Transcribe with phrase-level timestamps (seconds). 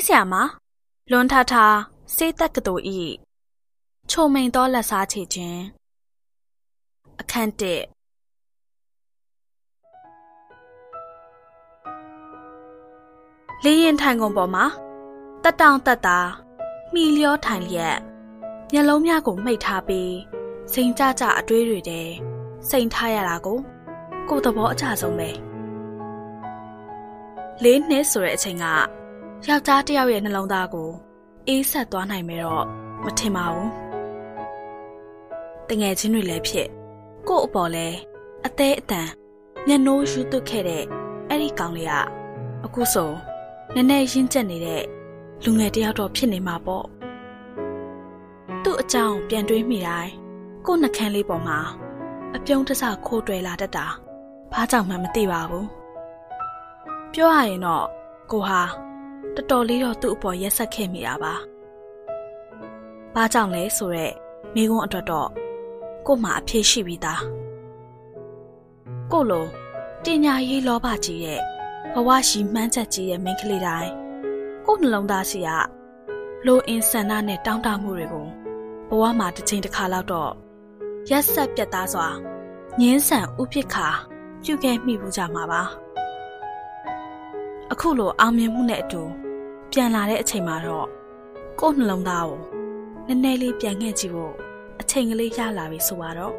[0.00, 0.34] ရေးဆရာမ
[1.10, 1.54] လွန်ထထ
[2.16, 3.00] စေးတက်ကတူဤ
[4.10, 5.62] ချုံမိန်သောလက်စားချေခြင်း
[7.20, 7.82] အခန့်တစ်
[13.64, 14.64] လေးရင်ထိုင်ကုန်ပေါ်မှာ
[15.42, 16.18] တက်တောင်တက်တာ
[16.94, 17.98] မိလျောထိုင်လျက်
[18.72, 20.14] မျက်လုံးများကိုမှိတ်ထားပြီး
[20.72, 22.12] စိန်ကြကြအတွေးတွေတည်း
[22.70, 23.58] စိန်ထားရတာကို
[24.28, 25.30] ကိုယ်သဘောအကျဆုံးပဲ
[27.62, 28.66] လေးနှစ်ဆိုတဲ့အချိန်က
[29.48, 30.90] ယောက်ျားတစ်ယောက်ရဲ့နှလုံးသားကို
[31.48, 32.64] အေးဆက်သွားနိုင်မယ်တော့
[33.04, 33.70] မထင်ပါဘူး
[35.68, 36.68] တငယ်ချင်းတွေလည်းဖြစ်
[37.28, 37.86] ကို့အပေါ်လဲ
[38.46, 39.08] အသေးအတန်
[39.66, 40.84] မျက်နှိုးယူသွတ်ခဲ့တဲ့
[41.28, 41.94] အဲ့ဒီကောင်လေးက
[42.64, 43.10] အခုဆို
[43.74, 44.82] နည်းနည်းရင်းကျက်နေတဲ့
[45.44, 46.86] လူငယ်တယောက်တော့ဖြစ်နေမှာပေါ့
[48.62, 50.12] သူ့အကြောင်းပြန်တွေးမိတိုင်း
[50.66, 51.58] ကို့နှကန်းလေးပေါ်မှာ
[52.36, 53.86] အပြုံးတစခိုးတွယ်လာတတ်တာ
[54.52, 55.66] ဘာကြောင့်မှမသိပါဘူး
[57.12, 57.86] ပြောရရင်တော့
[58.32, 58.62] ကိုဟာ
[59.34, 61.34] တော်တော်လေးတော့သူ့အပေါ်ရက်ဆက်ခဲ့မိတာပါ
[63.14, 64.14] ဘာကြောင့်လဲဆိုတော့
[64.54, 65.28] မိကုန်းအတွက်တော့
[66.06, 67.22] ကို့မှာအဖြစ်ရှိပြီးသား
[69.12, 69.46] ကို့လို
[70.04, 71.40] တင်ညာရေးလောဘကြီးရဲ့
[71.94, 73.92] ဘဝရှိမှန်းချက်ကြီးရဲ့မိန်းကလေးတိုင်း
[74.66, 75.50] ကို့နှလုံးသားစီက
[76.46, 78.26] လိုအင်ဆန္ဒနဲ့တောင်းတမှုတွေကို
[78.88, 80.32] ဘဝမှာတစ်ချိန်တစ်ခါလောက်တော့
[81.10, 82.08] ရက်ဆက်ပြတ်သားစွာ
[82.80, 83.88] ငင်းဆန်ဥပိ္ပခါ
[84.44, 85.62] ပြုခဲ့မိဘူးကြမှာပါ
[87.72, 89.02] အခုလိုအောင်မြင်မှုနဲ့အတူ
[89.72, 90.88] ပြန်လာတဲ့အချိန်မှာတော့
[91.60, 92.40] ကို့နှလုံးသားကို
[93.06, 94.34] နည်းနည်းလေးပြန်ငှက်ကြည့်ဖို့
[94.80, 96.34] အချိန်ကလေးရလာပြီဆိုတော့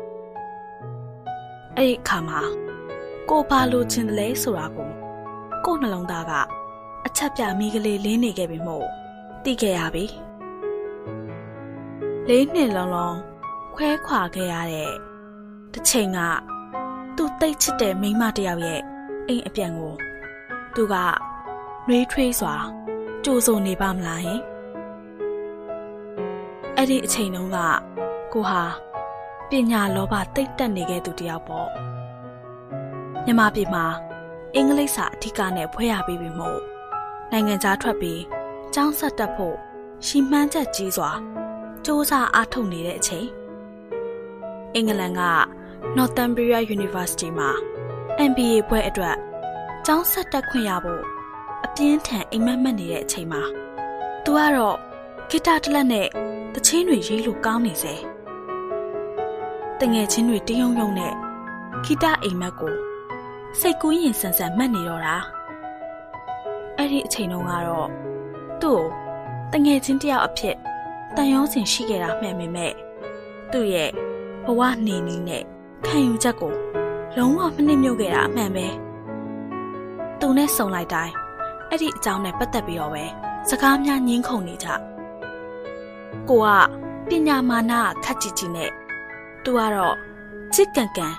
[1.76, 2.42] အဲ့ဒီအခါမှာ
[3.30, 4.90] ကိုဘာလိုချင်တယ်လဲဆိုတာကို
[5.66, 6.34] ကို့နှလုံးသားက
[7.06, 8.86] အချက်ပြမိကလေးလင်းနေခဲ့ပြီမို့
[9.44, 10.06] သိခဲ့ရပြီ
[12.28, 13.18] လေးနှစ်လုံးလုံး
[13.76, 14.92] ခွဲခွာခဲ့ရတဲ့
[15.74, 16.20] တစ်ချိန်က
[17.16, 18.82] သူ့တိတ်ချစ်တဲ့မိန်းမတယောက်ရဲ့
[19.28, 19.94] အိမ်အပြန်ကို
[20.76, 20.96] သူက
[21.88, 22.56] နှွေးထွေးစွာ
[23.26, 24.40] ကြိုးစုံနေပါမလားဟင်
[26.78, 27.58] အဲ့ဒီအချိန်တုန်းက
[28.34, 28.64] ကိုဟာ
[29.50, 31.70] ပညာလောဘတိတ်တက်နေခဲ့သူတယောက်ပေါ့
[33.26, 33.86] မြန်မာပြည်မှာ
[34.56, 36.60] အင်္ဂလိပ်စာအဓိကနဲ့ဖွဲ့ရပြီးပြီမို့
[37.32, 38.22] နိုင်ငံခြားထွက်ပြီး
[38.74, 39.56] ကျောင်းဆက်တက်ဖို့
[40.06, 43.28] ရှီမှန်းချက်ကြီးစွာစ조사အားထုတ်နေတဲ့အချိန်
[44.76, 45.22] အင်္ဂလန်က
[45.98, 47.50] Northumbria University မှာ
[48.30, 49.18] MBA ဘွဲ့အတွက်
[49.86, 51.04] ကျောင်းဆက်တက်ခွင့်ရဖို့
[51.66, 53.42] အပြင်းထန်အိမ်မက်မက်နေတဲ့အချိန်မှာ
[54.24, 54.78] သူကတော့
[55.30, 56.08] ဂီတတစ်လက်နဲ့
[56.54, 57.94] တချင်းတွေရေးလို့ကောင်းနေစေ
[59.80, 61.14] တငယ်ချင်းတွေတယုံယုံနဲ့
[61.84, 62.76] ဂီတအိမ်မက်ကို
[63.60, 65.18] စိတ်ကူးရင်ဆန်ဆန်မှတ်နေတော့တာ
[66.78, 67.88] အဲ့ဒီအချိန်တုန်းကတော့
[68.62, 68.80] သူ့
[69.52, 70.56] ကိုတငယ်ချင်းတယောက်အဖြစ်
[71.16, 72.74] တန်ရုံးစင်ရှိခဲ့တာမှန်ပေမဲ့
[73.52, 73.90] သူ့ရဲ့
[74.46, 75.44] ဘဝနေနေနဲ့
[75.86, 76.54] ခံယူချက်ကို
[77.18, 78.68] လုံးဝမနစ်မြုပ်ခဲ့တာအမှန်ပဲ
[80.20, 81.14] သူနဲ့ဆုံလိုက်တိုင်း
[81.74, 83.04] အဲ့ဒီအကြောင်းနဲ့ပတ်သက်ပြီးတော့ပဲ
[83.50, 84.68] စကားများညင်းခုန်နေကြ
[86.30, 86.48] ကိုက
[87.10, 87.74] ပညာမာန
[88.04, 88.72] ခက်ကြည့်ကြည့်နဲ့
[89.44, 89.96] သူကတော့
[90.54, 91.14] ချစ်ကန်ကန်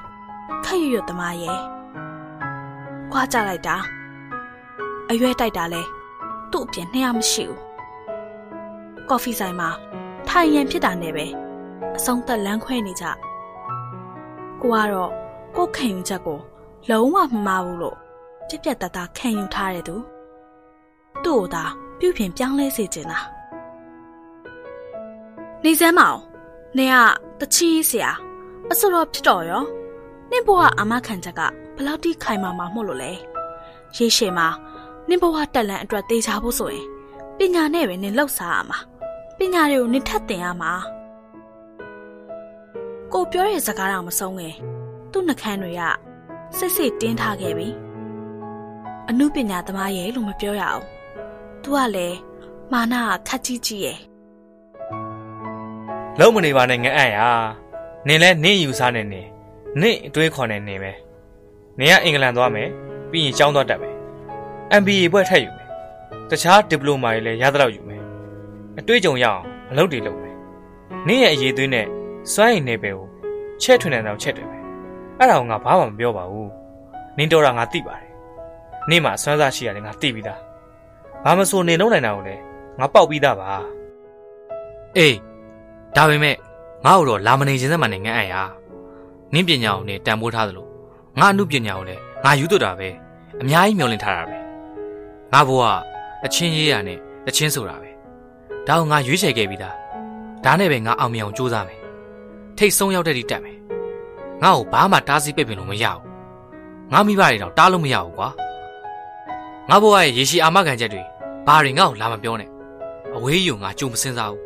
[0.64, 1.58] ခက်ရွရွသမားရဲ့
[3.12, 3.76] ခွာကြလိုက်တာ
[5.10, 5.82] အရွယ်တိုက်တာလဲ
[6.50, 7.60] သူ့အပြင်နှစ်ယောက်မရှိဘူး
[9.08, 9.70] ကော်ဖီဆိုင်မှာ
[10.28, 11.26] ထိုင်ရန်ဖြစ်တာနဲ့ပဲ
[11.96, 13.04] အဆုံးသက်လမ်းခွဲနေကြ
[14.62, 15.10] ကိုကတော့
[15.56, 16.38] ကိုခံယူချက်ကို
[16.90, 17.96] လုံးဝမမှားဘူးလို့
[18.48, 19.96] ပြက်ပြက်တသားခံယူထားတဲ့သူ
[21.24, 21.64] သူ့ကိုသာ
[21.98, 23.18] ပြုပြင်ပြောင်းလဲစေချင်တာ
[25.64, 26.20] နေစမ်းမအောင်
[26.76, 26.94] နေက
[27.40, 28.10] တချီးဆရာ
[28.70, 29.62] အစတော့ဖြစ်တော်ရော
[30.30, 31.40] နင့်ဘဝအာမခံချက်က
[31.76, 33.12] ဘလောက်ထိခိုင်မာမှာမို့လို့လဲ
[33.96, 34.48] ရေရှည်မှာ
[35.08, 36.86] နင့်ဘဝတက်လန်အတွက်တေချာဖို့ဆိုရင်
[37.38, 38.78] ပညာနဲ့ပဲနင်လှုပ်စားရမှာ
[39.38, 40.72] ပညာတွေကိုနင်ထပ်သင်ရမှာ
[43.12, 44.54] ကိုပြောတဲ့စကားတော့မဆုံးငယ်
[45.12, 45.82] သူ့နှကန်းတွေက
[46.56, 47.68] စစ်စစ်တင်းထားခဲ့ပြီ
[49.08, 50.84] အမှုပညာသမားရဲ့လို့မပြောရအောင်
[51.64, 52.19] သူကလည်း
[52.73, 53.99] မာနကခက်ကြီးကြီးရဲ့
[56.19, 57.19] လုံးမနေပါနဲ့ငအံ့ရ
[58.06, 59.23] နင်လဲနင့်ယူစားနေနေ
[59.81, 60.93] နင့်အတွေးခေါ်နေနေပဲ
[61.79, 62.69] နင်ကအင်္ဂလန်သွားမယ်
[63.11, 63.97] ပြီးရင်ကျောင်းသွားတက်မယ်
[64.81, 65.69] MBA ဘွဲ့ထက်ယူမယ်
[66.31, 68.03] တခြားဒီပလိုမာတွေလည်းရသလောက်ယူမယ်
[68.79, 70.37] အတွေ့အကြုံရအောင်အလုပ်တွေလုပ်မယ်
[71.06, 71.87] နင့်ရဲ့အရေးသွေးနဲ့
[72.32, 73.06] စွမ်းရည်နေပဲကို
[73.62, 74.59] ချဲ့ထွင်နေတော့ချဲ့တယ်ပဲ
[75.19, 76.50] အဲ့ဒါကငါဘာမှမပြောပါဘူး
[77.19, 78.11] နင်တော်တာငါသိပါတယ်
[78.91, 80.41] နင့်မှာစွမ်းစားရှိရတယ်ငါသိပြီးသား
[81.24, 82.40] ဘာမဆိုနေလုံးနိုင်တာကိုလည်း
[82.78, 83.48] ငါပေါက်ပြီးသားပါ
[84.96, 85.16] အေး
[85.96, 86.36] ဒါပေမဲ့
[86.84, 88.34] ငါ့ကိုတော့လာမနေခြင်းစက်မှနေငန်းအံ့ရ
[89.32, 90.66] နင့်ပညာကိုနေတန်ဖိုးထားသလို
[91.19, 92.88] ငါအမှုပညာကိုလည်းငါယူသွတ်တာပဲ
[93.40, 94.36] အများကြီးမျှော်လင့်ထားတာပဲ
[95.32, 95.62] ငါဘဝ
[96.24, 97.90] အချင်းရေးရနဲ့တချင်းဆိုတာပဲ
[98.66, 99.76] ဒါကိုငါရွေးချယ်ခဲ့ပြီးသား
[100.44, 101.80] ဒါနဲ့ပဲငါအောင်မြင်အောင်ကြိုးစားမယ်
[102.58, 103.58] ထိတ်ဆုံးရောက်တဲ့ဒီတက်မယ်
[104.42, 106.02] ငါ့ကိုဘာမှတားဆီးပိတ်ပင်လို့မရဘူး
[106.92, 108.28] ငါမိဘတွေတော့တားလို့မရဘူးကွာ
[109.68, 111.02] ငါဘဝရဲ့ရေရှည်အာမခံချက်တွေ
[111.46, 112.50] ဘာတွေငါ့ကိုလာမပြောနဲ့
[113.16, 114.40] အဝေးယူငါကြုံမစင်းစားဘူး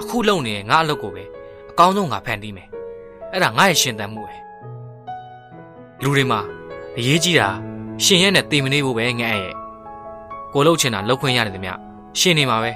[0.00, 1.24] အခုလုံနေငါအလုပ်ကိုပဲ
[1.70, 2.68] အကောင်းဆုံးငါဖန်တီးမယ်
[3.32, 4.36] အဲ့ဒါငါရဲ့ရှင်သန်မှုပဲ
[6.02, 6.40] လူတွေမှာ
[6.98, 7.48] အရေးကြီးတာ
[8.04, 9.54] ရှင်ရဲ့နဲ့တည်မနေဖို့ပဲငါ့ရဲ့
[10.52, 11.70] ကိုလှုပ်ချင်တာလှုပ်ခွင့်ရတယ်တည်းမြ
[12.18, 12.72] ရှင်နေမှာပဲ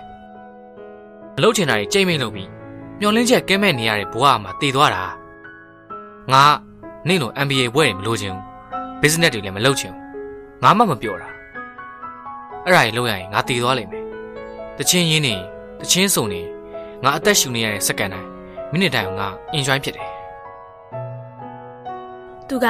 [1.35, 2.49] မလှုပ်ချင်တာတွေကြိတ်မိတ်လုပ်ပြီး
[3.01, 5.05] မျောလင်းချက်ကဲမဲ့နေရတဲ့ဘဝမှာတည်သွားတာ
[6.33, 6.43] ငါ
[7.09, 8.43] နေ့လို MBA ဘွဲ့တွေမလိုချင်ဘူး
[9.01, 11.36] business တွေလည်းမလုပ်ချင်ဘူးငါမှမပြောတာ
[12.67, 14.05] အဲ့ဒါကြီးလုပ်ရရင်ငါတည်သွားလိမ့်မယ်
[14.79, 15.35] တချင်းရင်းနေ
[15.81, 16.43] တချင်းစုံနေ
[17.03, 18.29] ငါအသက်ရှူနေရတဲ့စက္ကန့်တိုင်း
[18.73, 20.09] မိနစ်တိုင်းငါ enjoy ဖြစ်တယ်
[22.49, 22.67] သူက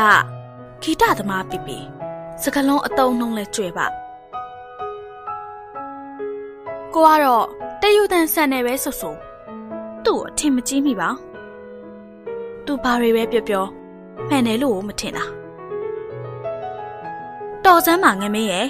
[0.83, 1.73] ဂီတသမားပြပြ
[2.43, 3.87] စကလုံးအတုံးနှုံးလဲကြွယ်ပါ
[6.95, 7.47] ကိုကတော့
[7.83, 9.15] တယူတန်ဆန်နေပဲဆိုဆို
[10.05, 11.09] သူ့ကိုအထင်မကြီးမိပါ
[12.67, 13.65] သူဘာတွေပဲပြောပြော
[14.29, 15.25] မှန်တယ်လို့မထင်တာ
[17.65, 18.69] တော်စမ်းမှာငမင်းရဲ့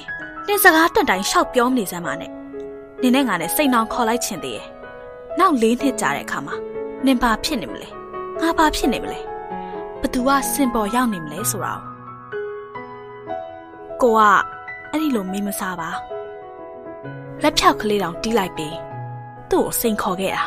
[0.49, 2.31] နင်စကားတက်တိုင်းရှောက်ပြောနေစမ်းပါနဲ့
[3.03, 4.67] နင်နဲ့ငါနဲ့စိတ်နှောင်ခေါ်လိုက်ချင်သေးရဲ့
[5.39, 6.55] နောက်၄နှစ်ကြာတဲ့အခါမှာ
[7.07, 7.89] နင်ဘာဖြစ်နေမလဲ
[8.41, 9.21] ငါဘာဖြစ်နေမလဲ
[10.01, 11.75] ဘသူကစင်ပေါ်ရောက်နေမလဲဆိုတာ
[14.03, 14.21] ကိုက
[14.91, 15.91] အဲ့ဒီလိုမေးမစားပါ
[17.43, 18.77] လက်ဖြောက်ကလေးတောင်တီးလိုက်ပြီး
[19.51, 20.43] သူ့ကိုစိန်ခေါ်ခဲ့တာ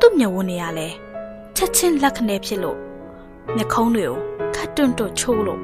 [0.00, 0.94] သူ့မျက်ဝန်းတွေကလည်း
[1.56, 2.78] ချက်ချင်းလက်ခနဲဖြစ်လို့
[3.56, 4.16] မျက်ခုံးတွေကို
[4.54, 5.60] ခတ်တွန့်တွန့်ချိုးလို့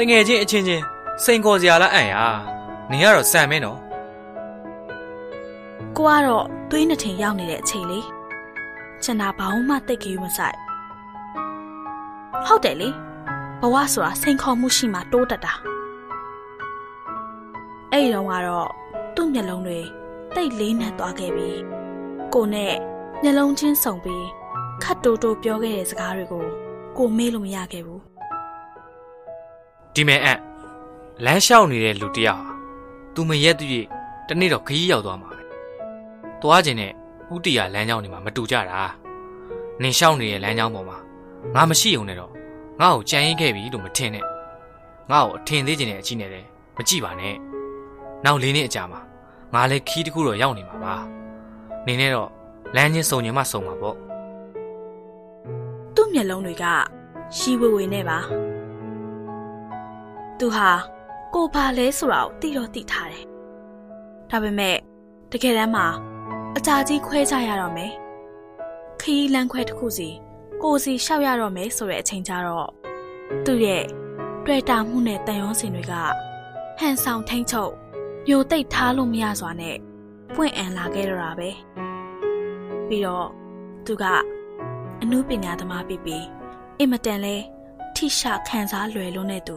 [0.00, 0.84] တငယ်ချင်းအချင်းချင်း
[1.24, 2.14] စိန်ခေါ်စရာလားအံ့ရ
[2.90, 3.78] နင်ကတော့စံမဲနော်
[5.96, 8.06] ကိုကတော့သွေးနှစ်ထင်ရောက်နေတဲ့အချိန်လေး
[9.02, 10.56] ကျန်တာဘာမှတိတ်ကြည့်မဆိုင်
[12.46, 12.88] ဟုတ်တယ်လေ
[13.60, 15.54] ဘဝဆိုတာစိန်ခေါ်မှုရှိမှတိုးတက်တာ
[17.92, 18.68] အဲ့ဒီတော့ကတော့
[19.14, 19.80] သူ့မျက်လုံးတွေ
[20.34, 21.50] တိတ်လေးနက်သွားခဲ့ပြီ
[22.34, 22.74] ကိုနဲ့
[23.22, 24.26] မျက်လုံးချင်းစုံပြီး
[24.82, 26.44] ခတ်တိုးတိုးပြောခဲ့တဲ့စကားတွေကို
[26.96, 28.07] ကိုမေးလို့မရခဲ့ဘူး
[29.98, 30.38] ဒီမဲ့အံ့
[31.24, 32.52] လမ်းလျှောက်နေတဲ့လူတစ်ယောက်ဟာ
[33.14, 33.86] သူမရက်တည်း
[34.28, 35.40] တနေ့တော့ခရီးရောက်သွားမှာပဲ
[36.40, 36.92] သွားခြင်းနဲ့
[37.34, 38.80] ဥတီယာလမ်းကြောင်းတွေမှာမတူကြတာ
[39.82, 40.98] နင်လျှောက်နေတဲ့လမ်းကြောင်းပေါ်မှာ
[41.54, 42.32] ငါမရှိုံနဲ့တော့
[42.80, 44.24] ငါ့ကိုကြံရင်ခဲ့ပြီလို့မထင်နဲ့
[45.10, 46.46] ငါ့ကိုအထင်သေးခြင်းနဲ့အကြည့်နဲ့လည်း
[46.76, 47.34] မကြည့်ပါနဲ့
[48.24, 49.00] နောက်လေးနှစ်အကြာမှာ
[49.54, 50.94] ငါလည်းခီးတစ်ခုတော့ရောက်နေမှာပါ
[51.86, 52.30] နင်နဲ့တော့
[52.76, 53.96] လမ်းချင်းစုံညင်မှစုံမှာပေါ့
[55.94, 56.64] သူ့မျက်လုံးတွေက
[57.36, 58.18] ရီဝေဝေနဲ့ပါ
[60.40, 60.68] သူဟာ
[61.34, 63.24] ကိုဘာလဲဆိုတာကိုသိတော့သိထားတယ်
[64.30, 64.76] ဒါပေမဲ့
[65.32, 65.86] တကယ်တမ်းမှာ
[66.56, 67.92] အကြာကြီးခွဲကြရတော့မယ်
[69.00, 70.08] ခရီးလမ်းခွဲတစ်ခုစီ
[70.62, 72.68] ကိုစီရှောက်ရတော့မယ်ဆိုတဲ့အချိန်ကျတော့
[73.44, 73.84] သူ့ရဲ့
[74.44, 75.94] တွေ့တာမှုနဲ့တန်ရုံးစင်တွေက
[76.78, 77.72] ဟန်ဆောင်ထိန်ချုပ်
[78.26, 79.76] မျိုးတိတ်ထားလို့မရစွာနဲ့
[80.34, 81.50] ပွင့်အံလာခဲ့တော့တာပဲ
[82.88, 83.28] ပြီးတော့
[83.86, 84.04] သူက
[85.02, 86.24] အမှုပညာသမားဖြစ်ပြီး
[86.78, 87.36] အင်မတန်လဲ
[87.96, 89.56] ထိရှခံစားလွယ်လုံးတဲ့သူ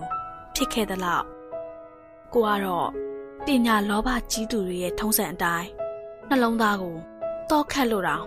[0.56, 1.26] ဖြစ်ခဲ့သလောက်
[2.34, 2.90] ကိုကတော့
[3.46, 5.70] ပညာလောဘကြီးသူတွေရဲ့ထုံးစံအတိုင်း
[6.30, 6.96] နှလုံးသားကို
[7.50, 8.26] တောခတ်လို့တောင်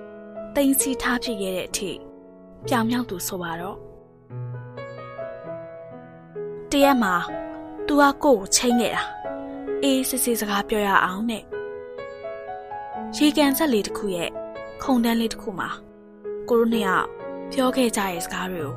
[0.54, 1.90] တင်စီထားဖြစ်ခဲ့တဲ့အထိ
[2.68, 3.78] ပြောင်မြောက်သူဆိုပါတော့
[6.70, 7.14] တရက်မှာ
[7.86, 9.02] သူကကိုယ့်ကိုချိန်ခဲ့တာ
[9.82, 11.44] အေးစစ်စစ်စကားပြောရအောင်နဲ့
[13.16, 14.30] ရေကန်ဆက်လေးတစ်ခုရဲ့
[14.82, 15.68] ခုံတန်းလေးတစ်ခုမှာ
[16.48, 17.06] ကိုရိုနှစ်ယောက်
[17.52, 18.72] ပြောခဲ့ကြတဲ့စကားတွေကို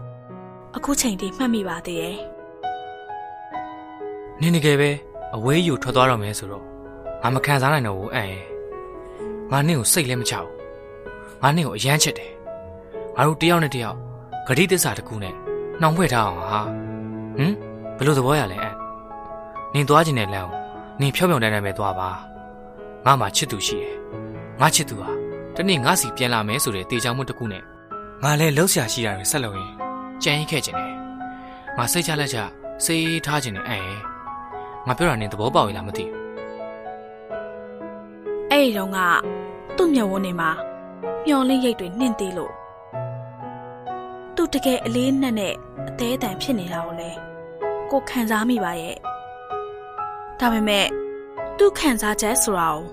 [0.75, 2.17] အခုချိန်ထိမှတ်မိပါသေးတယ်
[4.41, 4.89] နင်တကယ်ပဲ
[5.35, 6.63] အဝေးယူထွက်သွားတော့မယ်ဆိုတော့
[7.21, 8.43] ငါမခံစားနိုင်တော့ဘူးအံ့ရဲ့
[9.51, 10.51] ငါနင့်ကိုစိတ်လည်းမချဘူး
[11.41, 12.31] ငါနင့်ကိုအယမ်းချစ်တယ်
[13.15, 13.97] ငါတို့တယောက်နဲ့တယောက်
[14.47, 15.33] ဂတိသစ္စာတစ်ခုနဲ့
[15.81, 16.59] နှောင်ဖွဲ့ထားအောင်ဟာ
[17.37, 17.53] ဟမ်
[17.97, 18.75] ဘယ်လိုသဘောရလဲအံ့
[19.73, 20.59] နင်သွားခြင်းနဲ့လမ်းကို
[21.01, 22.09] နင်ဖြောင်းဖြောင်းတန်းတန်းပဲသွားပါ
[23.05, 23.95] ငါမှချစ်သူရှိတယ်
[24.59, 25.09] ငါချစ်သူဟာ
[25.55, 27.63] တနေ့ငါစီပြန်လာမယ်ဆိုတဲ့တေချောင်မှုတစ်ခုနဲ့
[28.23, 29.73] ငါလည်းလှုပ်ရှားရှိတာတွေဆက်လုပ်ရင်
[30.23, 30.93] ကြံရင်ခဲ့ခြင်းနဲ့
[31.77, 32.37] ငါစိတ်ချလက်ချ
[32.85, 34.16] စိတ်ထားခြင်းနဲ့အံ့ရဲ့
[34.87, 36.17] ငါပြောတာနင်သဘောပေါက်ရလားမသိဘူး
[38.51, 38.97] အဲ့ဒီတော့က
[39.77, 40.49] သူ့မျက်ဝန်းထဲမှာ
[41.25, 42.53] မျောလင်းရိတ်တွေနှင့်သေးလို့
[44.35, 45.53] သူတကယ်အလေးနက်နဲ့
[45.87, 47.11] အသေးအတန်ဖြစ်နေတာကိုလေ
[47.91, 48.97] ကိုခံစားမိပါရဲ့
[50.39, 50.85] ဒါပေမဲ့
[51.57, 52.83] သူ့ခံစားချက်ဆိုတာကို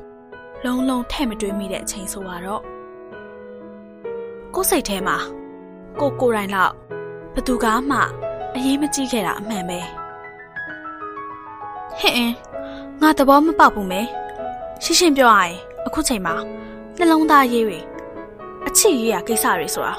[0.65, 2.63] လုံးလုံးထဲ့မတွေးမိတဲ့အချိန်ဆိုတော့
[4.55, 5.17] ကိုယ်စိတ်ထဲမှာ
[6.01, 6.73] ကိုကိုယ်တိုင်တော့
[7.35, 7.99] ဘသူကမှ
[8.55, 9.81] အရေးမကြီးခဲ့တာအမှန်ပဲ
[12.01, 12.35] ဟဲ့အင်း
[13.01, 14.01] ငါသဘောမပေါက်ဘူးမဲ
[14.83, 16.35] ရှင်းရှင်းပြောရရင်အခုချိန်မှာ
[16.99, 17.81] နှလုံးသားရေးတွေ
[18.67, 19.95] အချစ်ရေးရကိစ္စတွေဆိုတာ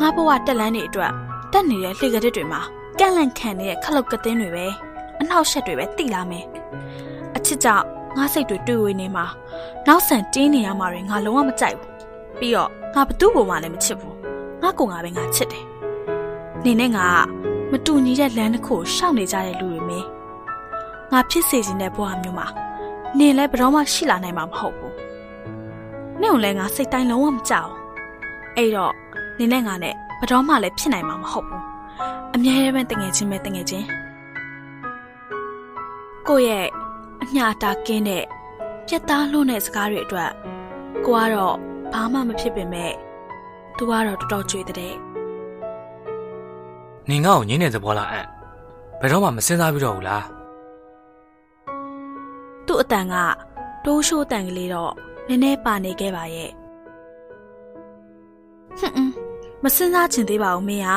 [0.00, 1.12] ငါဘဝတက်လန်းတွေအတွက်
[1.52, 2.60] တက်နေတဲ့လှေကတစ်တွေမှာ
[2.98, 4.66] ကန့်လန့်ခံနေတဲ့ခလုတ်ကသင်းတွေပဲ
[5.20, 6.44] အနှောက်ရှက်တွေပဲတိလာမယ်
[7.36, 7.84] အချစ်ကြောင့်
[8.16, 9.24] ငါစိတ်တွေတွေးဝေနေမှာ
[9.86, 11.92] နောက်ဆန်တင်းနေရမှာတွေငါလုံးဝမကြိုက်ဘူး
[12.38, 14.16] ပြီးတော့ငါဘသူ့ကိုမှလည်းမချစ်ဘူး
[14.62, 15.64] ငါကိုငါပဲငါချစ်တယ်
[16.64, 20.06] နေနဲ့ငါကမတူညီတဲ့လမ်းတစ်ခုကိုရှောက်နေကြတဲ့လူတွေမင်း
[21.12, 22.46] ငါဖြစ်စေခြင်းတဲ့ဘဝမျိုးမှာ
[23.18, 24.94] နင်လည်းဘယ်တော့မှရှိလာနိုင်မှာမဟုတ်ဘူး
[26.20, 27.70] နင့်ကိုလည်းငါစိတ်တိုင်းလုံးဝမကြောက်
[28.56, 28.92] အဲ့တော့
[29.38, 31.62] နင်နဲ့ငါနဲ့ဘယ်တော့မှလည်းဖြစ်နိုင်မှာမဟုတ်ဘူး
[32.34, 33.86] အမြဲတမ်းတငယ်ချင်းပဲတငယ်ချင်း
[36.28, 36.68] ကိုယ့်ရဲ့
[37.22, 38.24] အညာတာကင်းတဲ့
[38.86, 40.30] ပြက်သားလွန်းတဲ့စကားတွေအတွက်
[41.06, 41.56] ကိုကတော့
[41.92, 42.92] ဘာမှမဖြစ်ပင်မဲ့
[43.76, 44.94] သူကတော့တော်တော်ကြွေတဲ့
[47.10, 48.26] နင်ငါ့ကိုငင်းတဲ့သဘောလားအံ့
[49.00, 50.24] ဘယ်တော့မှမစင်စားပြီးတော့ဘူးလား
[52.74, 53.16] သူ့အတန်က
[53.84, 54.92] တိုးရှိုးတန်ကလေးတော့
[55.28, 56.50] နည်းနည်းပါနေခဲ့ပါရဲ့
[58.78, 59.12] ဟွန်းအင်း
[59.62, 60.96] မစင်စားချင်သေးပါဘူးမင်းဟာ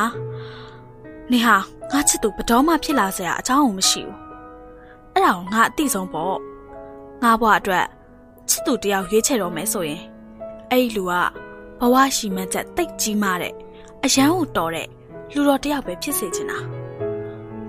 [1.30, 1.56] နေဟာ
[1.92, 4.16] ငါချစ်သူဘယ်တော့မှဖြစ်လာစရာအကြောင်းမရှိဘူး
[5.12, 6.36] အဲ့ဒါကိုငါအသိဆုံးပေါ့
[7.22, 7.86] ငါဘဝအတွက်
[8.48, 10.02] ချစ်သူတယောက်ရွေးချယ်တော့မယ်ဆိုရင်
[10.70, 11.12] အဲ့ဒီလူက
[11.80, 13.54] ဘဝရှိမှန်းချက်တိတ်ကြီးမားတဲ့
[14.04, 14.88] အရန်ကိုတော်တဲ့
[15.32, 16.58] လူတော်တယောက်ပဲဖြစ်စေချင်တာ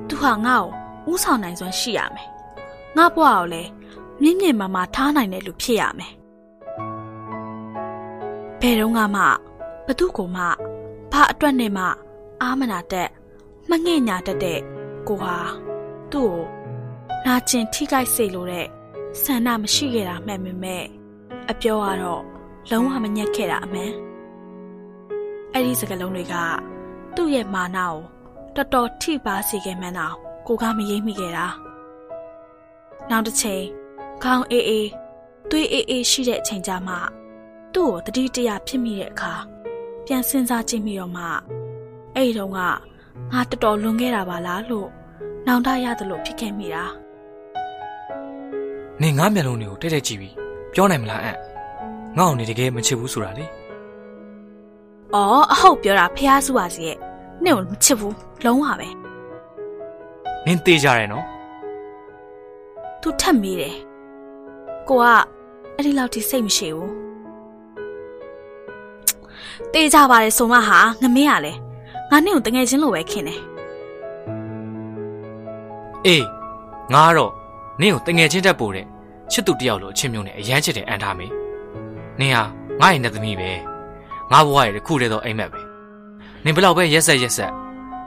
[0.07, 0.63] သူဟာငါ့
[1.05, 2.27] ကိုဥဆောင်နိုင်စွမ်းရှိရမယ်
[2.97, 3.69] ငါဘဝကိုလည်း
[4.21, 6.13] မြင့်မြင့်မာမာထားနိုင်တဲ့လူဖြစ်ရမယ်
[8.61, 9.23] ဘယ်တော့မှ
[9.87, 10.43] ဘသူ့ကိုမှ
[11.11, 11.85] ဘာအတွက်နဲ့မှ
[12.41, 13.09] အာမနာတက်
[13.69, 14.59] မငဲ့ညာတတ်တဲ့
[15.07, 15.37] ကိုဟာ
[16.11, 16.43] သူ့ကို
[17.25, 18.67] နာကျင်ထိခိုက်စေလိုတဲ့
[19.21, 20.83] ဆန္ဒမရှိခဲ့တာမှန်ပေမဲ့
[21.49, 22.23] အပြောကတော့
[22.69, 23.91] လုံးဝမညက်ခဲ့တာအမှန်
[25.53, 26.35] အဲ့ဒီစကားလုံးတွေက
[27.15, 27.95] သူ့ရဲ့မာနကို
[28.55, 30.15] တော်တော်ထိပါစေခဲ့မှန်းတော့
[30.47, 31.47] ကိုကမရိပ်မိခဲ့တာ
[33.09, 33.63] နောက်တစ်ချိန်
[34.23, 34.89] ခေါင်းအေးအေး
[35.49, 36.99] သွေးအေးအေးရှိတဲ့အချိန်ကြမှာ
[37.73, 39.33] သူ့ကိုတတိတရဖြစ်မိတဲ့အခါ
[40.05, 41.25] ပြန်စဉ်းစားကြည့်မိတော့မှ
[42.15, 42.67] အဲ့ဒီတော့ကငါ
[43.49, 44.89] တော်တော်လွန်ခဲ့တာပါလားလို့
[45.47, 46.83] နောင်တရတယ်လို့ဖြစ်ခဲ့မိတာ
[49.01, 50.33] နင်ငါမျက်လုံးတွေကိုတိတ်တိတ်ကြည့်ပြီး
[50.73, 51.35] ပြောနိုင်မလားအံ့
[52.17, 53.45] ငါ့ကိုနေတကယ်မချစ်ဘူးဆိုတာလေ။
[55.15, 56.97] အော်အဟုတ်ပြောတာဖះစုပါစီရဲ့။
[57.43, 58.89] နင့်ကိုမချစ်ဘူးလုံးဝပဲ
[60.45, 61.25] နင်သေးကြတယ်နော်။
[63.01, 63.75] तू ထက်မေးတယ်။
[64.89, 65.05] ကိုက
[65.75, 66.89] အဲ့ဒီလောက်ထိစိတ်မရှိဘူး။
[69.73, 71.53] တေးကြပါတယ်ဆိုမှဟာငမင်းရလဲ။
[72.11, 73.39] ငါနင့်ကိုတငယ်ချင်းလိုပဲခင်တယ်
[76.05, 76.25] အေး
[76.93, 77.31] ငါကတော့
[77.81, 78.85] နင်ကိုတငယ်ချင်းတက်ပို့တဲ့
[79.31, 81.27] ချစ်သူတယောက်လိုအချင်းမျိုးနဲ့အရန်ချစ်တယ်အန်ထားမေ
[82.19, 82.43] နင်ဟာ
[82.81, 83.49] ငါ့ရဲ့နှစ်သမီးပဲ
[84.31, 85.61] ငါဘဝရဲ့တစ်ခုတည်းသောအိမ်မက်ပဲ
[86.45, 87.51] နင်ဘယ်လောက်ပဲရက်ဆက်ရက်ဆက်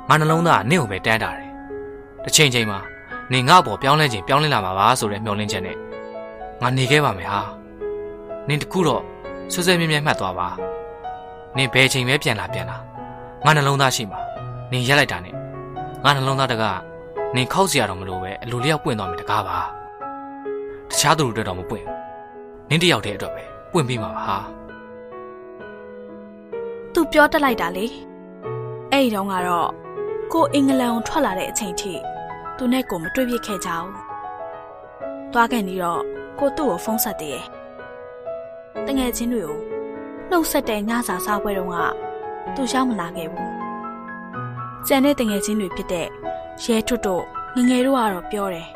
[0.08, 1.50] ငါနှလုံးသားကနင့်ကိုပဲတန်းတာတယ်
[2.24, 2.78] တစ်ချိန်ချိန်မှာ
[3.32, 5.76] နင်ငါ့ဘောပြောင်းလဲခြင်းပြောင်းလဲလာမှာပါဆိုတဲ့မျှော်လင့်ချက်နဲ့
[6.62, 7.40] ငါနေခဲ့ပါမယ်ဟာ
[8.48, 9.02] နင်တခုတော့
[9.52, 10.48] ဆွဆွဲမြဲမြဲမှတ်သွားပါ
[11.56, 12.76] နင်ဘယ်ချိန်ပဲပြန်လာပြန်လာ
[13.44, 14.20] ငါနှလုံးသားရှိမှာ
[14.72, 15.34] နင်ရက်လိုက်တာနဲ့
[16.04, 16.64] ငါနှလုံးသားတက
[17.36, 19.58] နင်ခောက်စရာတော့မလိုပဲအလိုလျောက်ပွင့်သွားမယ်တကားပါ
[20.90, 21.86] တခြားသူတို့အတွက်တော့မပွင့်
[22.68, 24.36] နင်းတယောက်တည်းအတွက်ပဲပွင့်ပြီးမှာပါဟာ။
[26.92, 27.86] तू ပြောတက်လိုက်တာလေ။
[28.92, 29.68] အဲ့ဒီတော့ကတော့
[30.32, 31.92] ကိုအင်္ဂလန်ကိုထွက်လာတဲ့အချိန်ထိ
[32.56, 33.88] သူနဲ့ကိုမတွေ့ဖြစ်ခဲ့ကြဘူး။
[35.32, 36.02] သွားကန်ပြီးတော့
[36.39, 37.45] ကိုသူ့ကိုဖုန်းဆက်သေးတယ်။
[38.85, 39.57] တငယ်ချင်းတွေကို
[40.29, 41.75] နှုတ်ဆက်တဲ့ညစာစားပွဲတုန်းက
[42.55, 43.49] သူရောက်မလာခဲ့ဘူး။
[44.87, 46.07] ကျန်တဲ့တငယ်ချင်းတွေဖြစ်တဲ့
[46.63, 47.23] ရဲထွတ်တို့
[47.55, 48.67] ငငယ်တို့ကတော့ပြောတယ်။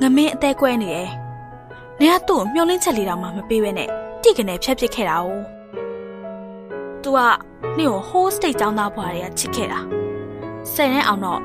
[0.00, 1.08] ငမင်းအသေးကွဲနေတယ်။
[2.00, 3.88] နေကသူ့ကိုမျောလင်းချက်လေးတောင်မှမပေးဘဲနဲ့
[4.22, 5.26] တိကနေဖြတ်ပစ်ခဲ့တာ哦။
[7.02, 7.18] तू က
[7.76, 9.80] နေ့ကို whole state ចောင်းသားဘွားတွေကချစ်ခဲ့တာ။
[10.72, 11.40] ဆယ်နဲ့အောင်တော့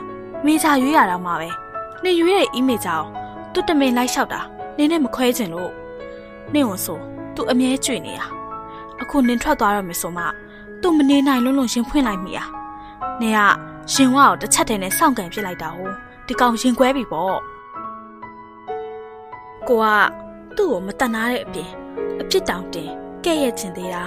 [0.46, 1.50] မေဂျာရွေးရတော့မှပဲ။
[2.04, 3.08] နေရွေးတဲ့ email ကြောင့်
[3.56, 4.42] သူတမင်လိုက်လျှောက်တာ။
[4.78, 5.72] နေနဲ့မခွဲချင်လို့
[6.54, 7.00] နေကိုဆို
[7.36, 8.26] तू အမြဲကြွေနေတာ။
[9.02, 10.26] အခုနင်ထွက်သွားတော့မယ်ဆိုမှ
[10.82, 12.48] तू မနေနိုင်လုံးလုံးရှင်ဖွင့်လိုက်မိอ่ะ။
[13.22, 13.40] နေက
[13.94, 15.80] ရှင်ဝါကိုတစ်ချက်တည်းနဲ့စောင့်ကန်ပြစ်လိုက်တာ哦။
[16.28, 17.36] ဒီကောင်ရင်ခွဲပြီပေါ့။
[19.68, 19.86] ကိုက
[20.56, 21.70] သူ့ကိုမတန်နာတဲ့အပြင်
[22.22, 22.90] အပြစ်တောင်တင်
[23.26, 24.04] ကဲ့ရဲ့ချင်သေးတာ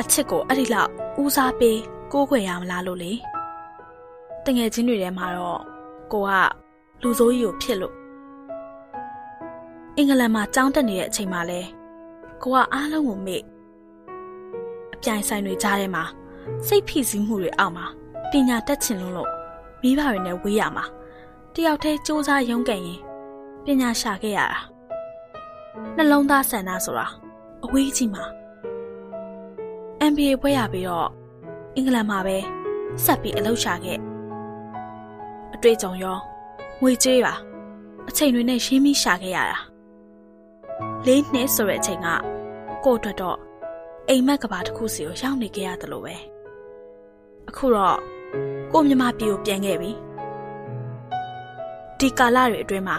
[0.00, 0.90] အချစ်ကိုအဲ့ဒီလောက်
[1.22, 1.78] ဦးစားပေး
[2.12, 3.12] ကိုးခွေရမလားလို့လေ
[4.44, 5.60] တငယ်ချင်းတွေထဲမှာတော့
[6.12, 6.30] ကိုက
[7.01, 7.95] လူဆိုးကြီးကိုဖြစ်လို့
[9.97, 11.61] အင်္ဂလန်မှာကြောင်းတက်နေတဲ့အချိန်မှာလဲ
[12.41, 13.41] ကိုကအားလုံးကိုမေ့
[14.93, 16.03] အပြိုင်ဆိုင်တွေကြားထဲမှာ
[16.67, 17.85] စိတ်ဖိစီးမှုတွေအောက်မှာ
[18.31, 19.29] ပညာတတ်ချင်လို့လို့
[19.81, 20.85] မိဘတွေနဲ့ဝေးရမှာ
[21.53, 22.99] တယောက်တည်းစူးစမ်းရုန်းကန်ရင်
[23.65, 24.59] ပညာရှာခဲ့ရတာ
[25.95, 27.07] နှလုံးသားဆန္ဒဆိုတာ
[27.63, 28.23] အဝေးကြီးမှာ
[30.11, 31.09] MBA ဘွဲ့ရပြီးတော့
[31.75, 32.37] အင်္ဂလန်မှာပဲ
[33.03, 33.99] ဆက်ပြီးအလုပ်ရှာခဲ့
[35.53, 36.17] အတွေ့အကြုံရော
[36.83, 37.33] ငွေကြေးပါ
[38.09, 39.59] အချိန်တွေနဲ့ရှင်းပြီးရှာခဲ့ရတာ
[41.05, 42.07] လေးနှစ်ဆိုတဲ့အချိန်က
[42.85, 43.37] ကို့အတွက်တော့
[44.07, 46.15] အိမ်မက်ကဘာတစ်ခုစီကိုရောက်နေခဲ့ရတယ်လို့ပဲ
[47.49, 47.97] အခုတော့
[48.71, 49.91] ကိုမြမပြည်ကိုပြန်ခဲ့ပြီ
[51.99, 52.97] ဒီကာလတွေအတွင်းမှာ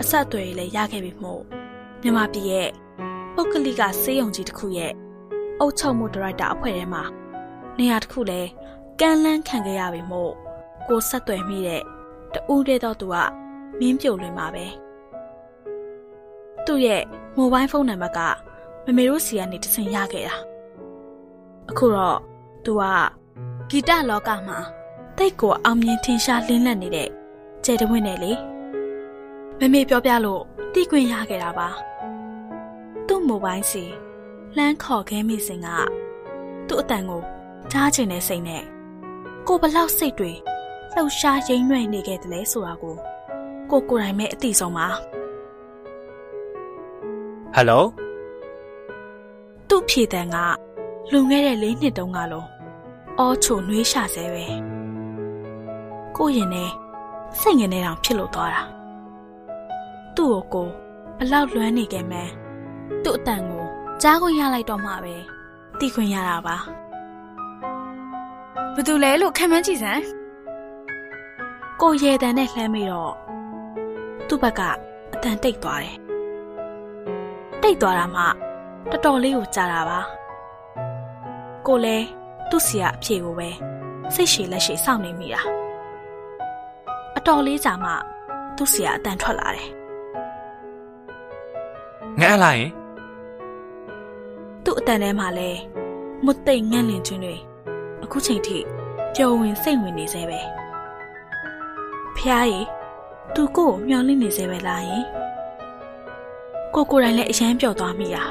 [0.00, 1.42] အဆက်အသွယ်တွေလည်းရခဲ့ပြီမို့
[2.02, 2.68] မြန်မာပြည်ရဲ့
[3.34, 4.92] ပုဂ္ဂလိကစေယုံကြီးတစ်ခုရဲ့
[5.60, 7.02] အုပ်ချုပ်မှုဒါရိုက်တာအဖွဲ့ထဲမှာ
[7.78, 8.40] နေရာတစ်ခုလဲ
[9.00, 10.32] ကမ်းလှမ်းခံခဲ့ရပြီမို့
[10.88, 11.82] ကိုဆက်သွယ်မိတဲ့
[12.34, 13.16] တူးတဲ့တော့သူက
[13.80, 14.64] မင်းပြုတ်လွင်ပါပဲ
[16.66, 17.02] သူ့ရဲ့
[17.36, 18.20] မိုဘိုင်းဖုန်းနံပါတ်က
[18.84, 20.36] မမေတို့စီကနေတဆင်ရခဲ့တာ
[21.70, 22.18] အခုတော့
[22.64, 22.82] သူက
[23.70, 24.58] ဂီတလောကမှာ
[25.18, 27.08] တိတ်ကိုအောင်မြင်ထင်ရှားလင်းလက်နေတဲ့
[27.64, 28.32] ကျဲတဝင်းနဲ့လေ
[29.58, 30.42] မမေပြောပြလို့
[30.74, 31.68] တိခွင့်ရခဲ့တာပါ
[33.06, 33.84] သူ့မိုဘိုင်းစီ
[34.56, 35.68] လှမ်းခေါ်ခဲမိစဉ်က
[36.68, 37.22] သူ့အတန်ကို
[37.72, 38.62] ကြားချင်တဲ့စိတ်နဲ့
[39.46, 40.32] ကိုဘလောက်စိတ်တွေ
[40.94, 42.94] လှုပ်ရှားရိမ့်ရွှဲနေခဲ့တယ်လဲဆိုတာကို
[43.70, 44.88] ကိုကိုယ်တိုင်ပဲအသိဆုံးပါ
[47.54, 47.84] ဟယ်လို
[49.68, 50.36] သူ့ဖြေတန်က
[51.10, 52.48] လွန်ခဲ့တဲ့လေးနှစ်တုန်းကလုံး
[53.18, 54.44] အောချိုနှွေးရှာဆဲပဲ
[56.16, 56.70] ကိုရင်နဲ့
[57.40, 58.62] စိတ်ငင်နေတောင်ဖြစ်လို့သွားတာ
[60.16, 60.68] သူ့ကိုကို
[61.18, 62.30] ဘလောက်လွမ်းနေခဲ့မှန်း
[63.04, 63.64] သူ့အတန်ကို
[64.02, 65.14] ကြားခွင့်ရလိုက်တော့မှပဲ
[65.78, 66.56] သိခွင့်ရတာပါ
[68.74, 70.02] ဘသူလဲလို့ခံမှန်းကြည့်စမ်း
[71.82, 73.14] ကိုရေတန်နဲ့လှမ်းပြီးတော့
[74.28, 74.60] သူ့ဘက်က
[75.14, 75.96] အတန်တိတ်သွားတယ်
[77.62, 78.22] တိတ်သွားတာမှ
[78.90, 80.00] တော်တော်လေးကိုကြာတာပါ
[81.66, 81.96] ကိုလဲ
[82.50, 83.48] သူ့စီကအဖြေကိုပဲ
[84.14, 85.42] စိတ်ရှည်လက်ရှည်စောင့်နေမိတာ
[87.16, 87.90] အတော်လေးကြာမှ
[88.56, 89.68] သူ့စီကအတန်ထွက်လာတယ်
[92.20, 92.70] ငါလာရင်
[94.64, 95.50] သူ့အတန်ထဲမှာလဲ
[96.24, 97.36] မွတ်သိမ့်ငန့်လင်ခြင်းတွေ
[98.02, 98.58] အခုချိန်ထိ
[99.14, 100.59] ပျော်ဝင်စိတ်ဝင်နေသေးပဲ
[102.16, 102.60] ဖះရီ
[103.34, 105.04] သူကိုကိုမျောလင့်နေသေးပဲလားယင်
[106.74, 108.24] ကိုကိုယ်တိုင်လည်းအရန်ပျော်သွားမိတာ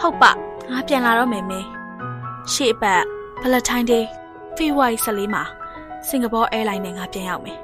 [0.00, 0.30] ဟုတ်ပါ
[0.70, 1.68] ငါပြန်လာတော့မယ်မင်း
[2.52, 3.02] ရှေ့အပတ်
[3.42, 4.06] ဗလက်ထိုင်းဒေး
[4.56, 5.42] ဖေဖော်ဝါရီ14မှာ
[6.08, 7.58] စင်ကာပူအဲလိုင်းနဲ့ငါပြန်ရောက်မယ်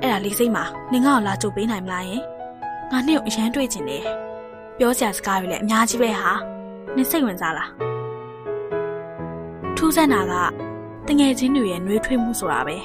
[0.00, 2.22] အဲ့ဒါလေးစိတ်မှာနင်ငါ့ကိုလာကြိုပေးနိုင်မလားယင်
[2.90, 4.04] ငါနဲ့ကိုအရန်တွေ့ချင်တယ်
[4.78, 6.32] ပြောစရာစကားတွေလည်းအများကြီးပဲဟာ
[6.96, 7.70] နင်စိတ်ဝင်စားလား
[9.76, 10.34] ထူးဆန်းတာက
[11.08, 12.76] တငယ်ချင်းတွေရဲ့နှွေးထွေးမှုဆိုတာပဲ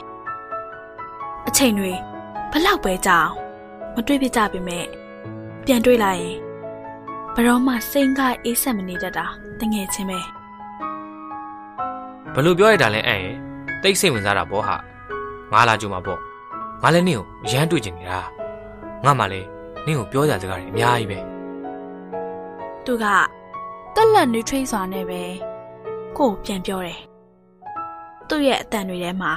[1.48, 1.92] အချိန်တွေ
[2.52, 3.36] ဘလောက်ပဲကြာအောင်
[3.96, 4.86] မတွေ့ပြကြပေမဲ့
[5.66, 6.38] ပြန်တွေ့လိုက်ရင်
[7.34, 9.26] ဘယ်တော့မှစိတ်ကအေးဆက်မနေတတ်တာ
[9.60, 10.20] တငယ်ချင်းပဲ
[12.34, 13.36] ဘလို့ပြောရတာလဲအဲ့ရဲ့
[13.84, 14.76] တိတ်စိတ်ဝင်စားတာပေါ့ဟာ
[15.52, 16.20] ငါလာကြုံမှာပေါ့
[16.82, 18.20] ငါလည်းနင့်ကိုအရန်တွေ့ကျင်နေတာ
[19.06, 19.48] ငါမှလည်း
[19.86, 21.20] နင့်ကိုပြောကြစကားတွေအများကြီးပဲ
[22.86, 23.06] သူက
[23.96, 25.22] တက်လက်နှွေးထွေးစွာနဲ့ပဲ
[26.18, 27.00] ကို့ကိုပြန်ပြောတယ်
[28.30, 29.32] သူ့ရဲ့အတန်တွေထဲမှာ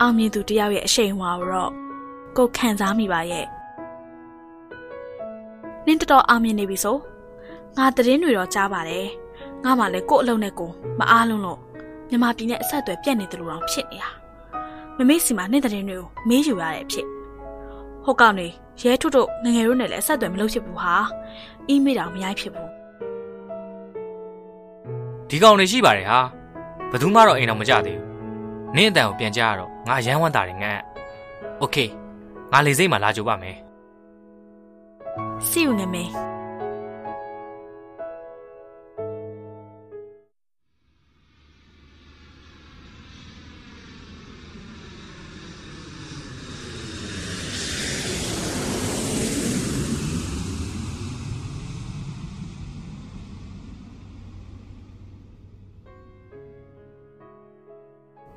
[0.00, 1.72] အောင်မြင်သူတယောက်ရဲ့အရှိန်အဝါကိုတော့
[2.36, 3.46] ကိုယ်ခံစားမိပါရဲ့
[5.86, 6.96] နင်းတော်တော်အောင်မြင်နေပြီဆို
[7.76, 9.06] ငါသတင်းတွေတော့ကြားပါတယ်
[9.64, 11.58] ငါမှလည်းကို့အလုံးနဲ့ကိုမအားလုံးလို့
[12.08, 14.10] မြန်မာပြည်နဲ့အဆက်အသွယ်ပြတ်နေတယ်လို့တော့ဖြစ်နေတာ
[14.96, 17.06] မမေ့စီမှာနင်းသတင်းတွေကိုမေးယူရတဲ့အဖြစ်
[18.04, 18.46] ဟုတ်ကောက်နေ
[18.80, 20.94] ရဲထုတို့ငယ်ငယ်တို့နဲ့လည်းအဆက်အသွယ်မလုပ်ဖြစ်ဘူးဟာ
[21.68, 22.68] အီးမေးတောင်မရိုက်ဖြစ်ဘူး
[25.28, 26.20] ဒီကောင်တွေရှိပါတယ်ဟာ
[26.90, 30.72] ဘယ်သူမှတော့အိမ်တော်မကြသေးဘူးနင့်အတန်ကိုပြန်ကြရတော့ ငါရမ်းဝမ်းတာတယ်ငါ။
[31.62, 31.88] Okay
[32.52, 33.56] ငါလေစိတ်မှာလာကြပါမယ်။
[35.48, 36.10] See you နေမယ်။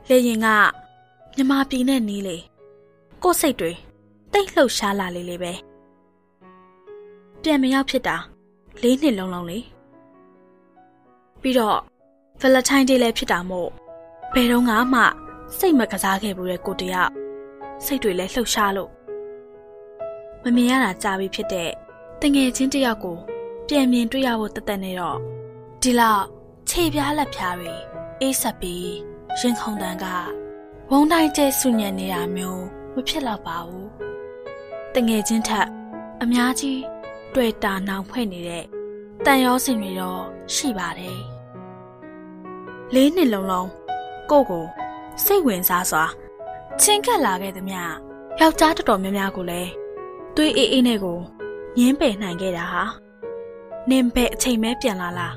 [0.07, 0.47] လေရင်က
[1.36, 2.38] မြမပြည်နဲ့နီးလေ
[3.24, 3.72] ကိုယ်စိတ်တွေ
[4.34, 5.54] တိတ်လှုပ်ရှားလာလေလေပဲ
[7.41, 8.17] ပြန်မရောက်ဖြစ်တာ
[8.82, 9.60] လေးနှစ်လုံးလုံးလေ
[11.41, 11.80] ပြီးတော့
[12.41, 13.70] ဗလက်ထိုင်းဒေးလည်းဖြစ်တာမို့
[14.34, 15.02] ဘယ်တော့မှ
[15.58, 17.12] စိတ်မကစားခဲ့ဘူးတဲ့ကိုတယောက်
[17.86, 18.91] စိတ်တွေလည်းလှုပ်ရှားလို့
[20.44, 21.72] မမြင်ရတာကြာပြီဖြစ်တဲ့
[22.22, 23.17] တငယ်ချင်းတယောက်ကို
[23.67, 25.17] ပြန်မြင်တွေ့ရဖို့တသက်နေတော့
[25.82, 26.26] ဒီလောက်
[26.70, 27.74] ခြေပြားလက်ဖြားတွေ
[28.22, 28.91] အေးဆက်ပြီး
[29.39, 30.06] ရင်ခုန်တန်က
[30.93, 33.89] ဝုံတိုင်းကျဲဆူညံနေတာမျိုးမဖြစ်တော့ပါဘူး
[34.93, 35.67] တငယ်ချင်းထက်
[36.21, 36.82] အများကြီး
[37.34, 38.65] တွေ့တာနောင်ဖွဲ့နေတဲ့
[39.25, 40.21] တန်ရောစင်တွေတော့
[40.54, 41.19] ရှိပါတယ်
[42.93, 43.69] လေးနှစ်လုံးလုံး
[44.30, 44.65] ကိုကို
[45.23, 46.04] စိတ်ဝင်စားစွာ
[46.82, 47.80] ချင်းကပ်လာခဲ့သမျှ
[48.39, 49.71] ယောက်ျားတော်တော်များများကိုလည်း
[50.36, 51.19] သွေးအေးအေးနဲ့ကို
[51.77, 52.84] ငင်းပယ်နိုင်ခဲ့တာဟာ
[53.89, 55.36] နင်ပဲအချိန်မဲပြန်လာလား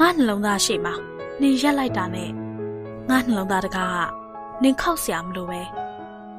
[0.00, 0.94] ငါနှလုံးသားရှိမှာ
[1.40, 2.30] နင်ရက်လိုက်တာနဲ့
[3.08, 4.19] ငါနှလုံးသားတကားက
[4.62, 5.60] နင်ခောက်စရာမလိုပဲ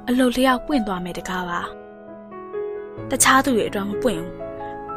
[0.07, 1.61] အလုတ်လျောက်ပွင့်သွားမယ်တကားပါ
[3.09, 4.31] တခြားသူတွေအတွက်မပွင့်ဘူး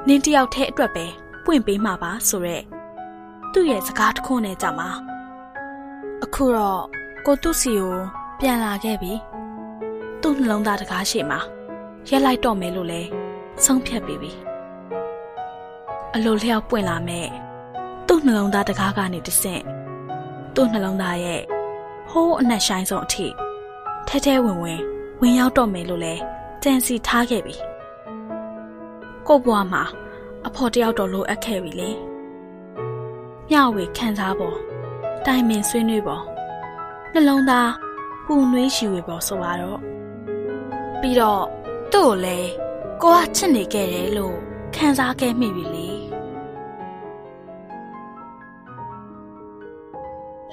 [0.09, 1.07] နင်တယောက်တည်းအတွက်ပဲ
[1.45, 2.63] ပွင့်ပေးမှာပါဆိုရက်
[3.53, 4.91] သူ့ရဲ့စကားတစ်ခုနဲ့ကြမှာ
[6.25, 6.83] အခုတော့
[7.27, 7.95] ကိုသူ့စီကို
[8.41, 9.13] ပြန်လာခဲ့ပြီ
[10.23, 11.41] သူ့နှလုံးသားတကားရှိမှာ
[12.09, 13.03] ရက်လိုက်တော့မယ်လို့လဲ
[13.65, 14.33] ဆုံးဖြတ်ပြီးပြီ
[16.15, 17.29] အလိုလျောက်ပွင့်လာမဲ့
[18.07, 19.63] သူ့နှလုံးသားတကားကနေတဆင့်
[20.55, 21.43] သူ့နှလုံးသားရဲ့
[22.17, 23.27] ဟိုးအနက်ရှိုင်းဆုံးအထိ
[24.09, 24.81] ထဲထဲဝင်ဝင်
[25.21, 26.15] ဝင်ရောက်တော့မယ်လို့လဲ
[26.63, 27.57] ကြံစီထားခဲ့ပြီ
[29.27, 29.83] ကို့ဘွားမှာ
[30.47, 31.91] အဖော်တယောက်တော့လိုအပ်ခဲ့ပြီလေ
[33.49, 34.57] မျှဝေခံစားပေါ်
[35.27, 36.23] တိုင်ပင်ဆွေးနွေးပေါ်
[37.13, 37.71] နှလုံးသား
[38.27, 39.79] ပူနွေးရှူဝေပေါ်ဆိုပါတော့
[41.01, 41.45] ပြီးတော့
[41.93, 42.51] သူ့ကိုလည်း
[43.03, 44.37] ကိုကချစ်နေခဲ့တယ်လို့
[44.75, 45.89] ခံစားခဲ့မိပြီလေ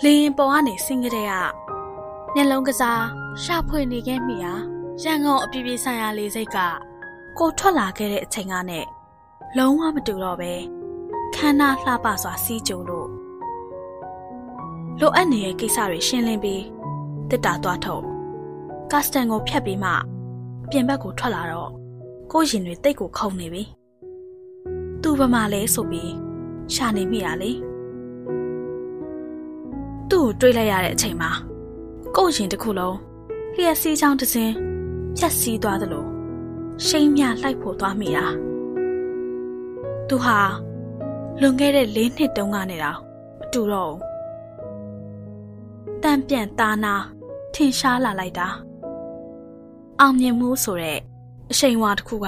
[0.06, 1.34] လင်းပေါ်ကနေဆင်းကြတဲ့က
[2.36, 3.04] မျက်လုံးကစား
[3.44, 4.54] ရှာဖွေနေခဲ့မိဟာ
[5.04, 6.58] ရန်ကုန်အပြည်ပြည်ဆိုင်ရာလေစိတ်က
[7.38, 8.86] ကိုထွက်လာခဲ့တဲ့အချိန်ကနဲ့
[9.58, 10.54] လုံးဝမတူတော့ပဲ
[11.36, 13.10] ခန္ဓာလှပစွာစီးကြုံလို့
[15.00, 16.64] လိုအပ်နေတဲ့ကိစ္စတွေရှင်းလင်းပြီး
[17.30, 18.04] တစ်တာသွားထုတ်
[18.92, 19.92] ကတ်စတန်ကိုဖြတ်ပြီးမှ
[20.70, 21.72] ပြင်ဘက်ကိုထွက်လာတော့
[22.32, 23.64] ကိုရင်တွေတိတ်ကိုခုန်နေပြီ
[25.02, 26.12] သူ့ဘမလဲဆိုပြီး
[26.74, 27.52] ရှာနေမိရလေ
[30.12, 31.32] သူ့ကိုတွေးလိုက်ရတဲ့အချိန်မှာ
[32.16, 32.98] ကိုရင်တစ်ခုလုံး
[33.56, 34.54] လျှက်စီးချောင်းတစ်စင်း
[35.18, 36.06] ဖြတ်စီးသွားသလို
[36.86, 38.26] ရှိမ့်မြလိုက်ဖို့သွားမိတာ
[40.08, 40.40] သူဟာ
[41.42, 42.98] လွန်ခဲ့တဲ့၄နှစ်တုန်းကနေတော့
[43.40, 44.00] မတူတော့ဘူး
[46.04, 46.94] တန်ပြန်သားနာ
[47.54, 48.48] ထင်ရှားလာလိုက်တာ
[50.00, 51.00] အောင်မြင်မှုဆိုတဲ့
[51.52, 52.28] အရှိန်ဝါတစ်ခုက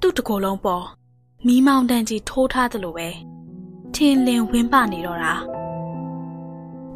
[0.00, 0.84] သူ့တကိုယ်လုံးပေါ်
[1.46, 3.08] မီးမောင်တန်ကြီးထိုးထားသလိုပဲ
[3.94, 5.34] ထင်းလင်းဝင်းပနေတော့တာ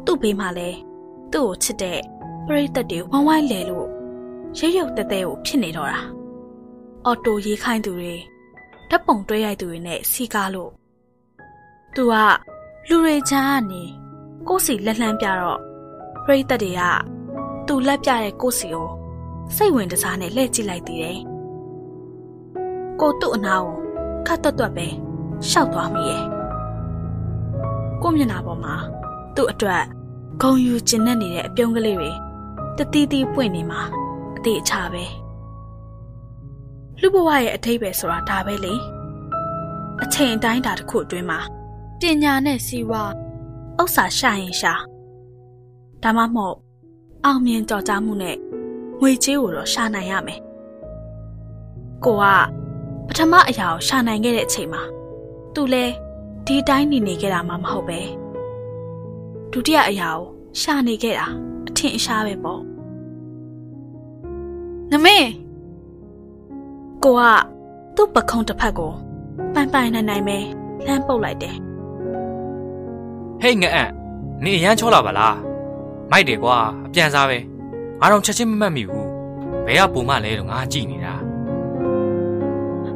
[0.05, 0.69] သူ့ဘေးမှာလဲ
[1.33, 1.99] သူ့ကိုချစ်တဲ့
[2.45, 3.87] ပရိသတ်တွေဝိုင်းဝိုင်းလဲလို့
[4.57, 5.99] ရုပ်ရုပ်တဲတဲကိုဖြစ်နေတော့တာ
[7.05, 8.13] အော်တိုရေးခိုင်းသူတွေ
[8.89, 10.71] ဓာတ်ပုံတွဲရိုက်သူတွေနဲ့စီကားလို့
[11.95, 12.15] သူက
[12.89, 13.83] လူတွေချမ်းကနေ
[14.47, 15.59] ကိုယ်စီလက်လှမ်းပြတော့
[16.25, 16.81] ပရိသတ်တွေက
[17.67, 18.87] သူလက်ပြတဲ့ကိုယ်စီကို
[19.55, 21.19] စိတ်ဝင်တစားနဲ့လှည့်ကြည့်လိုက်သေးတယ်
[22.99, 23.75] ကိုသူ့အနာကို
[24.27, 24.87] ခတ်တွတ်တွတ်ပဲ
[25.49, 26.23] ရှောက်သွားမိရဲ့
[28.01, 28.75] ကိုမျက်နှာပေါ်မှာ
[29.35, 29.83] သူ့အတွက်
[30.41, 32.11] ဂုံယူကျင်နေတဲ့အပြုံးကလေးတွေ
[32.77, 33.81] တတိတိပွင့်နေမှာ
[34.37, 35.05] အသေးအချပဲ
[37.01, 38.73] လူဘဝရဲ့အထိပ္ပယ်ဆိုတာဒါပဲလေ
[40.03, 41.39] အချိန်အတိုင်းတာတစ်ခုအတွင်းမှာ
[41.99, 43.11] ပညာနဲ့စီးပွား
[43.81, 44.73] ဥစ္စာရှာရင်ရှာ
[46.03, 46.57] ဒါမှမဟုတ်
[47.25, 48.37] အောင်မြင်ကြော်ကြားမှုနဲ့
[48.99, 50.39] ငွေကြေးကိုတော့ရှာနိုင်ရမယ်
[52.05, 52.25] ကိုက
[53.07, 54.81] ပထမအရာကိုရှာနိုင်ခဲ့တဲ့အချိန်မှာ
[55.53, 55.85] သူလဲ
[56.45, 57.99] ဒီတိုင်းနေနေခဲ့တာမှမဟုတ်ပဲ
[59.53, 60.25] ဒုတိယအရာကို
[60.59, 61.27] ရှာနေခဲ့တာ
[61.67, 62.61] အထင်အရှားပဲပေါ့
[64.91, 65.17] နမေ
[67.03, 67.21] ကိုက
[67.95, 68.91] သူ့ပခုံးတစ်ဖက်ကို
[69.53, 70.37] ပန်ပိုင်နိုင်နိုင်ပဲ
[70.87, 71.55] လမ်းပုတ်လိုက်တယ်
[73.41, 73.89] ဟေးငအံ့
[74.43, 75.37] နေအရန်ချောလာပါလား
[76.11, 77.37] မိုက်တယ်ကွာအပြန်စားပဲ
[77.99, 79.09] ငါတော့ချက်ချင်းမမှတ်မိဘူး
[79.65, 81.13] ဘယ်ကပုံမလဲတော့ငါကြည့်နေတာ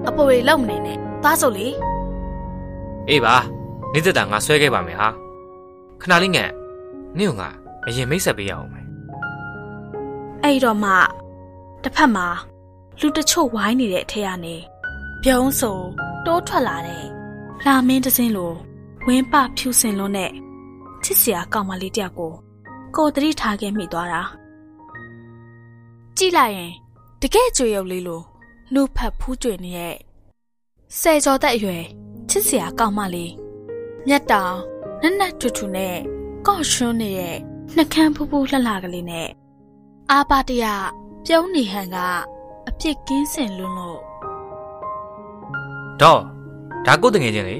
[0.07, 1.67] အပေါ်ရီလုံမနေနဲ့သွားစို့လေ
[3.09, 3.35] အေးပါ
[3.93, 5.09] နေသက်တာငါဆွဲခဲ့ပါမယ်ဟာ
[6.01, 6.51] ခဏလေးငန့်
[7.17, 7.49] နင့်ကငါ
[7.85, 8.85] အရင်မိတ်ဆက်ပေးရအောင်မယ်
[10.43, 10.91] အဲ့တော့မှ
[11.83, 12.27] တစ်ဖက်မှာ
[12.99, 14.55] လူတချို့ဝိုင်းနေတဲ့အထက်ကနေ
[15.23, 15.79] ပြုံးဆို
[16.25, 17.05] တိုးထွက်လာတဲ့
[17.65, 18.53] လာမင်းတစ်စင်းလို
[19.07, 20.31] ဝင်းပဖြူစင်လွန်းတဲ့
[21.03, 22.33] ချစ်စရာကောင်မလေးတယောက်ကို
[22.95, 24.21] ကိုသတိထားခဲ့မိသွားတာ
[26.17, 26.73] ကြည့်လိုက်ရင်
[27.21, 28.21] တကယ်ကြွေရုပ်လေးလို
[28.73, 29.95] နှုတ်ဖက်ဖူးကြွေနေတဲ့
[30.99, 31.83] ဆယ်ကျော်သက်အရွယ်
[32.29, 33.31] ချစ်စရာကောင်မလေး
[34.07, 34.55] မျက်တောင်
[35.01, 35.95] နက်နက်ထူထူနဲ့
[36.47, 37.37] ကော့ရွှွန်းနေတဲ့
[37.75, 39.29] နှကန်းဖူးဖူးလှလှကလေးနဲ့
[40.11, 40.65] အာပါတရ
[41.25, 41.97] ပြုံးနေဟန်က
[42.67, 43.99] အပြစ်ကင်းစင်လွန်းလို့
[46.01, 46.21] တော့
[46.85, 47.57] ဒါကိုတငယ်ချင်းလေ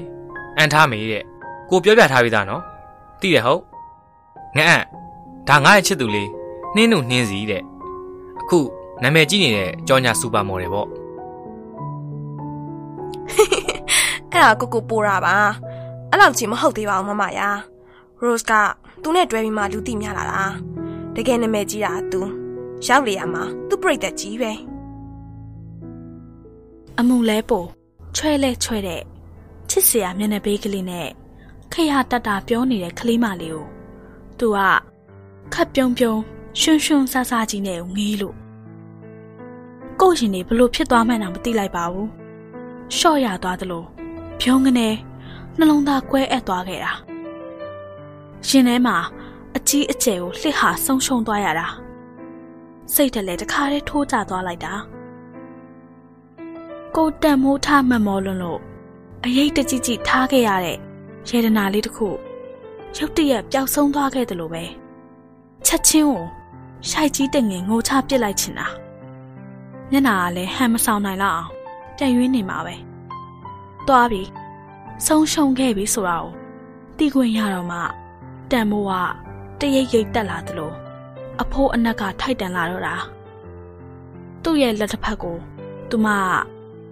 [0.56, 1.24] အန်ထားမေးတဲ့
[1.70, 2.62] ကိုပြောပြထားပြီးသားနော်
[3.20, 3.60] သိတယ်ဟုတ်
[4.56, 4.82] ငအံ့
[5.48, 6.28] ဒါငါ့ရဲ့ချစ်သူလေး
[6.74, 7.62] နှင်းနုနှင်းစီတဲ့
[8.40, 8.58] အခု
[9.02, 10.88] နာမည်ကြီးနေတဲ့ကြောညာစူပါမော်ဒယ်ပေါ့
[14.32, 15.36] အဲ့ဒါကိုကိုပိုးတာပါ
[16.10, 17.48] အဲ့လောက်ကြီးမဟုတ်သေးပါဘူးမမယာ
[18.22, 18.52] Rose က
[19.02, 20.44] သူနဲ့တွဲပြီးမှလူသိများလာတာ
[21.14, 22.20] တကယ်နာမည်ကြီးတာသူ
[22.86, 24.52] ရောက်လေရမှာသူ့ပြိတ္တကြီးပဲ
[26.98, 27.66] အမှုလဲပို့
[28.16, 29.02] ချွဲလဲချွဲတဲ့
[29.70, 31.08] ချစ်စရာမျက်နှာပေးကလေးနဲ့
[31.72, 33.66] ခရတတပြောနေတဲ့ကလေးမလေးကို
[34.38, 34.58] သူက
[35.54, 36.20] ခပ်ပြုံးပြုံး
[36.60, 38.36] ရွှွန်းရွှွန်းဆားဆားကြီးနဲ့ငေးလို့
[40.00, 42.08] ကိုယ့်ရင်တွေဘလို့ဖြစ်သွားမှန်းတော့မသိလိုက်ပါဘူး
[42.96, 43.84] ရှော့ရသွားသလို
[44.40, 44.88] ဖြုံးကနေ
[45.58, 46.92] နှလုံးသားကွဲအပ်သွားခဲ့တာ
[48.46, 48.96] ရှင်ထဲမှာ
[49.56, 51.66] အကြီးအကျယ်ကိုလှစ်ဟာဆုံးရှုံးသွားရတာ
[52.94, 54.74] စိတ်တလည်းတခါတည်းထိုးကျသွားလိုက်တာ
[56.96, 58.60] ကိုတန်မိုးထားမမောလွန်းလို့
[59.24, 60.78] အရေးတကြီးကြီးထားခဲ့ရတဲ့
[61.28, 62.08] ရေဒနာလေးတစ်ခု
[62.96, 64.64] ရုတ်တရက်ပျောက်ဆုံးသွားခဲ့တယ်လို့ပဲ
[65.66, 66.22] ချက်ချင်းကို
[66.88, 68.68] ရှိုက်ကြီးတငယ်ငိုချပစ်လိုက်ချင်တာ
[69.90, 71.50] မျက်နာကလည်းဟန်မဆောင်နိုင်လောက်အောင်
[71.98, 72.74] တန်ရွေးနေမှာပဲ
[73.86, 74.22] သွားပြီ
[75.04, 76.32] ဆုံးရှုံးခဲ့ပြီဆိုတာကို
[76.98, 77.78] တီးခွင့်ရတော့မှ
[78.50, 78.92] တန်မိုးက
[79.60, 80.72] တရိပ်ရိပ်တက်လာသလို
[81.40, 82.96] အဖိုးအနက်ကထိုက်တန်လာတော့တာ
[84.42, 85.36] သူ့ရဲ့လက်တစ်ဖက်ကို
[85.90, 86.08] သူမ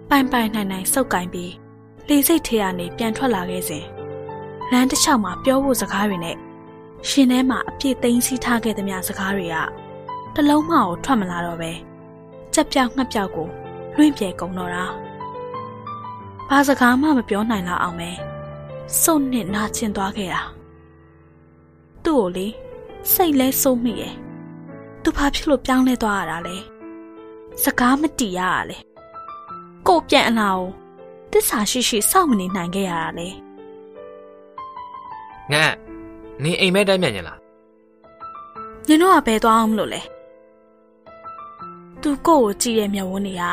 [0.09, 1.53] ပိုင်ပိုင်နိုင်နိုင်စုပ်ကင်ပြီး
[2.07, 3.85] လေစိတ်ထဲကနေပြန်ထွက်လာခဲ့စဉ်
[4.71, 6.37] လမ်းတစ်လျှောက်မှာပြောဖို့စကားတွေနဲ့
[7.09, 9.55] ရှင်ထဲမှာအပြည့်သိမ်းစီးထားခဲ့သမျှစကားတွေက
[10.35, 11.71] တလုံးမှကိုထွက်မလာတော့ပဲ
[12.53, 13.47] ကြက်ပြောက်ငှက်ပြောက်ကို
[13.95, 14.85] လွင့်ပြေကုန်တော့တာ
[16.49, 18.11] ဘာစကားမှမပြောနိုင်တော့အောင်ပဲ
[19.01, 20.41] စုံနဲ့နာကျင်သွားခဲ့တာ
[22.03, 22.47] သူ့ကိုလေ
[23.13, 24.13] စိတ်လဲစိုးမိရဲ့
[25.03, 26.57] သူဘာဖြစ်လို့ပြောင်းလဲသွားရတာလဲ
[27.63, 28.77] စကားမတီးရရလဲ
[29.87, 30.67] ကိုပြန်အလာကို
[31.31, 33.29] တစ္ဆာရှိရှိစောင့်မနေနိုင်ခဲ့ရတာလေ
[35.51, 35.63] ငါ
[36.43, 37.39] နင်အိမ်မဲတိုင်းမြန်ညင်လား
[38.87, 40.01] နင်တို့ကဘယ်သွားအောင်မလို့လဲ
[42.01, 43.43] သူကိုယ့်ကိုကြည့်ရဲ့မျက်ဝန်းတွေက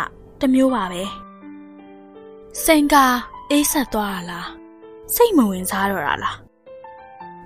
[0.41, 1.03] တစ်မျိုးပါပဲ
[2.61, 3.05] စင်ကာ
[3.51, 4.49] အေးဆက်သွားတာလား
[5.15, 6.37] စိတ်မဝင်စားတော့တာလား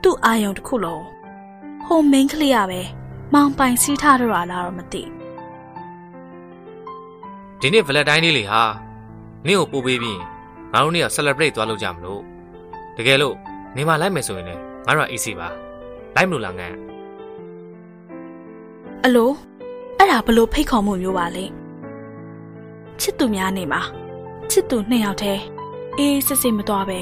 [0.03, 1.05] သူ့အာယုံတစ်ခုလုံး
[1.85, 2.81] ဟိုမင်းကလေးရပဲ
[3.33, 5.03] မောင်ပိုင်စီးထားတော့တာလားတော့မသိ
[7.61, 8.62] ဒီနေ့ဗလက်တိုင်းလေးလေဟာ
[9.47, 10.21] နင့်ကိုပို့ပေးပြီး
[10.73, 12.21] ငါတို့နေ့က celebrate သွားလုပ်ကြမလို့
[12.97, 13.35] တကယ်လို့
[13.77, 15.49] နေမလိုက်မယ်ဆိုရင်လည်းငါတို့က easy ပါ
[16.14, 16.69] လိုက်မလို့လားငါ
[19.05, 19.31] အလို
[19.99, 21.45] အဲ့ဒါဘလို့ဖိတ်ခေါ်မှုမျိုးပါလဲ
[23.01, 23.83] ချစ်သူများနေမှာ
[24.51, 25.43] ချစ်သူနှစ်ယောက်တည်း
[25.99, 27.01] အေးစစ်စစ်မသွားပဲ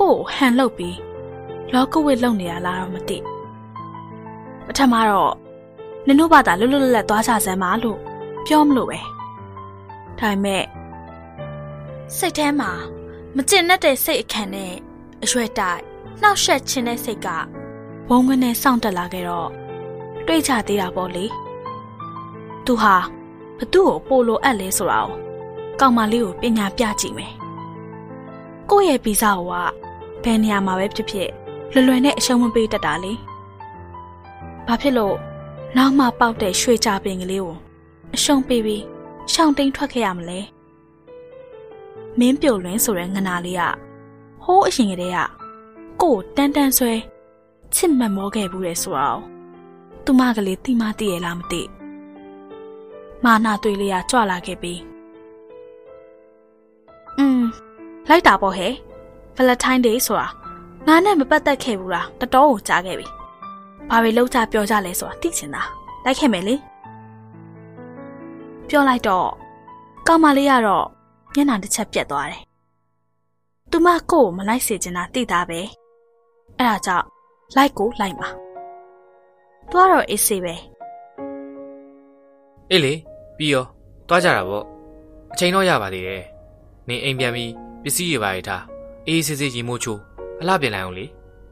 [0.00, 0.98] ကို့ကိုဟန်လုတ်ပြီး
[1.72, 3.18] လောကဝစ်လုံနေရလားတော့မသိ
[4.66, 5.34] ပထမတော့
[6.06, 7.98] နင်တို့ဘာသာလွတ်လွတ်လပ်လပ်သွားကြစမ်းပါလို့
[8.46, 9.00] ပြောမလို့ပဲ
[10.18, 10.64] ဒါပေမဲ့
[12.16, 12.70] စိတ်ထဲမှာ
[13.36, 14.72] မကျင်တတ်တဲ့စိတ်အခန့်နဲ့
[15.22, 15.80] အရွယ်တိုက်
[16.22, 17.28] နှောက်ယှက်ခြင်းတဲ့စိတ်က
[18.08, 19.50] ဝုန်းကနေစောင့်တက်လာခဲ့တော့
[20.26, 21.26] တွေးချသေးတာပေါ့လေ
[22.64, 22.96] သူဟာ
[23.58, 25.23] ဘသူ့ကိုပို့လို့အပ်လဲဆိုတာကို
[25.80, 27.32] ကောင်မလေးကိုပညာပြကြည့်မယ်
[28.70, 29.52] ကိုယ့်ရဲ့ဗီဇကိုက
[30.24, 31.30] ဘယ်နေရာမှာပဲဖြစ်ဖြစ်
[31.72, 33.12] လွယ်လွယ်နဲ့အရှုံးမပေးတတ်တာလေ
[34.66, 35.16] ဘာဖြစ်လို့
[35.76, 37.54] နောက်မှပေါက်တဲ့ရွှေကြပင်ကလေးကို
[38.14, 38.82] အရှုံးပေးပြီး
[39.32, 40.40] ရှောင်းတိန်ထွက်ခဲ့ရမလဲ
[42.18, 43.62] မင်းပြိုလွင်ဆိုတဲ့ငနာလေးက
[44.44, 45.18] ဟိုးအရင်ကတည်းက
[46.02, 46.92] ကို့ကိုတန်းတန်းဆွဲ
[47.74, 49.20] ချစ်မတ်မောခဲ့ဘူးလေဆိုတော့
[50.04, 51.62] သူမကလေးတိမသိရလားမသိ
[53.24, 54.74] မာနာတွေ့လေးရကြွလာခဲ့ပြီ
[57.18, 57.42] อืม
[58.08, 58.72] လိုက်တာပေါ့ဟဲ့
[59.36, 60.26] Valentine Day ဆိုတာ
[60.86, 63.06] ငါနဲ့မပတ်သက်ခဲ့ဘူးလားတတော်ကိုကြားခဲ့ပြီ
[63.90, 65.62] ဘာပဲလောက်ကြပြောကြလဲဆိုတာသိချင်တာ
[66.04, 66.54] လိုက်ခဲ့မယ်လေ
[68.68, 69.28] ပြောလိုက်တော့
[70.06, 70.86] ကောင်မလေးကတော့
[71.34, 72.42] မျက်နှာတစ်ချက်ပြက်သွားတယ်
[73.70, 75.60] သူမကို့ကိုမလိုက်စေချင်တာသိတာပဲ
[76.58, 77.06] အဲ့ဒါကြောင့်
[77.56, 78.28] လိုက်ကိုလိုက်ပါ
[79.70, 80.54] သွားတော့အေးစေးပဲ
[82.70, 82.92] အေးလေ
[83.36, 83.64] ပြီးရော
[84.08, 84.64] သွားကြတာပေါ့
[85.32, 86.22] အချိန်တော့ရပါသေးတယ်
[86.88, 88.62] နင်အိမ်ပြန်ပြီးပစ္စည်းတွေပါရထား
[89.08, 90.00] အေးစစ်စစ်ရေမိုးချိုး
[90.40, 91.04] အလှပြင်လိုက်အောင်လေ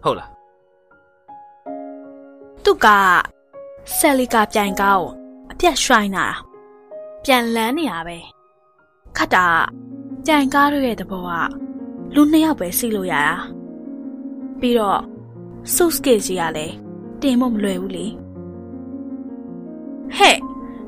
[0.03, 0.31] ဟုတ်လား
[2.65, 2.87] သူက
[3.97, 5.11] ဆယ်လီကာပြိုင်ကားကို
[5.51, 6.37] အပြတ်ရွှိုင်းလာတာ
[7.25, 8.19] ပြန်လန်းနေရပဲ
[9.17, 9.47] ခတ်တာ
[10.27, 11.33] ပြိုင်ကားတို့ရဲ့တဘောက
[12.15, 13.37] လူနှစ်ယောက်ပဲစီးလို့ရတာ
[14.61, 15.01] ပြီးတော့
[15.75, 16.75] စုစကေကြီးကလည်း
[17.23, 18.07] တင်ဖို့မလွယ်ဘူးလေ
[20.17, 20.37] ဟဲ့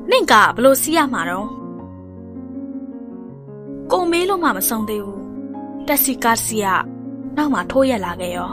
[0.09, 1.47] နင့်ကဘလို့စီးရမှာတော့
[3.90, 5.22] ကိုမေးလို့မှမဆုံးသေးဘူး
[5.86, 6.66] တက်စီကားစီက
[7.36, 8.50] နောက်မှထိုးရက်လာခဲ့ရော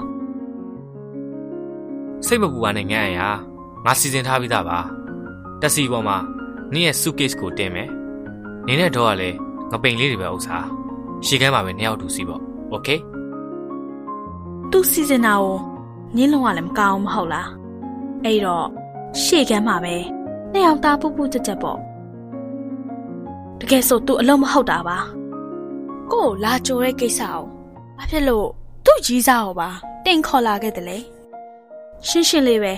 [2.26, 3.28] စိတ်မပူပါနဲ့ငန်းအရာ
[3.86, 4.80] ငါစီစဉ်ထားပြီးသားပါ
[5.62, 6.17] တက်စီပေါ်မှာ
[6.74, 7.89] နင့်ရဲ့ suitcase ကိုတင်မယ်
[8.67, 9.38] နင်းနဲ့တော့ကလည်း
[9.72, 10.65] ငပိန်လေးတွေပဲဥစား
[11.26, 12.88] ရှေ့ကမ်းမှာပဲနှစ်ယောက်တူစီပေါ့โอเค
[14.72, 15.58] သူ့စီစဉ်တာကို
[16.15, 17.50] ညင်းလုံးကလည်းမကောင်းဘူးမဟုတ်လား
[18.24, 18.67] အဲ့တော့
[19.24, 19.96] ရှေ့ကမ်းမှာပဲ
[20.52, 21.78] နှစ်ယောက်သားပူပူကြက်ကြက်ပေါ့
[23.60, 24.98] တကယ်ဆိုသူအလုံးမဟုတ်တာပါ
[26.11, 27.43] ကို့ကိုလာကြိုတဲ့ကိစ္စကို
[27.99, 28.49] ဘာဖြစ်လို့
[28.85, 29.69] သူ့ကြီးစားကိုပါ
[30.05, 30.99] တင်ခေါ်လာခဲ့တယ်လေ
[32.07, 32.75] ရှင်းရှင်းလေးပဲ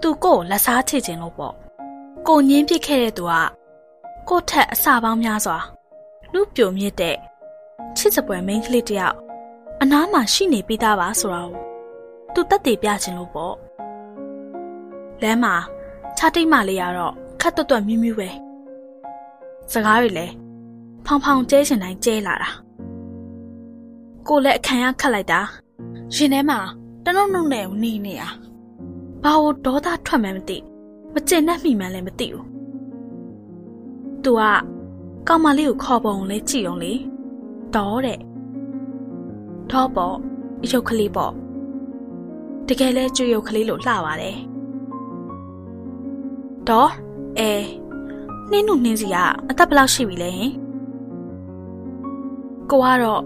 [0.00, 1.54] သူကို့ကိုလက်စားချေခြင်းလို့ပေါ့
[2.28, 3.34] ကိုညင်းပစ်ခဲ့တဲ့သူက
[4.28, 5.58] ကို့ထက်အစပေါင်းများစွာ
[6.32, 7.16] လူပြိုမြင့်တဲ့
[7.96, 9.16] ချစ်စပွဲမိန်းကလေးတယောက်
[9.80, 11.50] အနားမှာရှိနေပြီးသားပါဆိုတော့
[12.34, 13.54] သူတက်တည်ပြခြင်းလို့ပေါ့
[15.22, 15.54] လမ်းမှာ
[16.16, 18.28] ခြားတိတ်မလေးရတော့ခက်တွတ်တွတ်မြူးမြူးပဲ
[19.72, 20.34] စကားတွေလည်း
[21.10, 22.50] ဖောင်ဖောင်ကျဲချင်တိုင်းကျဲလာတာ
[24.28, 25.40] ကိုလည်းအခမ်းရခတ်လိုက်တာ
[26.14, 26.58] ရင်ထဲမှာ
[27.04, 28.22] တနုံနုံနဲ့နေနေရ
[29.22, 30.58] ဘာလို့ဒေါသထွက်မှန်းမသိ
[31.14, 32.46] မကျင်တတ်မိမှန်းလည်းမသိဘူး
[34.24, 34.42] သူက
[35.28, 36.92] ကောင်မလေးကိုခေါ်ပုံလဲကြည့်အောင်လေ
[37.74, 38.20] တော့တဲ့
[39.70, 40.16] တော့ပေါ့
[40.70, 41.32] ရုပ်ကလေးပေါ့
[42.68, 44.36] တကယ်လဲကျွေရုပ်ကလေးလို့လှပါတယ်
[46.68, 46.90] တော့
[47.38, 47.52] အဲ
[48.50, 49.16] နှင်းနုနှင်းစီက
[49.48, 50.52] အသက်ဘယ်လောက်ရှိပြီလဲဟင်
[52.70, 53.22] ကိုကတော့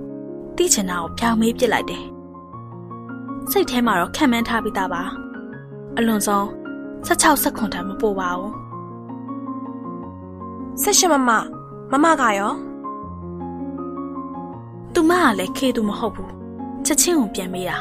[0.56, 2.04] တိချင်တာကိုဖြောင်းမေးပစ်လိုက်တယ်
[3.50, 5.02] စိတ်ထဲမှာတော့ခံမှန်းထားပြီးသားပါ
[5.96, 6.44] အလွန်ဆုံး
[7.06, 8.52] 16 17တန်းမပို့ပါဘူး
[10.82, 11.30] ဆက်ရှင်မမ
[11.90, 12.52] မမကရော
[14.94, 16.30] သူမကလည်းခေသူမဟုတ်ဘူး
[16.86, 17.78] ချက်ချင်းကိုပြန်မေးတာ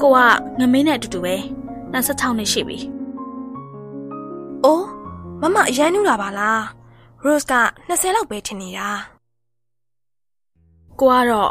[0.00, 0.18] ကိုက
[0.58, 1.34] ငမင်းနဲ့အတူတူပဲ
[1.92, 2.78] 26နှစ်ရှိပြီ။
[4.64, 4.86] အိုး
[5.40, 6.60] မမအရန်နူတာပါလား။
[7.24, 7.54] Rose က
[7.88, 9.13] 20လောက်ပဲထင်နေတာ
[11.00, 11.50] ကိုကတော့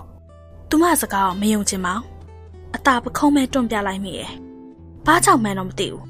[0.69, 2.05] သူမစကားကိုမယုံချင်ပါဘူး
[2.75, 4.31] အตาပခုံးမဲ့တွန့်ပြလိုက်မိရဲ့
[5.05, 6.05] ဘာကြောင့်မှန်းတော့မသိဘူး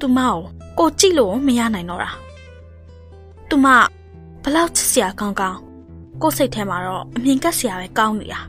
[0.00, 0.38] သူမကို
[0.78, 2.10] ကိုကြည့်လို့မရနိုင်တော့တာ
[3.48, 3.66] သူမ
[4.42, 5.58] ဘလောက်ချစ်စရာကောင်းကောင်း
[6.22, 8.40] ကိုယ်စိတ်ထဲမှာတော့အမြင်ကက်စရာပဲကောင်းနေတာ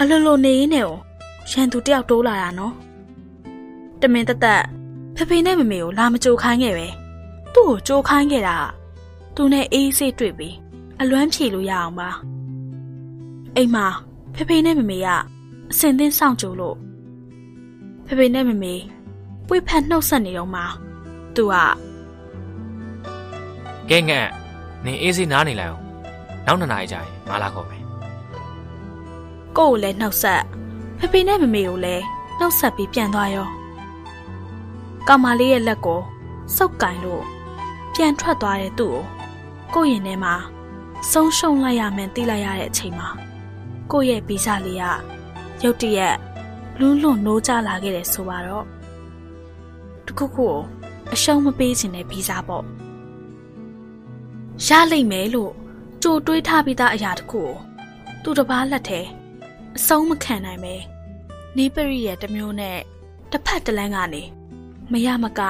[0.00, 0.96] အလိုလိုနေရင်းနဲ့ကို
[1.50, 2.74] ရန်သူတယောက်တိုးလာတာနော်
[4.00, 4.62] တမင်တက်တက်
[5.16, 6.88] ဖေဖေနဲ့မမေကိုလာမကြိုခိုင်းခဲ့ပဲ
[7.54, 8.64] သူ့ကိုကြိုခိုင်းခဲ့တာက
[9.36, 10.54] သူနဲ့အေးဆေးတွေ့ပြီး
[11.00, 12.10] အလွမ်းဖြေလို့ရအောင်ပါ
[13.56, 13.86] အိမ်မှာ
[14.34, 15.08] ဖေဖေနဲ့မမေက
[15.70, 16.76] အစင်သင်းစောင့်ကြိုလို့
[18.06, 18.74] ဖေဖေနဲ့မမေ
[19.46, 20.62] ပွေဖက်နှုတ်ဆက်နေတော့မှ
[21.34, 21.54] သူက
[23.88, 24.28] ကဲငန့်
[24.84, 25.82] နင်အေးစိနားနေလိုက်အောင်
[26.46, 27.82] နောက်နှစ်နာရီကြာရင်ငါလာခေါ်မယ်
[29.56, 30.42] ကို့ကိုလည်းနှုတ်ဆက်
[30.98, 32.04] ဖေဖေနဲ့မမေကိုလည်း
[32.38, 33.48] နှုတ်ဆက်ပြီးပြန်သွားရော
[35.08, 36.00] ကောင်မလေးရဲ့လက်ကို
[36.56, 37.22] စုပ်ကင်လို့
[37.94, 39.04] ပြန်ထွက်သွားတဲ့သူ့ကို
[39.74, 40.34] ကိုယ့်ရင်ထဲမှာ
[41.10, 43.08] ဆုံးရှုံးလိုက်ရမယ်သိလိုက်ရတဲ့အချိန်မှာ
[43.92, 44.84] ကိုယ့်ရဲ့ဗီဇလေးက
[45.62, 46.16] ရုတ်တရက်
[46.78, 48.66] လူးလွန်နိုးကြလာခဲ့တယ်ဆိုပါတော့
[50.06, 50.56] တခုခုကို
[51.14, 52.64] အရှုံးမပေးခြင်းတဲ့ဗီဇပေါ့
[54.66, 55.52] ရလိမ့်မယ်လို့
[56.02, 57.50] ကြိုတွေးထားပြီးသားအရာတခုကို
[58.22, 59.00] သူတစ်ပါးလက်ထဲ
[59.76, 60.74] အဆုံးမခံနိုင်ပဲ
[61.56, 62.78] နေပရိရဲ့တစ်မျိုးနဲ့
[63.30, 64.22] တစ်ဖက်တစ်လန်းကနေ
[64.92, 65.40] မရမက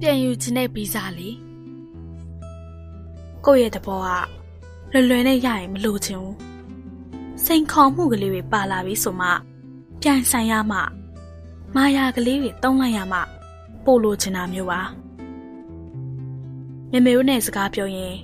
[0.00, 1.36] ပြန်ယူခြင်းတဲ့ဗီဇလေး
[3.44, 6.51] ကိုယ့်ရဲ့သဘောကလွယ်လွယ်နဲ့ရရင်မလို့ချင်ဘူး
[7.46, 9.28] စိန်ခေါ်မှုကလေးတွေပါလာပြီဆိုမှ
[10.00, 10.78] ပြန်ဆိုင်ရမှ
[11.74, 13.18] မာယာကလေးတွေတုံးလိုက်ရမှ
[13.84, 14.80] ပို့လို့ချင်တာမျိုးပါ
[16.90, 18.14] မေမေတို့နဲ့စကားပြောရင်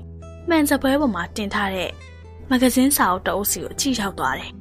[0.49, 1.91] မှန်စပွဲပေါ်မှာတင်ထားတဲ့
[2.51, 4.53] မဂဇင်းစာအုပ်တအုပ်စီကိုအကြည့်ရောက်သွားတယ်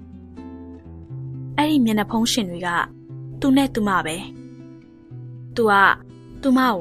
[1.58, 2.70] အဲ့ဒီမျက်နှာဖုံးရှင်တွေက
[3.41, 4.15] သူနဲ့သူမပဲ
[5.56, 5.74] သူက
[6.41, 6.80] သူမကို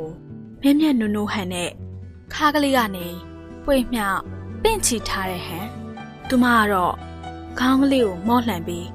[0.62, 1.70] မျက်မျက်နုံနုံဟန်နဲ့
[2.32, 3.06] ခါကလေးကနေ
[3.64, 4.20] ပွေမြောက်
[4.62, 5.66] ပင့်ချီထားတဲ့ဟန်
[6.28, 6.94] သူမကတော့
[7.60, 8.86] ခေါင်းကလေးကိုမော့လှန်ပြီး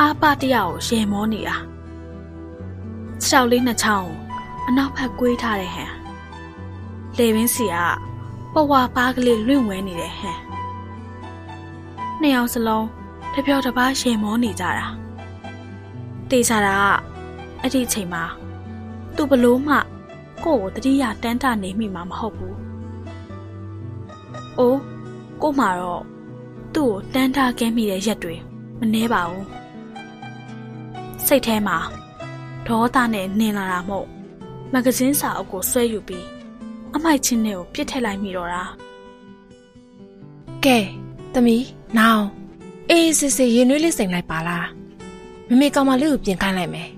[0.00, 1.56] အာပတရကိုရေမောနေတာ
[3.26, 4.18] ရှောက်လေးနှစ်ချောင်းကို
[4.68, 5.92] အနောက်ဘက်ကွေးထားတဲ့ဟန်
[7.18, 7.76] လေပင်စီက
[8.54, 10.38] ပဝါပါးကလေးလွင့်ဝဲနေတဲ့ဟန်
[12.20, 12.86] နှစ်ယောက်စလုံး
[13.34, 14.86] တပြောတပားရေမောနေကြတာ
[16.30, 16.82] တေးစားတာက
[17.60, 18.24] အဲ့ဒီအချိန်မှာ
[19.16, 19.76] သူဘလို့မှ
[20.44, 22.54] ကို့ကိုတတိယတန်းတနေမိမှာမဟုတ်ဘူး။
[24.58, 24.80] အိုး
[25.42, 26.04] ကို့မှာတော့
[26.74, 28.34] သူ့ကိုတန်းထားခဲ့မိတဲ့ရက်တွေ
[28.78, 29.44] မနှဲပါဘူး။
[31.26, 31.76] စိတ်ထဲမှာ
[32.66, 34.06] ဒေါသနဲ့နင်လာတာမို့
[34.72, 36.26] မဂဇင်းစာအုပ်ကိုဆွဲယူပြီး
[36.94, 38.64] အမိုက်ချင်းနဲ့ကိုပြစ်ထည့်လိုက်မိတော့တာ
[40.64, 40.78] ကဲ
[41.32, 41.64] သမီး
[41.98, 42.24] နောင်
[42.90, 44.66] အေးစစ်စစ်ရင်နွေးလေးစိန်လိုက်ပါလား
[45.48, 46.88] မမေကောင်မလေးကိုပြင်ခိုင်းလိုက်မယ်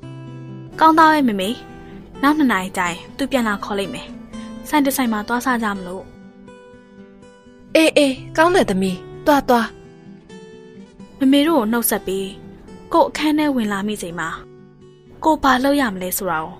[0.80, 1.48] ။ကောင်းသားရဲ့မမေ
[2.22, 4.06] နောက်နှစ်နာရီကျရင်သူပြန်လာခေါ်လိုက်မယ်။
[4.68, 6.04] ဆိုင်တဆိုင်မှာသွားစားကြမလို့
[7.78, 9.68] အေးအေးကောင်းတယ်သမီးတွားတွား
[11.18, 12.28] မမေတို့ကိုနှုတ်ဆက်ပြီး
[12.92, 14.28] ကို့အခန်းထဲဝင်လာမိချိန်မှာ
[15.24, 16.54] ကိုဘာလုပ်ရမလဲဆိုတာကို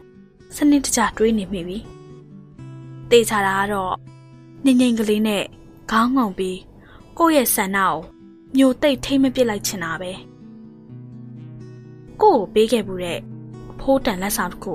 [0.56, 1.78] စနစ်တကျတွေးနေမိပြီ။
[3.10, 3.94] တေချာတာကတော့
[4.64, 5.44] ငငိမ့်ကလေးနဲ့
[5.90, 6.58] ခေါင်းငုံပြီး
[7.18, 7.94] ကိုယ့်ရဲ့ဆန္ဒကို
[8.56, 10.12] မျိုးတိတ်ထိမ့်မပစ်လိုက်ချင်တာပဲ။
[12.22, 13.18] ကို့ကိုပေးခဲ့ဘူးတဲ့
[13.70, 14.74] အဖိုးတန်လက်ဆောင်တစ်ခု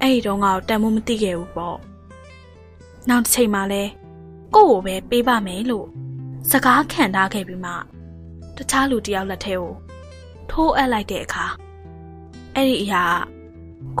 [0.00, 1.76] အဲ့ဒီတော့ငါ့ကိုတန်မိုးမသိခဲ့ဘူးပေါ့။
[3.08, 3.82] နောက်တစ်ချိန်မှလဲ
[4.54, 5.86] ကို့ကိုပဲပေးပါမယ်လို့
[6.50, 7.72] စကားခံထားခဲ့ပြီးမှ
[8.56, 9.72] တခြားလူတစ်ယောက်လက်ထဲကို
[10.50, 11.46] ထိုးအပ်လိုက်တဲ့အခါ
[12.54, 13.04] အဲ့ဒီအရာ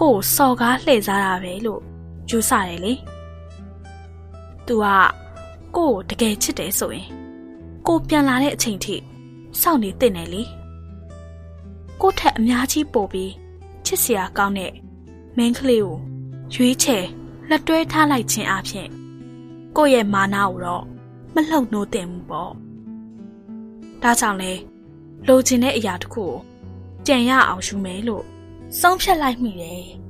[0.00, 1.80] ကို့ကိုစော်ကားလှည့်စားတာပဲလို့
[2.30, 2.92] ယူဆတယ်လေ။
[4.66, 4.86] तू က
[5.76, 7.06] ကို့ကိုတကယ်ချစ်တယ်ဆိုရင်
[7.86, 8.96] ကိုပြန်လာတဲ့အချိန်ထိ
[9.60, 10.42] စောင့်နေတင်တယ်လေ။
[12.00, 13.32] ကို့ထက်အများကြီးပိုပြီး
[13.86, 14.72] ချစ်စရာကောင်းတဲ့
[15.36, 15.96] မင်းကလေးကို
[16.54, 17.04] ရွေးချယ်
[17.48, 18.88] လက်တွဲထားလိုက်ခြင်းအပြင်
[19.76, 20.84] ကိုယ့်ရဲ့မာနကိုတော့
[21.34, 22.52] မလှုပ်နှိုးတင်ဘူးပေါ့။
[24.02, 24.52] ဒါကြောင့်လဲ
[25.26, 26.32] လိုချင်တဲ့အရာတစ်ခုကို
[27.06, 28.24] ကြံရအောင်ယူမယ်လို့
[28.80, 29.84] ဆုံးဖြတ်လိုက်မိတယ်။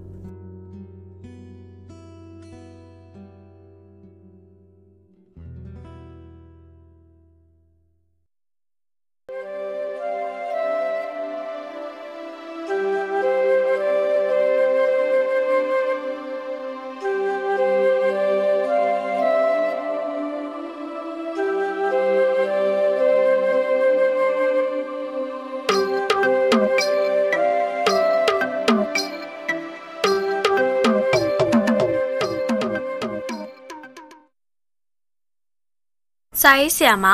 [36.44, 37.06] စာရေးဆရာမ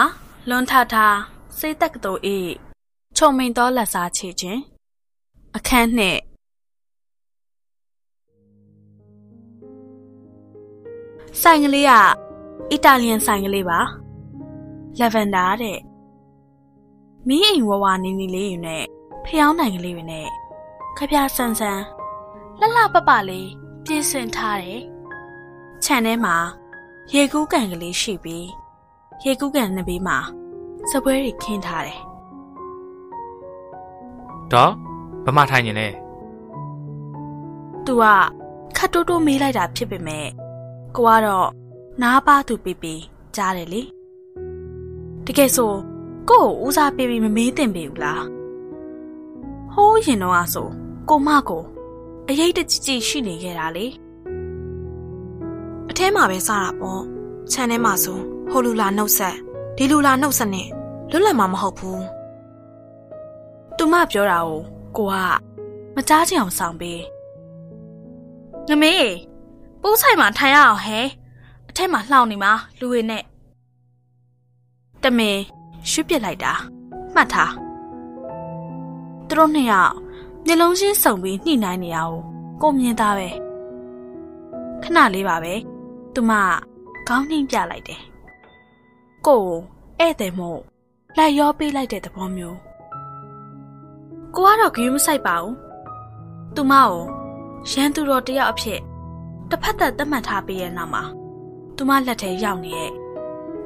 [0.49, 1.18] လွန်ထထား
[1.59, 2.37] စိတ်တက်ကတော်ဤ
[3.16, 4.61] ခြုံမိန်သောလက်စားချေခြင်း
[5.57, 6.20] အခန်းနှင့်
[11.41, 11.93] ဆိုင်ကလေးက
[12.70, 13.81] အီတာလီယန်ဆိုင်ကလေးပါ
[14.99, 15.79] လက်ဗန်ဒါတဲ့
[17.29, 18.85] မီးအိမ်ဝဝနေနေလေးယူနဲ့
[19.24, 20.29] ဖျောင်းနိုင်ကလေးတွေနဲ့
[20.97, 21.83] ခပြဆန်းဆန်း
[22.59, 23.49] လှလှပပလေး
[23.85, 24.83] ပြင်ဆင်ထားတယ်
[25.85, 26.37] ခြံထဲမှာ
[27.12, 28.66] ရေကူးကန်ကလေးရှိပြီး
[29.25, 30.19] ရေကူးကန်နှစ်ဘေးမှာ
[30.91, 32.01] စပွဲတွေခင်းထားတယ်
[34.53, 34.73] တော့
[35.25, 35.89] ဘမထိုင်နေလဲ။
[37.85, 38.05] तू က
[38.77, 40.27] ခတ်တိုးတိုးမေးလိုက်တာဖြစ်ပေမဲ့
[40.97, 41.49] ကိုကတော့
[42.03, 42.89] နားပါသူပြပြ
[43.37, 43.83] ကြားတယ်လေ။
[45.27, 45.73] တကယ်ဆို
[46.31, 48.23] ကို့ကိုဦးစားပေးပြီးမမေးသင့်ပေဘူးလား။
[49.73, 50.69] ဟိုးရင်တော့အဆို
[51.09, 51.62] ကိုမကို
[52.29, 53.87] အရေးတကြီးကြီးရှိနေခဲ့တာလေ
[55.91, 57.03] အထဲမှာပဲစားတာပေါ့
[57.53, 58.19] ခြံထဲမှာဆို
[58.51, 59.36] ဟိုလူလာနှုတ်ဆက်
[59.76, 60.68] ဒီလူလာနှုတ်ဆက်နဲ့
[61.11, 62.01] လွတ်လပ်မှာမဟုတ်ဘူး။
[63.76, 64.61] तू မပြောတာကို
[64.97, 65.14] ကိုက
[65.94, 67.01] မကြားချင်အောင်ဆောင်ပေး။
[68.68, 69.09] ငမေး
[69.82, 70.99] ပိုးဆိုင်မှာထိုင်ရအောင်ဟဲ။
[71.68, 73.24] အထက်မှာလှောင်နေမှာလူတွေနဲ့
[75.03, 75.38] တမင်
[75.90, 76.53] ရွှေ့ပစ်လိုက်တာ
[77.14, 77.53] မှတ်ထား
[79.28, 79.94] သူတို့နှစ်ယောက်
[80.47, 82.16] မျက်လုံးချင်းစုံပြီးညှိနှိုင်းနေရအောင်
[82.62, 83.28] ကိုမြင်သားပဲ
[84.82, 85.55] ခဏလေးပါပဲ
[86.14, 86.32] သူမ
[87.09, 88.01] ခေါင်းနှင်းပြလိုက်တယ်
[89.27, 89.59] ကိုကို
[90.01, 90.61] ဧည့်သည်မို့
[91.16, 92.59] လိုက်ရောပေးလိုက်တဲ့သဘောမျိုး
[94.35, 95.55] ကိုကတော့ဂရုမစိုက်ပါဘူး
[96.55, 96.93] သူမကို
[97.70, 98.81] ရန်သူတော်တယောက်အဖြစ်
[99.51, 101.03] တစ်ဖက်သက်သတ်မှတ်ထားပြီးရဲ့နောက်မှာ
[101.77, 102.93] သူမလက်ထဲရောက်နေတဲ့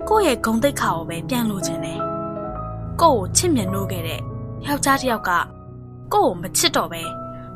[0.09, 2.01] ကိုယ့်ရဲ့ဂုံတိတ်ခါကိုပဲပြန်လို့ခြင်းတယ်
[3.01, 4.21] ကိုယ့်ကိုချစ်မြတ်နိုးခဲ့တဲ့
[4.67, 5.49] ယောက်ျားတစ်ယောက်ကကိုယ့်
[6.15, 7.03] ကိုမချစ်တော့ပဲ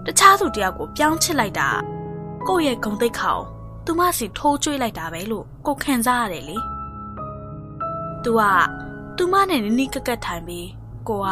[0.06, 1.68] တခြားသူတစ်ယောက်ကိုပြောင်းချစ်လိုက်တာ
[2.48, 3.40] ကိုယ့်ရဲ့ဂုံတိတ်ခါကို
[3.84, 6.58] သူမစီထိုးကျွေးလိုက်တာပဲလို့ကိုခံစားရတယ်လေ။
[8.24, 8.42] तू က
[9.16, 10.68] သူမနဲ့နီးနီးကပ်ကပ်ထိုင်ပြီး
[11.08, 11.28] ကိုက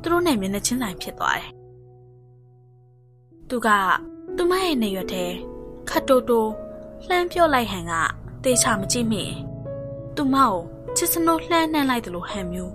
[0.00, 1.50] သူတို့နဲ့မျက်နှာချင်းဆိုင်ဖြစ်သွားတယ်။
[3.48, 3.68] तू က
[4.36, 5.24] သူမရဲ့နေရွက်ထဲ
[5.88, 6.50] ခတ်တိုးတိုး
[7.08, 7.92] လှမ်းပြော့လိုက်ဟန်က
[8.44, 9.36] တေချာမကြည့်မိရင်
[10.16, 10.54] သူမကို
[10.96, 12.72] ချစ်စနိုးလှမ်းနှမ်းလိုက်သလိုဟန်မျိုး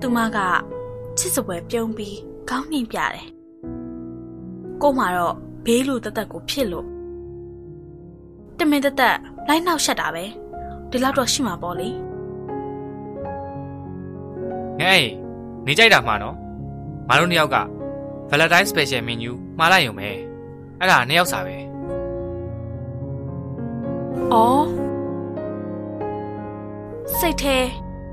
[0.00, 0.38] သူမက
[1.18, 2.16] ချစ်စပွဲပြုံးပြီး
[2.48, 3.26] ခေါင်းငိမ့်ပြတယ်
[4.82, 6.86] ကိုမှတော့ဘေးလူတသက်ကိုဖြစ်လို့
[8.58, 9.16] တမင်တသက်
[9.48, 10.24] လိုက်နောက်ရှက်တာပဲ
[10.92, 11.88] ဒီလောက်တော့ရှိမှာပေါ့လေ
[14.80, 15.02] ငဲ့
[15.66, 16.36] နေကြိုက်တာမှာနော်
[17.08, 17.58] ငါတို့နှစ်ယောက်က
[18.30, 20.08] Valentine Special Menu မှားလိုက်ရုံပဲ
[20.78, 21.56] အဲ့ဒါနှစ်ယောက်စာပဲ။
[24.32, 24.66] အော်
[27.18, 27.56] စိတ်ထဲ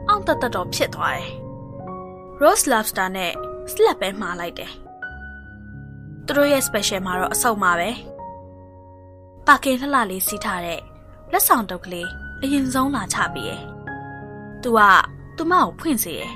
[0.07, 1.31] အောင်တသက်တော့ဖြစ်သွားတယ်။
[2.41, 3.33] Rose Lobster နဲ့
[3.71, 4.71] slap ပဲမှားလိုက်တယ်။
[6.25, 7.89] သူတို့ရဲ့ special မှာတော့အဆုတ်မှာပဲ။
[9.47, 10.81] ပါကင်လှလှလေးစီးထားတဲ့
[11.31, 12.09] လက်ဆောင်တုပ်ကလေး
[12.43, 13.61] အရင်ဆုံးလာချပြီးရယ်။
[14.63, 14.79] तू က
[15.35, 16.31] သူမကိုဖွင့်စေရယ်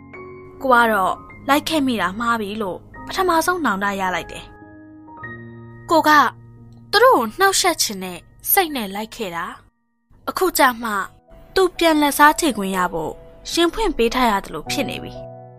[0.62, 1.14] ။ကိုကတော့
[1.48, 4.44] လိုက်ခဲ့မိတာမှားပြီလို့ပထမဆုံးနောင်တရလိုက်တယ်။
[5.90, 6.10] ကိုက
[6.90, 8.18] သူတို့ကိုနှောက်ယှက်ခြင်းနဲ့
[8.52, 9.44] စိတ်နဲ့လိုက်ခဲ့တာ
[10.28, 10.90] အခုကြမှ
[11.54, 13.12] သူပြန်လက်စားချိန်ခွင့်ရဖို့
[13.50, 15.14] ရှင်ဖွင့်ပေးထားရတယ်လို့ဖြစ်နေပြီ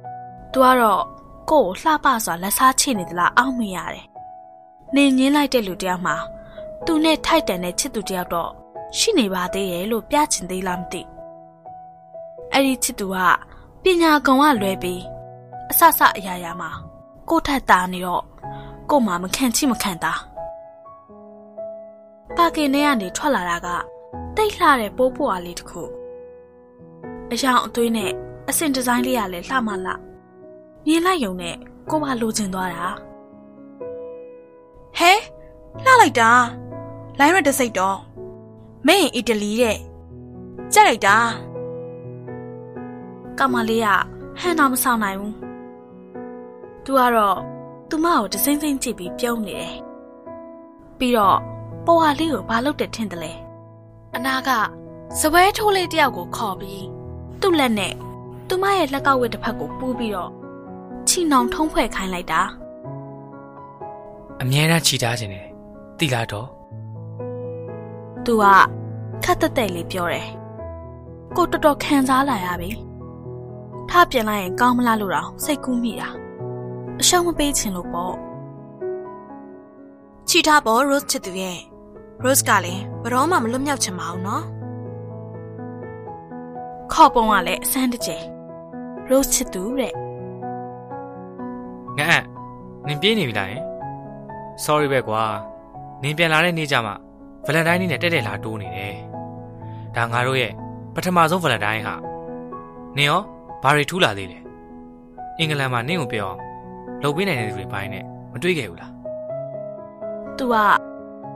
[0.51, 1.03] ။तू ကတော့
[1.49, 4.05] ကိုယ့်ကိုလှပစွာလက်စားချိနေသလားအောက်မေ့ရတယ်။
[4.95, 6.15] နေငင်းလိုက်တဲ့လူတယောက်မှာ
[6.85, 8.51] သူနဲ့ထိုက်တန်တဲ့ချစ်သူတယောက်တော့
[8.97, 11.01] ရှိနေပါသေးရဲ့လို့ပြချင်သေးလားမသိ။
[12.53, 13.17] အဲ့ဒီချစ်သူက
[13.83, 15.01] ပညာကုံကလွဲပြီး
[15.71, 16.69] အဆဆအရာရာမှာ
[17.29, 18.23] ကိုယ့်ထက်သားနေတော့
[18.89, 20.19] ကို့မှာမခံချိမခံသား
[22.35, 23.67] ပါကင်ထဲကနေထွက်လာတာက
[24.35, 25.83] တိတ်လှတဲ့ပိုးပွားလေးတစ်ခု
[27.31, 28.11] အယောင်အသွေးနဲ့
[28.49, 29.93] အစင်ဒီဇိုင်းလေးကလည်းလှမလှ
[30.87, 31.55] မြင်လိုက်ယုံနဲ့
[31.89, 32.85] ကိုကလိုချင်သွားတာ
[34.97, 35.11] ဟဲ
[35.83, 36.31] လှလိုက်တာ
[37.19, 37.97] လိုင်းရတစိတ်တော့
[38.89, 39.77] မင်းအီတလီတဲ့
[40.73, 41.17] ကြက်လိုက်တာ
[43.39, 43.87] ကမလေးက
[44.39, 45.35] ဟန်တော့မဆောင်နိုင်ဘူး
[46.83, 47.37] သူကတော့
[47.89, 49.75] သူမကိုတစိမ့်စိမ့်ကြည့်ပြီးပြုံးနေတယ်
[50.99, 51.39] ပြီးတော့
[51.85, 53.33] ပေါ်ဟာလေးကိုဘာလုပ်တယ်ထင်တယ်လဲ
[54.15, 54.49] အနာက
[55.19, 56.85] စပွဲထိုးလေးတယောက်ကိုခေါ်ပြီး
[57.41, 57.93] သူ့လက်နဲ့
[58.47, 60.31] သူမရဲ့လက်ကောက်ဝတ်တစ်ဖက်ကိုပူးပြီးတော့
[61.07, 62.41] ချီနှောင်ထုံးဖွဲ့ခိုင်းလိုက်တာ
[64.41, 65.47] အမြဲတမ်းချီထားခြင်းတယ်
[65.99, 66.47] တိလာတော့
[68.25, 68.45] သူက
[69.23, 70.27] ခက်တက်တက်လေးပြောတယ်
[71.35, 72.71] ကိုတော်တော်ခံစားလာရပြီ
[73.89, 76.09] ထပြင်လိုက်ရင်ကောင်းမလားလို့တော့စိတ်ကူးမိတာ
[76.99, 78.15] အရှုံးမပေးချင်လို့ပေါ့
[80.27, 81.59] ချီထားပေါ် Rose ချစ်သူရဲ့
[82.23, 84.43] Rose ကလည်းဘယ်တော့မှမလွတ်မြောက်ချင်ပါဘူးနော်
[86.91, 88.23] ခေါ်ပုံကလည်းအစမ်းတကျယ်
[89.09, 89.93] Rose ချစ်သူတဲ့
[91.99, 92.21] ငါ့
[92.87, 93.63] နင်ပြေးနေပြီလားယင်
[94.63, 95.23] sorry ပဲကွာ
[96.03, 96.93] နင်ပြန်လာတဲ့နေ့ကျမှ
[97.45, 99.08] Valentine နေ့နဲ့တက်တက်လာတိုးနေတယ်
[99.95, 100.53] ဒါငါတို့ရဲ့
[100.95, 101.95] ပထမဆုံးဗလန်တိုင်းဟာ
[102.97, 103.21] နင်ရော
[103.63, 104.39] ဘာတွေထူးလာသေးလဲ
[105.37, 106.39] အင်္ဂလန်မှာနင့်ကိုပြောအောင်
[107.03, 108.91] လုပ်ပေးနိုင်တဲ့သူတွေပိုင်းနဲ့မတွေ့ခဲ့ဘူးလား
[110.37, 110.55] သူက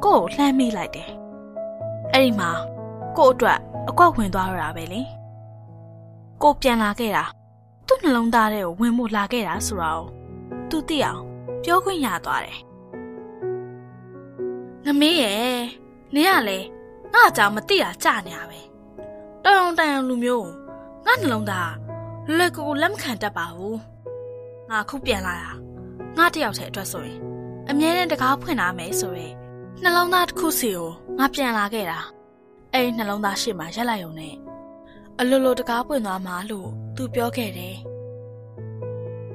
[0.03, 1.09] ကို့ကိုလှမ်းမိလိုက်တယ်
[2.11, 2.51] အဲ့ဒီမှာ
[3.17, 5.01] ကို့အတွက်အကွက်ဝင်သွားရတာပဲလေ
[6.43, 7.25] ကို့ပြန်လာခဲ့တာ
[7.87, 10.05] သူ့နှလုံးသားထဲကိုဝင်ဖို့လာခဲ့တာဆိုတော့
[10.69, 11.21] သူသိအောင်
[11.63, 12.59] ပြောခွင့်ရသွားတယ်
[14.85, 15.39] ငမေးရဲ့
[16.13, 16.59] နင်ကလေ
[17.13, 18.59] ငါ့အကြောင်းမသိတာကြာနေရပဲ
[19.43, 20.49] တောင်တောင်တန်လူမျိုး
[21.05, 21.71] ငါနှလုံးသား
[22.27, 23.79] လွယ်လွယ်ကူကူလက်မခံတတ်ပါဘူး
[24.69, 25.51] ငါခုပြန်လာတာ
[26.17, 27.19] ငါတယောက်တည်းအတွက်ဆိုရင်
[27.69, 29.27] အမြဲတမ်းတကားဖွင့်လာမယ်ဆိုရဲ
[29.83, 30.89] နှလုံးသားတစ်ခုစီကို
[31.19, 31.99] ငါပြန်လာခဲ့တာ
[32.73, 34.35] အဲ့ဒီနှလုံးသားရှေ့မှာရက်လိုက်ုံနဲ့
[35.19, 37.75] အလိုလိုတကားပွင့်သွားမှာလို့သူပြောခဲ့တယ်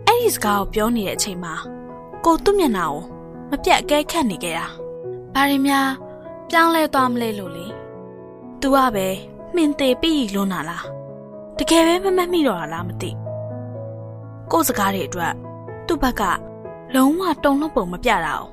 [0.06, 1.54] အဲ့ဒီစကားကိုပြောနေတဲ့အချိန်မှာ
[2.24, 3.02] ကိုသူ့မျက်နှာကို
[3.50, 4.66] မပြတ်အကဲခတ်နေခဲ့တာ
[5.34, 5.88] ဘာရင်များ
[6.50, 7.66] ပြောင်းလဲသွားမလဲလို့လေ
[8.60, 9.06] သူကပဲ
[9.54, 10.86] မှင်သေးပြီးလွန်းလာလား
[11.58, 13.10] တကယ်ပဲမမတ်မိတော့လားမသိ
[14.50, 15.34] ကို့စကားတွေအတွက်
[15.86, 16.22] သူ့ဘက်က
[16.94, 18.44] လုံးဝတုံ့လုံးပုံမပြတာ哦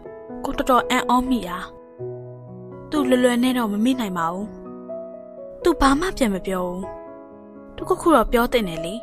[0.44, 1.58] ကိုတော်တော်အံ့ဩမိတာ
[2.90, 4.48] သူလွယ်လွယ်နဲ့တော့မမိနိုင်ပါဘူး
[5.64, 6.84] သူဘာမှပြန်မပြောဘူး
[7.76, 8.94] သူကခုတော့ပြောတဲ့နယ်လေ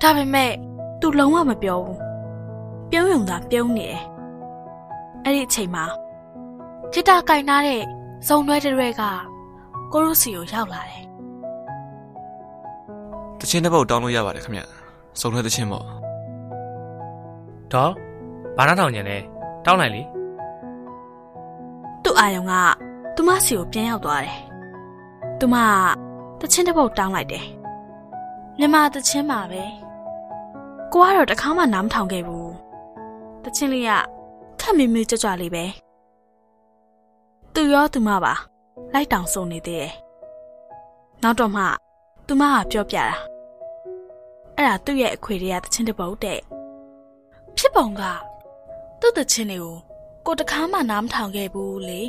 [0.00, 0.50] ဒါပေမဲ့
[1.00, 1.98] သူလုံးဝမပြောဘူး
[2.90, 4.02] ပြုံးယုံသာပြုံးနေတယ်
[5.24, 5.84] အဲ့ဒီအချိန်မှာ
[6.92, 7.82] ဂီတာကင်ထားတဲ့
[8.26, 9.02] ဇုံတွဲတဲ့တွေက
[9.92, 11.04] ကိုရိုစီကိုရောက်လာတယ်
[13.40, 14.62] တချင်းတစ်ပုတ်တောင်းလို့ရပါတယ်ခင်ဗျ
[15.20, 15.84] စုံထွဲတချင်းပေါ့
[17.72, 17.92] ဒေါ်
[18.56, 19.16] ဘာနာထောင်ညံလဲ
[19.64, 20.02] တောင်းလိုက်လေ
[22.02, 22.52] သူ့အာယုံက
[23.14, 24.40] သူမစီကိုပြန်ရောက်သွားတယ်
[25.40, 25.56] သူမ
[26.40, 27.46] ကတချင်းတစ်ပုတ်တောင်းလိုက်တယ်
[28.58, 29.64] မြန်မာတချင်းပါပဲ
[30.92, 32.52] ကိုကတော့တစ်ခါမှနားမထောင်ခဲ့ဘူး
[33.44, 33.90] တချင်းလေးက
[34.60, 35.64] ခက်မီမီကြွကြွလေးပဲ
[37.60, 38.34] သူရောသူမပါ
[38.94, 39.92] လိုက်တောင်စုံနေသေးတယ်
[41.22, 41.64] နောက်တော့မှ
[42.26, 43.06] သူမကပြောပြတာ
[44.56, 46.40] အဲ့ဒါသူ့ရဲ့အခွေတွေကတချင်းတစ်ပုတ်တဲ့
[47.56, 48.02] ဖြစ်ပုံက
[49.00, 49.76] သူ့တချင်းလေးကို
[50.26, 52.00] ကိုတခါမှနားမထောင်ခဲ့ဘူးလေ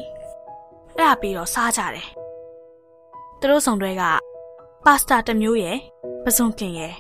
[0.96, 2.08] အဲ့ဒါပြီးတော့စားကြတယ်
[3.40, 4.04] သူတို့ဆောင်တွေက
[4.86, 5.78] ပါစတာတစ်မျိုးရယ်
[6.24, 6.94] ပစုံကင်ရယ်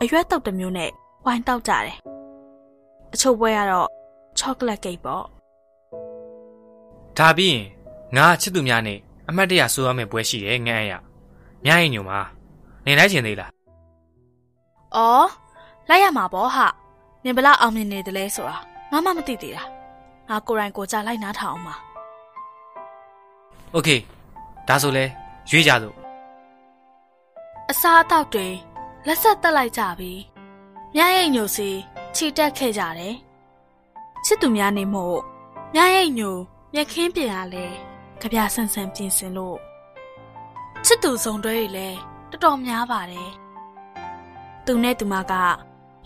[0.00, 0.90] အရွက်တုပ်တစ်မျိုးနဲ့
[1.24, 1.96] ဝိုင်းတောက်ကြတယ်
[3.12, 3.88] အချို့ပွဲကတော့
[4.38, 5.24] ချောကလက်ကိတ်ပေါ့
[7.18, 7.64] ဒါပြီးရင်
[8.16, 8.98] ငါချစ်သူများနဲ့
[9.28, 10.98] အမတ်တရဆိုရမယ့်ပွဲရှိတယ်ငန်းအရာ။
[11.66, 12.18] ညရင်ညိုမှာ
[12.86, 13.50] နေလိုက်ချင်သေးလား။
[14.96, 15.28] အော်
[15.88, 16.66] လိုက်ရမှာပေါ့ဟာ။
[17.24, 18.56] နင်ဘလောက်အောင်မြင်နေတယ်လဲဆိုတာ
[18.90, 19.62] ငါမှမသိသေးတာ။
[20.28, 21.74] ငါကိုရိုင်းကိုကြလိုက်နားထောင်အောင်ပါ။
[23.76, 24.00] Okay
[24.68, 25.04] ဒါဆိုလဲ
[25.50, 25.94] ရွေးကြစို့။
[27.70, 28.48] အစားအသောက်တွေ
[29.06, 30.12] လက်ဆက်တက်လိုက်ကြပြီ။
[30.96, 31.68] ညရင်ညိုစီ
[32.14, 33.14] ခြေတက်ခဲ့ကြတယ်။
[34.24, 35.18] ချစ်သူများနေမို့
[35.74, 37.66] ညရင်ညို့ မြက်ခင်းပြင်ရလဲ
[38.20, 39.58] ကြပြဆန်ဆန်ပြင်ဆင်လို့
[40.84, 41.98] ချစ်သူစုံတွဲတွေလည်း
[42.30, 43.30] တော်တော်များပါတယ်။
[44.66, 45.32] သူနဲ့သူမက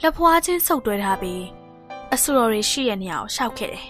[0.03, 1.45] လက်ဖွားချင်းဆုပ်တွဲထားပြီး
[2.13, 3.89] အဆူတော်တွေရှိရဲ့နေရာကိုရှောက်ခဲ့တယ်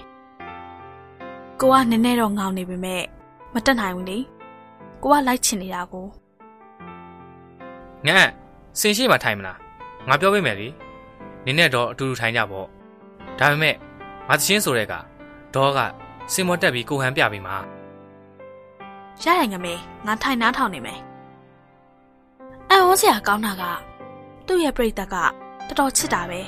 [1.61, 3.03] ။ကိုကနည်းနည်းတော့ငောင်းနေပေမဲ့
[3.55, 4.19] မတက်နိုင်ဘူးလေ။
[5.03, 6.07] ကိုကလိုက်ချင်နေတာကို
[8.07, 8.31] ငန်း
[8.81, 9.59] စင်ရှိမှထိုင်မလား
[10.09, 10.69] ငါပြောပေးမယ်လေ
[11.45, 12.67] နင်းနဲ့တော့အတူတူထိုင်ကြပေါ့
[13.39, 13.75] ဒါပေမဲ့
[14.29, 14.95] ငါသချင်းဆိုတဲ့က
[15.55, 15.81] ဒေါ်က
[16.33, 17.57] စင်မောတက်ပြီးကိုဟန်ပြပေးမှာ
[19.23, 19.75] ရရငမေ
[20.07, 21.01] ငါထိုင်နားထောင်နေမယ်
[22.71, 23.63] အန်ဝစရာကောင်းတာက
[24.47, 25.31] သူ့ရဲ့ပြိတ္တကတော်
[25.79, 26.41] တော်ချစ်တာပဲ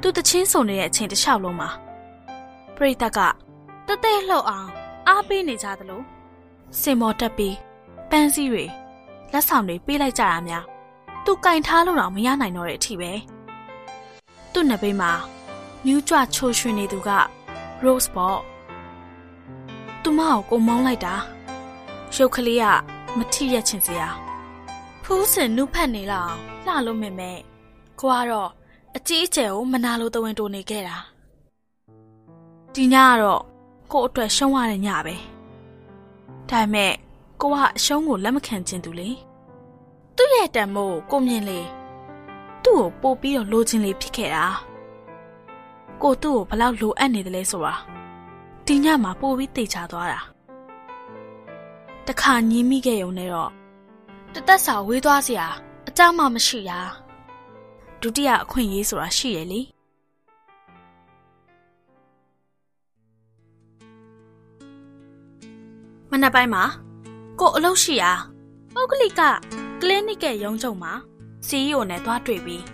[0.00, 1.70] သူတချင်းစုံနေတဲ့အချိန်တစ်လျှောက်လုံးမှာ
[2.76, 3.18] ပြိတ္တက
[3.88, 4.68] တသက်လှုပ်အောင်
[5.08, 6.02] အားပေးနေကြသလို
[6.80, 7.56] စင်မော်တက်ပြီး
[8.10, 8.64] ပန်းစည်းတွေ
[9.32, 10.64] လက်ဆောင်တွေပေးလိုက်ကြတာများ
[11.24, 13.12] သူကင်ထားလို့တော့မရနိုင်တော့တဲ့အထိပဲ
[14.52, 15.12] သူ့နှစ်ဘေးမှာ
[15.84, 17.10] မြူးကြွချိုးရွှင်နေသူက
[17.84, 18.38] Rose ပေါ့
[20.02, 21.14] သူမကိုကိုမောင်းလိုက်တာ
[22.14, 22.64] ရုပ်ကလေးက
[23.16, 24.08] မထိရက်ချင်စရာ
[25.02, 27.38] ဖူးစင်နုဖက်နေလောက်လှလို့မင်မဲ့
[28.00, 28.50] ကိုကတော့
[28.96, 30.96] အကြီးအကျယ်ကိုမနာလိုတဝင်တိုနေခဲ့တာ
[32.74, 33.42] ဒီညကတော့
[33.92, 35.14] ကို့အတွက်ရှုံးရတဲ့ညပဲ
[36.50, 36.92] ဒါပေမဲ့
[37.40, 39.08] ကိုကအရှုံးကိုလက်မခံချင်သူလေ
[40.16, 41.60] သူ့ရဲ့တန်မို့ကိုမြင်လေ
[42.64, 44.46] သူ့ကိုပို့ပြီးတော့လိုချင်လေဖြစ်ခဲ့တာ
[46.02, 47.74] ကိုသူ့ကိုဘလောက်လိုအပ်နေတယ်လဲဆိုတာ
[48.66, 50.20] ဒီညမှာပို့ပြီးတေချာသွားတာ
[52.06, 53.50] တခါညင်းမိခဲ့ရုံနဲ့တော့
[54.34, 55.46] တသက်စာဝေးသွားစရာ
[55.88, 56.80] အကြောင်းမှမရှိတာ
[58.00, 59.60] ဒုတိယအခွင့်အရေးဆိုတာရှိရလေ
[66.10, 66.64] မနက်ပိုင်းမှာ
[67.40, 68.12] ကိုအလုပ်ရှိရာ
[68.74, 69.20] ပုဂ္ဂလိက
[69.80, 70.92] ကလင်းနစ်ရဲ့ရုံးချုပ်မှာ
[71.46, 72.64] CEO နဲ့တွားတွေ့ပြီး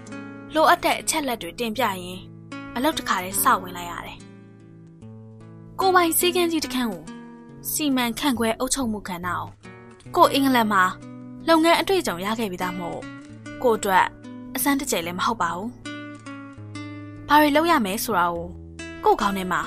[0.55, 2.32] လိုအပ်တဲ့အချက်လက်တွေတင်ပြရင်
[2.77, 4.19] အလုပ်တစ်ခါတည်းစဝင်လိုက်ရတယ်။
[5.81, 7.03] ကိုပိုင်စည်းကမ်းကြီးတစ်ခန်းကို
[7.71, 9.51] စီမံခန့်ခွဲအုပ်ချုပ်မှုခန္ဓာအောင်
[10.17, 10.83] ကိုအင်္ဂလန်မှာ
[11.49, 12.99] လုပ်ငန်းအတွေ့အကြုံရခဲ့ပြီးသားမို့
[13.63, 14.07] ကို့အတွက်
[14.55, 15.69] အစမ်းတစ်ကြိမ်လည်းမဟုတ်ပါဘူး။
[17.29, 18.45] ဘာတွေလုပ်ရမယ်ဆိုတာကို
[19.05, 19.63] ကို့ခေါင်းထဲမှာ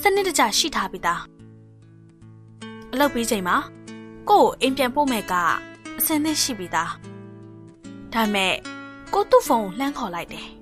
[0.00, 1.20] စနစ်တကျရှိထားပြီးသား။
[2.92, 3.56] အလုပ်ပြီးချိန်မှာ
[4.28, 5.34] ကို့ကိုအိမ်ပြန်ပို့မဲ့က
[5.98, 6.90] အစင်းသင့်ရှိပြီးသား။
[8.12, 8.52] ဒါပေမဲ့
[9.14, 10.48] ကို့သူ့ဖုန်းကိုလှမ်းခေါ်လိုက်တယ်။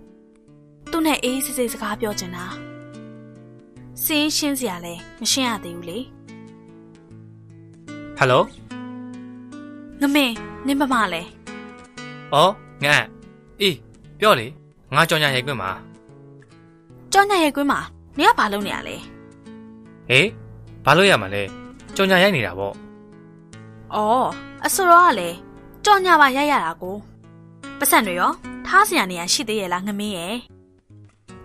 [0.91, 2.45] သူ့နဲ့အေးအေးဆေးဆေးစကားပြောချင်တာ။
[4.05, 5.99] စင်းရှင်းစရာလည်းမရှင်းရသေးဘူးလေ
[8.17, 8.45] ဟယ်လို။
[10.01, 10.35] ငမင်း
[10.67, 11.23] နင်းပမလဲ။
[12.35, 12.53] အော်
[12.85, 12.95] ငါ
[13.61, 13.77] အေး
[14.21, 14.47] ပြောလေ
[14.95, 15.71] ငါကြောင်ညာရိုက်ခွင့်မှာ။
[17.13, 17.81] ကြောင်ညာရဲ့ကွင်းမှာ
[18.19, 18.97] နင်ကဘာလုပ်နေရလဲ
[20.09, 20.29] ဟေး
[20.85, 21.43] ဘာလို့ရမှာလဲ
[21.97, 22.75] ကြောင်ညာရိုက်နေတာပေါ့။
[23.95, 24.29] အော်
[24.65, 25.37] အဆိုတော့ကလည်း
[25.85, 26.97] ကြောင်ညာပါရိုက်ရတာကို
[27.79, 28.33] ပတ်စံတွေရော
[28.67, 30.35] ထားစရာနေရာရှိသေးရဲ့လားငမင်းရဲ့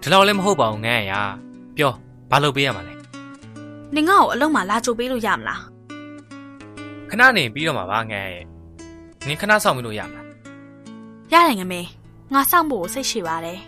[0.01, 1.13] ဒီလောက်လည်းမဟုတ်ပါဘူးငန်းရ
[1.77, 1.91] ပြော
[2.31, 2.93] ဘာလို့ပေးရမှာလဲ။
[3.95, 5.61] နင်ငါ့ကိုအလုံးမှာလာကြိုပေးလို့ရမလား
[7.09, 8.45] ခဏနေပြီးတော့မှာပါငန်းရဲ့
[9.27, 10.21] နင်ခဏဆောင်ပြီးလို့ရမှာ။
[11.31, 11.89] ရတယ်ငမင်း
[12.33, 13.59] ငါစောင့်ဖို့စိတ်ရှိပါတယ်။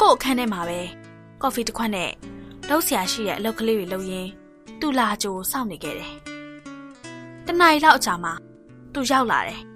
[0.00, 0.80] ကို့အခန်းထဲမှာပဲ
[1.42, 2.10] ကော်ဖီတစ်ခွက်နဲ့
[2.68, 4.30] လှုပ်ရှားရှိတဲ့အလုပ်ကလေးတွေလုပ်ရင်း
[4.80, 6.14] သူ့လာကြိုစောင့်နေခဲ့တယ်။
[7.46, 8.32] တနင်္လာလောက်အကြာမှာ
[8.92, 9.60] သူရောက်လာတယ်။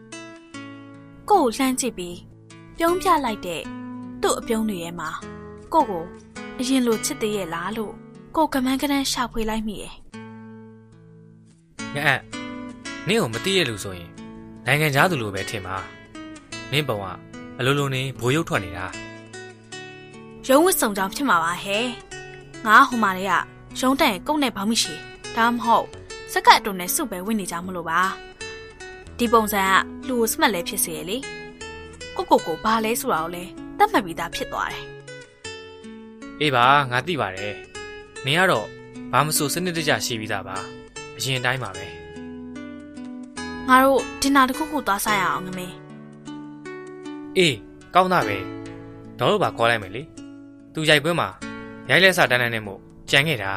[1.30, 2.16] ကို့ကိုလှမ်းကြည့်ပြီး
[2.78, 3.62] ပြုံးပြလိုက်တဲ့
[4.24, 5.10] သူ့အပြုံးတွေထဲမှာ
[5.72, 6.04] ကို့ကို
[6.60, 7.94] အရင်လိုချစ်သေးရဲ့လားလို့
[8.36, 9.94] ကို့ကမန်းကနန်းရှာဖွေလိုက်မိတယ်
[11.94, 12.20] ငန်း
[13.08, 14.10] နင့်ကိုမသိရလို့ဆိုရင်
[14.66, 15.76] နိုင်ငံသားသူလိုပဲထင်ပါ
[16.72, 17.02] နင့်ဘဝ
[17.58, 18.86] အလိုလိုနေဘိုးရုပ်ထွက်နေတာ။
[20.48, 21.84] ရုံးဝတ်စုံကြောင်ဖြစ်မှာပါဟဲ့။
[22.66, 23.34] ငါဟိုမှာလေးက
[23.80, 24.94] ရုံးတန်ရဲ့ကုတ်နဲ့ဘောင်းမရှိ
[25.36, 25.86] ဒါမှမဟုတ်
[26.32, 28.00] စက္ကတ်တုံနဲ့စုပဲဝင်နေကြမလို့ပါ။
[29.18, 31.18] ဒီပုံစံကလူကိုစမှတ်လဲဖြစ်စေရလေ။
[32.16, 34.84] ကိုကိုကိုဘာလဲဆိုတာကိုလဲ သတ်မှတ်ပြီးသားဖြစ်သွားတယ်
[36.40, 37.54] အေးပါငါသိပါတယ်
[38.24, 38.66] နင်ကတော့
[39.12, 40.56] ဘာမဆိုစနစ်တကျရှိပြီးသားပါ
[41.16, 41.86] အရင်တိုင်းပါပဲ။
[43.68, 45.76] ငါတို့ဒင်နာတစ်ခုခုသွားဆိုင်ရအောင်ငမင်း
[47.36, 47.56] အေး
[47.94, 48.36] ကောင်းတာပဲ
[49.18, 50.02] တော့လို့ပါခေါ်လိုက်မယ်လေ
[50.74, 51.28] သူရိုက်ပွဲမှာ
[51.90, 53.52] ရိုက်လက်စတန်းတန်းနဲ့မို့ကြံခဲ့တာ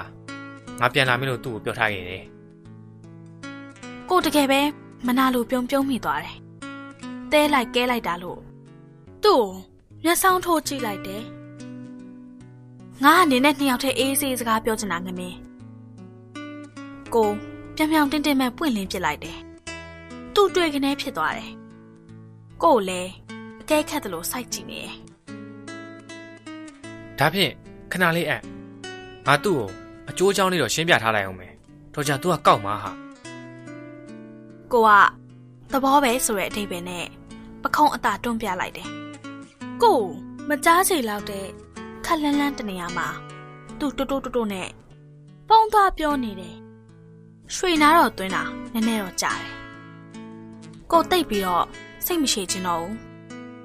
[0.80, 2.24] ငါပြန်လာမလို့သူ့ကိုပြောထားခဲ့တယ်။
[4.09, 4.61] ကိုတကယ်ပဲ
[5.07, 6.38] မနာလိုပြုံးပြုံးမိသွားတယ်။
[7.32, 8.39] တဲလိုက်ကဲလိုက်တာလို့
[9.24, 9.49] သူ့ကို
[10.04, 11.24] မျက်စောင်းထိုးကြည့်လိုက်တယ်။
[13.04, 15.38] ငါအနေနဲ့နှစ်ယောက်တည်းအေးဆေးစကားပြောချင်တာငမင်း။
[17.14, 17.30] ကို
[17.76, 19.38] ပြောင်ပြောင်တင်းတင်းမဲ့ပွင့်လင်းပစ်လိုက်တယ်။
[20.34, 21.52] သူ့တွေ့ကနေဖြစ်သွားတယ်။
[22.64, 23.12] ကို့ကိုလည်း
[23.62, 24.95] အကဲခတ်တယ်လို့စိုက်ကြည့်နေတယ်
[27.20, 27.54] ဒါဖြင့်
[27.91, 28.41] ခဏလေးအံ့
[29.28, 29.70] ငါသူ့ကို
[30.10, 31.54] အကျိုးအကြောင်းလေးတော့ရှင်းပြထားလိုက်အောင်မယ်
[31.93, 32.91] တော့ကြသူကကောက်မှာဟာ။
[34.74, 34.89] ကိုက
[35.72, 37.06] သဘောပဲဆိုတဲ့အဓိပ္ပာယ်နဲ့
[37.64, 38.89] ပခုံးအသာတွန်းပြလိုက်တယ်။
[39.84, 40.01] ကို
[40.49, 41.47] မကြားချေလောက်တဲ့
[42.05, 43.07] ခက်လန်းလန်းတနေရာမှာ
[43.80, 44.69] သူ့တိုးတိုးတိုးတိုးနဲ့
[45.49, 46.55] ပုံသွားပြောနေတယ်။
[47.55, 49.53] ရွှေနာတော့သွင်းတာနည်းနည်းတော့ကြာတယ်။
[50.91, 51.65] ကိုတိတ်ပြီးတော့
[52.05, 52.93] စိတ်မရှိချင်တော့ဘူး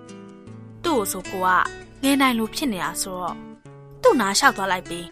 [0.85, 1.49] ။သူ့ကိုဆိုကိုက
[2.03, 3.37] ငဲနိုင်လို့ဖြစ်နေတာဆိုတော့
[4.03, 5.07] သူ့နာလျှောက်သွားလိုက်ပြီး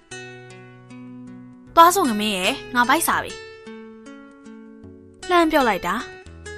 [1.74, 3.32] ။သွားဆုံးငမင်းရဲ့ငါဘိုက်စာပြီ။
[5.28, 5.94] လှမ်းပြောလိုက်တာ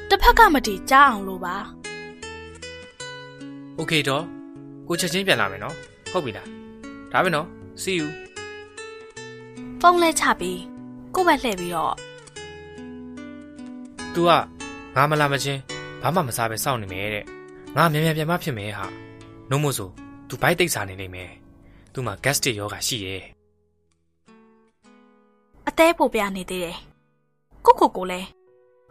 [0.08, 1.56] တစ်ဖက်ကမတီကြားအောင်လို့ပါ
[3.77, 4.23] โอเคတော့
[4.87, 5.75] ကိုချက်ချင်းပြန်လာမယ်နော်
[6.11, 6.47] ဟုတ်ပြီလား
[7.11, 7.47] ဒါပဲနော်
[7.83, 8.07] see you
[9.81, 10.59] ဖုန်းလဲချပြီး
[11.15, 11.93] ကိုယ့်ဘက်လှည့်ပြီးတော့
[14.13, 14.29] तू က
[14.95, 15.61] ငါမလာမချင်း
[16.01, 17.25] ဘာမှမစားပဲစောင့်နေမယ်တဲ့
[17.75, 18.85] ငါမြန်မြန်ပြန်မဖြစ်မယ်ဟာ
[19.49, 19.89] နှုံးမို့ဆို
[20.29, 21.31] तू ဘိုက်တိတ်စားနေလိမ့်မယ်
[21.93, 23.23] तू မှာ gastric ယောဂရှိရဲ့
[25.67, 26.77] အသေးပို့ပြနေသေးတယ်
[27.65, 28.27] ကိုကိုကိုလည်း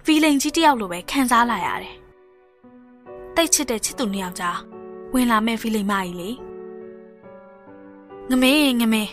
[0.07, 1.96] ဗီလိန်ကြီးတယောက်လိုပဲခံစားလာရတယ်
[3.36, 4.59] တိတ်ချစ်တဲ့ချစ်သူနှစ်ယောက်ကြား
[5.14, 6.30] ဝင်လာမဲ့ဗီလိန်မကြီးလေ
[8.30, 9.09] ငမေးငမေး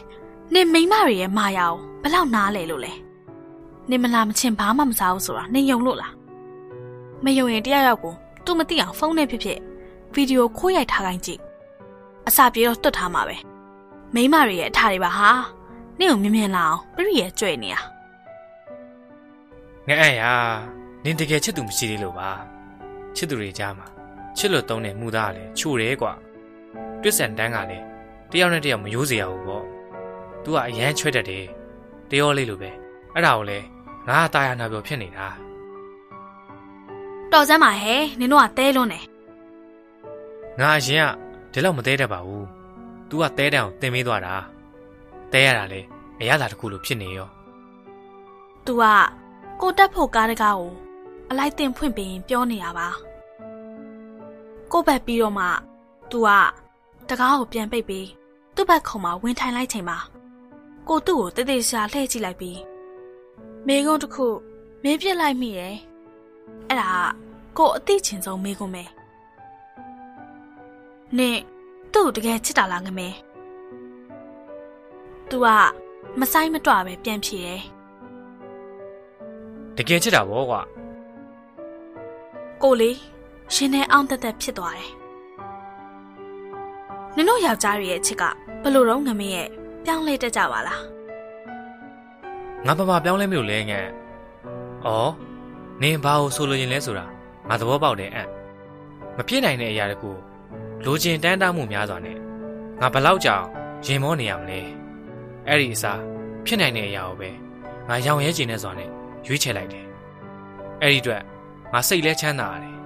[0.53, 2.93] နေမိန်းမတွေရဲ့မာယာကိုဘယ်လောက်နားလဲလို့လဲ
[3.91, 6.13] နေမလာမချင်းဘာမှမစားဘူးဆိုတာနေယုံလို့လား
[7.25, 9.59] မယုံရင်တယောက်ယောက်ကိုသူမသိအောင်ဖုန်းနဲ့ဖြစ်ဖြစ်
[10.15, 11.41] ဗီဒီယိုခိုးရိုက်ထားခိုင်းကြည့်
[12.29, 13.37] အစာပြေတော့တွတ်ထားမှာပဲ
[14.15, 15.31] မိန်းမတွေရဲ့အထားတွေပါဟာ
[15.99, 17.77] နင့်ကိုမြင်မြင်လာအောင်ပြည့်ရဲ့ကြွေနေရ
[19.89, 20.33] ငါအဲ့ရာ
[21.05, 22.29] နင်တကယ်ချစ်သူမရှိသေးလို့ပါ
[23.17, 23.98] ချစ်သူတွေကြားမှာ
[24.39, 26.13] ချစ်လွတ်သုံးတဲ့မူသားကလည်းချို့တယ်ကွာ
[27.03, 27.85] တွစ်ဆန်တန်းကလည်း
[28.31, 29.65] တယောက်နဲ့တယောက်မရိုးစရာဘူးပေါ့
[30.43, 31.45] သူကအရန်ချွဲတတ်တယ်
[32.11, 32.71] တရောလေးလိုပဲ
[33.15, 33.67] အဲ့ဒါကိုလည်း
[34.09, 35.27] ငါအသားရနာပြောဖြစ်နေတာ
[37.33, 39.05] တော်စမ်းပါဟဲ့နင်တို့ကတဲလွန်းတယ်
[40.61, 42.45] ငါအရင်ကဒီလောက်မတဲတတ်ပါဘူး
[43.09, 44.35] तू ကတဲတန်ကိုတင်ပေးသွားတာ
[45.33, 45.81] တဲရတာလေ
[46.21, 47.29] အရသာတစ်ခုလိုဖြစ်နေရော
[48.67, 48.85] तू က
[49.61, 50.73] ကိုတက်ဖို့ကားတကားကို
[51.31, 52.89] အလိုက်တင်ဖွင့်ပေးရင်ပြောနေတာပါ
[54.73, 55.47] ကိုဘက်ပြီးတော့မှ
[56.11, 56.29] तू က
[57.09, 58.09] တကားကိုပြန်ပိတ်ပြီး
[58.55, 59.99] သူ့ဘက်ခုံမှာဝင်ထိုင်လိုက်ချိန်မှာ
[60.89, 62.59] ကိုသူ့ကိုတေးသေးရှာလှည့်ကြည့်လိုက်ပြီး
[63.67, 64.27] မေကုန်းတစ်ခု
[64.83, 65.77] မေးပြစ်လိုက်မိတယ်
[66.69, 66.91] အဲ့ဒါ
[67.59, 68.85] ကိုအသိချင်ဆုံးမေးခွန်းပဲ
[71.19, 71.39] နင်
[71.93, 73.09] သူ့ကိုတကယ်ချစ်တာလားငမဲ
[75.29, 75.47] तू က
[76.21, 77.61] မဆိုင်မတွပဲပြန်ဖြေတယ်
[79.77, 80.61] တကယ်ချစ်တာဗောကွာ
[82.63, 82.97] ကိုလေး
[83.55, 84.93] ရှင်နဲ့အောင်တက်တက်ဖြစ်သွားတယ်
[87.17, 88.25] နင်တို့ယောက်ျားတွေရဲ့ချစ်က
[88.63, 89.49] ဘယ်လိုတော့ငမဲရဲ့
[89.85, 90.83] ပြောင်းလဲတတ်ကြပါလား
[92.67, 93.85] ငါပမာပြောင်းလဲမလို့လဲငဲ့
[94.87, 94.89] ဩ
[95.83, 97.05] နင်ဘာကိုဆိုလိုရင်လဲဆိုတာ
[97.49, 98.29] ငါသဘောပေါက်တယ်အံ့
[99.17, 100.11] မဖြစ်နိုင်တဲ့အရာတကူ
[100.85, 102.19] လိုချင်တန်းတမှုများစွာနဲ့
[102.81, 103.45] ငါဘလောက်ကြောင်
[103.87, 104.61] ရင်မောနေရမလဲ
[105.47, 106.01] အဲ့ဒီအစား
[106.47, 107.31] ဖြစ်နိုင်တဲ့အရာကိုပဲ
[107.89, 108.91] ငါရောင်ရဲကျင်နေစွာနဲ့
[109.27, 109.87] ရွေးချယ်လိုက်တယ်
[110.83, 111.23] အဲ့ဒီအတွက်
[111.73, 112.77] ငါစိတ်လဲချမ်းသာရတယ်။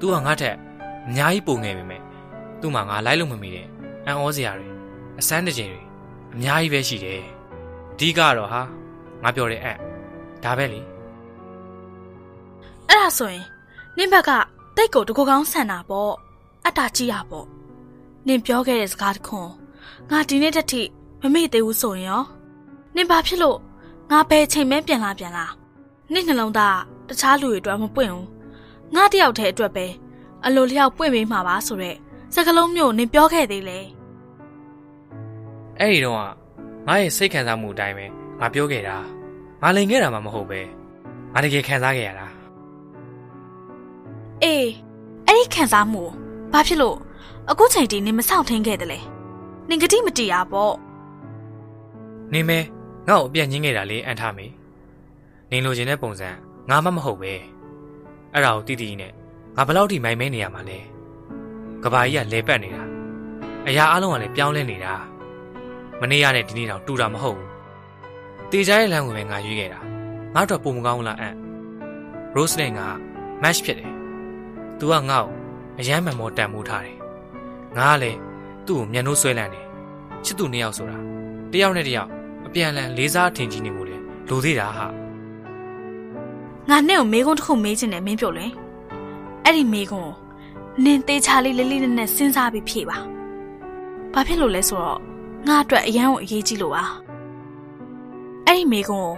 [0.00, 0.56] तू ကငါထက်
[1.06, 2.02] အများကြီးပုံငယ်ပေမဲ့
[2.60, 3.66] သူ့မှာငါလိုက်လို့မမီတဲ့
[4.06, 4.68] အံ့ဩစရာတွေ
[5.18, 5.82] အစမ်းတကြင်တွေ
[6.34, 7.20] အများကြီးပဲရှိတယ်။
[7.92, 8.62] အဓိကတော့ဟာ
[9.22, 9.76] ငါပြောတဲ့အံ့
[10.44, 10.80] ဒါပဲလေ
[12.88, 13.44] အဲ့ဒါဆိုရင်
[13.96, 14.30] နင့်ဘက်က
[14.76, 16.12] တိတ်ကိုတကူကောင်းဆန်တာပေါ့
[16.64, 17.46] အတ္တကြီးရပေါ့
[18.26, 19.52] နင်ပြောခဲ့တဲ့စကားတခွန်း
[20.10, 20.82] ငါဒီနေ့တစ်ထိ
[21.22, 22.22] မမေ့သေးဘူးဆိုရင်ရော
[22.96, 23.58] နင်ဘာဖြစ်လို့
[24.10, 25.46] ငါဘယ်ချိန်မဲပြန်လာပြန်လာ
[26.12, 26.78] နင့်နှလုံးသား
[27.08, 28.28] တခြားလူတွေအတွက်မပွင့်ဘူး
[28.94, 29.86] ငါတယောက်တည်းအတွက်ပဲ
[30.44, 31.96] အလိုလျောက်ပွင့်ပေးမှာပါဆိုတော့
[32.34, 33.78] စကလုံးမျိုးနင်ပြောခဲ့သေးလေ
[35.78, 36.20] အဲ့ဒီတော့က
[36.86, 38.06] ငါရဲ့စိတ်ခံစားမှုအတိုင်းပဲ
[38.40, 38.96] ငါပြောခဲ့တာ
[39.62, 40.60] ငါလိန်ခဲ့တာမှမဟုတ်ပဲ
[41.32, 42.26] ငါတကယ်ခံစားခဲ့ရတာ
[44.42, 44.68] အေး
[45.26, 46.08] အဲ့ဒီခံစားမှုကို
[46.52, 46.96] ဘာဖြစ်လို့
[47.50, 49.00] အခုချိန်ထိနင်မဆောင်ထင်းခဲ့တယ်လဲ
[49.68, 50.74] နင်ကတိမတီးရပေါ့
[52.32, 52.58] နေမဲ
[53.08, 54.46] ငါ့ကိုအပြတ်ညင်းခဲ့တာလေအန်ထားမေ
[55.50, 56.30] နေလိုချင်တဲ့ပုံစံ
[56.70, 57.32] ငါမှမဟုတ်ပဲ
[58.34, 59.12] အဲ့ဒါကိုတိတိနဲ့
[59.56, 60.78] ငါဘယ်လောက်ထိမိုင်မဲနေရမှာလဲ
[61.82, 62.84] ကဘာကြီးကလဲပတ်နေတာ
[63.68, 64.94] အရာအလုံးကလည်းပြောင်းလဲနေတာ
[66.00, 67.48] မနေ့ရတဲ့ဒီနေ့တော့တူတာမဟုတ်ဘူး
[68.50, 69.80] တေချာရဲ့လမ်းကိုပဲငါရွေးခဲ့တာ
[70.34, 71.36] ငါတို့ပုံမကောင်းဘူးလားအန်
[72.34, 72.86] Rose နဲ့ငါ
[73.42, 73.92] match ဖြစ်တယ်
[74.78, 75.34] तू ကငါ့ကို
[75.78, 76.98] အယမ်းမမောတန်မိုးထားတယ်
[77.76, 78.18] ငါကလည်း
[78.66, 79.66] သူ့ကိုမျက်နှိုးဆွဲလန့်တယ်
[80.24, 80.98] ချစ်သူနှစ်ယောက်ဆိုတာ
[81.52, 82.10] တယောက်နဲ့တယောက်
[82.46, 83.96] အပြန်အလှန်လေးစားထင်ကြီးနေမှုလေ
[84.28, 84.86] လိုသေးတာဟာ
[86.70, 88.46] ငါနဲ့ကိုမေးခွန်းတစ်ခုမေးချင်တယ်မင်းပြောလေ
[89.44, 90.14] အဲ့ဒီမေးခွန်းကို
[90.84, 92.98] နင်သေးချာလေးလေးလေးနက်နက်စဉ်းစားပြီးဖြေပါ
[94.12, 94.98] ဘာဖြစ်လို့လဲဆိုတော့
[95.46, 96.84] ငါအတွက်အရန်ကိုအရေးကြီးလို့ပါ
[98.46, 99.16] အဲ့ဒီမေးခွန်းကို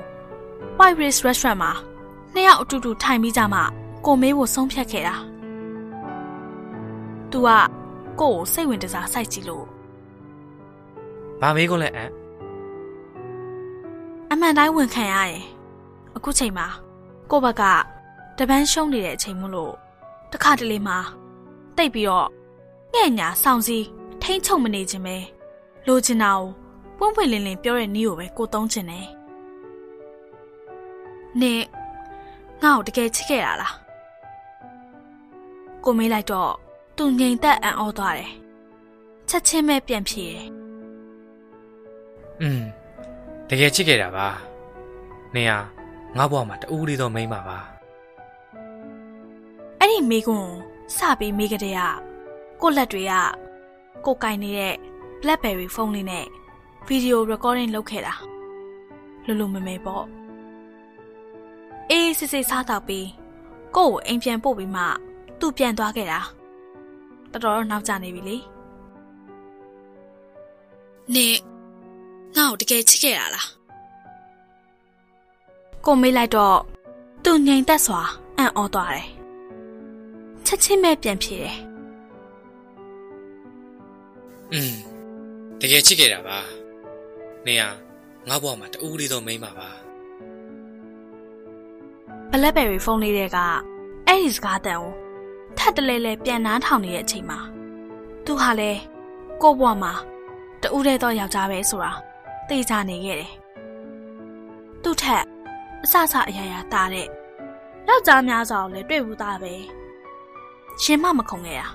[0.79, 1.73] White Race Restaurant မှာ
[2.35, 3.61] နှစ်ယောက်အတူတူထိုင်ပြီးကြမှ
[4.07, 5.15] ကိုမေးဖို့ဆုံးဖြတ်ခဲ့တာ
[7.31, 7.49] तू က
[8.21, 9.65] ကို့ကိုစိတ်ဝင်တစားစိုက်ကြည့်လို့
[11.41, 12.11] ဘာမေးခွန်းလဲအန်
[14.31, 15.43] အမှန်တိုင်းဝန်ခံရတယ်
[16.17, 16.69] အခုချိန်မှာ
[17.35, 17.63] ကိုယ့်ဘက်က
[18.39, 19.75] တပန်းရှုံးနေတဲ့အချိန်မို့လို့
[20.33, 20.99] တခါတလေမှာ
[21.77, 22.29] တိတ်ပြီးတော့
[22.93, 23.87] ငဲ့ညာဆောင်စည်း
[24.23, 25.17] ထိမ့်ချုံမနေခြင်းပဲ
[25.87, 26.47] လိုချင်တာကို
[26.99, 29.07] ပွင့်ပွင့်လင်းလင်းပြောတဲ့နည်းကိုပဲကိုသုံးချင်တယ်
[31.41, 31.63] နင်
[32.63, 33.75] ငါ့ကိုတကယ်ချစ်ခဲ့တာလား
[35.85, 36.53] ကိုမေးလိုက်တော့
[36.97, 38.33] သူငိမ်သက်အံ့ဩသွားတယ်
[39.29, 40.47] ချက်ချင်းပဲပြန်ဖြေတယ်
[42.41, 42.63] อืม
[43.49, 44.27] တကယ်ချစ်ခဲ့တာပါ
[45.35, 45.82] နေဟာ
[46.17, 47.59] ငါ့ဘဝမှာတူးလေးတော့မိန်းပါပါ
[49.79, 50.53] အဲ့ဒီမိကွန်း
[50.97, 51.81] စပြီးမိကတဲ့က
[52.61, 53.13] ကိုယ့်လက်တွေက
[54.05, 54.75] ကိုကင်နေတဲ့
[55.21, 56.27] BlackBerry ဖုန်းလေးနဲ့
[56.87, 58.15] ဗီဒီယို recording လုပ်ခဲ့တာ
[59.27, 60.05] လူလူမမေပေါ့
[61.91, 63.09] အေးစစ်စစ်စားတော့ပြီး
[63.77, 64.83] ကို့ကိုအိမ်ပြန်ပို့ပြီးမှ
[65.41, 66.21] သူ့ပြန်သွားခဲ့တာ
[67.33, 68.37] တော်တော်နောက်ကျနေပြီလေ
[71.15, 71.27] နေ
[72.37, 73.62] ငါ့ကိုတကယ်ချစ်ခဲ့တာလား
[75.87, 76.59] ကိုမေးလိုက်တော့
[77.25, 78.01] သူငြိမ်သက်စွာ
[78.39, 79.09] အံ့ဩသွားတယ်
[80.47, 81.57] ချက်ချင်းပဲပြန်ဖြေတယ်
[84.53, 84.75] อืม
[85.61, 86.39] တကယ်ချစ်ခဲ့တာပါ
[87.47, 87.69] နေဟာ
[88.29, 89.69] ငါ့ဘဝမှာတူးလေးတော့မိန်းပါပါ
[92.31, 93.39] BlackBerry ဖုန်းလေးတွေက
[94.07, 94.93] အဲ့ဒီစကားတန်ကို
[95.59, 97.39] ထပ်တလဲလဲပြန်နားထောင်နေတဲ့အချိန်မှာ
[98.25, 98.71] သူဟာလဲ
[99.43, 99.93] ကို့ဘဝမှာ
[100.63, 101.93] တူးတဲ့တော့ယောက်ျားပဲဆိုတာ
[102.49, 103.33] သိကြနေခဲ့တယ်။
[104.83, 105.25] သူ့ထက်
[105.85, 107.07] အဆဆအရာရာတာတဲ့
[107.89, 109.53] ယောက်ျားများစွာကိုလည်းတွေ့ဘူးသားပဲ။
[110.83, 111.69] ရှင်မမခုံခဲ့တာ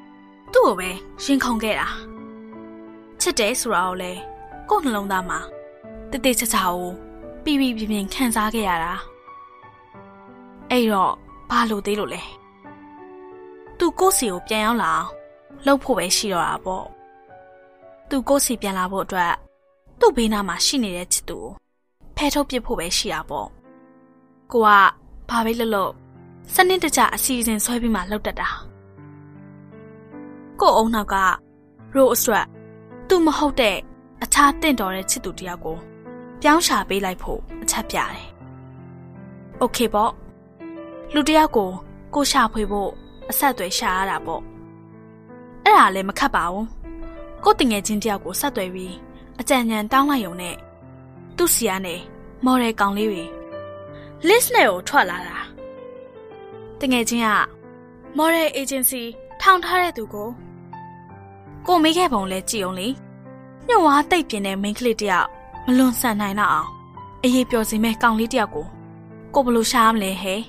[0.52, 0.90] ။သူ့ကိုပဲ
[1.22, 1.88] ရှင်ခုံခဲ့တာ။
[3.20, 4.20] ချစ်တယ်ဆိုတာကိုလည်း
[4.68, 5.38] ကို့နှလုံးသားမှာ
[6.10, 6.80] တိတိကျကျကို
[7.44, 8.94] ပြီးပြီးပြင်းပြင်းခံစားခဲ့ရတာ။
[10.70, 11.12] အဲ့တော့
[11.50, 12.22] ဘာလို့သေးလို့လဲ။
[13.78, 15.08] तू ကိုယ့်စီကိုပြန်ရောက်လာအောင်
[15.64, 16.84] လှုပ်ဖို့ပဲရှိတော့တာပေါ့။
[18.08, 19.32] तू ကိုယ့်စီပြန်လာဖို့အတွက်
[20.00, 21.63] သူ့ဘေးနားမှာရှိနေတဲ့ချစ်သူကို
[22.16, 23.48] ဖဲထုတ်ပစ်ဖို့ပဲရှိတာပေါ့။
[24.52, 24.68] ကိုက
[25.30, 25.92] ဘာပဲလုပ်လို့
[26.54, 28.48] စနစ်တကျအစီအစဉ်ဆွဲပြီးမှလှုပ်တတ်တာ။
[30.60, 31.14] ကို့အုံနောက်က
[31.94, 32.46] ရိုးအဆွတ်
[33.08, 33.76] သူမဟုတ်တဲ့
[34.22, 35.76] အခြားတင့်တော်တဲ့ချစ်သူတယောက်ကို
[36.42, 38.26] ပြောင်းရှာပေးလိုက်ဖို့အချက်ပြတယ်။
[39.62, 40.12] Okay ပေါ့
[41.14, 41.70] လူတစ်ယောက်ကို
[42.14, 42.90] ကိုရှာဖွေဖို့
[43.30, 44.42] အဆက်အသွယ်ရှာရတာပေါ့
[45.64, 46.66] အဲ့ဒါလည်းမခက်ပါဘူး
[47.44, 48.94] ကိုတငယ်ချင်းတယောက်ကိုဆက်သွယ်ပြီး
[49.40, 50.56] အကြံဉာဏ်တောင်းလိုက်ရုံနဲ့
[51.36, 51.96] သူ့စီကနေ
[52.44, 53.24] မော်ဒယ်ကောင်လေးတွေ
[54.28, 55.38] list နဲ့ကိုထွက်လာတာ
[56.80, 57.30] တငယ်ချင်းက
[58.18, 59.02] model agency
[59.40, 60.28] ထောင်ထားတဲ့သူကို
[61.66, 62.88] ကိုမေးခဲ့ပုံလဲကြည့်အောင်လေ
[63.66, 65.28] ညှို့ဝါတိတ်ပြင်းတဲ့ main ကလေးတယောက်
[65.66, 66.68] မလွန်ဆန်နိုင်တော့အောင်
[67.22, 68.66] အေးပျော်စီမဲ့ကောင်လေးတယောက်ကို
[69.34, 70.40] ကိုဘလို့ရှားမလဲဟဲ့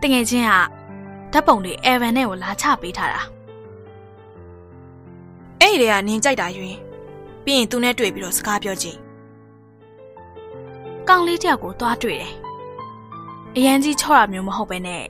[0.00, 0.52] တငယ်ချင်းက
[1.32, 3.22] ဓာတ်ပုံတွေ Evan နဲ့ကိုလာချပေးထားတာ
[5.60, 6.80] အဲ့ဒီတည်းကနင်းကြိုက်တာယူရင်
[7.44, 8.98] ပြီးရင်သူနဲ့တွေ့ပြီးတော့စကားပြောကြည့်
[11.08, 12.34] ကောင်လေးတယောက်ကိုသွားတွေ့တယ်
[13.56, 15.04] အရန်ကြီးချော့တာမျိုးမဟုတ်ပဲနဲ့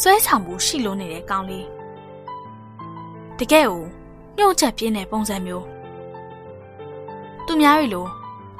[0.00, 1.66] ဆွဲဆောင်မှုရှိလို့နေတဲ့ကောင်လေး
[3.38, 3.82] တကယ်ကို
[4.36, 5.64] ညှို့ချက်ပြင်းတဲ့ပုံစံမျိုး
[7.46, 8.06] သူများတွေလို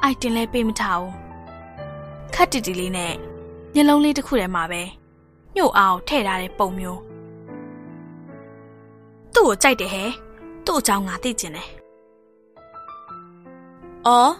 [0.01, 1.13] အိုက်တင်လဲပေးမထားဘူး
[2.35, 3.13] ခက်တီတီလေးနဲ့
[3.73, 4.81] ညလုံးလေးတစ်ခုထဲမှာပဲ
[5.55, 6.99] ညှို့အောင်ထည့်ထားတဲ့ပုံမျိုး
[9.33, 10.09] သူ့ကိုကြိုက်တယ်ဟဲ့
[10.65, 11.69] သူ့အကြောင်းငါသိကျင်တယ်။
[14.06, 14.32] အော်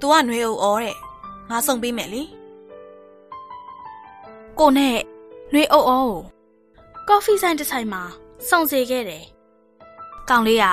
[0.00, 0.96] तू ကຫນွေအုပ်အော်တဲ့။
[1.50, 2.22] ငါ送ပေးမယ်လေ
[4.58, 4.96] ကိုနဲ့
[5.52, 6.18] နှွေအုပ်အောကို
[7.08, 8.02] ကော်ဖီဆိုင်တစ်ဆိုင်မှာ
[8.48, 9.24] စုံစေခဲ့တယ်။
[10.28, 10.64] ကောင်လေးက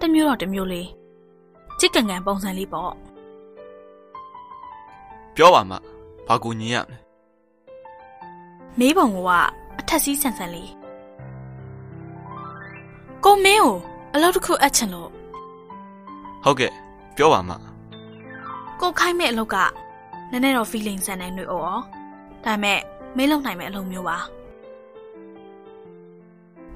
[0.00, 0.88] တစ်မျိုးတော့တစ်မျိုးလေး
[1.78, 2.92] ချစ်ကန်ကန်ပုံစံလေးပေါ့
[5.36, 5.76] ပြောပါမှ
[6.28, 6.98] ဘာကူညီရမလဲ
[7.88, 9.18] ။မေးပုံက
[9.78, 10.70] အထက်စီးဆန်ဆန်လေး။
[13.24, 13.76] ကိုမင်းကို
[14.14, 15.10] အလုပ်တစ်ခုအပ်ချင်လို့
[16.44, 16.72] ဟုတ်ကဲ့
[17.16, 17.54] ပြောပါမှ
[18.81, 19.57] ကိုခိုင်းမဲ့အလုပ်က
[20.31, 21.81] နည်းနည်းတော့ feeling ဆန်နိုင်နှွေအုပ်အော
[22.43, 22.79] ဒါပေမဲ့
[23.17, 24.17] မင်းလုံနိုင်မဲ့အလုပ်မျိုးပါ။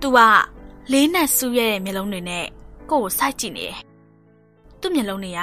[0.02, 0.20] तू က
[0.92, 2.46] လေးနဲ့စူးရဲတဲ့မျက်လုံးတွေနဲ့
[2.90, 3.78] ကိုယ့်ကိုစိုက်ကြည့်နေတယ်။
[4.80, 5.40] သူ့မျက်လုံးတွေက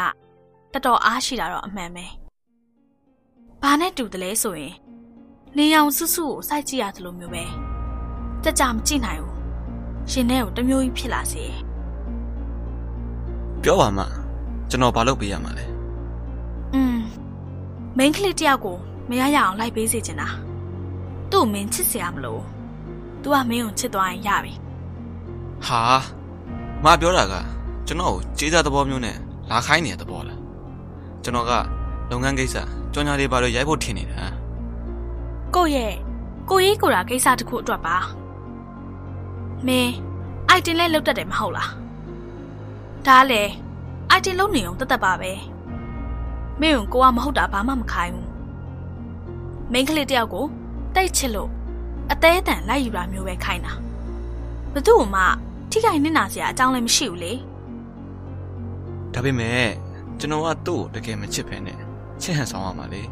[0.72, 2.06] တော်တော်အားရှိတာတော့အမှန်ပဲ။
[3.62, 4.74] ဘာနဲ့တူတယ်လဲဆိုရင်
[5.56, 7.44] နေအောင်စွစွကိုစိုက်ကြည့်ရသလိုမျိုးပဲ။
[8.44, 9.34] ကြကြမကြည့်နိုင်ဘူး။
[10.10, 11.58] ရှင်ထဲကိုတစ်မျိုးကြီးဖြစ်လာစေတယ်
[13.62, 14.04] ပြောပါမှ
[14.70, 15.66] ကျွန်တော်ဘာလုပ်ပေးရမှာလဲ။
[16.73, 16.97] อืม
[17.97, 18.77] မိန်းကလေးတယောက်ကို
[19.09, 20.29] မရရအောင်လိုက်ပေးစေချင်တာ။
[21.31, 22.45] သူ့ကိုမင်းချစ်စရာမလိုဘူး။
[23.21, 24.53] तू ကမင်းကိုချစ်သွားရင်ရပြီ
[25.65, 25.81] ဟာ
[26.83, 27.33] မပြောတာက
[27.87, 29.17] ကျွန်တော်ကိုကြေးစားသဘောမျိုးနဲ့
[29.49, 30.39] လာခိုင်းနေတဲ့သဘောလား
[31.23, 31.51] ကျွန်တော်က
[32.11, 32.55] လုပ်ငန်းကိစ္စ
[32.93, 34.21] ကြော်ညာတွေဘာလို့ရိုက်ဖို့ထင်နေတာ
[34.91, 35.93] ။ကိုယ့်ရဲ့
[36.49, 37.97] ကိုရေးကိုရာကိစ္စတစ်ခုအတွက်ပါ။
[39.67, 39.93] မင်း
[40.49, 41.69] အိုက်တင်လဲလုတ်တတ်တယ်မဟုတ်လား။
[43.07, 43.51] ဒါလည်း
[44.09, 45.31] အိုက်တင်လုံးနေအောင်တတ်တတ်ပါပဲ။
[46.60, 48.26] မင်းကိုကမဟုတ်တာဘာမှမခိုင်းဘူး။
[49.72, 50.44] မိန်းကလေးတယောက်ကို
[50.94, 51.50] တိတ်ချစ်လို့
[52.12, 53.72] အသေးအတန်လိုက်ယူတာမျိုးပဲခိုင်းတာ။
[54.74, 55.22] ဘသူ့မှ
[55.70, 57.32] ထိခိုက်နစ်နာစရာအကြောင်းလည်းမရှိဘူးလေ
[59.12, 59.66] ဒါပေမဲ့
[60.18, 61.74] ကျွန်တော်ကသူ့ကိုတကယ်မချစ်ဖ ೇನೆ
[62.22, 63.02] ချစ်ဟန်ဆောင်ရမှာလေ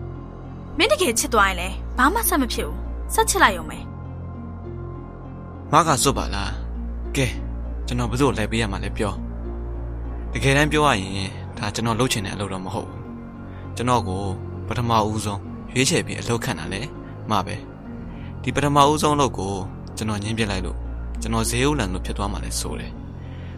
[0.76, 2.78] ။မင်းတကယ်ချစ်သွားရင်လည်းဘာမှဆက်မဖြစ်ဘူး။
[3.14, 3.78] ဆက်ချစ်လိုက်ရုံပဲ
[5.72, 6.52] မကစွတ်ပါလား
[7.16, 7.26] ကဲ
[7.86, 9.12] ကျွန်တော်ဘယ်သူ့ကိုလိုက်ပေးရမှာလဲပြော
[10.32, 13.02] တကယ်တမ်းပြောရရင် ဒါကျွန်တော်လုပ်ချင်တဲ့အလုပ်တော့မဟုတ်ဘူး
[13.76, 14.22] ကျွန်တော်ကို
[14.68, 15.40] ပထမဦးဆုံး
[15.72, 16.80] ရွေးချယ်ပြီးအလုပ်ခံတာလေ
[17.30, 17.56] မပဲ
[18.42, 19.52] ဒီပထမဦးဆုံးအလုပ်ကို
[19.96, 20.76] ကျွန်တော်ညှင်းပြလိုက်လို့
[21.20, 22.92] ကျွန်တော်ဈေးဥလန်လို့ဖြစ်သွားမှလဲဆိုတယ်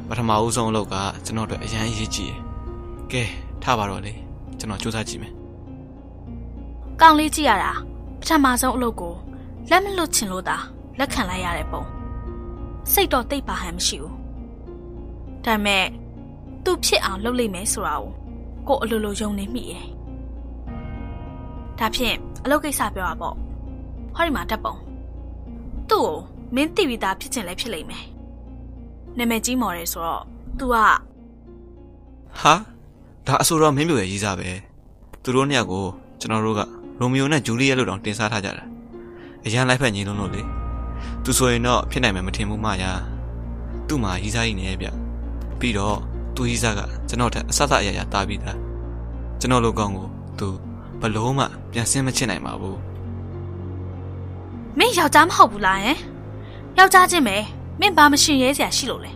[0.08, 0.94] ပထမဦးဆုံးအလုပ်က
[1.24, 2.38] ကျွန်တော်တို့အရန်အရေးကြီးတယ်
[3.12, 3.22] ကဲ
[3.62, 4.12] ထားပါတော့လေ
[4.58, 5.32] ကျွန်တော်စူးစမ်းကြည့်မယ်။
[7.00, 7.72] ကောင်းလေးကြည့်ရတာ
[8.20, 9.14] ပထမဆုံးအလုပ်ကို
[9.70, 10.56] လက်မလွတ်ချင်လို့သာ
[10.98, 11.82] လက်ခံလိုက်ရတဲ့ပုံ။
[12.92, 14.14] စိတ်တော့တိတ်ပါဟန်မရှိဘူး။
[15.44, 15.84] ဒါပေမဲ့
[16.64, 18.10] သူဖြစ်အောင်လုပ်လိုက်မယ်ဆိုတာကို
[18.68, 19.86] ကိုအလိုလိုယုံနေမိရဲ့။
[21.78, 23.34] ဒါဖြင့်အလုပ်ကိစ္စပြောတာပေါ့။
[24.14, 24.74] ဟောဒီမှာတက်ပုံ။
[25.90, 26.14] သူ့ကို
[26.54, 28.04] မင်းတိပြီးသားဖြစ်ချင်လဲဖြစ်လိမ့်မယ်။
[29.18, 30.22] နာမည်ကြီးမော်တယ်ဆိုတော့
[30.58, 30.74] तू က
[32.40, 32.54] ဟာ
[33.26, 34.48] ဒါအဆိုတော့မင်းမျိုးရဲ့ရေးစားပဲ
[35.22, 35.84] သူတို့နှစ်ယောက်ကို
[36.20, 36.60] ကျွန်တော်တို့က
[37.00, 38.64] ရိုမီယိုနဲ့ဂျူလီယက်လို့တောင်တင်စားထားကြတာ
[39.44, 40.42] အရန်လိုက်ဖက်ညီလုံးလို့လေ
[41.24, 42.92] သူဆိုရင်တော့ဖြစ်နိုင်မယ်မထင်ဘူးမယာ
[43.88, 44.88] သူ့မှာရေးစားကြီးနေရဲ့ဗျ
[45.58, 45.98] ပြီးတော့
[46.34, 48.58] သူရေးစားကကျွန်တော်ထက်အဆအဆအရာရာတားပြီးသား
[49.40, 50.06] ကျွန်တော်လိုကောင်ကို
[50.38, 50.48] သူ
[51.00, 52.78] ဘလို့မှပြန်ဆင်းမချစ်နိုင်ပါဘူး
[54.78, 55.98] မင်းယောက်ျားမဟုတ်ဘူးလားဟင်
[56.78, 57.36] ယောက်ျားချင်းပဲ
[57.80, 59.12] မင်းဘာမရှင်ရဲစရာရှိလို့လဲ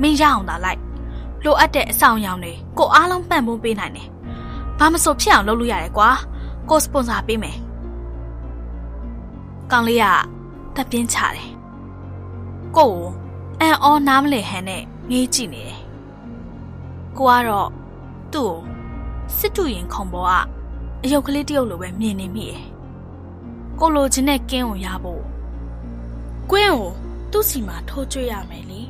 [0.00, 0.80] မင်းရအောင်သာလိုက်
[1.44, 4.08] လိုအပ်တဲ့အဆောင်အယောင်တွေကိုအားလုံးပံ့ပိုးပေးနိုင်တယ်
[4.78, 6.10] ဘာမဆိုဖြစ်အောင်လုပ်လို့ရတယ်ကွာ
[6.70, 7.56] ကိုစပွန်ဆာပေးမယ်
[9.70, 10.04] ကောင်လေးက
[10.76, 11.48] တပ်ပြင်းချတယ်
[12.76, 13.02] ကိုကို
[13.60, 15.79] အန်အောနားမလဲဟန်နဲ့ငေးကြည့်နေတယ်
[17.20, 17.68] ကိုကတော့
[18.32, 18.58] သူ့ကို
[19.36, 20.48] စစ်တူရင်ခုံပေါ်က
[21.02, 22.62] အယုတ်ကလေးတယောက်လိုပဲမြင်နေမိတယ်
[23.78, 25.22] ကိုလိုချင်တဲ့ကင်းကိုရဖို့
[26.50, 26.90] ကွင်းကို
[27.30, 28.80] သူ့စီမှာထိုးကျွေးရမယ်လေ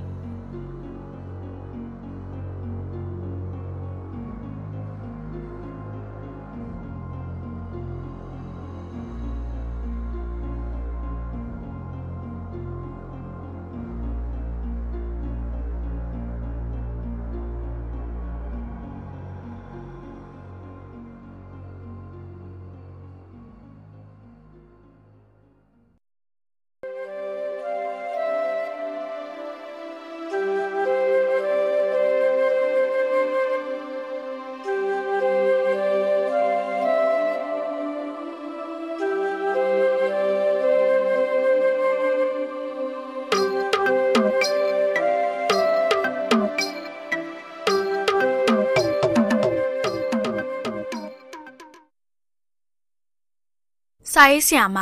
[54.23, 54.79] စာရေးဆရာမ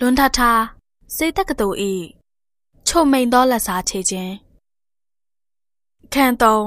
[0.00, 0.40] လွန်ထထ
[1.16, 1.92] စေတက္ကသိုလ်ဤ
[2.86, 4.34] ချုံမိန်သောလက်စားချေခြင်း
[6.12, 6.66] ခန်းသုံး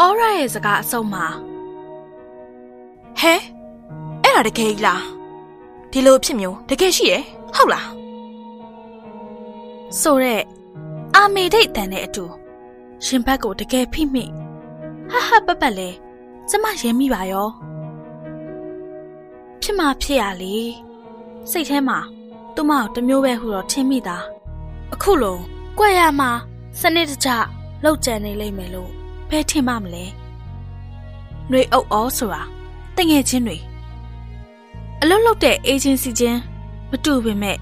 [0.00, 1.26] အော်ရရဲ့စကားအဆုံးမှာ
[3.18, 3.34] ဟဲ
[4.22, 5.02] အဲ့ဒါတကယ်ကြီးလား
[5.90, 7.22] ဒီလိုဖြစ်မျိုးတကယ်ရှိရယ်
[7.56, 7.88] ဟုတ်လား
[10.00, 10.42] ဆိုတဲ့
[11.14, 12.24] အာမေဒိတ်တန်တဲ့အတူ
[13.04, 14.24] ရှင်ဘက်ကိုတကယ်ဖိမိ
[15.10, 15.90] ဟာဟာပပလဲ
[16.50, 17.48] ကျမရဲမိပါရော
[19.60, 20.56] ဖြစ်မှဖြစ်ရလေ
[21.50, 21.98] စိတ်ထဲမှာ
[22.54, 24.18] သူ့မကိုတမျိုးပဲဟူတော့ထင်မိတာ
[24.92, 25.42] အခုလုံး
[25.76, 26.30] ကြွက်ရမှာ
[26.80, 27.28] စနစ်တကျ
[27.84, 28.90] လောက်ကြံနေလိမ့်မယ်လို့
[29.30, 30.04] ဘယ်ထင်မှမလဲ
[31.48, 32.42] ຫນွေအုပ်ဩဆိုတာ
[32.96, 33.58] တငယ်ချင်းတွေ
[35.00, 36.40] အလုတ်လုတ်တဲ့အေဂျင်စီချင်း
[36.90, 37.58] မတူပေမဲ့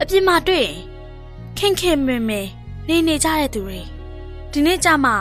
[0.00, 0.76] အပြင်မှာတွေ့ရင်
[1.58, 2.46] ခင်ခင်မင်မင်
[2.88, 3.80] နေနေကြတဲ့သူတွေ
[4.52, 5.14] ဒီနေ့ကြမှာ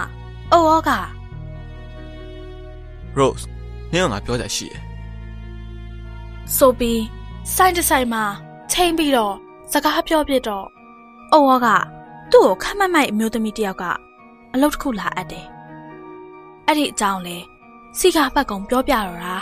[0.52, 0.90] အုပ်ဩက
[3.20, 3.44] Rose
[3.94, 4.82] နင်းကငါပြောတာရှိတယ်
[6.56, 7.02] ဆိုပြီး
[7.54, 8.24] စိုင်းတစ်ဆိုင်မှာ
[8.72, 9.34] ချိန်ပြီးတော့
[9.72, 10.66] စကားပြောပြတော့
[11.32, 11.68] အုပ်ဩက
[12.32, 13.84] သူ့ကိုခမ်းမတ်မိုက်အမျိုးသမီးတယောက်က
[14.54, 15.46] အလုပ်တစ်ခုလာအပ်တယ်
[16.68, 17.38] အဲ့ဒီအကြောင်းလဲ
[18.00, 19.36] စီကာပတ်ကုံပြောပြတော့တာ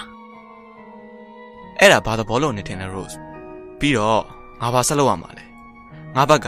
[1.80, 3.16] အဲ့ဒါဘာသဘောလုံးနေတင်လဲ Rose
[3.80, 4.22] ပြီးတော့
[4.62, 5.46] ငါဘာဆက်လုပ်ရမှာလဲ
[6.16, 6.48] ငါဘက်က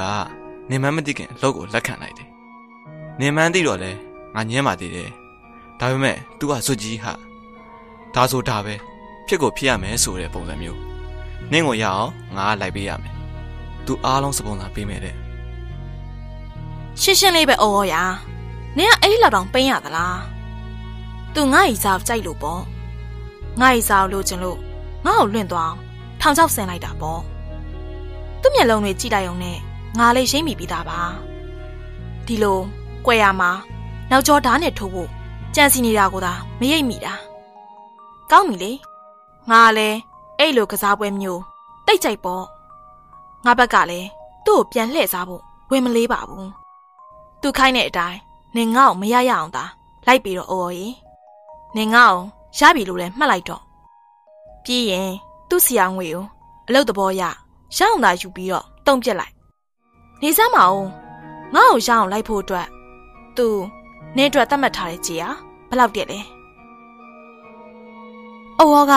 [0.70, 2.30] နေမန်းမသိခင်အလုပ်ကိုလက်ခံလိုက်တယ်
[3.20, 3.92] နေမန်းသိတော့လဲ
[4.36, 5.10] ငါညင်းပါသေးတယ်
[5.80, 7.14] ဒါပေမဲ့ तू ကစွတ်ကြီးဟာ
[8.16, 8.76] ဒါဆိုဒါပဲ
[9.28, 10.80] ဖြစ်ကိုဖြစ်ရမယ်ဆိုတဲ့ပုံစံမျိုး
[11.52, 13.16] နင်းကိုရအောင်ငါကလိုက်ပေးရမယ်
[13.86, 15.16] तू အားလုံးစပုံစံပေးမယ်တဲ့
[17.02, 17.96] ရှင်းရှင်းလေးပဲအော်ရ
[18.78, 20.20] နင်ကအဲ့ဒီလောက်တောင်ပိန်းရသလား
[21.34, 22.62] သူငါ့ဤစားကြိုက်လို့ပေါ့
[23.60, 24.58] ငါ့ဤစားလို့ချင်လို့
[25.06, 25.80] ငါ့ကိုလွင့်သွားအောင်
[26.22, 27.22] ထောင်ချောက်ဆင်လိုက်တာပေါ့
[28.42, 29.58] သူ့မျက်လုံးတွေကြည့်လိုက်အောင်နဲ့
[30.00, 31.02] ငါလေးရှိမ့်မိပြီးသားပါ
[32.26, 32.60] ဒီလို
[33.06, 33.52] ကြွယ်ရမှာ
[34.12, 35.10] နောက်ကျော်ဓာတ်နဲ့ထိုးဖို့
[35.58, 37.14] ကြံစီနေတာကိုသာမရိပ်မိတာ
[38.32, 38.72] ကောင်းပြီလေ
[39.50, 39.98] ငါလည်း
[40.40, 41.42] အဲ့လိုကစားပွဲမျိုး
[41.86, 42.44] တိတ်ကြိုက်ပေါ့
[43.46, 44.08] ငါဘက်ကလည်း
[44.46, 45.42] သူ့ကိုပြန်လှည့်စားဖို့
[45.72, 46.52] ဝင်မလေးပါဘူး
[47.42, 48.20] သူခိုင်းတဲ့အတိုင်း
[48.56, 49.64] နင်ငါ့ကိုမရရအောင်သာ
[50.08, 50.88] လိုက်ပြီးတော့အော်ရီ
[51.78, 52.22] နင်ငါ့ကို
[52.60, 53.62] ရပြီလို့လည်းမှတ်လိုက်တော့
[54.64, 55.12] ပြီးရင်
[55.50, 56.26] သူ့စီအောင်ငွေကို
[56.68, 57.24] အလုတ်တဘောရရ
[57.78, 59.34] အောင်သာယူပြီးတော့တုံးပြက်လိုက်
[60.22, 60.86] နေစမ်းမအောင်
[61.56, 62.68] ငါ့ကိုရအောင်လိုက်ဖို့အတွက်
[63.38, 63.48] သူ
[64.16, 65.45] နင်းအတွက်သတ်မှတ်ထားတဲ့ကြေဟာဘယ်
[65.80, 66.20] လောက်တည်းလဲ
[68.60, 68.94] အုပ်ဩက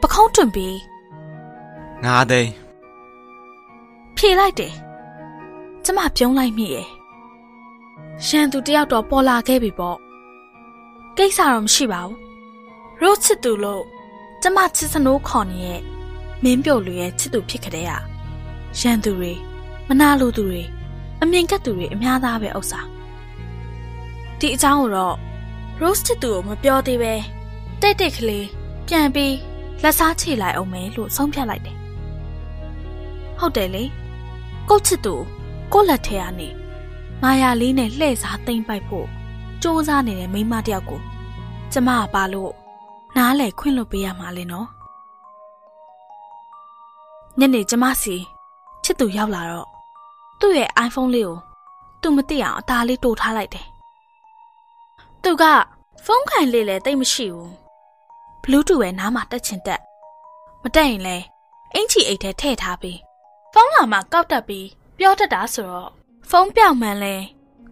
[0.00, 0.78] ပခုံးတွင်ပြီး
[2.04, 2.50] ငါသိန်း
[4.16, 4.74] ဖြေလိုက်တယ်
[5.84, 6.88] ကျမပြုံးလိုက်မိရဲ့
[8.26, 9.98] ရန်သူတယောက်တော့ပေါ်လာခဲ့ပြီပေါ့
[11.16, 12.16] ကိစ္စတော့မရှိပါဘူး
[13.02, 13.84] ရိုးချစ်သူလို့
[14.42, 15.80] ကျမချစ်စနိုးခေါ်နေရဲ့
[16.42, 17.90] မင်းပြုတ်လူရဲ့ချစ်သူဖြစ်ကြတဲ့ရ
[18.80, 19.32] ရန်သူတွေ
[19.88, 20.62] မနာလိုသူတွေ
[21.22, 22.80] အမြင်ကက်သူတွေအများသားပဲဥစ္စာ
[24.38, 25.16] ဒီအကြောင်းကိုတော့
[25.82, 27.14] Rose ချစ်သူကိုမပြောသေးပဲ
[27.80, 28.46] တိတ်တိတ်ကလေး
[28.86, 29.36] ပြန်ပြီး
[29.82, 31.76] လက်စားချေလိုက်အောင်မယ်လို့ဆုံးဖြတ်လိုက်တယ်
[33.38, 33.84] ဟုတ်တယ်လေ
[34.68, 35.14] ကိုယ့်ချစ်သူ
[35.72, 36.48] ကိုယ့်လက်ထဲကနေ
[37.22, 39.06] မာယာလေးနဲ့လှည့်စားသိမ့်ပိုက်ဖို့
[39.62, 41.00] စူးစမ်းနေတဲ့မိန်းမတစ်ယောက်ကို
[41.72, 42.52] ကျမကပါလို့
[43.16, 44.68] နားလေခွင့်လွတ်ပေးရမှာလေနော်
[47.38, 48.16] ညနေကျမစီ
[48.84, 49.68] ချစ်သူရောက်လာတော့
[50.40, 51.36] သူ့ရဲ့ iPhone လေးကို
[52.02, 53.66] သူမသိအောင်အသားလေးတိုးထားလိုက်တယ်
[55.24, 55.44] သူက
[56.04, 57.50] ဖုန်းခိုင်လေးလည်းတိတ်မရှိဘူး
[58.42, 59.82] Bluetooth ပဲနားမှာတက်ချင်တက်
[60.62, 61.16] မတက်ရင်လဲ
[61.74, 62.98] အင်ချီအိတ်ထဲထည့်ထားပြီး
[63.52, 64.66] ဖုန်းလာမှကောက်တက်ပြီး
[64.98, 65.90] ပြောတတ်တာဆိုတော့
[66.30, 67.14] ဖုန်းပြောင်းမှန်လဲ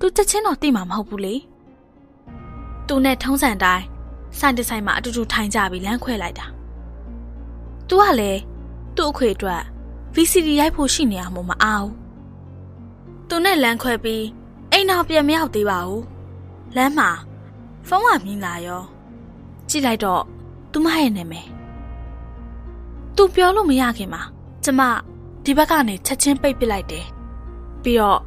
[0.00, 1.34] သူချက်ချင်းတော့သိမှာမဟုတ်ဘူးလေ
[2.86, 3.84] သူနဲ့ထုံးစံတိုင်း
[4.38, 6.46] ဆိုင်တဆိုင်မှာအတူတူထိုင်ကြပြီးလမ်းခွဲလိုက်တာ
[7.88, 8.40] သူကလည်း
[8.96, 9.62] သူ့အခွေအတွက်
[10.14, 11.94] VCD ရိုက်ဖို့ရှိနေအောင်မအားဘူး
[13.28, 14.24] သူနဲ့လမ်းခွဲပြီး
[14.72, 16.04] အိမ်နောက်ပြန်မရောက်သေးပါဘူး
[16.76, 17.10] လမ်းမှာ
[17.88, 18.82] ဖုန်းကမြင်လာရော
[19.68, 20.22] ကြည့်လိုက်တော့
[20.72, 21.46] သူမရဲ့နာမည်
[23.16, 24.22] သူပြောလို့မရခင်မှာ
[24.64, 24.80] ကျမ
[25.44, 27.06] ဒီဘက်ကနေချက်ချင်းပိတ်ပစ်လိုက်တယ်
[27.82, 28.20] ပြီးတော့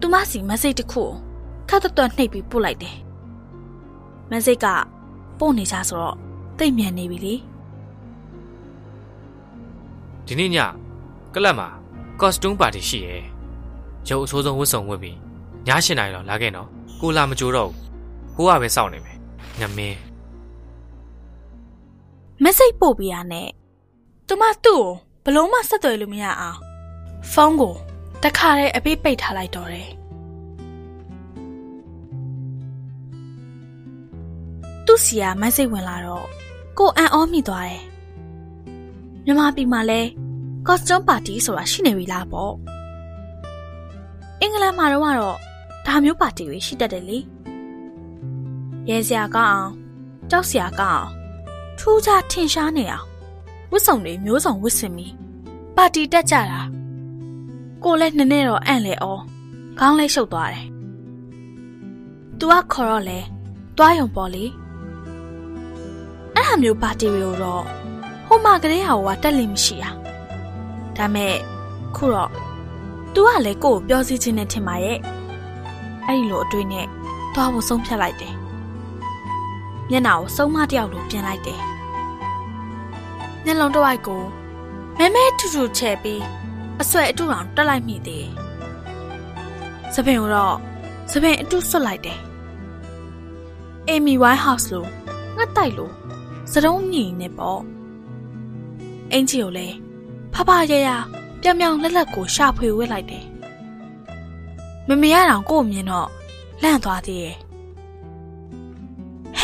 [0.00, 1.10] သူမစီမက်ဆေ့တစ်ခုကို
[1.68, 2.96] ခတ်တွတ်တွတ်နှိပ်ပြီးပို့လိုက်တယ်
[4.30, 4.66] မက်ဆေ့က
[5.38, 6.16] ပို့နေကြဆိုတော့
[6.58, 7.34] သိပ်မြန်နေပြီလေ
[10.26, 10.58] ဒီနေ့ည
[11.34, 11.68] ကလပ်မှာ
[12.20, 13.24] ကော့စတူးပါတီရှိရယ်
[14.08, 15.18] ရုပ်အဆိုးဆုံးဝတ်စုံဝတ်ပြီးည
[15.68, 16.68] ၈နာရီတော့လာခဲ့နော်
[17.00, 17.93] ကိုလာမကြိုတော့ဘူး
[18.34, 19.18] ဟိုကပဲစောင့်နေမယ်
[19.58, 19.98] ညမင်း
[22.42, 23.48] မက်ဆေ့ပို့ပေးရနဲ့
[24.26, 24.82] သူမသူ့
[25.24, 26.58] ကိုဘလုံးမဆက်သွယ်လို့မရအောင်
[27.32, 27.74] ဖုန်းကို
[28.22, 29.90] တခါတည်းအပိတ်ပိတ်ထားလိုက်တော့တယ်
[34.86, 36.26] သူ့စီကမက်ဆေ့ဝင်လာတော့
[36.78, 37.82] ကိုအန်အောမိသွားတယ်
[39.24, 40.00] မြန်မာပြည်မှာလဲ
[40.66, 42.52] ကော့စတွန်းပါတီဆိုတာရှိနေပြီလားပေါ့
[44.40, 45.36] အင်္ဂလန်မှာတော့ကတော့
[45.86, 47.18] ဒါမျိုးပါတီတွေရှိတတ်တယ်လေ
[48.88, 49.72] ရဲစရာကောင်းအောင်
[50.30, 51.10] ကြောက်စရာကောင်းအောင်
[51.78, 53.06] ထူးခြားထင်ရှားနေအောင်
[53.70, 55.12] ဝတ်စုံတွေမျိုးစုံဝတ်ဆင်ပြီး
[55.76, 56.60] ပါတီတက်ကြတာ
[57.84, 59.06] ကိုလည်းနည်းနည်းတော့အံ့လေဩ
[59.78, 60.66] ခေါင်းလေးရှုပ်သွားတယ်။
[62.38, 63.18] "तू ကခေါ်တော့လေ
[63.76, 64.44] တွားယုံပေါ်လေ။
[66.34, 67.64] အဲ့ဟာမျိုးပါတီတွေကိုတော့
[68.26, 69.90] ဟိုမှာကလေးဟာကတက်လိမ့်မရှိတာ။
[70.96, 71.34] ဒါမဲ့
[71.96, 72.30] ခုတော့
[73.14, 74.98] तू ကလည်းကို့ကိုပြောစီခြင်းနဲ့ထင်ပါရဲ့။
[76.06, 76.86] အဲ့ဒီလိုအတွေ့နဲ့
[77.34, 78.34] တွားဖို့ဆုံးဖြတ်လိုက်တယ်။
[79.90, 81.60] မျက်နှာကိုစုံမတယောက်လိုပြင်လိုက်တယ်။
[83.44, 84.22] မျက်လုံးတစ်ဝိုက်ကို
[84.98, 86.22] မဲမဲထူထူချဲ့ပြီး
[86.80, 88.30] အဆွဲအတူတောင်တက်လိုက်မိသေးတယ်။
[89.94, 90.56] စပင်ကိုတော့
[91.10, 92.18] စပင်အတူဆွတ်လိုက်တယ်။
[93.90, 94.88] Amy Winehouse လို့
[95.36, 95.92] ငတ်တိုက်လို့
[96.50, 97.60] စတုံးမြည်နေပေါ့။
[99.12, 99.76] အင်ကြီးကိုလည်း
[100.34, 100.88] ဖဖရရ
[101.42, 103.24] ပြောင်ပြောင်လက်လက်ကိုရှာဖွေဝစ်လိုက်တယ်။
[104.88, 106.08] မမေရတောင်ကို့မြင်တော့
[106.62, 107.36] လန့်သွားသေးရဲ့။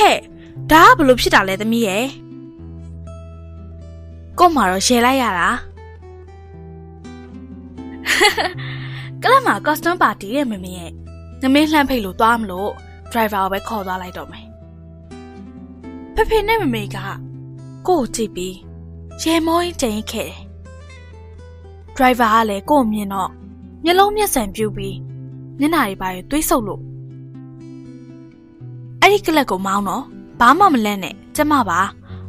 [0.00, 0.18] ဟဲ့
[0.72, 2.04] ဒါကဘလို့ဖြစ်တာလဲသမီးရဲ့။
[4.38, 5.50] ကို့မှာတော့ရှယ်လိုက်ရတာ။
[9.22, 10.90] ကလပ်မှာ custom party ရဲ့မမေရဲ့
[11.42, 12.70] ငမင်းလှမ်းဖိတ်လို့သွားမလို့
[13.10, 14.46] driver ကိုပဲခေါ်သွားလိုက်တော့မယ်။
[16.14, 17.24] ဖေဖေနဲ့မမေကကို့
[17.88, 18.56] ကိုကြည့်ပြီး
[19.22, 20.38] ရေမောင်းကြင်ခဲ့တယ်။
[21.96, 23.30] driver ကလည်းကို့ကိုမြင်တော့
[23.84, 24.96] မျက်လုံးမျက်စံပြူပြီး
[25.58, 26.82] မျက်နှာတွေပါရသွေးဆုပ်လို့
[29.02, 30.04] အဲ့ဒီကလပ်ကိုမောင်းတော့
[30.40, 31.80] ဘာမှမလဲနဲ့ကျမပါ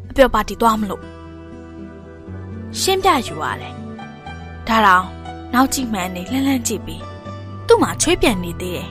[0.10, 1.04] အပျော်ပါတီသွားမလို့
[2.80, 3.74] ရှင်းပြယူရတယ်။
[4.68, 5.06] ဒါတောင်
[5.54, 7.04] နောက်ကြည့်မှန်းနေလှမ်းလှမ်းကြည့်ပြီး
[7.68, 8.90] သူ့မှာချွေးပြန်နေသေးတယ်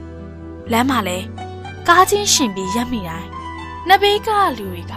[0.72, 1.18] ။လမ်းမှာလဲ
[1.88, 3.28] ကားချင်းရှင်ပြီးရက်မိတိုင်း
[3.86, 4.94] နှစ်ဘေးကလူတွေက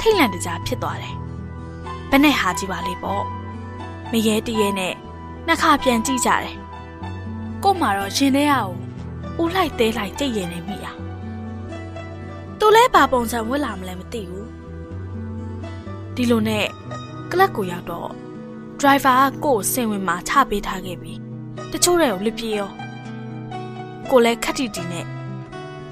[0.00, 1.16] ထိတ်လန့်တကြားဖြစ်သွားတယ်။
[2.10, 3.22] ဘယ်နဲ့ဟာကြည့်ပါလေပေါ့။
[4.10, 4.94] မရဲတရဲနဲ့
[5.46, 6.56] နှစ်ခါပြန်ကြည့်ကြတယ်။
[7.62, 8.72] ကို့မှာတော့ရှင်ထဲအောင်
[9.42, 10.83] ဦးလိုက်သေးလိုက်ကြိတ်ရင်နေမိတာ။
[12.58, 14.46] သူလဲဘာပုံစံဝတ်လာမလဲမသိဘူး။
[16.14, 16.66] ဒီလိုနဲ့
[17.30, 18.10] ကလပ်ကိုရောက်တော့
[18.80, 21.14] driver ကကို့ကိုစင်ဝင်မှာချပေးထားခဲ့ပြီ
[21.72, 22.70] တချို့တွေကိုလစ်ပြေးရော
[24.10, 25.06] ကိုလည်းခက်တီတီနဲ့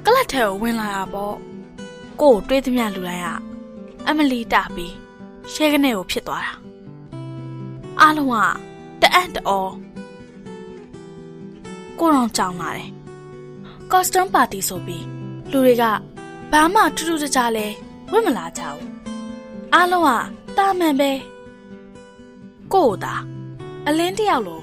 [0.05, 1.35] ကလတ်ထဲကိုဝင်လာတာပေါ့
[2.21, 3.29] ကို့ကိုတွေးသမျှလူတိုင်းက
[4.09, 4.95] အမလီတာပြီး
[5.53, 6.53] ရှဲကနေကိုဖြစ်သွားတာ
[8.01, 8.29] အားလုံး
[9.01, 9.71] ကတအံ့တော်
[11.99, 12.91] ကိုတော့ကြောင်လာတယ်
[13.91, 15.05] costume party ဆိုပြီး
[15.51, 15.85] လူတွေက
[16.53, 17.67] ဘာမှထူးထူးခြားခြားလဲ
[18.13, 18.87] ဝတ်မလာကြဘူး
[19.75, 21.13] အားလုံးကတာမန်ပဲ
[22.73, 23.15] ကို့တာ
[23.87, 24.63] အလင်းတယောက်လို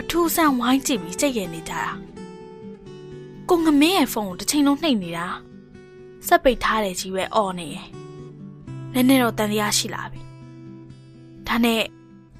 [0.00, 1.82] အထူးဆန်းဝိုင်းကြည့်ပြီးစိတ်ရနေကြတာ
[3.48, 5.26] ကိုငမင်းရဲ့ဖုန်းကိုတစ်ချိန်လုံးနှိပ်နေတာ
[6.26, 7.86] စက်ပိတ်ထားတယ်ကြီးပဲអော်နေရယ်
[8.94, 10.20] နည်းနည်းတော့တန်တရားရှိလာပြီ
[11.46, 11.82] ဒါနဲ့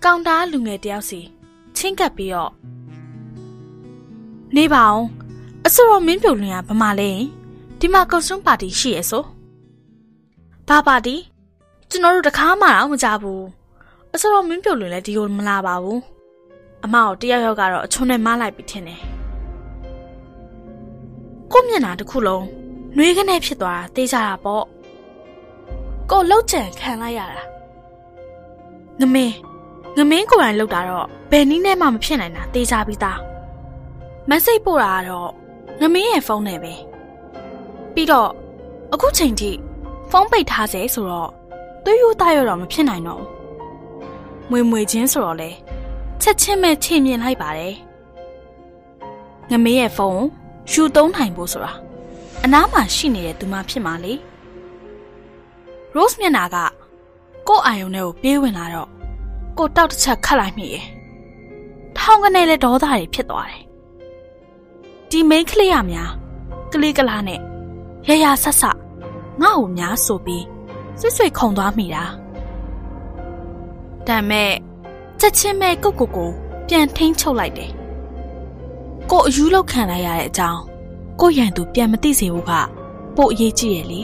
[0.04, 1.20] ကောင်တာလူငယ်တယောက်စီ
[1.76, 2.52] ချင်းကပ်ပြီးတော့
[4.56, 5.04] နေပါအောင်
[5.66, 7.10] အစရောမင်းပြုတ်လွင်ကဗမာလဲ
[7.80, 9.24] ဒီမှာကော်စတွန်းပါတီရှိရဆို
[10.68, 11.14] ဘာပါတီ
[11.90, 13.44] ကျွန်တော်တို့တခါမှတော့မကြဘူး
[14.14, 16.00] အစတော့မင်းပြုတ်လွင်လည်းဒီကိုမလာပါဘူး
[16.84, 19.00] အမကိုတယောက်ယောက်ကတော့အချွန်းနဲ့မလိုက်ပြီးထင်တယ်
[21.52, 22.44] ကိုမျက်နှာတစ်ခုလုံး
[22.96, 24.64] နှွေးကနေဖြစ်သွားတာသိကြတာပေါ့
[26.10, 27.44] ကိုလှုပ်ကြံခံလိုက်ရတာ
[29.00, 29.34] ငမင်း
[29.96, 33.20] ငမင်းကိုယ်တိုင်လှုပ်တာတော့ဘယ်နည်းနဲ့မှမဖြစ်နိုင်တာသိကြပြီးသား
[34.28, 35.30] မက်ဆေ့ပို့တာကတော့
[35.80, 36.87] ငမင်းရဲ့ဖုန်းနဲ့ပဲ
[37.98, 38.30] ပြီးတော့
[38.94, 39.50] အခုချိန်ထိ
[40.10, 41.30] ဖုန်းပိတ်ထားစေဆိုတော့
[41.84, 43.30] သွေးရိုးသားရတော့မဖြစ်နိုင်တော့ဘူး
[44.50, 45.50] မွေမွေချင်းဆိုတော့လေ
[46.22, 47.74] ချက်ချင်းပဲချိန်မြင်လိုက်ပါတယ်
[49.50, 50.24] ငမေးရဲ့ဖုန်း
[50.72, 51.72] ယူသုံးနိုင်ဖို့ဆိုတာ
[52.44, 54.12] အနားမှာရှိနေတဲ့သူမှဖြစ်မှာလေ
[55.94, 56.56] Rose မျက်နှာက
[57.48, 58.88] ကို့အာယုံထဲကိုပြေးဝင်လာတော့
[59.58, 60.86] ကိုတောက်တစ်ချက်ခတ်လိုက်မိရဲ့
[61.98, 63.62] ထောင်ကနေလဲဒေါသတွေဖြစ်သွားတယ်
[65.10, 66.10] ဒီမိန်းကလေးရများ
[66.72, 67.47] ကလေးကလားနဲ့
[68.08, 68.76] ရရဆက်ဆက်
[69.42, 70.44] ငါ့ကိုများဆိုပြီး
[71.00, 72.04] ဆွဆွခုံသွားမိတာ
[74.06, 74.50] ဒါမဲ့
[75.20, 76.30] ချက်ချင်းပဲကုတ်ကိုကို
[76.68, 77.72] ပြန်ထိန်းချုပ်လိုက်တယ်
[79.10, 80.60] ကိုအယူလောက်ခံလိုက်ရတဲ့အကြောင်း
[81.20, 82.52] ကိုရန်သူပြန်မသိစေဘူးက
[83.16, 84.00] ပို့အရေးကြီးရလေ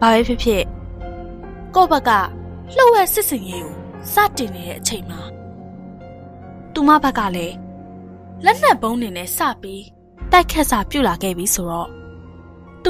[0.00, 0.62] ဘာပဲဖြစ်ဖြစ်
[1.74, 2.10] ကိုဘက်က
[2.76, 3.74] လှုပ်ဝက်စစ်စင်ရေးကို
[4.12, 5.20] စတင်နေတဲ့အချိန်မှာ
[6.72, 7.54] သူမဘက်ကလည်း
[8.44, 9.84] လက်နက်ပုံးနေနဲ့စပြီး
[10.32, 11.97] တိုက်ခတ်စာပြုတ်လာခဲ့ပြီဆိုတော့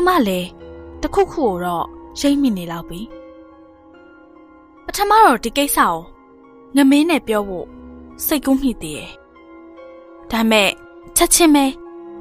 [0.01, 0.49] သူမလည်း
[1.03, 1.87] တခုခုကိုတော့
[2.21, 3.01] ရိမ့်မိနေလောက်ပြီ
[4.85, 5.95] ပထမတော့ဒီကိစ္စကို
[6.77, 7.67] ငမင်းနဲ့ပြောဖို့
[8.27, 9.11] စိတ်ကူးမိသေးတယ်
[10.31, 10.71] ဒါမဲ့
[11.17, 11.65] ချက်ချင်းပဲ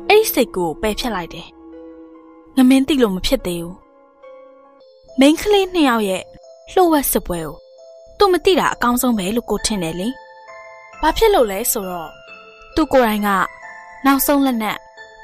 [0.08, 1.48] အဲ့ဒီစိတ်ကူးကိုပယ်ဖြတ်လိုက်တယ်
[2.56, 3.78] ငမင်းသိလို့မဖြစ်သေးဘူး
[5.20, 6.24] မိန်းကလေးနှစ်ယောက်ရဲ့
[6.72, 7.56] လှုပ်ဝက်စစ်ပွဲကို
[8.18, 10.08] သူမသိတာအကောင်းဆုံးပဲလို့ကိုထင်တယ်လေ
[11.02, 12.12] ဘာဖြစ်လို့လဲဆိုတော့
[12.76, 13.30] သူကိုယ်တိုင်က
[14.06, 14.78] နောက်ဆုံးလက်နက်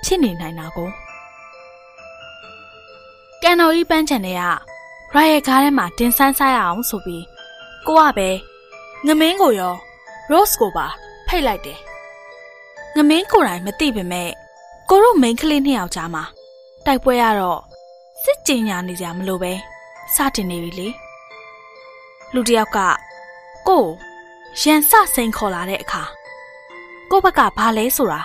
[0.05, 0.89] ဖြစ်နေနိုင်တာကို
[3.45, 4.43] ကန်တော်ကြီးပန်းချန်တွေက
[5.15, 7.25] ရိုင်ရဲ့ကားထဲမှာတင်ဆန်းစားရအောင်ဆိုပြီး
[7.87, 8.29] ကိုကပဲ
[9.05, 9.73] ငမင်းကိုရော
[10.31, 10.87] Rose ကိုပါ
[11.27, 11.79] ဖိတ်လိုက်တယ်
[12.95, 14.29] ငမင်းကိုယ်တိုင်မသိပေမဲ့
[14.89, 16.23] ကိုတို့မိန်းကလေးနှစ်ယောက်ကြားမှာ
[16.85, 17.59] တိုက်ပွဲရတော့
[18.23, 19.53] စစ်ကြင်ညာနေကြမလို့ပဲ
[20.15, 20.87] စတင်နေပြီလေ
[22.33, 22.79] လူတစ်ယောက်က
[23.67, 23.85] ကို
[24.61, 26.03] ရန်စစိန်ခေါ်လာတဲ့အခါ
[27.11, 28.21] ကိုဘက်ကဘာလဲဆိုတာ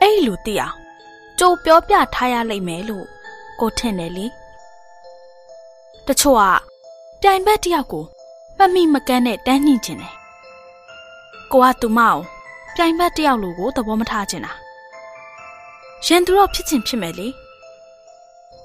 [0.00, 0.74] အဲ့ဒီလူသိအောင်
[1.38, 3.06] ကြိုပြောပြထားရလိမ့်မယ်လို့
[3.60, 4.26] ကိုထင်တယ်လေ
[6.08, 6.42] တချို့က
[7.20, 8.04] ပြိုင်ဘက်တယောက်ကို
[8.58, 10.14] မမိမကန်းနဲ့တန်းညှိကျင်တယ်
[11.52, 12.22] ကိုကသူမအောင်
[12.74, 14.52] ပြိုင်ဘက်တယောက်လိုကိုသဘောမထားကျင်တာ
[16.06, 17.28] ရန်သူတော့ဖြစ်ချင်ဖြစ်မယ်လေ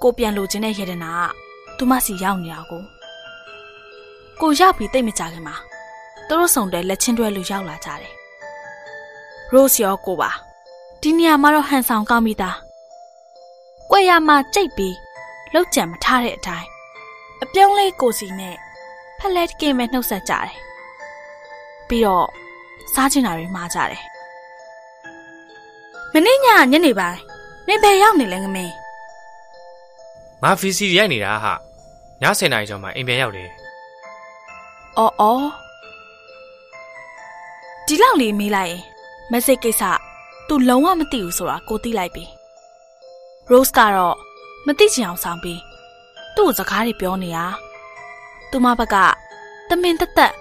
[0.02, 2.84] ကိုပြန်လိုချင်တဲ့ယေဒနာကသူမစီရောက်နေတာကို
[4.42, 5.56] ကိုရောက်ပြီးတိတ်မကြခင်မှာ
[6.28, 8.14] သူတို့ဆောင်တဲ့လက်ချင်းတွဲလူရောက်လာကြတယ်
[9.54, 10.32] ရိုးစီရောကိုပါ
[11.02, 12.58] ဒီနေရာမှာတော့ဟန်ဆောင်ကောင်းပြီသား
[13.92, 14.96] ကွက်ရမှာကြိတ်ပြီး
[15.54, 16.73] လောက်ကြံမထားတဲ့အတိုင်း
[17.44, 18.56] အပြုံးလေးကိုစီနဲ့
[19.20, 20.50] ဖက်လက်ကင်းမဲ့နှုတ်ဆက်ကြတယ်
[21.88, 22.28] ပြီးတော့
[22.94, 24.02] စားချင်တာတွေမှားကြတယ်
[26.14, 27.20] မနေ့ညညနေပိုင်း
[27.68, 28.74] နေဘယ်ရောက်နေလဲငမင်း
[30.44, 31.54] ငါဖီစီရိုက်နေတာဟာ
[32.22, 33.50] ည10နာရီကျော်မှအိမ်ပြန်ရောက်တယ်
[34.98, 35.46] အော်အော်
[37.88, 38.82] ဒီလောက်လေးမေးလိုက်ရင်
[39.32, 39.84] မက်ဆေ့ကိစ္စ
[40.48, 42.26] तू လုံးဝမသိဘူးဆိုတာကိုသိလိုက်ပြီ
[43.52, 44.16] Rose ကတော့
[44.68, 45.60] မသိချင်အောင်ဆောင်ပြီး
[46.36, 47.46] သူ့ကိုစကားတွေပြောနေတာ
[48.52, 48.96] သူမဘက်က
[49.70, 50.34] တမင်တက်တက်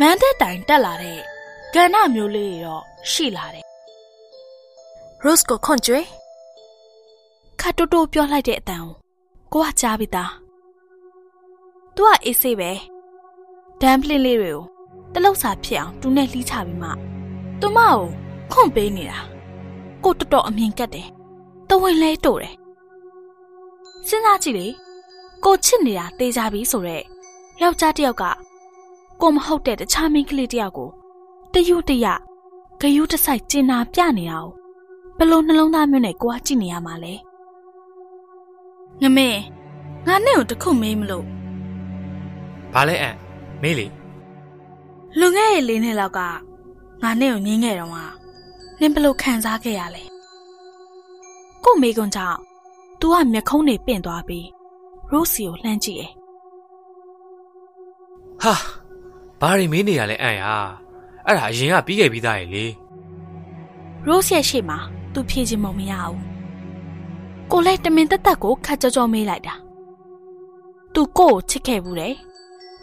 [0.00, 1.18] မန်းတဲ့တိုင်တက်လာတဲ့
[1.74, 3.66] ကဏ္ဍမျိုးလေးတွေတော့ရှိလာတယ်
[5.24, 6.06] Rose ကိုခွန်ကျွေး
[7.60, 8.84] ခတ်တူတူပြောလိုက်တဲ့အတန်
[9.52, 10.32] ကိုကိုကကြားပြီးသား
[11.94, 12.70] သူကအေးဆေးပဲ
[13.80, 14.64] ဒမ်ပလင်းလေးတွေကို
[15.12, 16.88] တလောက်စာဖြစ်အောင်တူနဲ့လှီးချပြီးမှ
[17.60, 18.00] သူမကို
[18.52, 19.18] ခွန့်ပေးနေတာ
[20.04, 21.08] ကိုတော်တော်အမြင်ကတ်တယ်
[21.68, 22.54] တဝင်လဲတိုးတယ်
[24.08, 24.66] စဉ်းစားကြည့်လေ
[25.44, 27.04] ကိုချစ်နေတာတေးကြပြီဆိုတော့
[27.62, 28.24] ယောက်ျားတစ်ယောက်က
[29.20, 30.88] ကိုမဟုတ်တဲ့တခြားမိန်းကလေးတစ်ယောက်ကို
[31.52, 32.06] တယူတရ
[32.80, 34.52] ဂယုတစိုက်ကျင်နာပြနေတာကို
[35.18, 37.14] ဘလို့နှလုံးသားမျိုးနဲ့ကိုကကြည့်နေရမှာလဲ
[39.02, 39.40] ငမင်း
[40.06, 41.24] ငါနဲ့ကိုတခုမေးမလို့
[42.74, 43.16] ဘာလဲအန်
[43.62, 43.86] မေးလေ
[45.18, 46.20] လွန်ခဲ့တဲ့လေးနှစ်လောက်က
[47.02, 47.96] ငါနဲ့ကိုငင်းခဲ့တော့က
[48.80, 50.02] နင်ဘလို့ခံစားခဲ့ရလဲ
[51.64, 52.38] ကို့မိကွန်ကြောင့်
[53.00, 54.46] तू ကမျက်ခုံးတွေပင့်သွားပြီး
[55.12, 56.12] ရိုးစီကိုလှမ်းကြည့်တယ်
[58.42, 58.54] ဟာ
[59.40, 60.44] ဘာတွေမေးနေရလဲအန်ရ
[61.26, 62.64] အဲ့ဒါအရင်ကပြီးခဲ့ပြီးသားရဲ့လေ
[64.06, 64.78] ရိုးစီရဲ့ရှေ့မှာ
[65.12, 66.20] तू ဖြေချင်မမရဘူး
[67.50, 69.54] ကိုလည်းတမင်တက်တက်ကိုခတ်ကြောကြောမေးလိုက်တာ
[70.94, 72.14] तू ကို့ကိုချစ်ခဲ့ဘူးတယ်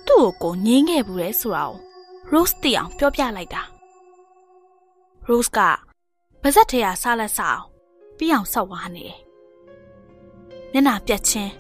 [0.07, 1.77] သူ့ကိုကိုငင်းခဲ့ဘူးတယ်ဆိုတာကို
[2.31, 3.61] Rose သိအောင်ပြောပြလိုက်တာ
[5.27, 5.59] Rose က
[6.41, 7.67] ပါဇက်ထဲကစားလက်စားအောင်
[8.17, 9.19] ပြီးအောင်ဆောက်ဝါနေတယ်။
[10.71, 11.51] မျက်နှာပြက်ချင်း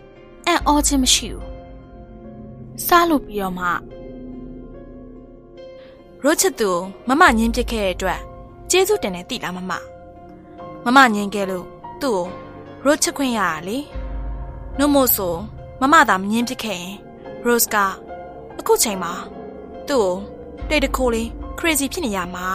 [0.47, 1.45] အံ့ဩခြင်းမရှိဘူး။
[2.85, 3.67] စားလို့ပြီးတော့မှ
[6.23, 6.69] ရိုးချစ်သူ
[7.07, 8.21] မမညင်းပစ်ခဲ့တဲ့အတွက်
[8.69, 9.71] ကျေးဇူးတင်တယ်တိလားမမ
[10.85, 11.65] မမညင်းခဲ့လို့
[12.01, 12.19] သူ့
[12.83, 13.77] ကိုရိုးချစ်ခွင့်ရတာလေ
[14.77, 15.33] နှုတ်မို့ဆို
[15.81, 16.95] မမသာမညင်းပစ်ခဲ့ရင်
[17.45, 17.75] ရိုးက
[18.59, 19.13] အခုချိန်မှာ
[19.87, 20.13] သူ့ကို
[20.69, 21.27] တိတ်တခိုးလေး
[21.59, 22.47] crazy ဖြစ်နေရမှာ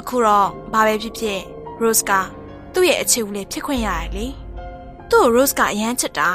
[0.00, 1.40] အခုတော့ဘာပဲဖြစ်ဖြစ်
[1.82, 2.12] Rose က
[2.72, 4.26] သူ့ရဲ့အခြေဦးလေးဖြစ်ခွင့်ရတယ်လေ
[5.10, 6.30] သူ့ကို Rose ကအရန်ချစ်တာ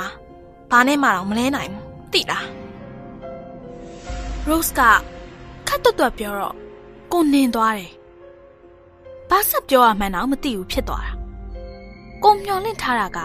[0.72, 2.45] ဘာနဲ့မှတော့မလဲနိုင်ဘူးသိလား
[4.48, 4.81] Rose က
[5.68, 6.56] ခတ်တွတ်တွတ်ပြောတော့
[7.11, 7.91] ကိုနင်သွားတယ်။
[9.30, 11.11] ဘာဆက်ပြောရမှန်းတော့မသိဘူးဖြစ်သွားတာ။
[12.23, 13.19] ကိုမျောလင့်ထားတာက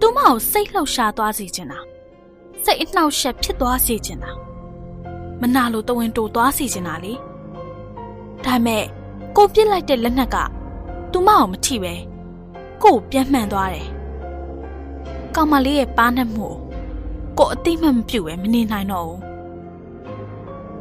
[0.00, 1.78] သူမကိုစိတ်လှုပ်ရှားသွားစေချင်တာ။
[2.64, 4.30] စိတ်အနှောက်အယှက်ဖြစ်သွားစေချင်တာ။
[5.40, 7.12] မနာလိုတဝင်းတိုသွားစေချင်တာလေ။
[8.44, 8.84] ဒါမဲ့
[9.36, 10.36] ကိုပြစ်လိုက်တဲ့လက်နက်က
[11.12, 11.94] သူမကိုမထိပဲ
[12.82, 13.88] ကိုကိုပြန်မှန်သွားတယ်။
[15.34, 16.60] ကောင်မလေးရဲ့ပါးနှက်မှုကို
[17.38, 19.18] ကိုအတိမတ်မပြုတ်ပဲမနေနိုင်တော့ဘူး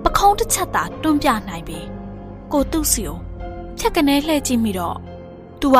[0.03, 1.79] ။ပခုံးတစ်ချက်သာတွန်းပြနိုင်ပြီ။
[2.51, 3.17] ကိုသူ့စီကို
[3.77, 4.97] ဖြက်ကနေလှည့်ကြည့်မိတော့
[5.61, 5.77] तू က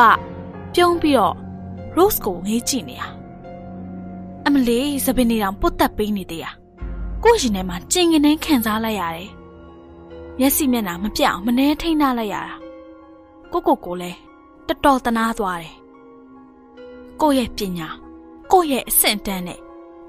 [0.74, 1.34] ပြုံးပြီးတော့
[1.96, 3.08] Rose ကိုငေးကြည့်နေတာ။
[4.46, 6.50] အမလေးသပင်နေတောင်ပုတ်တက်ပေးနေသေးတာ။
[7.24, 9.30] ကိုယ့်ရင်ထဲမှာကျင်ငနေခံစားလိုက်ရတယ်။
[10.38, 12.54] မျက်စိမျက်နှာမပြတ်အောင်မနှဲထိန်းထားလိုက်ရတာ။
[13.52, 14.18] ကိုကိုကိုလည်း
[14.66, 15.74] တော်တော်တနာသွားတယ်။
[17.20, 17.88] ကိုယ့်ရဲ့ပညာ
[18.52, 19.60] ကိုယ့်ရဲ့အဆင့်တန်းနဲ့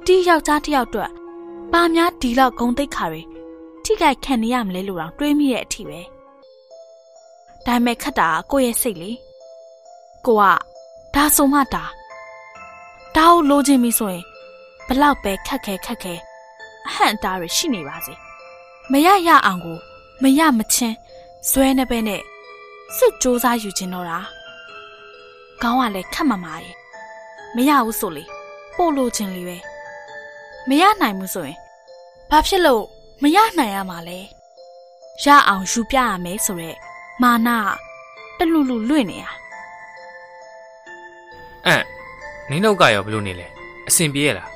[0.06, 1.12] ဒီယောက်ျားတစ်ယောက်အတွက်
[1.72, 3.22] ဘာများဒီလောက်ဂုံတိတ်ခါတွေ
[3.84, 6.00] ထိခိုက်ခံနေရမလဲလို့တော့တွေးမိတဲ့အထိပဲ
[7.66, 9.12] ဒါပေမဲ့ခက်တာကကိုယ့်ရဲ့စိတ်လေ
[10.26, 10.44] ကိုက
[11.16, 11.86] ဒါဆိုမှဒါဒါ
[13.16, 14.24] ကိုလိုချင်ပြီဆိုရင်
[14.88, 16.14] ဘလောက်ပဲခက်ခဲခက်ခဲ
[16.88, 18.14] အဟန့်အတားတွေရှိနေပါစေ
[18.92, 19.78] မရရအောင်ကို
[20.22, 20.96] မရမချင်း
[21.50, 22.22] ဇွဲနေပဲနဲ့
[22.96, 24.20] စွတ်စူးစားယူခြင်းတော့တာ
[25.62, 26.76] ခေါင်းကလည်းခက်မမာရဲ့
[27.56, 28.24] မရဘူးဆိုလေ
[28.78, 29.58] ပို့လို့ခြင်းလေးပဲ
[30.70, 31.58] မရနိုင်ဘူးဆိုရင်
[32.30, 32.84] ဘာဖြစ်လို့
[33.22, 34.20] မရနိုင်ရမှာလဲ
[35.24, 36.78] ရအောင်ယူပြရမယ်ဆိုရက်
[37.22, 37.50] မာန
[38.38, 39.32] တလူလူလွင့်နေတာ
[41.66, 41.86] အန့်
[42.50, 43.48] နင်းနောက်ကရောဘလို့နေလဲ
[43.88, 44.50] အဆင်ပြေရလား။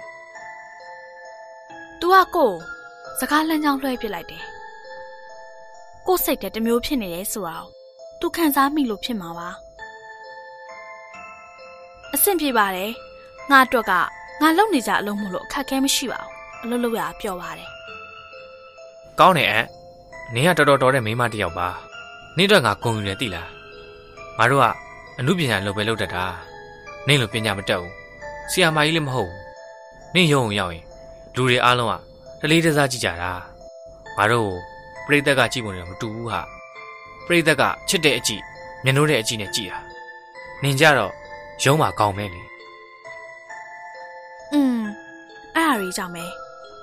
[2.00, 2.58] तू ကကိုယ်
[3.20, 4.44] စကားလမ်းကြောင်းလွှဲပြလိုက်တယ်။
[6.08, 7.70] ကိုယ်စိတ်တဲ့တစ်မျိုးဖြစ်နေတယ်ဆိုတာကို
[8.20, 9.50] तू ခံစားမိလို့ဖြစ်မှာပါ။
[12.16, 12.92] အဆင်ပြေပါတယ်။
[13.52, 13.94] ငါအတွက်က
[14.42, 16.32] ငါလုံနေကြအလုံးမလို့အခက်အခဲမရှိပါဘူး။
[16.64, 17.70] အလုပ်လုပ်ရတာပျော်ပါတယ်
[19.20, 19.68] ကောင်းတယ်အန့်
[20.34, 21.68] နင်းကတော်တော်တော်တဲ့မိန်းမတစ်ယောက်ပါ
[22.38, 23.50] နင်းတော့ငါဂုံယူတယ်သိလား
[24.38, 24.66] ငါတို့က
[25.20, 26.26] အမှုပညာလုပ်ပဲလုပ်တတ်တာ
[27.08, 27.94] နင်းလိုပညာမတတ်ဘူး
[28.52, 29.40] ဆီယာမာကြီးလည်းမဟုတ်ဘူး
[30.16, 30.84] နင်းရုံုံရောက်ရင်
[31.36, 32.00] လူတွေအားလုံး
[32.40, 33.32] ကတလေးတစားကြည့်ကြတာ
[34.18, 34.52] ငါတို့
[35.06, 36.42] ပြိသက်ကကြည့်ပုံတွေမတူဘူးဟာ
[37.26, 38.42] ပြိသက်ကချစ်တဲ့အကြည့်
[38.84, 39.80] မျက်နှိုးတဲ့အကြည့်နဲ့ကြည့်တာ
[40.64, 41.14] နင်ကြတော့
[41.63, 44.79] ရုံးမှာကောင်းမဲလေ ။อืม
[45.57, 46.25] အဲ့အရာကြီးကြောင့်ပဲ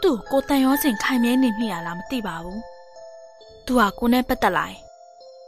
[0.01, 2.59] သူ့ကိုကိုတန်ရောစင်ခိုင်မြဲနေမိရလားမသိပါဘူး။
[3.65, 4.79] तू ကကိုနဲ့ပတ်သက်လာရင်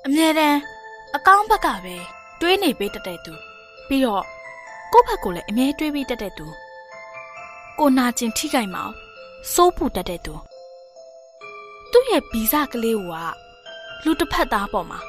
[0.05, 0.59] အမြဲတမ်း
[1.15, 1.95] အကောင်းဘက်ကပဲ
[2.39, 3.33] တွေးနေပေးတတ်တဲ့သူ
[3.87, 4.23] ပြီးတော့
[4.93, 6.45] ကိုယ့်ဘက်ကိုလည်းအမြဲတွေးပေးတတ်တဲ့သူ
[7.79, 8.93] ကိုနာကျင်ထိခိုက်မအောင်
[9.53, 10.33] စိုးပူတတ်တဲ့သူ
[11.91, 13.03] သူ့ရဲ့ဗီဇကလေးက
[14.03, 14.99] လူတစ်ဖက်သားပေါ်မှာ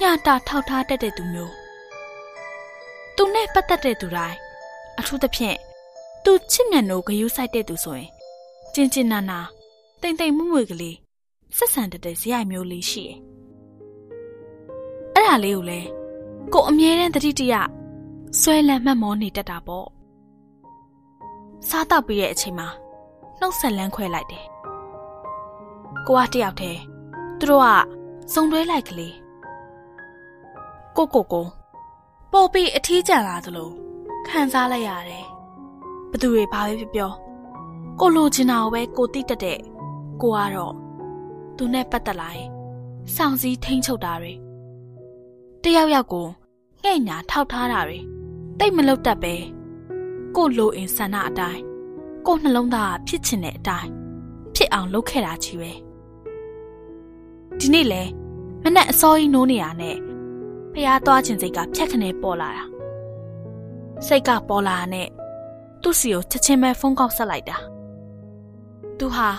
[0.00, 1.52] ညတာထောက်ထားတတ်တဲ့သူမျိုး
[3.15, 4.37] သူနဲ့ပတ်သက်တဲ့သူတိုင်း
[4.99, 5.57] အထူးသဖြင့်
[6.23, 8.09] သူချစ်မြတ်နိုးဂယုဆိုင်တဲ့သူဆိုရင်
[8.73, 9.39] ကျင်ကျင်နာနာ
[10.01, 10.95] တိမ်တိမ်မွမွေကလေး
[11.57, 13.17] ဆက်ဆံတတ်တဲ့ဇယိုက်မျိုးလေးရှိတယ်။
[15.13, 15.79] အဲ့ဒါလေးကိုလေ
[16.53, 17.53] ကိုအမြဲတမ်းတတိတရ
[18.39, 19.87] ဆွဲလန်းမှတ်မောနေတတ်တာပေါ့။
[21.67, 22.67] စားတော့ပြီးတဲ့အချိန်မှာ
[23.39, 24.45] နှုတ်ဆက်လန်းခွဲလိုက်တယ်။
[26.07, 26.79] ကိုကတယောက်တည်း
[27.39, 27.69] သူတို့က
[28.33, 29.15] စုံတွဲလိုက်ကလေး
[30.97, 31.45] ကိုကိုကို
[32.31, 33.69] ပို့ပြီးအထီးကျန်လာသလို
[34.27, 35.25] ခံစားလိုက်ရတယ်။
[36.11, 37.11] ဘသူတွေဘာပဲပြောပြော
[37.99, 39.59] ကိုလိုချင်တာကိုပဲကိုတိတက်တဲ့
[40.21, 40.73] ကိုကတော့
[41.57, 42.49] သူနဲ့ပတ်သက်လာရင်
[43.15, 44.33] စောင့်စည်းထိန်းချုပ်တာတွေ
[45.63, 46.27] တယောက်ယောက်ကို
[46.83, 47.99] ငှဲ့ညာထောက်ထားတာတွေ
[48.59, 49.35] တိတ်မလုတ်တတ်ပဲ
[50.35, 51.61] ကိုလိုအင်ဆန္ဒအတိုင်း
[52.25, 53.89] ကိုနှလုံးသားကဖြစ်ချင်တဲ့အတိုင်း
[54.55, 55.71] ဖြစ်အောင်လုပ်ခဲ့တာကြီးပဲ
[57.59, 58.01] ဒီနေ့လဲ
[58.63, 59.97] မနဲ့အစောကြီးနိုးနေရနဲ့
[60.75, 62.63] ဖះသွားခြင်းစိတ်ကဖြက်ခနဲပေါ်လာတာ
[64.05, 65.07] စိတ်ကပေါ်လာတဲ့
[65.81, 67.57] သူ့စီကိုချက်ချင်းပဲဖုန်းကောက်ဆက်လိုက်တာ
[68.97, 69.29] သူဟာ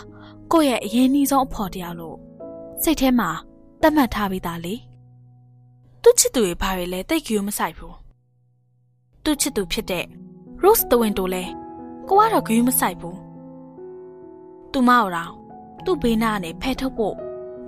[0.52, 2.16] ကိုယ့်ရဲ့အရင်နှီးဆုံးအဖော်တရားလို့
[2.82, 3.30] စိတ်ထဲမှာ
[3.82, 4.74] တတ်မှတ်ထားပြီးသားလေ
[6.02, 7.96] သူ့ချစ်သူရဲ့ဘာတွေလဲတိတ်ကြိုးမဆိုင်ဘူး
[9.24, 10.04] သူ့ချစ်သူဖြစ်တဲ့
[10.62, 11.44] Rose တဝင်းတိုလဲ
[12.08, 13.18] ကိုကတော့ဂယုမဆိုင်ဘူး
[14.72, 15.32] သူမအောင်
[15.84, 17.14] သူ့ဘေးနားကနေဖဲထုတ်ဖို့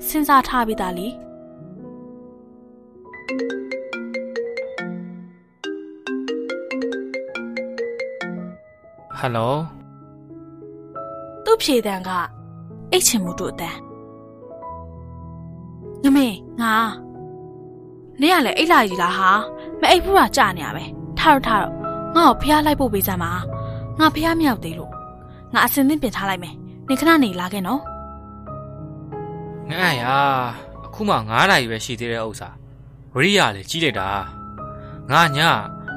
[0.07, 1.09] စဉ်းစားထားပြီးသားလေ
[3.29, 3.31] ဟ
[9.27, 9.55] ယ်လို
[11.45, 12.11] သူ့ဖြေတံက
[12.93, 13.77] အိတ်ချင်မှုတို့အတန်
[16.03, 16.29] ငမေ
[16.61, 16.75] ငါ
[18.21, 19.31] နေရလေအိတ်လာကြီးလားဟာ
[19.81, 20.85] မအိတ်ဘူးလားကြာနေရပဲ
[21.19, 21.75] ထားတော့ထားတော့
[22.17, 23.33] ငါ့ကိုဖះလိုက်ဖို့ပေးစမ်းပါ
[23.99, 24.91] ငါဖះမရောက်သေးလို့
[25.53, 26.55] ငါအစင်သင့်ပြင်ထားလိုက်မယ်
[26.89, 27.81] နေခဏနေလာခဲ့နော်
[29.71, 30.05] ငါ့ရ
[30.85, 32.58] အခုမှ9နာရီပဲရှိသေးတဲ့ဥစ္စာဝ
[33.24, 34.09] ရိယလည်းကြီးလိုက်တာ
[35.11, 35.39] ငါည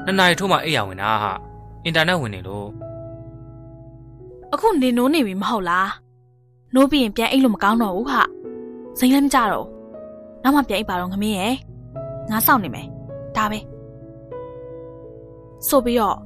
[0.06, 1.32] နှစ်နာရီထိုးမှအိပ်ရဝင်တာဟာ
[1.84, 2.68] အင်တာနက်ဝင်နေလို့
[4.54, 5.92] အခုနေနိုးနေပြီမဟုတ်လား
[6.74, 8.22] နိုးပြီးရင်ပြန်အိတ်လို့မကောင်းတော့ဘူးဟာ
[8.98, 9.70] စိန်လည်းမကြတော့ဘူး
[10.44, 11.56] နောက်မှပြန်အိတ်ပါတော့ငမင်းရဲ့
[12.30, 12.88] ငါစောင့်နေမယ်
[13.36, 13.60] ဒါပဲ
[15.68, 16.18] ဆိုပြီးတော့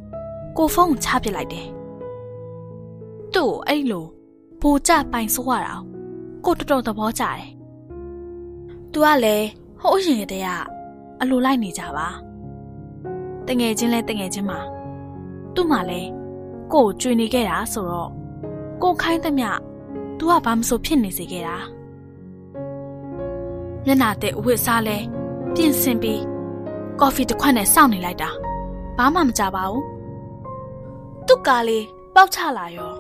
[0.57, 1.67] ကိုဖုန်းကိုချပစ်လိုက်တယ်
[3.34, 4.05] သူ့ကိုအဲ့လို
[4.61, 5.73] ဘူကြပိုင်ဆိုးရတာ
[6.45, 7.43] ကိုတော်တော်သဘောကျတယ်
[8.91, 9.47] သူကလည်း
[9.81, 10.74] ဟိုးရင်တည်းက
[11.21, 12.07] အလိုလိုက်နေကြပါ
[13.47, 14.59] တငယ်ချင်းလဲတငယ်ချင်းမှာ
[15.55, 16.01] သူ့မှာလဲ
[16.73, 18.11] ကိုကိုကြွေနေခဲ့တာဆိုတော့
[18.81, 19.49] ကိုခိုင်းသမျှ
[20.17, 21.57] तू ကဘာမဆိုဖြစ်နေစေခဲ့တာ
[23.85, 24.97] မျက်နာတဲ့အဝတ်စားလဲ
[25.53, 26.21] ပြင်ဆင်ပြီး
[26.99, 28.29] ကော်ဖီတစ်ခွက်နဲ့စောင့်နေလိုက်တာ
[28.97, 29.83] ဘာမှမကြပါဘူး
[31.27, 31.85] သူ့ကားလေး
[32.15, 32.91] ပေါက်ချလာရော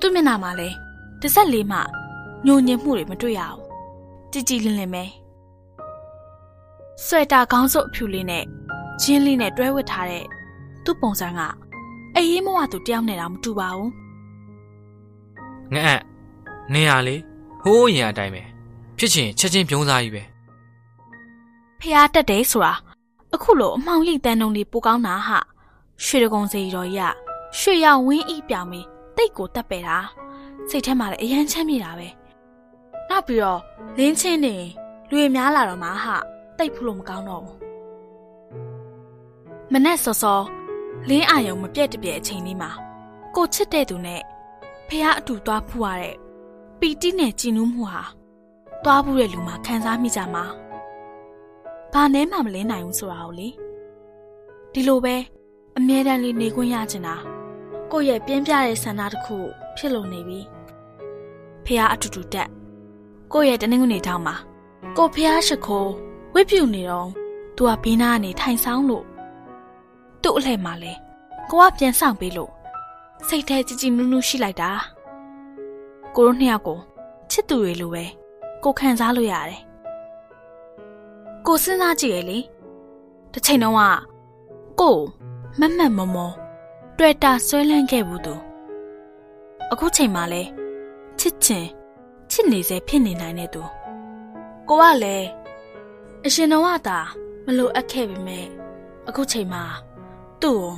[0.00, 0.68] သူ့မျက်နာမှာလဲ
[1.20, 1.78] တစ်ဆက်လေးမှ
[2.46, 3.62] ညိုညင်မှုတွေမတွေ့ရဘူး
[4.32, 5.04] ကြည်ကြည်လင်လင်ပဲ
[7.02, 8.44] ဆွဲတာခေါင်းစုပ်အဖြူလေးနဲ့
[9.00, 10.24] ဂျင်းလေးနဲ့တွဲဝတ်ထားတဲ့
[10.84, 11.40] သူ့ပုံစံက
[12.16, 13.90] အေးမဝသူတယောက်နဲ့တော့မတူပါဘူး
[15.74, 16.00] ငါ့
[16.72, 17.16] နေရလေ
[17.62, 18.42] ဟိုးရင်အတိုင်းပဲ
[18.98, 20.22] ဖြစ်ချင်ချက်ချင်းပြုံးစားကြီးပဲ
[21.80, 22.72] ဖျားတက်တယ်ဆိုတာ
[23.34, 25.38] အခုလိုအမှောင်ရိပ်တန်းတုံးလေးပိုကောင်းတာဟာ
[26.04, 29.98] ရွှေတကုံစီတော်ကြီးကရွှေရောင်ဝင်းဤပြောင်ပြီးတိတ်ကိုတက်ပဲတာ
[30.68, 32.08] စိတ်ထဲမှာလည်းအယမ်းချမ်းမြေတာပဲ
[33.08, 33.60] နောက်ပြီးတော့
[33.96, 34.56] လင်းချင်းနေ
[35.08, 36.16] လူရများလာတော့မှဟာ
[36.58, 37.58] တိတ်ဖလို့မကောင်းတော့ဘူး
[39.72, 40.40] မနဲ့စောစော
[41.08, 42.70] လင်းအာယုံမပြက်တပြက်အချိန်လေးမှာ
[43.34, 44.22] ကိုချစ်တဲ့သူနဲ့
[44.88, 46.16] ဖះအတူသွားဖူးရတဲ့
[46.80, 48.02] ပီတိနဲ့ကြည်နူးမှုဟာ
[48.84, 50.44] သွားဘူးတဲ့လူမှခံစားမိကြမှာ
[51.92, 53.48] ဘာနဲ့မှမလင်းနိုင်ဘူးဆိုတာကိုလေ
[54.72, 55.16] ဒီလိုပဲ
[55.76, 57.16] အမြဲတမ်းလေးနေခွင့်ရချင်တာ
[57.90, 59.36] ကိုယ့်ရဲ့ပြင်းပြတဲ့ဆန္ဒတစ်ခု
[59.76, 60.40] ဖြစ်လို့နေပြီ
[61.64, 62.48] ဖះအတူတူတက်
[63.32, 64.34] ကိုယ့်ရဲ့တနင်္ဂနွေထောင်းမှာ
[64.96, 65.90] ကိုဖះရှိခိုး
[66.36, 67.08] ဝိပြူနေတော့
[67.56, 69.04] သူကဘေးနားကနေထိုင်ဆောင်လို့
[70.22, 70.92] သူ့အလှဲ့မှာလဲ
[71.50, 72.50] ကိုကပြန်ဆောင်ပေးလို့
[73.28, 74.70] စိတ်ထဲကြည်ကြည်နူးနူးရှိလိုက်တာ
[76.14, 76.78] ကိုတို့နှစ်ယောက်ကို
[77.30, 78.04] ချစ်သူတွေလိုပဲ
[78.64, 79.60] ကိုခံစားလို့ရတယ်
[81.46, 82.38] ကိုစဉ်းစားကြည့်ရလေ
[83.32, 83.80] တစ်ချိန်တော့က
[84.80, 84.96] ကို
[85.60, 86.32] မတ်မတ်မောမော
[86.98, 88.34] တွေ့တာဆွဲလန်းခဲ့ဘူးသူ
[89.72, 90.42] အခုချိန်မှလဲ
[91.18, 91.66] ချစ်ချင်
[92.30, 93.62] ချစ်နေစေဖြစ်နေနိုင်တဲ့သူ
[94.68, 95.28] ကိုကလည်း
[96.26, 96.98] အရှင်တော်ကသာ
[97.46, 98.46] မလိုအပ်ခဲ့ပေမဲ့
[99.08, 99.64] အခုချိန်မှာ
[100.42, 100.70] သူ့ကို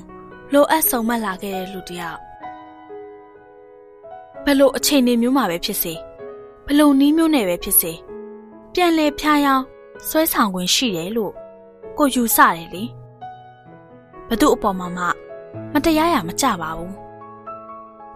[0.52, 2.20] လိုအပ်ဆုံးမလာခဲ့တဲ့လူတယောက်
[4.44, 5.94] ဘလို့အချိန်နေမျိုးမှာပဲဖြစ်စေ
[6.66, 7.92] ဘလို့နီးမျိုးနဲ့ပဲဖြစ်စေ
[8.72, 9.64] ပြန်လဲဖျားယောင်း
[10.08, 11.32] ဆွဲဆောင်ခွင့်ရှိတယ်လို့
[11.98, 12.84] ကိုယူဆတယ်လေ
[14.28, 15.04] ဘသူအပေါ်မှာမှ
[15.72, 16.94] မတရားရမကြပါဘူး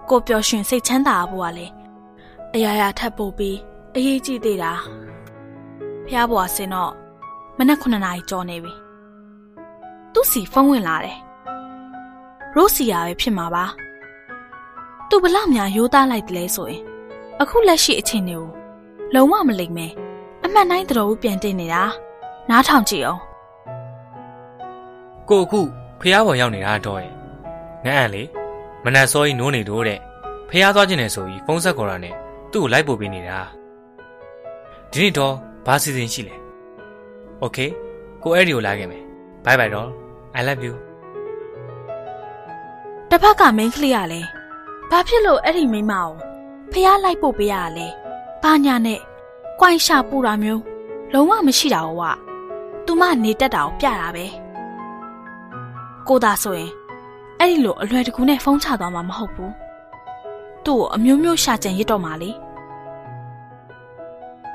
[0.09, 1.73] ကိုပျော်ရွှင်စိတ်ချမ်းသာဖို့ကလည်း
[2.55, 3.59] အရာရာထပ်ပို့ပြီး
[3.97, 4.73] အရေးကြီးသေးတာ
[6.07, 6.93] ဖះဘွားစင်တော့
[7.63, 8.73] မနက်9နာရီကျော်နေပြီ
[10.13, 11.19] သူ့စီဖုန်းဝင်လာတယ်
[12.55, 13.65] ရိုးစီယာပဲဖြစ်မှာပါ
[15.09, 16.83] သူဘလောက်များရိုးသားလိုက်တယ်လဲဆိုရင်
[17.41, 18.47] အခုလက်ရှိအချိန်တွေကို
[19.15, 19.87] လုံးဝမလိမ့်မဲ
[20.45, 21.83] အမှန်တိုင်းသတော်ဦးပြန်တင်နေတာ
[22.51, 23.21] နားထောင်ကြည့်အောင်
[25.29, 25.61] ကိုအခု
[26.01, 27.13] ဖះပေါ်ရောက်နေတာတော့ရဲ့
[27.87, 28.23] ငါအံလေ
[28.85, 29.99] မနက်စောကြီးနိုးနေတော့တဲ့
[30.51, 32.15] ဖះသွားခြင်းနဲ့ဆိုပြီးဖုန်းဆက်ခေါ်တာနဲ့
[32.53, 33.39] သူ့ကိုလိုက်ပို့ပေးနေတာ
[34.91, 35.35] ဒီနေ့တော့
[35.67, 36.40] ဘာစီစဉ်ရှိလဲ။
[37.45, 37.71] Okay
[38.23, 39.03] ကိုအဲ့ဒီကိုလာခဲ့မယ်။
[39.45, 39.89] Bye bye တော့
[40.39, 40.75] I love you
[43.11, 44.29] တဖက်ကမိန်းကလေးကလည်း
[44.91, 46.11] ဘာဖြစ်လို့အဲ့ဒီမိန်းမကို
[46.73, 47.87] ဖះလိုက်ဖို့ပေးရလဲ။
[48.43, 48.99] ဘာညာနဲ့
[49.61, 50.63] 꽌ရှာပူတာမျိုး
[51.13, 52.05] လုံးဝမရှိတာဟောက
[52.87, 54.27] သူမနေတတ်တာကိုပြတာပဲ။
[56.09, 56.71] ကိုသာဆိုရင်
[57.39, 59.51] အဲ့ဒီလိုအလွယ်တကူနဲ့ဖုန်းချသွားမှာမဟုတ်ဘူး။
[60.65, 62.31] သူ့ကိုအမျိုးမျိုးရှာကြံရစ်တော့မှာလေ။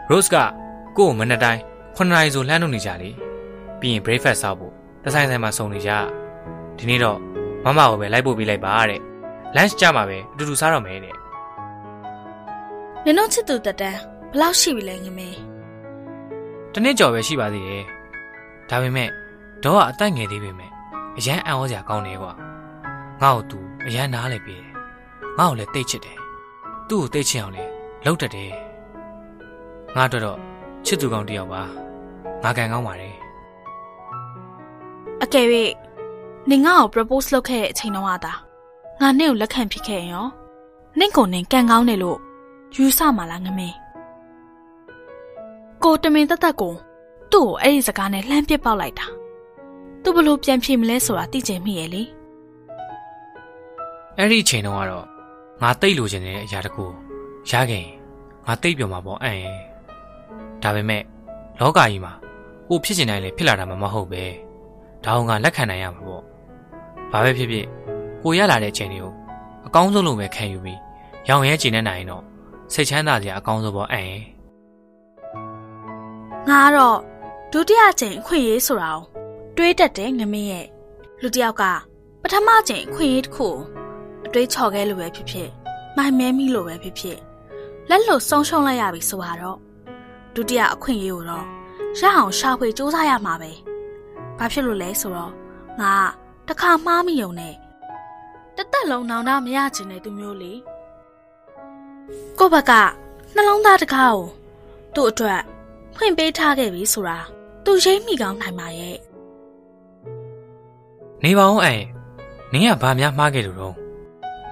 [0.10, 0.36] Rose က
[0.98, 1.62] ကို့ကိုမနှစ်တိုင်း
[1.98, 3.10] 9နာရီဆိုလှမ်းထုတ်နေကြလေ
[3.80, 4.74] ပြီးရင် breakfast စားဖို့
[5.04, 5.92] တဆိုင်ဆိုင်မှာစုံနေကြ
[6.78, 7.20] ဒီနေ့တော့
[7.64, 9.02] မမကိုပဲလိုက်ပို့ပေးလိုက်ပါတဲ့
[9.56, 11.16] lunch ကြမှာပဲအတူတူစားတော့မယ်တဲ့
[13.06, 14.00] နင်တို့ချစ်သူတက်တန်း
[14.32, 15.30] ဘယ်လောက်ရှိပြီလဲငမေ
[16.74, 17.84] တနေ့ကြော်ပဲရှိပါသေးတယ်
[18.70, 19.10] ဒါပေမဲ့
[19.64, 20.72] ဒေါ်ကအသက်ငယ်သေးပေမဲ့
[21.18, 22.34] အရန်အံ့ဩစရာကောင်းတယ်ကွာ
[23.22, 24.74] ငါ့ကိုသူအရန်နားလေပေးတယ်
[25.38, 26.18] ငါ့ကိုလည်းတိတ်ချစ်တယ်
[26.90, 27.72] သူ့ကိုတိတ်ချင်အောင်လည်း
[28.06, 28.52] လုပ်တတ်တယ်
[29.96, 30.40] ငါတို့တော့
[30.86, 31.85] ချစ်သူကောင်းတစ်ယောက်ပါ
[32.46, 33.16] ငါကန်ကောင်းပါတယ်
[35.24, 35.48] အကယ်၍
[36.50, 38.34] နင်ငါ့ကို propose လုပ်ခဲ့တဲ့အချိန်တုန်းကသာ
[39.02, 40.28] ငါနင့်ကိုလက်ခံဖြစ်ခဲ့ရင်ရော
[41.00, 42.20] နင့်ကိုနင်ကန်ကောင်းတယ်လို့
[42.76, 43.70] ယူဆမှာလားငမေ
[45.84, 46.74] ကိုတမင်တက်တက်ကို
[47.32, 49.08] သူ့ကိုအဲ့ဒီစကားနဲ့လှမ်းပစ်ပေါက်လိုက်တာ
[50.04, 52.04] သူဘလို့ပြန်ဖြေမလဲဆိုတာသိချင်မိရဲ့လေ
[54.18, 55.06] အဲ့ဒီအချိန်တုန်းကတော့
[55.62, 56.86] ငါတိတ်လိုချင်တဲ့အရာတကူ
[57.50, 57.94] ရခဲ့ရင်
[58.46, 59.58] ငါတိတ်ပြောမှာပေါ့အံ့ရင်
[60.64, 61.02] ဒါပေမဲ့
[61.60, 62.14] လောကကြီးမှာ
[62.70, 64.24] ကိုဖြစ်ချင်တိုင်းလေဖြစ်လာတာမှမဟုတ်ပဲ
[65.04, 66.24] ဒါအောင်ငါလက်ခံနိုင်ရမှာပေါ့
[67.12, 67.66] ဘာပဲဖြစ်ဖြစ်
[68.24, 69.14] ကိုရလာတဲ့အချိန်တွေကို
[69.68, 70.80] အကောင်းဆုံးလို့ပဲခံယူပြီး
[71.30, 72.24] ရောင်ရဲကျင်နေနိုင်ရင်တော့
[72.74, 74.24] စိတ်ချမ်းသာစရာအကောင်းဆုံးပေါ့အံ့ရင်
[76.50, 76.98] ငါကတော့
[77.52, 79.04] ဒုတိယကြိမ်အခွင့်အရေးဆိုတာကို
[79.58, 80.68] တွေးတတ်တယ်ငမင်းရဲ့
[81.22, 81.64] လူတစ်ယောက်က
[82.22, 83.56] ပထမကြိမ်အခွင့်အရေးတစ်ခုကို
[84.26, 85.50] အတွေးချော်ခဲ့လို့ပဲဖြစ်ဖြစ်
[85.98, 87.18] မိုင်မဲမိလို့ပဲဖြစ်ဖြစ်
[87.90, 89.58] လက်လွတ်ဆုံးရှုံးလိုက်ရပြီဆိုတော့
[90.36, 91.46] ဒုတိယအခွင့်အရေးကိုတော့
[92.00, 93.52] ရအောင်ရှာဖွေစူးစမ်းရမှာပဲ
[94.38, 95.32] ဘာဖြစ်လို့လဲဆိုတော့
[95.82, 95.94] ငါ
[96.48, 97.56] တခါမှားမိုံနဲ့
[98.58, 100.54] တသက်လုံးနောင်တမရချင်တဲ့သူမျိုးလေ
[102.40, 102.72] ကိုယ့်ဘက်က
[103.36, 104.26] နှလုံးသားတကားကို
[104.96, 105.42] သူ့အတွက်
[105.96, 107.18] ဖွင့်ပေးထားခဲ့ပြီဆိုတာ
[107.66, 108.98] သူရိပ်မိကောင်းနိုင်ပါရဲ့
[111.24, 111.82] နေပါအောင်အံ့
[112.52, 113.76] နင်းကဘာများမှားခဲ့လို့တော့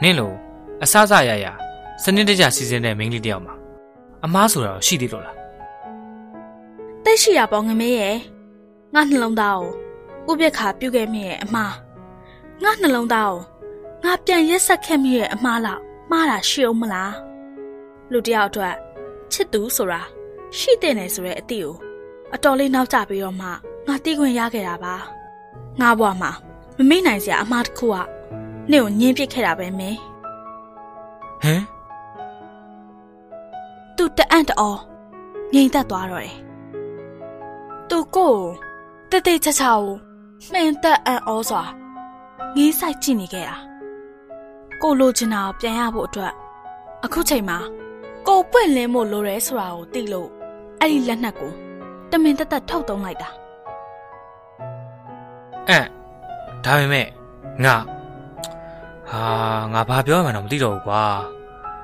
[0.02, 0.36] နင်းလို့
[0.84, 1.46] အဆအဆရရ
[2.04, 3.54] စနစ်တကျစီစဉ်တဲ့မိန်းကလေးတယောက်မှာ
[4.26, 5.43] အမားဆိုတာတော့ရှိသေးလို့လား
[7.06, 8.18] တိတ်ရှိရပေါ့ငမေးရဲ့
[8.94, 9.60] ငါနှလုံးသား
[10.26, 11.74] ကိုဥပြက်ခါပြုတ်ခဲ့မိရဲ့အမား
[12.64, 13.40] ငါနှလုံးသားကို
[14.04, 17.14] ငါပြန်ရက်ဆက်ခဲ့မိရဲ့အမားလောက်မှားတာရှိအောင်မလား
[18.12, 18.76] လူတယောက်အတွက်
[19.32, 20.02] ချစ်သူဆိုတာ
[20.58, 21.76] ရှိတဲ့နယ်ဆိုတဲ့အသည့်ကို
[22.34, 23.48] အတော်လေးနောက်ကျပြီးတော့မှ
[23.88, 24.96] ငါတီးခွင့်ရခဲ့တာပါ
[25.82, 26.32] ငါဘွားမှာ
[26.78, 27.98] မမိနိုင်စရာအမားတစ်ခုက
[28.72, 29.98] နေ့ကိုညင်းပစ်ခဲ့တာပဲမင်း
[31.44, 31.64] ဟမ်
[33.98, 34.80] သူတအံ့တော်
[35.54, 36.38] ငြိမ်သက်သွားတော့တယ်။
[37.96, 38.42] သူကိုယ်
[39.12, 39.96] ကိုတတိချာချာကို
[40.52, 41.64] မှန်သက်အံ့ဩစွာ
[42.56, 43.58] ငေးဆိုင်ကြည့်နေခဲ့တာ။
[44.82, 46.34] ကိုလိုချင်တာကိုပြန်ရဖို့အတွက်
[47.04, 47.58] အခုချိန်မှာ
[48.28, 50.30] ကိုပွင့်လင်းဖို့လိုရဲဆိုတာကိုသိလို့
[50.80, 51.52] အဲ့ဒီလက်နက်ကို
[52.12, 53.30] တမင်တက်တက်ထုတ်သုံးလိုက်တာ
[55.70, 55.88] အန့်
[56.66, 57.08] ဒါပေမဲ့
[57.64, 57.76] ငါ
[59.10, 59.24] ဟာ
[59.74, 61.02] ငါဘာပြောမှန်းတော့မသိတော့ဘူးကွာ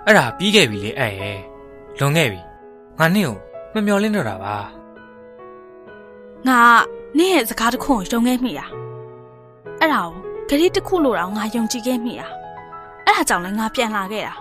[0.05, 1.39] အဲ့ဒါပြီးခဲ့ပြီလေအန့်ရဲ့
[1.99, 2.41] လွန်ခဲ့ပြီ
[2.99, 3.37] ငါနင့်ကို
[3.73, 4.55] မမျော်လင့်တော့တာပါ
[6.47, 6.59] ငါ
[7.17, 8.65] နင့်ရဲ့စကားတစ်ခုကိုယုံခဲ့မိတာ
[9.79, 10.01] အဲ့ဒါ
[10.49, 12.27] ကိုဂရီတစ်ခုလို့တော့ငါယုံကြည်ခဲ့မိတာ
[13.05, 14.33] အဲ့ဒါကြောင့်လည်းငါပြန်လာခဲ့တာ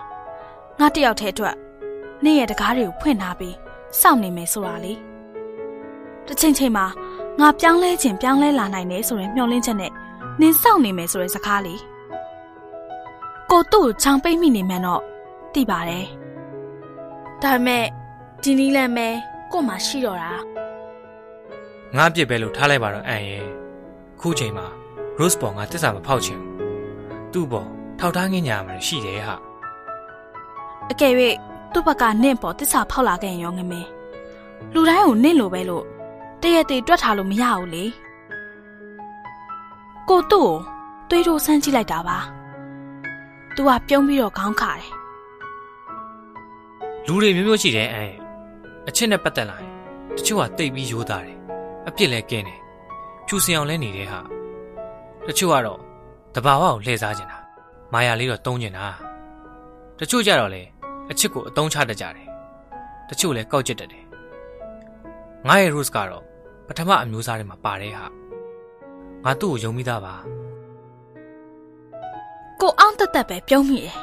[0.79, 1.55] ငါတယောက်တည်းအတွက်
[2.23, 3.55] နင့်ရဲ့တကားတွေကိုဖွင့်ထားပြီး
[3.99, 4.93] စောင့်နေမယ်ဆိုတာလေ
[6.25, 6.85] တစ်ချိန်ချိန်မှာ
[7.39, 9.91] ငါပြောင်းလဲခြင်းပြောင်းလဲလာနိုင်တယ်ဆိုရင်မျှော်လင့်ချက်နဲ့
[10.41, 11.75] နင်စောင့်နေမယ်ဆိုတဲ့စကားလေ
[13.51, 15.01] ကိုတို့ကိုချောင်ပိတ်မိနေမှန်းတော့
[15.53, 16.05] သိပါတယ်
[17.41, 17.85] ဒါပေမဲ့
[18.43, 19.07] ဒီနီးလန့်မဲ
[19.51, 20.31] ကို့မှာရှိတော့တာ
[21.97, 23.45] ငါပြစ်ပဲလို့ထားလိုက်ပါတော့အန့်ရဲ့
[24.21, 24.67] ခုချိန်မှာ
[25.19, 26.51] Rose ပေါ်ငါတစ္ဆာမဖောက်ချင်ဘူး
[27.33, 27.67] သူ့ပေါ်
[27.99, 29.35] ထောက်ထားငင်းညာမှာရှိတယ်ဟာ
[30.91, 31.13] အကယ်၍
[31.73, 33.89] သူ့ဘက်ကနင့်ပေါ်တစ္ဆာဖောက်လာခဲ့ရင်ရောငမင်း
[34.73, 35.85] လူတိုင်းကိုနင့်လိုပဲလို့
[36.41, 37.85] တရက်တည်းတွက်ထားလို့မရဘူးလေ
[40.09, 40.55] ကိုသူ့ကို
[41.09, 42.19] တွေးထိုးဆန်းကြည့်လိုက်တာပါ။
[43.55, 44.91] तू ကပြုံးပြီးတော့ခေါင်းခါတယ်
[47.05, 48.17] လူတွေမျိုးမျိုးရှိတယ်အန်ရဲ့
[48.87, 49.71] အချစ်နဲ့ပတ်သက်လာရင်
[50.17, 51.38] တချို့ကတိတ်ပြီးရိုးသားတယ်
[51.89, 52.59] အပြစ်လဲကင်းတယ်
[53.27, 54.19] ဖြူစင်အောင်လဲနေတယ်ဟာ
[55.27, 55.79] တချို့ကတော့
[56.35, 57.37] တဘာဝကိုလှည့်စားကျင်တာ
[57.93, 58.87] မာယာလေးတော့တုံးကျင်တာ
[59.99, 60.63] တချို့ကြတော့လေ
[61.11, 62.27] အချစ်ကိုအတုံးချတတ်ကြတယ်
[63.09, 64.05] တချို့လဲကောက်ကျစ်တတ်တယ်
[65.47, 66.23] ငါရဲ့ rules ကတော့
[66.67, 68.05] ပထမအမျိုးအစားတွေမှာပါတယ်ဟာ
[69.23, 70.15] ငါသူ့ကိုယုံမိသားပါ။
[72.61, 73.95] ကိုအောင်တက်တက်ပဲပြုံးမိတယ်။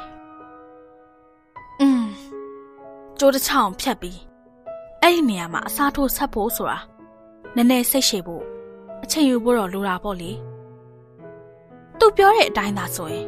[1.81, 2.05] อืม
[3.19, 4.19] ကြိုးတစ်ချောင်းဖြတ်ပြီး
[5.01, 6.79] အဲ့ဒီနေရာမှာအစားထိုးဆက်ဖို့ဆိုတာ
[7.57, 8.43] နည်းနည်းစိတ်ရှည်ဖို့
[9.03, 10.31] အချိန်ယူဖို့တော့လိုတာပေါ့လေ။
[11.99, 13.25] तू ပြောတဲ့အတိုင်းသာဆိုရင်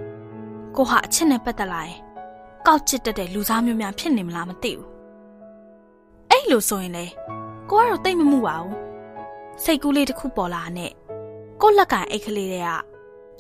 [0.76, 1.98] ကိုဟာအချစ်နဲ့ပတ်သက်လာရင်
[2.68, 4.90] ကောက်ချစ်တတ်တဲ့လူသားမျိုးများဖြစ်နေမလားမသိဘူး။
[6.30, 7.06] အဲ့လိုဆိုရင်လေ
[7.70, 8.76] ကိုကတော့တိတ်မမှုပါဘူး။
[9.64, 10.92] စိတ်ကူးလေးတစ်ခုပေါ်လာနဲ့
[11.62, 12.68] ကိုလက်ကင်အိတ်ကလေးတွေက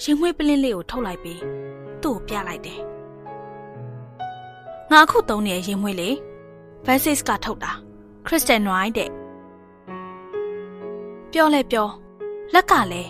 [0.03, 1.39] ရင်မွေးပလင်းလေးကိုထုတ်လိုက်ပြီး
[2.01, 2.79] သူ့ကိုပြလိုက်တယ်။
[4.91, 6.15] ငါအခုသုံးနေတဲ့ရင်မွေးလေး
[6.85, 7.71] Basis ကထုတ်တာ
[8.25, 9.09] Crystal Noir တဲ့။
[11.33, 11.87] ပြောလဲပြော
[12.53, 13.09] လက်ကလည်း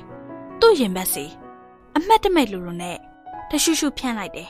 [0.59, 1.25] သူ့ရင်ဘက်စီ
[1.95, 2.97] အမက်တမဲ့လူလူနဲ့
[3.49, 4.49] တရှုရှုဖြန့်လိုက်တယ်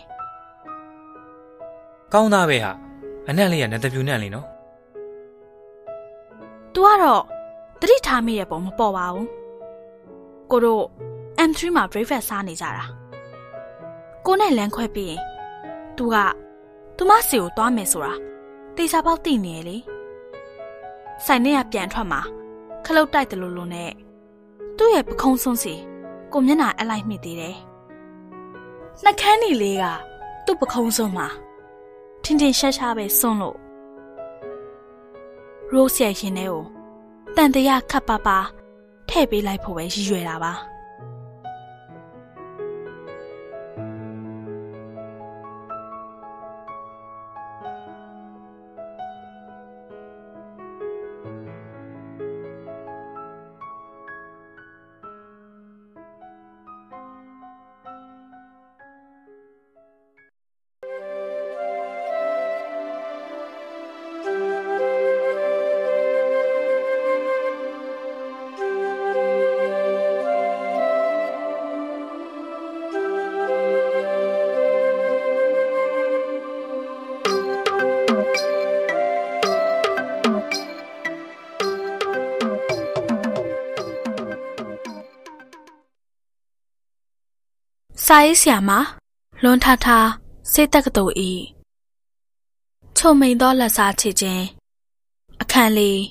[2.13, 2.71] ကောင်းသားပဲဟာ
[3.27, 4.47] အနက်လေးကနတ်တပြူနက်လေးနော်။
[6.73, 7.23] तू ကတော့
[7.79, 9.27] တတိထားမိတဲ့ပုံမပေါ်ပါဘူး။
[10.51, 10.83] ကိုတို့
[11.49, 12.85] M3 မှာ breakfast စားနေကြတာ။
[14.25, 15.21] ကိုနဲ့လမ်းခွဲပြီးရင်
[15.97, 16.15] तू က
[16.97, 18.13] သူမစီကိုသွားမယ်ဆိုတာ
[18.75, 19.77] တေချာပေါက်သိနေရလေ။
[21.25, 22.21] ဆိုင်ထဲကပြန်ထွက်မှာ
[22.85, 23.91] ခလုတ်တိုက်တယ်လို့လို့နဲ့
[24.77, 25.73] သူ့ရဲ့ပခုံးစွန်းစီ
[26.33, 27.55] ကိုမျက်နှာအလိုက်မိသေးတယ်။
[29.03, 29.83] နှကန်းနီလေးက
[30.45, 31.27] သူ့ပခုံးစွန်းမှာ
[32.23, 33.57] ထင်ထင်ရှားရှားပဲစွန်းလို့
[35.73, 36.63] Rose ရဲ့ရင်ထဲကို
[37.35, 38.37] တန်တရာခပ်ပါပါ
[39.09, 40.53] ထည့်ပေးလိုက်ဖို့ပဲရည်ရွယ်တာပါ
[88.11, 88.71] စာရေးဆရာမ
[89.43, 89.87] လွန်ထထ
[90.51, 91.31] စေတက္ကသိုလ်ဤ
[92.97, 94.45] ချုံမိန်သောလက်စားချစ်ခြင်း
[95.41, 96.01] အခန်းလေး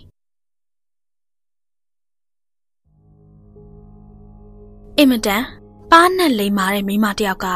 [4.97, 5.43] အင်မတန်
[5.91, 7.47] ပါးနဲ့လိမ်မာတဲ့မိန်းမတစ်ယောက်က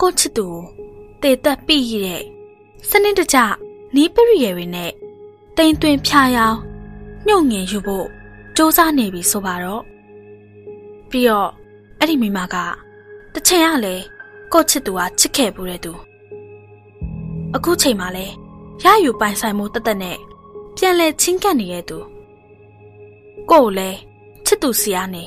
[0.00, 0.46] ကိုယ့်ချစ်သူ
[1.22, 2.22] ကိုတေသက်ပြီးရတဲ့
[2.88, 3.38] စနစ်တကျ
[3.94, 4.92] နီးပရိယေတွေနဲ့
[5.56, 6.58] တိမ်သွင်းဖြာရောင်း
[7.26, 8.06] ညှို့ငင်ယူဖို့
[8.56, 9.82] စူးစမ်းနေပြီဆိုပါတော့
[11.10, 11.50] ပြီးတော့
[11.98, 12.56] အဲ့ဒီမိန်းမက
[13.38, 14.04] တစ်ချိန်ကလည်း
[14.52, 15.92] ကိုယ့်ချစ်သူကချစ်ခဲ့ပူတဲ့သူ
[17.54, 18.34] အခုချိန်မှလည်း
[18.84, 20.18] ရယူပိုင်ဆိုင်မှုတသက်နဲ့
[20.76, 21.98] ပြန်လဲချင်းကပ်နေတဲ့သူ
[23.50, 23.98] ကို့ကိုလည်း
[24.46, 25.24] ချစ်သူစီကနေ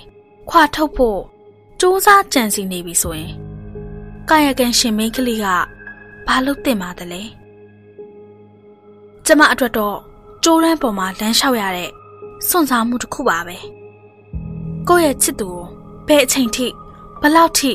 [0.49, 1.19] ခွာထုတ်ဖို့
[1.79, 3.31] စူးစမ်းကြံစီနေပြီဆိုရင်
[4.29, 5.47] ကာယကံရှင်မင်းကလေးက
[6.27, 7.21] ဘာလို့တင်ပါသလဲ
[9.25, 9.97] ကျမအတွက်တော့
[10.43, 11.91] ကျိုးရမ်းပေါ်မှာလမ်းလျှောက်ရတဲ့
[12.47, 13.57] စွန့်စားမှုတစ်ခုပါပဲ
[14.87, 15.63] ကိုယ့်ရဲ့ချစ်သူကို
[16.07, 16.67] ဘယ်အချိန်ထိ
[17.21, 17.73] ဘယ်လောက်ထိ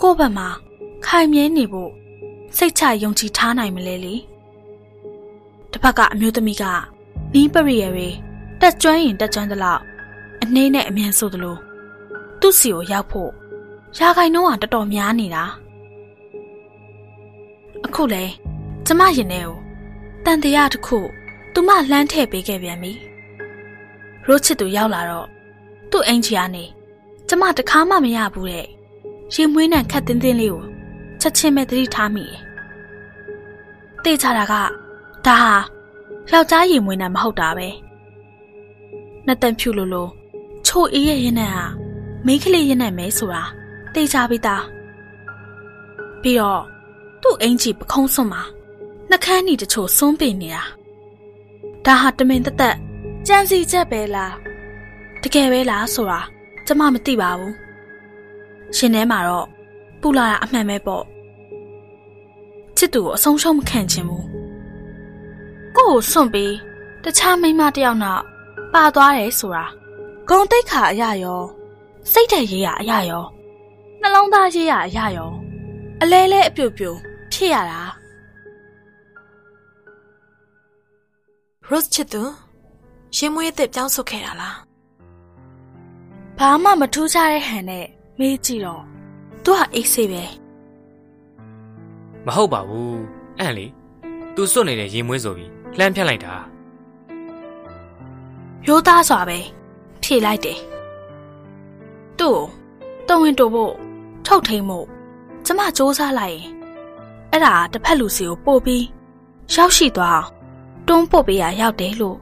[0.00, 0.48] ကိုယ့်ဘက်မှာ
[1.06, 1.92] ခိုင်မြဲနေဖို့
[2.56, 4.14] စိတ်ချယုံကြည်ထားနိုင်မလဲလေ
[5.70, 6.64] တစ်ဖက်ကအမျိုးသမီးက
[7.34, 8.08] နီးပရိယတွေ
[8.60, 9.82] တက်ကျွမ်းရင်တက်ကျွမ်းသလောက်
[10.42, 11.56] အနှေးနဲ့အမြန်ဆိုသလို
[12.40, 13.30] သူ့စီကိုရောက်ဖို့
[13.98, 15.44] ရာဂိုင်နှုန်းကတော်တော်များနေတာ
[17.84, 18.24] အခုလေ
[18.86, 19.56] ကျမရင်ထဲကို
[20.24, 20.98] တန်တရားတစ်ခု
[21.52, 22.92] သူမလှမ်းထည့်ပေးခဲ့ပြန်ပြီ
[24.26, 25.28] ရိုးချစ်သူရောက်လာတော့
[25.90, 26.64] သူ့အင်ဂျီကနေ
[27.28, 28.66] ကျမတခါမှမရဘူးတဲ့
[29.34, 30.62] ရင်မွေးနဲ့ခက်တင်းတင်းလေးကို
[31.20, 32.40] ချက်ချင်းပဲသတိထားမိတယ်
[34.02, 34.54] တေးချတာက
[35.26, 35.54] ဒါဟာ
[36.30, 37.68] ယောက်ျားရင်မွေးနဲ့မဟုတ်တာပဲ
[39.26, 40.08] နှစ်တန်ဖြူလိုလို
[40.66, 41.64] ချိုအေးရဲ့ရင်နဲ့ဟာ
[42.26, 43.42] မိန်းကလေးရင်နဲ့မဲဆိုတာ
[43.94, 44.64] တေးချပြီးသား
[46.22, 46.62] ပြီးတော့
[47.22, 48.42] သူ့အင်ဂျီပခုံးစွန်မှာ
[49.10, 50.62] နှကန်းနီတချို့စွန်းပင်နေတာ
[51.86, 52.76] ဒါဟာတမင်တသက်
[53.26, 54.34] ကြံစီချက်ပဲလား
[55.22, 56.20] တကယ်ပဲလားဆိုတာ
[56.66, 57.61] ကျမမသိပါဘူး
[58.76, 59.46] ရှင်ထဲမှာတော့
[60.00, 61.04] ပူလာတာအမှန်ပဲပေါ့
[62.76, 64.26] ချစ်သူကိုအဆုံးရှုံးမခံချင်ဘူး
[65.76, 66.54] ကို့ကိုစွန့်ပြီး
[67.04, 68.22] တခြားမိန်းမတစ်ယောက်နောက်
[68.72, 69.64] ပါသွားတယ်ဆိုတာ
[70.28, 71.42] ဂုံတိတ်ခါအရာရော
[72.12, 73.24] စိတ်ဓာတ်ရေးရအရာရော
[74.00, 75.30] နှလုံးသားရေးရအရာရော
[76.02, 76.98] အလဲလဲအပြုတ်ပြုတ်
[77.32, 77.80] ဖြစ်ရတာ
[81.68, 82.22] Rose ချစ်သူ
[83.16, 84.58] ရင်မွေးအစ်ပြောင်းဆုတ်ခဲ့တာလား
[86.38, 87.86] ဘာမှမထူးခြားတဲ့ဟန်နဲ့
[88.18, 88.82] မေးကြည့်တော့
[89.44, 90.22] သူကအိတ်ဆေးပဲ
[92.26, 93.02] မဟုတ်ပါဘူး
[93.38, 93.66] အန့်လေ
[94.34, 96.34] သူစွတ်နေတဲ့ရေမွေးဆိုပြီးလှမ်းဖြတ်လိုက်တာ
[98.66, 99.38] ရိုးသားစွာပဲ
[100.02, 100.58] ဖြေလိုက်တယ်
[102.18, 102.44] သူ့ကို
[103.08, 103.72] တုံဝင်တိုဖို့
[104.26, 104.78] ထုတ်ထိန်မှု
[105.46, 106.48] ကျမစူးစမ်းလိုက်ရင်
[107.30, 108.84] အဲ့ဒါတစ်ဖက်လူစီကိုပို့ပြီး
[109.54, 110.28] ရောက်ရှိသွားအောင်
[110.88, 112.18] တွန်းပို့ပေးရရောက်တယ်လို့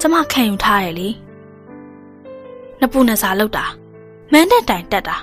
[0.00, 1.08] ကျမခံယူထားတယ်လေ
[2.78, 3.64] နှစ်ပူနှစ်စာလောက်တာ
[4.32, 5.16] မန်းတဲ့တိုင်တက်တာ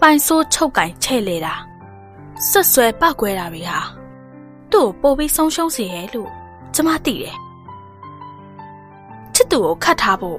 [0.00, 1.54] ပိုင်ဆိုးချုပ်ကင်ချဲ့လေတာ
[2.48, 3.78] ဆွတ်ဆွဲပောက်ကွဲတာတွေဟာ
[4.70, 6.30] သူ့ကိုပို့ပြီးဆုံးရှုံးစေရဲ့လို့
[6.74, 7.36] ကျမသိတယ်
[9.34, 10.38] ချစ်သူကိုခတ်ထားဖို့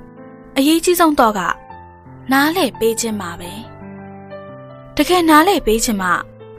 [0.58, 1.42] အရေးကြီးဆုံးတော့က
[2.32, 3.52] နားလေပေးခြင်းပါပဲ
[4.96, 6.10] တကယ်နားလေပေးခြင်းမှ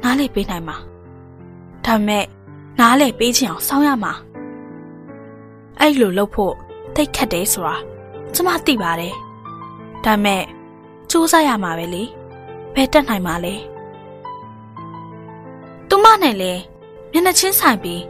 [0.03, 0.77] နားလေပေးနိုင်မှာ
[1.85, 2.25] ဒါပေမဲ့
[2.81, 4.13] နားလေပေးခြင်းအောင်စောင့်ရမှာ
[5.81, 6.55] အဲ့လိုလုပ်ဖို့
[6.95, 7.75] တိတ်ခတ်တယ်ဆိုတာ
[8.35, 9.15] ကျမသိပါတယ်
[10.05, 10.43] ဒါပေမဲ့
[11.17, 12.03] ကြိုးစားရမှာပဲလေ
[12.75, 13.55] ဘယ်တက်နိုင်မှာလဲ
[15.89, 16.53] သူမနဲ့လဲ
[17.13, 18.03] မျက်နှာချင်းဆိုင်ပြီး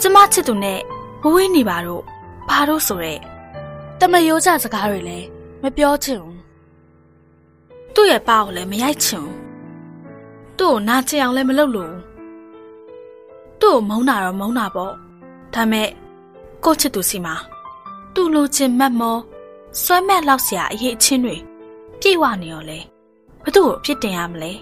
[0.00, 0.80] ကျမချစ်သူနဲ့
[1.22, 2.02] ဝဝေးနေပါတော့
[2.48, 3.14] ဘာလို့ဆိုရဲ
[4.00, 5.18] တမရိုးကြစကားတွေလဲ
[5.62, 6.38] မပြောချင်ဘူး
[7.94, 9.36] သူ့ရဲ့ပါကိုလည်းမရိုက်ချင်ဘူး
[10.58, 11.94] သူ့ကိုနာချင်အောင်လည်းမလုပ်လို့
[13.60, 14.92] သူ့ကိုမုန်းတာတော့မုန်းတာပေါ့
[15.54, 15.88] ဒါမဲ့
[16.64, 17.34] ကိုချစ်သူစီမှာ
[18.14, 19.18] သူ့လိုချင်မတ်မော
[19.82, 21.38] ဆွဲမဲ့လောက်စရာအရေးအချင်းတွေ
[22.00, 22.78] ပြေဝနေရောလေ
[23.44, 24.52] ဘသူ့ကိုအပြစ်တင်ရမလဲ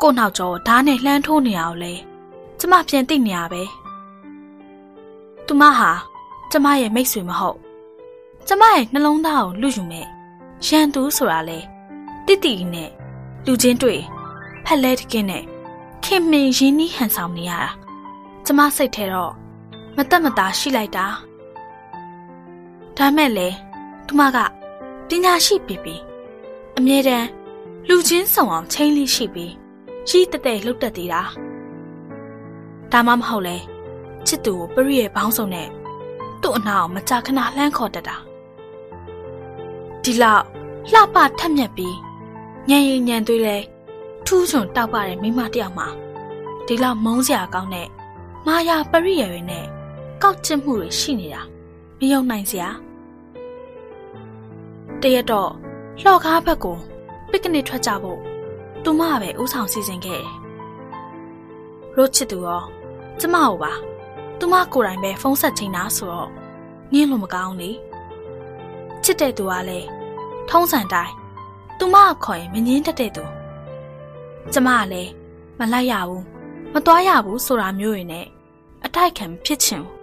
[0.00, 1.92] ကိုနောက်ကျော်ဓားနဲ့လှမ်းထိုးနေရအောင်လေ
[2.58, 3.62] ကျမပြန်သိနေရပဲ
[5.46, 5.90] သူမဟာ
[6.50, 7.58] ကျမရဲ့မိတ်ဆွေမဟုတ်
[8.48, 10.06] ကျမရဲ့နှလုံးသားကိုလူယူမဲ့
[10.66, 11.58] ရန်သူဆိုတာလေ
[12.26, 12.90] တိတိနဲ့
[13.46, 14.00] လူချင်းတွေ့
[14.64, 15.44] ဖက်လဲတကင်းနဲ့
[16.04, 17.70] ခင်မင်ရင်းနှီးဟန်ဆောင်နေရတာ
[18.44, 19.32] ကျမစိတ်ထဲတော့
[19.96, 21.06] မတက်မသားရှိလိုက်တာ
[22.96, 23.48] ဒါမဲ့လေ
[24.06, 24.38] သူမက
[25.08, 25.94] ပညာရှိပြီပြီ
[26.78, 27.28] အမြဲတမ်း
[27.88, 29.52] လူချင်းဆောင်အောင်ချိန်လေးရှိပြီး
[30.08, 31.22] ရှိတဲ့တဲ့လှုပ်တတ်သေးတာ
[32.92, 33.56] ဒါမှမဟုတ်လေ
[34.26, 35.68] ချစ်သူကိုပရိရဲ့ဘောင်းဆောင်နဲ့
[36.42, 38.16] သူ့အနာကိုမကြခဏလှမ်းခေါ်တတ်တာ
[40.02, 40.44] ဒီလောက်
[40.92, 41.96] လှပထက်မြက်ပြီး
[42.68, 43.56] ညံရင်ညံသွေးလဲ
[44.26, 45.88] ထူးချွန်တောက်ပတဲ့မိမတယောက်မှာ
[46.66, 47.88] ဒီလောက်မုန်းစရာကောင်းတဲ့
[48.46, 49.64] မာယာပရိယေတွေနဲ့
[50.22, 51.42] ကောက်ကျစ်မှုတွေရှိနေတာ
[51.98, 52.70] မယုံနိုင်စရာ
[55.02, 55.50] တရက်တော့
[56.00, 56.76] လှော့ကားဘက်ကို
[57.30, 58.20] ပစ်ကနစ်ထွက်ကြဖို့
[58.84, 60.28] သူမပဲဥဆောင်စီစဉ်ခဲ့တယ်
[61.96, 62.62] ရိုချစ်သူရော
[63.20, 63.72] ကျမကိုပါ
[64.38, 66.28] သူမကိုယ်တိုင်ပဲဖုန်းဆက်ချိန်တာဆိုတော့
[66.92, 67.70] ငင်းလို့မကောင်းလေ
[69.04, 69.88] ချစ်တဲ့သူကလည်း
[70.48, 71.14] ထုံးစံတိုင်း
[71.78, 73.24] သူမခေါ်ရင်မငင်းတတ်တဲ့သူ
[74.52, 75.10] ကျမကလည်း
[75.58, 76.24] မလိုက်ရဘူး
[76.72, 78.26] မသွားရဘူးဆိုတာမျိုးတွေနဲ့
[78.84, 79.94] အတိုက်ခံဖြစ်ချင်ဘူး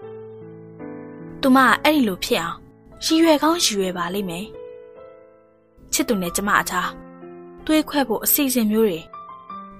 [1.41, 2.57] သူမကအဲ့ဒီလိုဖြစ်အောင်
[3.05, 4.45] ရည်ရွယ်ကောင်းရည်ရွယ်ပါလိမ့်မယ်
[5.95, 6.81] ချစ်သူနဲ့ကျမအချာ
[7.65, 8.99] တွေးခွဲဖို့အစီအစဉ်မျိုးတွေ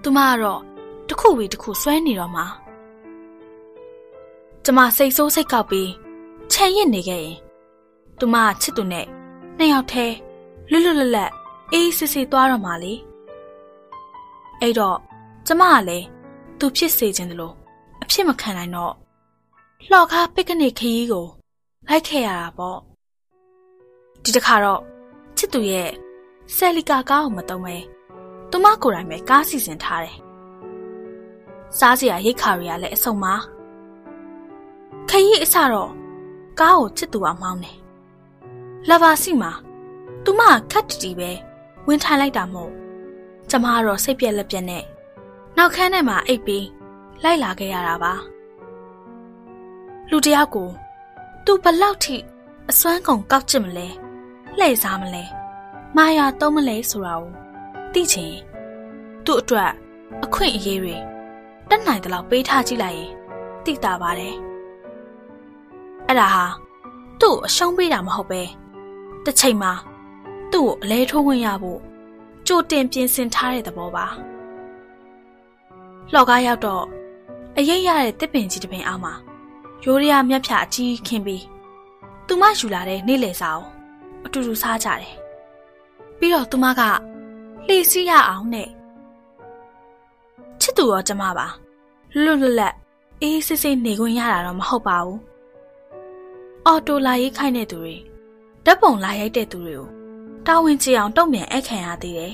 [0.04, 0.62] သူမကတော့
[1.08, 2.46] တစ်ခုပြီးတစ်ခုဆွဲနေတော့မှာ
[4.64, 5.92] ကျမစိတ်ဆိုးစိတ်ကောက်ပြီး
[6.52, 7.38] ခြံရစ်နေခဲ့ရင်
[8.20, 9.06] သူမချစ်သူနဲ့
[9.58, 10.16] နှစ်ယောက်တည်း
[10.70, 11.32] လွတ်လွတ်လပ်လပ်
[11.74, 12.94] အေးစစ်စစ်သွားတော့မှလေ
[14.62, 14.98] အဲ့တော့
[15.48, 16.06] ကျမကလည်း
[16.60, 17.54] သူဖြစ်စေခြင်းတလို့
[18.02, 18.94] အဖြစ်မခံနိုင်တော့
[19.90, 21.26] လှော်ကားပစ်ကနစ်ခရီးကို
[21.88, 22.78] လိုက်ခဲ့ရတာပေါ့
[24.24, 24.82] ဒီတစ်ခါတော့
[25.38, 25.92] ချစ်သူရဲ့
[26.54, 27.76] ဆယ်လီကာကားကိုမတုံးပဲ
[28.52, 30.18] သူမကိုယ်တိုင်ပဲကားစီစဉ်ထားတယ်
[31.78, 33.34] စားစရာရိတ်ခါတွေကလည်းအဆုံပါ
[35.10, 35.92] ခရီးအစတော့
[36.60, 37.78] ကားကိုချစ်သူအောင်မောင်းတယ်
[38.90, 39.52] လဘာစီမှာ
[40.24, 40.42] သူမ
[40.72, 41.32] ခက်တီတီပဲ
[41.88, 42.72] ဝင်ထိုင်လိုက်တာမို့
[43.50, 44.84] ကျမကတော့စိတ်ပြက်လက်ပြက်နဲ့
[45.58, 46.68] နောက်ခန်းထဲမှာအိပ်ပြီး
[47.24, 48.14] လိုက်လာခဲ့ရတာပါ
[50.10, 50.70] လူတယောက်ကို
[51.46, 52.16] သူဘလောက်ထိ
[52.70, 53.88] အစွမ်းကုန်ကောက်ချစ်မလဲ
[54.58, 55.24] လှည့်စားမလဲ
[55.98, 57.32] မာယာသုံးမလဲဆိုတာကို
[57.94, 58.34] သိချင်
[59.26, 59.72] သူ့အတွက်
[60.24, 60.96] အခွင့်အရေးတွေ
[61.70, 63.12] တက်နိုင်တဲ့လောက်ပေးထားကြည့်လိုက်ရင်
[63.66, 64.36] သိတာပါတယ်
[66.08, 66.46] အဲ့ဒါဟာ
[67.20, 68.42] သူ့အရှုံးပေးတာမဟုတ်ပဲ
[69.26, 69.72] တစ်ချိန်မှာ
[70.52, 71.80] သူ့ကိုအလဲထိုးဝင်ရဖို့
[72.48, 74.06] ကြိုတင်ပြင်ဆင်ထားတဲ့သဘောပါ
[76.12, 76.84] လှော်ကားရောက်တော့
[77.58, 79.14] အရေးရတဲ့တစ်ပင်ကြီးတစ်ပင်အောက်မှာ
[79.86, 81.44] ရိုးရရမြက်ဖြာအကြီးခင်းပြီး
[82.28, 83.66] သူမယူလာတဲ့နေ့လယ်စာကို
[84.26, 85.25] အတူတူစားကြတယ်
[86.20, 86.82] ပြီးတော့သူမက
[87.68, 88.70] လှေစီးရအောင်နဲ့
[90.60, 91.48] ချစ်သူရောကျမပါ
[92.24, 92.76] လွတ်လွတ်လပ်
[93.22, 95.20] အေးစစ်စစ်နေခွင့်ရတာတော့မဟုတ်ပါဘူး
[96.66, 97.96] အော်တိုလာရေးခိုင်းတဲ့သူတွေ
[98.66, 99.88] ဓာတ်ပုံလာရိုက်တဲ့သူတွေကို
[100.46, 102.34] တာဝန်ကျအောင်တုံ့ပြန်အခန့်ရသေးတယ်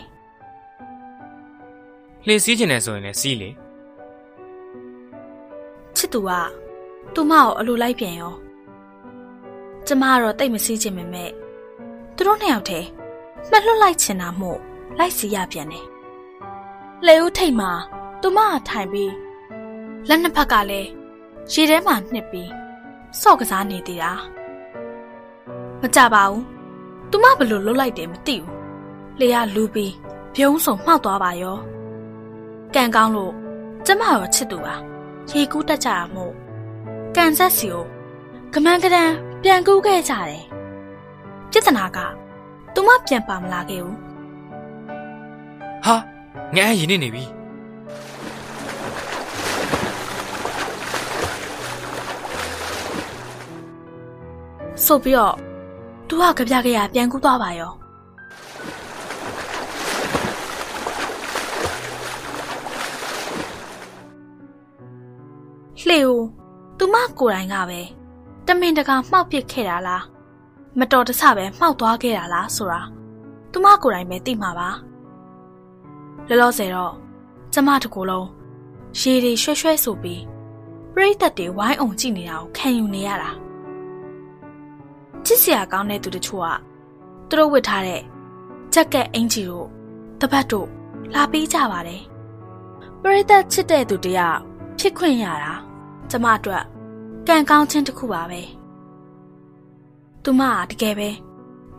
[2.26, 3.50] လှေစီးကျင်တယ်ဆိုရင်လည်းစီးလေ
[5.96, 6.30] ချစ်သူက
[7.14, 8.34] သူမကိုအလိုလိုက်ပြန်ရော
[9.88, 11.30] ကျမကတော့တိတ်မစည်းချင်ပေမဲ့
[12.16, 12.88] သူတို့နှစ်ယောက်တည်း
[13.50, 14.60] မှတ်လွတ်လိုက်ချင်တာမို့
[14.98, 15.86] လိုက်စီရပြန်တယ်
[17.06, 17.72] လေဦးထိတ်မှာ
[18.22, 19.14] သူမကထိုင်ပြီး
[20.08, 20.90] လက်နှစ်ဖက်ကလည်း
[21.52, 22.50] ရေထဲမှာနှစ်ပြီး
[23.22, 24.12] စော့ကစားနေသေးတာ
[25.82, 26.44] မကြပါဘူး
[27.10, 28.50] သူမဘလို့လွတ်လိုက်တယ်မသိဘူး
[29.20, 29.94] လေကလူပြီး
[30.36, 31.58] ပြုံးစုံမှောက်သွားပါရော
[32.76, 33.34] ကံကောင်းလို့
[33.86, 34.76] ကျမရောချစ်သူပါ
[35.30, 36.34] ရေကူးတက်ကြတာမို့
[37.16, 37.86] ကန်ဆက်စီကို
[38.54, 39.12] ကမန်းကရန်
[39.44, 40.44] ပြန်ကူးခဲ့ကြတယ်
[41.52, 42.00] ပြဿနာက
[42.74, 43.98] သူမပြန်ပါမလာခဲ့ဘူး
[45.86, 45.96] ဟာ
[46.56, 47.26] ငါရင်းနေနေပြီ
[54.86, 55.36] ဆိုပြီးတော့
[56.08, 57.72] သူကကြပြကြရပြန်ကူးသွားပါရော
[65.88, 66.20] လှေကို
[66.78, 67.80] သူမကိုယ်တိုင်ကပဲ
[68.48, 70.11] တမင်တကာမှောက်ပစ်ခဲ့တာလား
[70.80, 72.82] မတော်တဆပဲမှောက်သွားခဲ့တာလားဆိုတာ
[73.52, 74.70] သူမကိုယ်တိုင်ပဲသိမှာပါ
[76.28, 76.94] လောလောဆယ်တော့
[77.54, 78.28] ကျမတကူလုံး
[79.00, 80.22] ရေတွေရွှဲရွှဲဆိုပြီး
[80.94, 83.32] ပြိသက်တွေဝိုင်းအောင်ကြည့်နေတာကိုခံယူနေရတာ
[85.26, 86.48] ချစ်စရာကောင်းတဲ့သူတချို့က
[87.30, 88.02] သူတို့ဝတ်ထားတဲ့
[88.74, 89.68] ဂျက်ကက်အင်ဂျီတို့
[90.22, 90.68] တပတ်တို့
[91.14, 92.04] လာပေးကြပါတယ်
[93.02, 94.40] ပြိသက်ချစ်တဲ့သူတယောက်
[94.80, 95.54] ဖြစ်ခွင့်ရတာ
[96.10, 96.64] ကျမအတွက်
[97.28, 98.42] ကံကောင်းခြင်းတစ်ခုပါပဲ
[100.24, 101.10] သူမကတကယ်ပဲ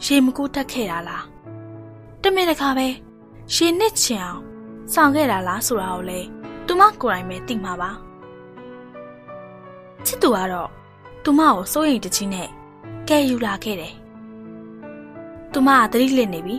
[0.05, 1.24] ရေမကူးတက်ခဲ့တာလား
[2.23, 2.86] တမင်တခါပဲ
[3.55, 4.40] ရေနစ်ချင်အောင်
[4.93, 6.20] ဆောင်ခဲ့တာလားဆိုတာကိုလေ
[6.66, 7.90] သူမကိုယ်တိုင်ပဲသိမှာပါ
[10.06, 10.70] ချစ်သူကတော့
[11.24, 12.48] သူမကိုစိုးရိမ်တကြီးနဲ့
[13.09, 13.94] ကဲယူလာခဲ့တယ်
[15.52, 16.59] သူမကသတိလစ်နေပြီ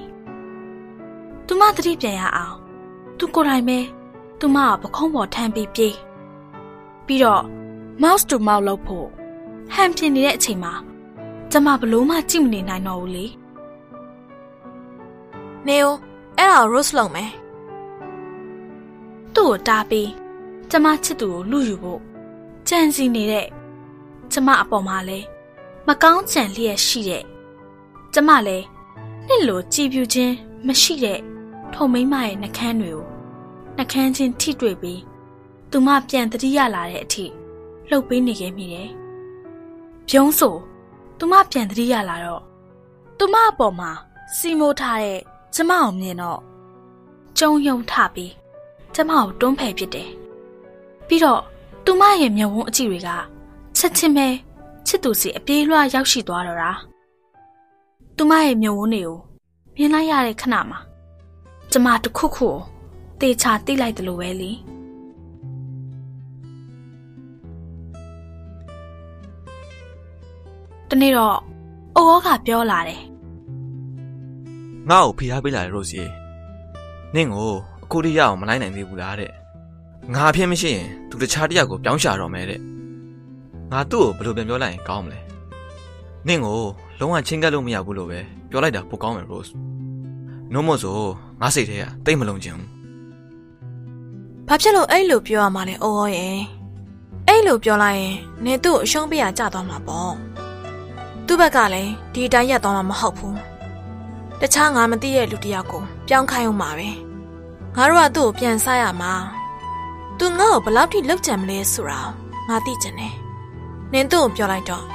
[1.47, 2.55] သူမသတိပြန်ရအောင်
[3.17, 3.79] သူကိုယ်တိုင်ပဲ
[4.39, 5.95] သူမကပခုံးပေါ်ထမ်းပြီးပြေး
[7.05, 7.43] ပြီးတော့
[8.01, 9.07] mouse to mouse လုပ်ဖို့
[9.73, 10.73] ဟန်ပြင်နေတဲ့အချိန်မှာ
[11.55, 13.25] ကျမဘလို့မှကြည့်မနေနိုင်တော့ဘူးလေ
[15.67, 15.95] နေဦး
[16.37, 17.31] အဲ့ဒါကို roast လုပ်မယ်
[19.35, 20.09] သူ့ကိုတားပြီး
[20.71, 21.99] ကျမချစ်သူကိုလူယူဖို့
[22.67, 23.47] ကြံစီနေတဲ့
[24.31, 25.19] ကျမအပေါ်မှာလဲ
[25.87, 27.23] မကောင်းကြံလျက်ရှိတဲ့
[28.13, 28.57] ကျမလဲ
[29.27, 30.33] နှစ်လိုကြည်ပြူခြင်း
[30.67, 31.19] မရှိတဲ့
[31.73, 33.03] ထုံမိမရဲ့နှကန်းတွေကို
[33.77, 35.01] နှကန်းချင်းထိတွေ့ပြီး
[35.71, 37.25] သူမပြန်တတိယလာတဲ့အထိ
[37.89, 38.89] လှုပ်ပေးနေခဲ့မိတယ်။
[40.09, 40.55] ပြုံးဆို
[41.25, 42.41] သူမပြန်တတိယလာတော့
[43.17, 43.91] သူမအပေါ်မှာ
[44.35, 45.19] စီမိုးထားတဲ့
[45.55, 46.39] ကျမအောင်မြင်တော့
[47.37, 48.33] ကျုံယုံထပြီး
[48.95, 50.09] ကျမကိုတွန်းဖယ်ပစ်တယ်။
[51.07, 51.41] ပြီးတော့
[51.85, 53.09] သူမရဲ့မျက်ဝန်းအကြည့်တွေက
[53.77, 54.27] ချက်ချင်းပဲ
[54.87, 56.71] ချစ်သူစီအပြေးလွှားရောက်ရှိသွားတော့တာ။
[58.17, 59.17] သူမရဲ့မျက်ဝန်းတွေကို
[59.77, 60.79] မြင်လိုက်ရတဲ့ခဏမှာ
[61.71, 62.55] ကျမတခုခုကို
[63.19, 64.51] တေချာတိလိုက်တယ်လို့ပဲလေ။
[70.93, 71.37] တနေ့တော့
[71.95, 73.01] အိုဩကပြောလာတယ်
[74.89, 76.01] ငါ့ကိုဖိအားပေးလာတဲ့ရိုစီ
[77.15, 77.51] နင့်ကို
[77.83, 79.31] အခုတည်းရအောင်မလိုက်နိုင်သေးဘူးလားတဲ့
[80.13, 82.61] ငါအဖြစ်မရှိရင်သူတခြားတစ်ယောက်ကိုပြောင်းရှာတော့မယ်တဲ့
[83.71, 85.19] ငါသူ့ကိုဘယ်လိုပြန်ပြောလိုက်ရင်ကောင်းမလဲ
[86.27, 86.59] နင့်ကို
[86.99, 89.51] လုံးဝချင်းကပ်လို့မရဘူးလို့ပဲပြောလိုက်တာပိုကောင်းမယ်ရိုစ်
[90.53, 90.97] နို့မို့ဆို
[91.41, 92.69] ငါစိတ်ထဲကတိတ်မလုံးချင်ဘူး
[94.47, 96.37] ဘာဖြစ်လို့အဲ့လိုပြောရမှာလဲအိုးရောရဲ့
[97.27, 98.15] အဲ့လိုပြောလိုက်ရင်
[98.45, 100.13] နေသူ့ကိုအရှုံးပေးရကြသွားမှာပေါ့
[101.27, 103.37] သူ့ဘက်ကလည်းဒီအတိုင်းရက်သွားမှာမဟုတ်ဘူး
[104.41, 106.89] တခြားငါမသိတဲ့လူတစ်ယောက်ကိုပြောင်းခိုင်းအောင်ပါပဲ
[107.75, 109.13] ငါတို့ကသူ့ကိုပြန်စားရမှာ။
[110.19, 112.01] तू ငါ့ကိုဘယ်လောက်ထိလောက်ကြံမလဲဆိုတာ
[112.47, 113.15] ငါသိချင်တယ်။
[113.93, 114.85] နင်သူ့ကိုပြောလိုက်တော့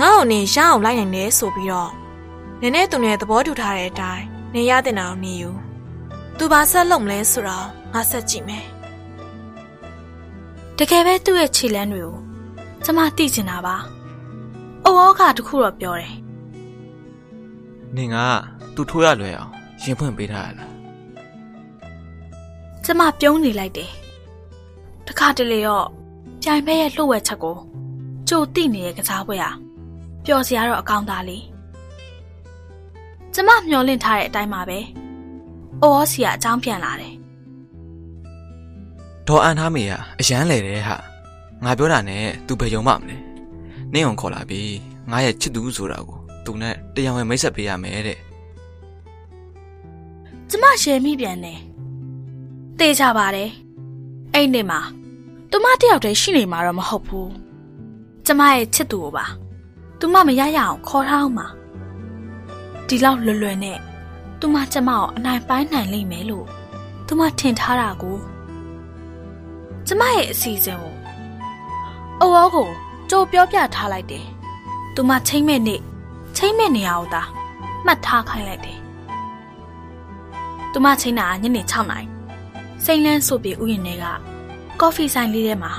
[0.00, 1.90] ငါ့ကိုနင်ရအောင်လိုက်နိုင်တယ်ဆိုပြီးတော့
[2.60, 4.24] နင်နဲ့သူနဲ့သဘောတူထားတဲ့အတိုင်း
[4.54, 5.50] နင်ရတဲ့နာကိုနေယူ။
[6.38, 8.64] तू ဘာဆက်လုပ်မလဲဆိုတော့ငါဆက်ကြည့်မယ်
[10.78, 12.16] တကယ်ပဲသူ့ရဲ့ခြေလမ်းတွေကို
[12.84, 13.76] ကျမသိချင်တာပါ။
[14.86, 16.12] အိုဩကတခုတော့ပြောတယ်
[17.96, 18.16] နင်က
[18.74, 19.52] သူ့ထိုးရလွယ်အောင်
[19.82, 20.70] ရင်ဖွင့်ပေးထားရလား။
[22.84, 23.90] ကျမပြုံးနေလိုက်တယ်။
[25.06, 25.86] တခါတလေတော့
[26.42, 27.56] ပြိုင်မဲ့ရဲ့လှုပ်ဝက်ချက်ကို
[28.28, 29.50] ကြိုတိနေတဲ့ကစားပွဲဟာ
[30.24, 31.42] ပျော်စရာတော့အကောင်းသားလေး။
[33.34, 34.78] ကျမမျောလင့်ထားတဲ့အတိုင်းပါပဲ။
[35.82, 37.14] အိုဩစီကအကြောင်းပြန်လာတယ်
[39.28, 40.96] ဒေါ်အန်ထားမေကအရန်လေတယ်ဟာ
[41.64, 43.16] ငါပြောတာနဲ့သူဘယ်ယုံမှမလဲ
[43.94, 44.62] နင့်အောင်ခေါ်လာပြီ
[45.10, 48.18] ငါရဲ့ချစ်သူဆိုတာကိုသူနဲ့တရားဝင်မိတ်ဆက်ပေးရမယ်တဲ့။
[50.50, 51.60] ကျမရှယ်မိပြန်တယ်။
[52.78, 53.50] တေးကြပါတယ်။
[54.34, 54.80] အဲ့ဒီမှာ
[55.50, 57.28] သူမတယောက်တည်းရှိနေမှာတော့မဟုတ်ဘူး။
[58.26, 59.24] ကျမရဲ့ချစ်သူကိုပါ။
[59.98, 61.46] သူမမရရအောင်ခေါ်ထားအောင်ပါ။
[62.86, 63.78] ဒီလောက်လွယ်လွယ်နဲ့
[64.40, 66.46] သူမကျမကိုအနိုင်ပိုင်းနိုင်လိမ့်မယ်လို့
[67.06, 68.18] သူမထင်ထားတာကို
[69.86, 70.94] ကျမရဲ့အစီအစဉ်ကို
[72.20, 72.68] အော်အော်ကို
[73.10, 74.24] ကြိုပြောပြထားလိုက်တယ်။
[74.94, 75.80] သူမချိန်မဲ့နေ့
[76.36, 77.22] ချိန်မဲ့နေရာကိုသာ
[77.86, 78.78] မှတ်ထားခိုင်းလိုက်တယ်။
[80.72, 82.06] သူမချိန်တာကညနေ6နာရီ
[82.84, 84.04] စိန်လန်းဆိုပြီးဥယျာဉ်ထဲက
[84.80, 85.72] ကော်ဖီဆိုင်လေးထဲမှာ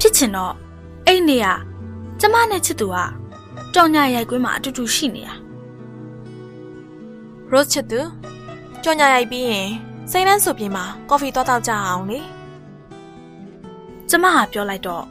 [0.00, 0.54] ဖြစ်ချင်တော့
[1.06, 1.46] အဲ့နေက
[2.20, 2.96] ကျမနဲ့ချစ်သူက
[3.74, 5.34] ကြောင်ညာရိုက်ကွင်းမှာအတူတူရှိနေတာ။
[7.52, 8.00] Rose ချစ်သူ
[8.82, 9.68] ကြော်ညာရိုက်ပြီးရင်
[10.10, 12.20] စိမ့်လန်းဆိုပြင်မှာကော်ဖီသွားတော့ကြအောင်လေ
[14.10, 15.04] ကျမကပြောလိုက်တော့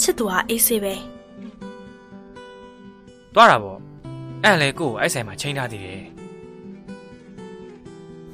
[0.00, 0.94] ချစ်သူကအေးဆေးပဲ
[3.34, 3.78] သွားတာပေါ့
[4.42, 6.02] အဲ့လေကို့ကိုအဲ့ဆိုင်မှာချိန်ထားသေးတယ်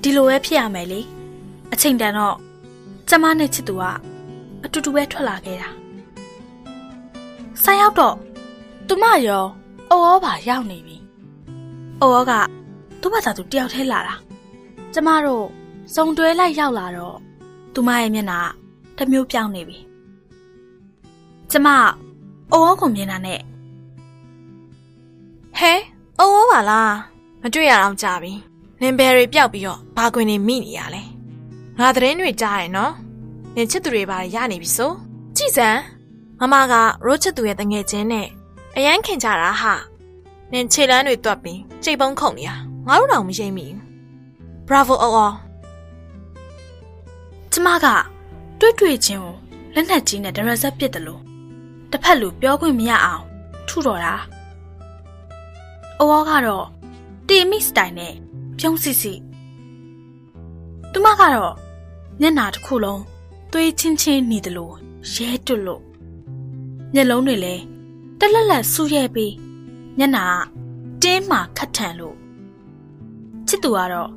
[0.02, 1.00] ဒီလိုပဲဖြစ်ရမယ်လေ
[1.72, 2.36] အချိန်တန်တော့
[3.08, 3.82] ကျမနဲ့ချစ်သူက
[4.64, 5.68] အတူတူပဲထွက်လာခဲ့တာ
[7.62, 8.14] ဆိုင်ရောက်တော့
[8.88, 9.44] သူမရော
[9.90, 10.96] အော်အော်ပါရောက်နေပြီ
[12.00, 12.32] အော်အော်က
[13.00, 14.14] သူ့ဘာသာသူတယောက်ထဲလာတာ
[14.94, 15.46] ကျမတို့
[15.94, 17.16] စုံတွဲလိုက်ရောက်လာတော့
[17.74, 18.40] သူမရဲ့မျက်နှာ
[18.96, 19.78] ကတစ်မျိုးပြောင်းနေပြီ
[21.50, 21.68] ကျမ
[22.52, 23.40] အော်အော်ကိုမြင်တာနဲ့။
[25.58, 25.72] ဟဲ
[26.18, 26.94] အိုးဝပါလား
[27.42, 28.32] မတွေ့ရအောင်ကြာပြီ။
[28.80, 31.02] နင်ဘယ်တွေပျောက်ပြီးတော့ဘာကွင်နေမိနေရလဲ။
[31.78, 32.92] ငါသတင်းတွေကြားရင်နော်။
[33.54, 34.90] နင်ချစ်သူတွေပါရနေပြီဆို။
[35.36, 35.68] ကြည်စံ
[36.40, 38.26] မမကရိုးချစ်သူရဲ့တငယ်ချင်းနဲ့
[38.76, 39.74] အရန်ခင်ကြတာဟာ။
[40.52, 42.50] နင်ခြေလန်းတွေတွက်ပြီးကြိတ်ပုံးခုန်နေရ။
[42.88, 43.82] ငါတို့တော့မရိပ်မိဘူး။
[44.68, 45.34] Bravo အော်အော်
[47.52, 47.86] ကျမက
[48.60, 49.34] တွေ့တွေ့ချင်းကို
[49.74, 51.27] လက်နက်ကြီးနဲ့ဒရက်ဆက်ပစ်တယ်လို့
[51.90, 53.24] တစ်ဖက်လူပြောခွင့်မရအောင်
[53.68, 54.14] ထုတော်တာ
[56.00, 56.66] အဝေါ်ကတော့
[57.28, 58.14] တီမီစတိုင်နဲ့
[58.58, 59.12] ပြုံးစီစီ
[60.92, 61.54] သူမကတော့
[62.20, 63.02] မျက်နာတစ်ခုလုံး
[63.52, 64.74] သွေးချင်းချင်းနေတယ်လို့
[65.14, 65.82] ရဲတွတ်လို့
[66.94, 67.62] မျက်လုံးတွေလည်း
[68.18, 69.34] တက်လက်လက်ဆူရဲပြီး
[69.98, 70.24] မျက်နာ
[71.02, 72.16] ကတင်းမှခတ်ထန်လို့
[73.48, 74.10] ချစ်သူကတော့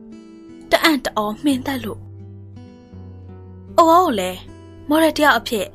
[0.72, 2.00] တအံ့တအောမှင်သက်လို့။
[3.78, 4.40] အိုးကိုလည်း
[4.90, 5.68] မော်ရတယောက်အဖြစ်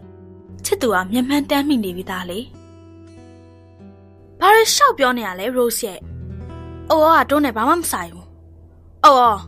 [0.66, 2.38] ချစ်သူကမျက်မှန်းတမ်းမိနေပြီသားလေ။
[4.40, 6.00] ဘာလို့ရှောက်ပြောနေရလဲ Rose ရဲ့။
[6.90, 8.26] အိုးကတွန်းနေဘာမှမဆိုင်ဘူး။
[9.04, 9.38] အိုး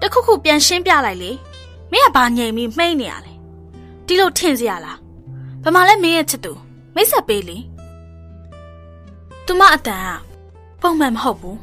[0.00, 1.30] တခုခုပြန်ရှင်းပြလိုက်လေ။
[1.92, 3.32] မင်းကဘာငြိမ်ပြီးမှိတ်နေရလဲ။
[4.06, 4.98] ဒီလိုထင်စရာလား။
[5.62, 6.52] ဘာမှလည်းမင်းရဲ့ချစ်သူ
[6.94, 7.58] မိတ်ဆက်ပေးလေ။
[9.46, 11.56] သူမအတန်ကပုံမှန်မဟုတ်ဘူး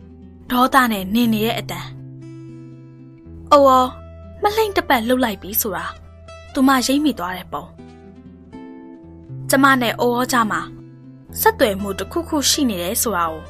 [0.50, 1.86] ။ဒေါသနဲ့နင်နေတဲ့အတန်။
[3.52, 3.88] အိုး
[4.42, 5.84] မလှိမ့်တပတ်လှုပ်လိုက်ပြီဆိုတာ
[6.54, 7.64] သူမရိမ့်မိသွားတဲ့ပုံ
[9.50, 10.60] ကျမနဲ့အိုးဩကြမှာ
[11.40, 13.42] ဆက်သွယ်မှုတစ်ခုခုရှိနေတယ်ဆိုတာကို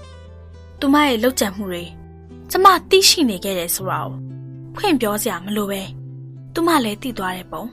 [0.81, 1.85] သူမရဲ့လှုပ်ကြံမှုတွေ
[2.51, 4.15] ကျမသိရှိနေခဲ့တယ်ဆိုတာကို
[4.77, 5.83] ဖွင့်ပြောစရာမလိုပဲ
[6.55, 7.65] သူမလည်းသိသွားတဲ့ပုံ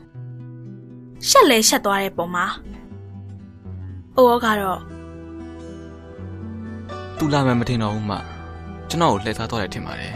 [1.27, 2.45] ရှက်လဲရှက်သွားတဲ့ပုံမှာ
[4.15, 4.81] အိုးဩကတော့
[7.17, 8.13] သူလာမယ်မထင်တော့ဘူးမ
[8.89, 10.15] ကျွန်တော်ကိုလှည့်စားတော့တယ်ထင်ပါတယ်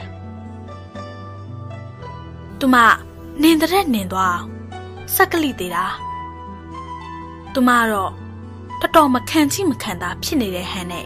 [2.60, 2.76] သူမ
[3.42, 4.46] နင်တဲ့နင်သွားအောင်
[5.16, 5.86] စက်ကလိသေးတာ
[7.54, 8.12] သူမကတော့
[8.82, 11.06] တော်တော်မခံချိမခံတာဖြစ်နေတဲ့ဟန်နဲ့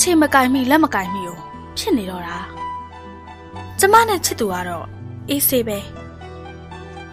[0.00, 1.36] ခြေမကင်မိလက်မကင်မိကို
[1.78, 2.38] ဖြစ်နေတော့တာ
[3.78, 4.86] ကျမနဲ့ချစ်သူကတော့
[5.28, 5.78] အေးဆေးပဲ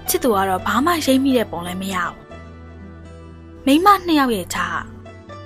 [0.07, 2.15] ချစ်သူကတော့ဘာမှရိမ့်မိတဲ့ပုံလည်းမရဘူး
[3.65, 4.80] မိန်းမနှစ်ယောက်ရဲ့ကြား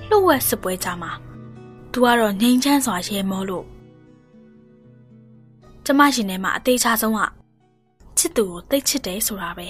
[0.09, 1.11] လှုပ်ဝက်စပွဲကြားမှာ
[1.91, 3.65] သူကတော့ငိမ့်ချမ်းစွာရဲမောလို့
[5.85, 7.19] ကျမရှင်ထဲမှာအသေးချဆုံးက
[8.17, 9.69] ချစ်သူကိုသိချစ်တယ်ဆိုတာပဲ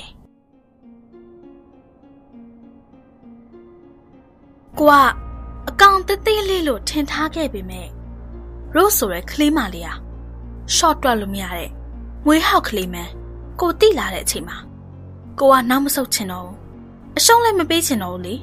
[4.77, 4.93] ကိုက
[5.69, 7.87] အကောင်သေးသေးလေးလို့ထင်ထားခဲ့ပေမဲ့
[8.75, 9.93] Rose ဆိုတဲ့ကလေးမလေးဟာ
[10.75, 11.69] short တွက်လို့မရတဲ့
[12.25, 13.11] မွေးဟောက်ကလေးမန်း
[13.59, 14.57] ကိုတိလာတဲ့အချိန်မှာ
[15.39, 16.57] ကိုကနောက်မဆုတ်ချင်တော့ဘူး
[17.17, 18.35] အရှုံးလည်းမပေးချင်တော့ဘူးလေ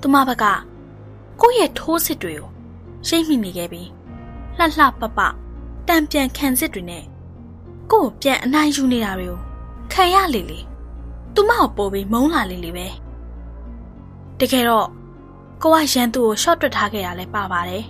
[0.00, 0.44] သူမဘက်က
[1.40, 2.48] ကိုယ့်ရဲ့ထိုးစစ်တွေကို
[3.06, 3.88] ရှိတ်မိနေခဲ့ပြီး
[4.58, 5.18] လှလှပပ
[5.88, 7.04] တံပြန်ခံစစ်တွေနဲ့
[7.90, 9.40] ကို့ကိုပြန်အနိုင်ယူနေတာတွေကို
[9.92, 10.60] ခံရလေလေ
[11.34, 12.86] သူမကိုပို့ပြီးမုန်းလာလေလေပဲ
[14.44, 14.88] တကယ်တော့
[15.62, 17.84] ကိုကရန်သူကိုရှော့တွတ်ထားခဲ့တာလည်းပါပါတယ်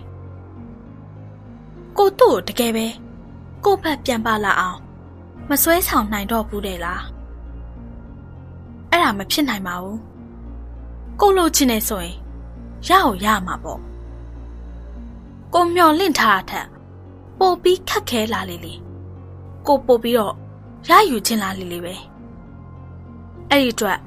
[1.98, 2.86] ကိုသူ့ကိုတကယ်ပဲ
[3.64, 4.78] ကို့ဘက်ပြန်ပါလာအောင်
[5.48, 7.02] မစွဲဆောင်နိုင်တော့ဘူးတဲ့လား
[8.90, 9.98] အဲ့ဒါမဖြစ်နိုင်ပါဘူး
[11.20, 12.16] ကိုလိုချင်နေဆိုရင်
[12.86, 13.80] ရအောင်ရမှာပေါ့
[15.54, 16.68] ကိုမျော်လင့်ထားတာထက်
[17.38, 18.74] ပိုပြီးခက်ခဲလာလေလေ
[19.66, 20.34] ကိုပိုပြီးတော့
[20.88, 21.94] ရယူချင်လာလေလေပဲ
[23.50, 23.98] အဲ့ဒီအတွက်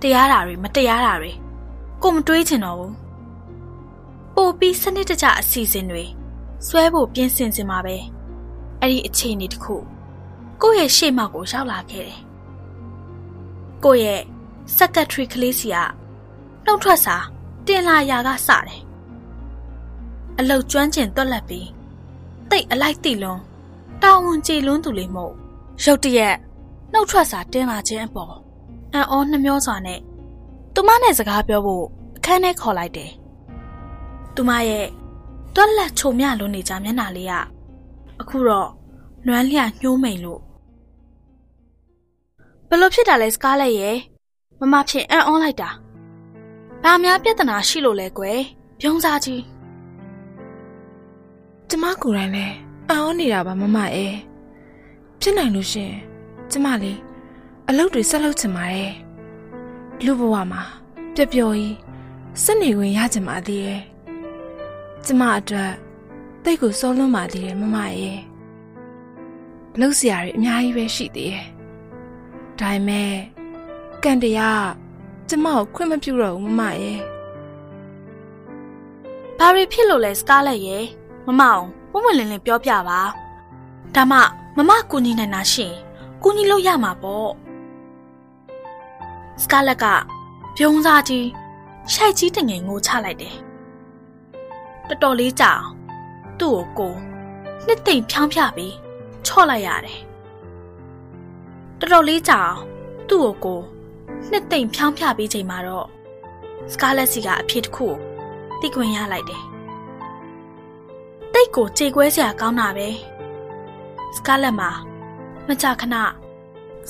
[0.00, 1.32] တရားတာတွေမတရားတာတွေ
[2.02, 2.94] ကိုမတွေးချင်တော့ဘူး
[4.34, 6.04] ပိုပြီးစနစ်တကျအစီအစဉ်တွေ
[6.66, 7.96] ဆွဲဖို့ပြင်ဆင်စင်မှာပဲ
[8.80, 9.76] အဲ့ဒီအခြေအနေတစ်ခု
[10.62, 12.20] ကိုယ့်ရဲ့ရှေ့မှောက်ကိုရောက်လာခဲ့တယ်
[13.84, 14.22] ကိုယ့်ရဲ့
[14.76, 15.76] secretary ကလေးစီက
[16.64, 17.16] နှုတ်ထွက်စာ
[17.66, 18.80] တင်လာရာကစတယ်
[20.38, 21.68] အလုတ်ကျွမ်းကျင်တွက်လက်ပြီး
[22.50, 23.40] တိတ်အလိုက်တိလွန်
[24.02, 25.32] တာဝန်ကြေလွန်းသူလေးမို့
[25.84, 26.36] ရုတ်တရက်
[26.92, 28.34] နှုတ်ထွက်စာတင်လာခြင်းအပေါ်
[28.92, 30.00] အံ့ဩနှမျောစွာနဲ့
[30.74, 31.84] သူမနဲ့စကားပြောဖို့
[32.16, 33.10] အခန်းထဲခေါ်လိုက်တယ်
[34.34, 34.86] သူမရဲ့
[35.54, 37.34] တွက်လက်ချုံမြလွန်းနေကြမျက်နှာလေးက
[38.20, 38.70] အခုတော့
[39.26, 40.40] နွမ်းလျညှိုးမိန်လို့
[42.68, 43.96] ဘလို့ဖြစ်တာလဲစကားလက်ရဲ့
[44.60, 45.70] မမဖြစ်အံ့ဩလိုက်တာ
[46.82, 48.40] ဘာများပြဿနာရှိလို့လဲကွယ်
[48.80, 49.42] ပြုံးစားကြီး
[51.68, 52.54] ကျမကိုယ်တိုင်လည်း
[52.90, 54.14] အောင်းနေတာပါမမရဲ့
[55.20, 55.92] ဖြစ်နိုင်လို့ရှင်
[56.50, 56.98] ကျမလေး
[57.68, 59.03] အလုပ်တွေဆက်လုပ်ချင်ပါတယ်
[60.02, 60.62] လူဘဝမှာ
[61.14, 61.74] ပျက်ပျော်ကြီး
[62.44, 63.82] စနေဝင်ရကြမှာသေးတယ်။
[65.04, 65.72] ကျမအတွက်
[66.44, 68.18] တိတ်ကိုစောလွန်းပါသေးတယ်မမရဲ့။
[69.78, 71.46] လှုပ်ရှားရည်အများကြီးပဲရှိသေးတယ်။
[72.58, 73.12] ဒါပေမဲ့
[74.04, 74.64] ကံတရား
[75.28, 76.98] ကျမကိုခွင့်မပြုတော့ဘူးမမရဲ့။
[79.38, 80.84] ဘာတွေဖြစ်လို့လဲစကားလက်ရဲ့
[81.26, 83.00] မမအောင်ဝွင့်ဝင်လင်းလင်းပြောပြပါ။
[83.94, 84.18] ဒါမှ
[84.56, 85.74] မမကူညီနိုင်တာရှင်။
[86.22, 87.30] ကူညီလို့ရမှာပေါ့။
[89.42, 89.86] စကားလက်က
[90.56, 91.26] ပြုံးစားကြီး
[91.92, 93.36] ရှိုက်ကြီးတငယ်ငိုချလိုက်တယ်
[94.88, 95.74] တော်တော်လေးကြာအောင်
[96.40, 96.94] သူ့ကိုကို
[97.66, 98.74] နှစ်သိမ့်ဖြောင်းဖြပြီး
[99.26, 100.00] ချော့လိုက်ရတယ်
[101.80, 102.60] တော်တော်လေးကြာအောင်
[103.08, 103.60] သူ့ကိုကို
[104.30, 105.88] နှစ်သိမ့်ဖြောင်းဖြပြီးချိန်မှာတော့
[106.72, 107.94] စကားလက်စီကအဖြစ်တစ်ခုကို
[108.60, 109.42] သိခွင့်ရလိုက်တယ်
[111.32, 112.88] တိတ်ကိုကြေကွဲစရာကောင်းတာပဲ
[114.16, 114.70] စကားလက်မှာ
[115.46, 115.96] မကြခဏ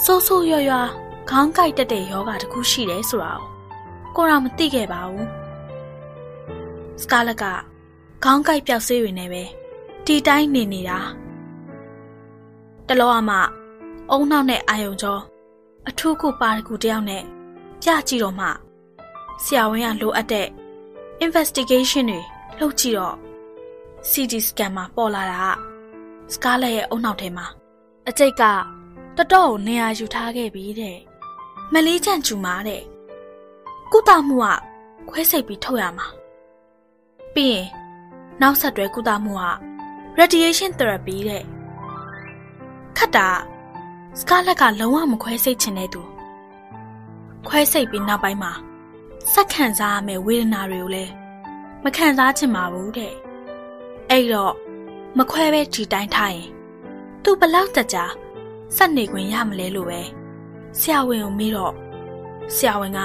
[0.04, 0.76] ဆိုးဆိုးရွရွ
[1.30, 3.32] ခေါင်းကိုက်တက်တဲ့ယောဂတစ်ခုရှိတယ်ဆိုတာ
[4.16, 5.28] ကိုကိုတော့မသိခဲ့ပါဘူး
[7.00, 7.44] စကားလက်က
[8.24, 9.42] ခေါင်းကိုက်ပျောက်ဆေးတွေနဲ့ပဲ
[10.06, 10.98] ဒီတိုင်းနေနေတာ
[12.88, 13.30] တလောအမ
[14.10, 15.20] အုံနောက်နဲ့အာယုံကျော်
[15.88, 17.22] အထူးခုပါရကူတယောက်နဲ့
[17.84, 18.48] ကြကြည့်တော့မှ
[19.42, 20.48] ဆရာဝန်ကလိုအပ်တဲ့
[21.24, 22.20] investigation တွေ
[22.60, 23.16] လုပ်ကြည့်တော့
[24.10, 25.42] CT scan မှာပေါ်လာတာ
[26.32, 27.46] စကားလက်ရဲ့အုံနောက်ထဲမှာ
[28.08, 28.42] အကျိတ်က
[29.16, 30.96] တတော့ကိုနေရာယူထားခဲ့ပြီတဲ့
[31.72, 32.82] မလေးချန်ကျူမာတဲ့
[33.92, 34.46] ကုသမှုက
[35.08, 36.06] ခွဲစိတ်ပြီးထုတ်ရမှာ
[37.34, 37.66] ပြီးရင်
[38.40, 39.44] နောက်ဆက်တွဲကုသမှုက
[40.18, 41.44] radiation therapy တဲ့
[42.96, 43.28] ခတ်တာ
[44.18, 46.02] စကားလက်ကလုံးဝမခွဲစိတ်ချင်တဲ့သူ
[47.46, 48.52] ခွဲစိတ်ပြီးနောက်ပိုင်းမှာ
[49.32, 51.12] စက်ခံစားရမယ့်ဝေဒနာတွေကိုလည်း
[51.84, 53.14] မခံစားချင်ပါဘူးတဲ့
[54.10, 54.54] အဲ့တော့
[55.18, 56.48] မခွဲပဲဒီတိုင်းထားရင်
[57.22, 58.04] သူဘလောက်တကြာ
[58.76, 60.02] စက်နေခွင့်ရမလဲလို့ပဲ
[60.80, 61.74] ဆရာဝန်ကိုမေးတော့
[62.54, 63.00] ဆရာဝန်က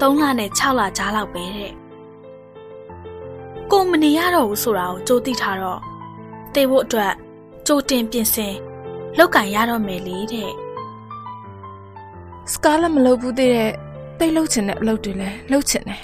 [0.00, 1.72] 3လနဲ့6လကြားလောက်ပဲတဲ့
[3.70, 5.80] ကိုမနေရတော့ဘူးဆိုတာကိုကြိုးသိထားတော့
[6.54, 7.12] တေဖို့အတွက်
[7.66, 8.54] ကြိုတင်ပြင်ဆင်
[9.18, 10.50] လောက်ကင်ရတော့မယ်လေတဲ့
[12.52, 13.72] စကားလည်းမလုပ်ဘူးသေးတဲ့
[14.18, 16.02] တိတ်လှုပ်ချင်တဲ့အလုပ်တွေလည်းလှုပ်ချင်တယ်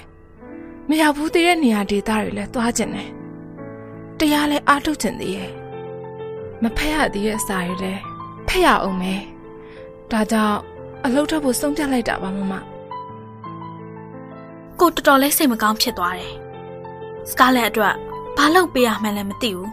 [0.89, 3.09] မရောက်ဘူးသေးတဲ့နေရာဒေသတွေလည်းသွားချင်တယ်
[4.19, 5.51] တရားလည်းအားထုတ်ချင်သေးရဲ့
[6.63, 8.01] မဖက်ရသေးတဲ့စာတွေလည်း
[8.47, 9.21] ဖက်ရအောင်မယ်
[10.11, 10.59] ဒါကြောင့်
[11.05, 12.53] အလုပ်ထုတ်ဖို့ဆုံးဖြတ်လိုက်တာပါမမ
[14.79, 16.35] ကိုတော်တော်လေးစိတ်မကောင်းဖြစ်သွားတယ်
[17.29, 17.95] စကားလက်အတွက်
[18.37, 19.71] ဘာလုပ်ပေးရမှန်းလည်းမသိဘူး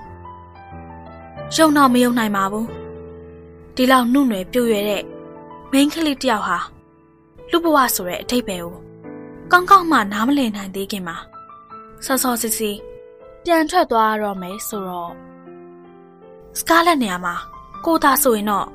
[1.57, 2.69] ယုံတော့မယုံနိုင်ပါဘူး
[3.77, 5.03] ဒီလောက်နှုတ်နယ်ပြိုရွယ်တဲ့
[5.73, 6.59] main ကလေးတယောက်ဟာ
[7.51, 8.75] လူဘဝဆိုတဲ့အထိပ္ပယ်ကို
[9.51, 11.17] ကောင်းကောင်းမှနားမလည်နိုင်သေးခင်မှာ
[12.05, 12.77] ဆော့ဆော့စစ်စစ်
[13.45, 15.13] ပြန်ထွက်သွားရတော့မယ်ဆိုတော့
[16.59, 17.35] စကားလက်နေရာမှာ
[17.85, 18.69] ကိုသာဆိုရင်တော့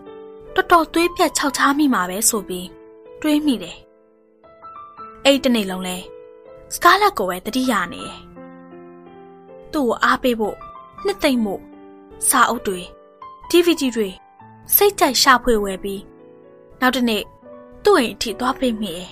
[0.55, 2.67] တော်တော်သွေးပြက်ခြောက်ချားမိမှာပဲဆိုပြီး
[3.21, 3.77] တွေးမိတယ်
[5.25, 5.97] အဲ့ဒီတနေ့လုံးလဲ
[6.73, 8.19] စကားလက်ကိုပဲတတိယနေတယ်
[9.73, 10.55] သူ့ကိုအားပေးဖို့
[11.05, 11.61] နှစ်သိမ့်ဖို့
[12.29, 12.81] စာအုပ်တွေ
[13.49, 14.09] DVD တွေ
[14.75, 16.01] စိတ်ကြိုက်ရှာဖွေဝယ်ပြီး
[16.81, 17.23] နောက်တစ်နေ့
[17.83, 19.09] သူ့အိမ်အထိသွားပေးမိတယ်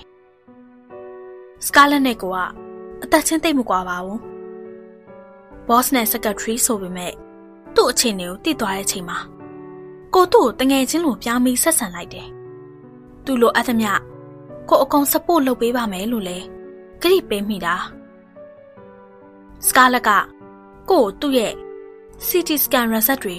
[1.65, 2.23] စကားလက်နဲ့က
[3.03, 4.19] အသက်ချင်းသိမ့်မကွာပါဘူး
[5.68, 7.14] boss နဲ့ secretary ဆိုပေမဲ့
[7.76, 9.19] သူ့အခြေအနေကိုသိသွားတဲ့အချိန်မှာ
[10.13, 12.27] ကိုသူ့ကိုတငယ်ချင်းလိုပြောင်းပြီးဆက်ဆံလိုက်တယ်
[13.25, 13.91] သူ့လိုအပ်သမျှ
[14.69, 16.38] ကိုအကုန် support လုပ်ပေးပါမယ်လို့လဲ
[17.01, 17.75] ဂရိပေးမိတာ
[19.65, 20.09] စကားလက်က
[20.89, 21.53] ကို့သူ့ရဲ့
[22.27, 23.38] CT scan result တွေ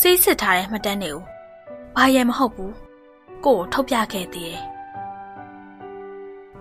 [0.00, 1.18] စိစစ်ထားတဲ့မှတ်တမ်းတွေကို
[1.96, 2.74] ဘာရဲမဟုတ်ဘူး
[3.44, 4.62] ကို့ကိုထုတ်ပြခဲ့သေးတယ်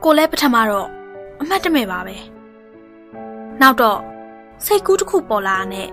[0.03, 0.87] ကိုလည်းပထမတော့
[1.41, 2.17] အမှတ်တမဲ့ပါပဲ
[3.61, 3.99] နောက်တော့
[4.65, 5.87] စိတ်ကူးတစ်ခုပေါ်လာတဲ့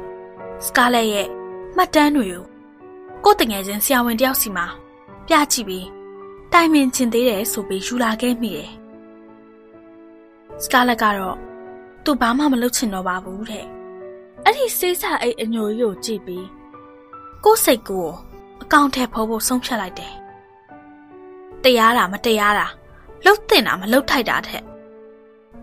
[0.65, 1.28] စကားလက်ရဲ့
[1.77, 2.45] မှတ်တမ်းတွေကို
[3.25, 4.67] ကို့တငယ်ချင်းဆရာဝန်တယောက်စီမှာ
[5.27, 5.87] ပြကြည့်ပြီး
[6.53, 8.71] တိုင်ပင်ချင်သေးတယ်ဆိုပြီးယူလာခဲ့မိတယ်
[10.63, 11.37] စကားလက်ကတော့
[12.05, 13.67] သူဘာမှမလုပ်ချင်တော့ပါဘူးတဲ့
[14.45, 16.47] အဲ့ဒီစေးစာအိတ်အညိုကြီးကိုကြည့်ပြီး
[17.45, 18.07] ကို့စိတ်ကို
[18.63, 20.15] အကောင့်ထဲဖော်ဖို့ဆုံးဖြတ်လိုက်တယ်
[21.65, 22.67] တရားတာမတရားတာ
[23.25, 24.65] လှုပ်တင်တာမလှုပ်ထိုက်တာထက်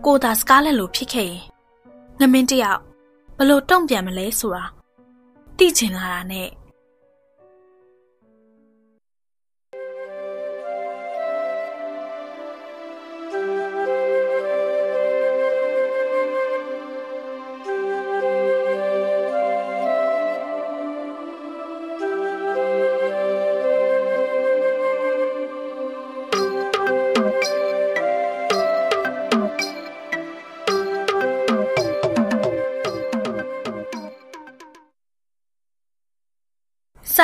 [0.04, 1.42] ကိုသာစကားလက်လိုဖြစ်ခဲ့ရင်
[2.20, 2.80] ငမင်းတယောက်
[3.38, 4.64] ဘလို့တုံ့ပြန်မလဲဆိုတာ
[5.58, 6.48] သိချင်လာတာနဲ့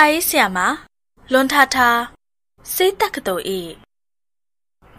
[0.03, 0.59] စာရေးဆရာမ
[1.33, 1.77] လွန်ထထ
[2.75, 3.61] စေးတက်ကတော်ဤ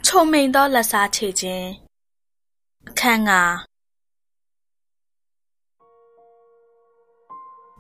[0.06, 1.68] ချုံမိန်သောလက်စားချေခြင်း
[2.90, 3.42] အခန်းငါ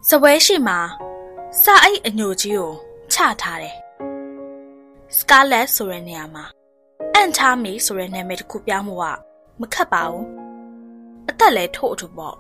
[0.10, 0.80] စပွဲရှိမှာ
[1.62, 2.72] စာအိတ်အညိုကြီးကို
[3.14, 3.76] ချထားတယ်
[5.16, 6.46] စကားလက်ဆိုတဲ့နေရာမှာ
[7.14, 9.06] အန်ထားမီဆိုတဲ့နာမည်တစ်ခုပြောင်းမှုက
[9.60, 10.26] မခတ်ပါဘူး
[11.30, 12.36] အသက်လည်းထို့အထူပေါ့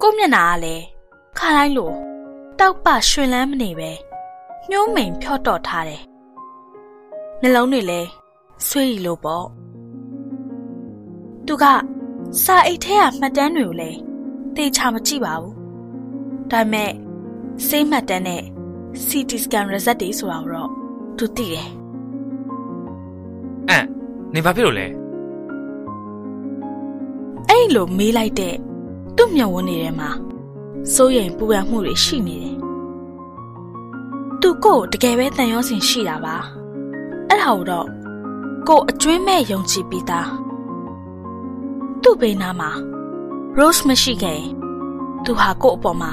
[0.00, 0.84] ကိုမျက်နာကလည်း
[1.38, 1.96] ခါတိုင်းလို့
[2.62, 3.90] တောက်ပရှင်လန်းမနေပဲ
[4.70, 6.02] ညှိုးမိန်ဖြော့တော့ထားတယ်
[7.42, 8.08] နှလုံးတွေလည်း
[8.68, 9.46] ဆွေးရီလို့ပေါ့
[11.46, 11.64] သူက
[12.44, 13.98] စာအိတ်ထဲကမှတ်တမ်းတွေကိုလည်း
[14.56, 15.54] တေချာမကြည့်ပါဘူး
[16.50, 16.92] ဒါပေမဲ့
[17.66, 18.42] စေးမှတ်တမ်းနဲ့
[19.06, 20.70] CT scan result တွေဆိုတာတော့
[21.16, 21.68] သူသိတယ်
[23.68, 23.86] အန့်
[24.34, 24.86] နေဘာဖြစ်လို့လဲ
[27.48, 28.54] အဲ့လိုမေးလိုက်တဲ့
[29.16, 30.10] သူ့မျက်ဝန်းတွေထဲမှာ
[30.94, 32.54] စိုးရိမ်ပူပန်မှုတွေရှိနေတယ်။
[34.40, 36.36] သူကိုတကယ်ပဲတန်ရောစင်ရှိတာပါ။
[37.28, 37.88] အဲ့ဒါကိုတော့
[38.68, 40.28] ကိုအကျွင်းမဲ့ယုံကြည်ပြီးသား။
[42.02, 42.70] သူ့ဘေးနားမှာ
[43.58, 44.50] Rose မရှိခဲ့ရင်
[45.24, 46.12] သူဟာကို့အပေါ်မှာ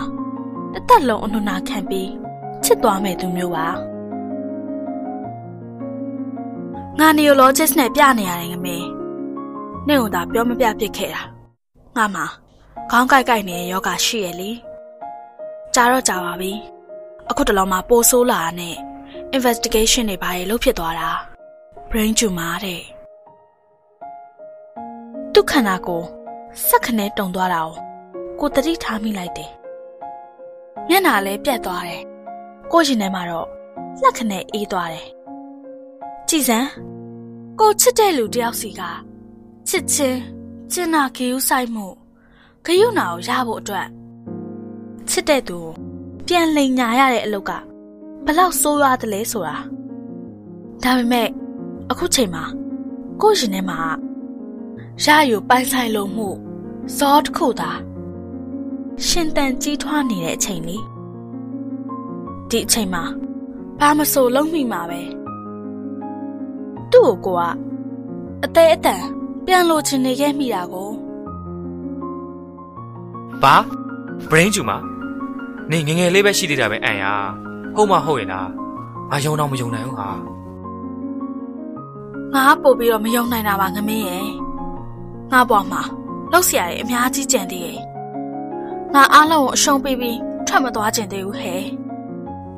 [0.74, 2.10] တစ်သက်လုံးအနုနာခံပြီး
[2.64, 3.68] ချစ်သွားမယ်သူမျိုးပါ။
[7.00, 8.78] ငါ neurologist နဲ့ပြနေရတယ်ငမေ။
[9.88, 11.22] နေ့ကသာပြောမပြဖြစ်ခဲ့တာ။
[11.98, 12.26] ငါမှာ
[12.92, 14.52] ခေါင်းကိုက်ကိုက်နေတဲ့ယောဂရှိရလေ
[15.76, 16.52] ကြာတော့ကြာပါပြီ
[17.30, 18.76] အခုတလောမှာပိုဆိုးလာနဲ့
[19.36, 21.10] investigation တွေဘာတွေလုပ်ဖြစ်သွားတာ
[21.90, 22.82] brain tumor တဲ့
[25.34, 26.04] ဒုက္ခနာကို
[26.68, 27.76] စက်ခနဲတုံသွားတာကို
[28.40, 29.52] ကိုတတိထားမိလိုက်တယ်
[30.90, 32.04] မျက်နှာလည်းပြတ်သွားတယ်
[32.72, 33.48] ကိုရှင်ထဲမှာတော့
[34.02, 35.08] လက်ခနဲအေးသွားတယ်
[36.30, 36.70] ကြည်စမ်း
[37.60, 38.82] ကိုချစ်တဲ့လူတယောက်စီက
[39.68, 40.20] ချစ်ချင်း
[40.72, 41.88] ကျင်နာခေယူဆိုင်မှု
[42.66, 43.88] ဂယုဏကိုရဖို့အတွက်
[45.10, 45.70] ချစ်တဲ့သူကို
[46.28, 47.52] ပြန်လိန်ညာရတဲ့အလုပ်က
[48.26, 49.56] ဘလောက်ဆိုးရွားတယ်လဲဆိုတာ
[50.84, 51.28] ဒါပေမဲ့
[51.92, 52.44] အခုချိန်မှာ
[53.22, 53.80] ကိုယ့်ရင်ထဲမှာ
[55.04, 56.28] ရယူပိုင်ဆိုင်လို့မှု
[56.98, 57.72] ဇောတစ်ခုသာ
[59.06, 60.84] ရှင်တန်ကြီးထွားနေတဲ့အချိန်လေး
[62.50, 63.04] ဒီအချိန်မှာ
[63.80, 65.02] ဘာမဆိုလုံးမိမှာပဲ
[66.92, 67.42] သူ့ကိုက
[68.44, 69.04] အသေးအတန်
[69.46, 70.90] ပြန်လို့ချင်နေခဲ့မိတာကို
[73.46, 73.56] ဘာ
[74.30, 74.78] brain ကျူမှာ
[75.72, 77.06] နေငငယ်လေးပဲရှိသေးတာပဲအန်ရ
[77.76, 78.50] ဟုတ်မှဟုတ်ရင်လား
[79.10, 80.10] ငါယုံတော့မယုံနိုင်ဘူးဟာ
[82.34, 84.28] ငါပို့ပြီးတော့မယုံနိုင်တာပါငမင်းရယ်
[85.32, 85.82] ငါပေါ်မှာ
[86.32, 87.80] လောက်ဆရာရဲ့အများကြီးကြံသေးရယ်
[88.94, 91.64] ငါအားလုံးကိုအရှုံးပေးပြီးထွက်မသွားကြင်သေးဘူးဟဲ့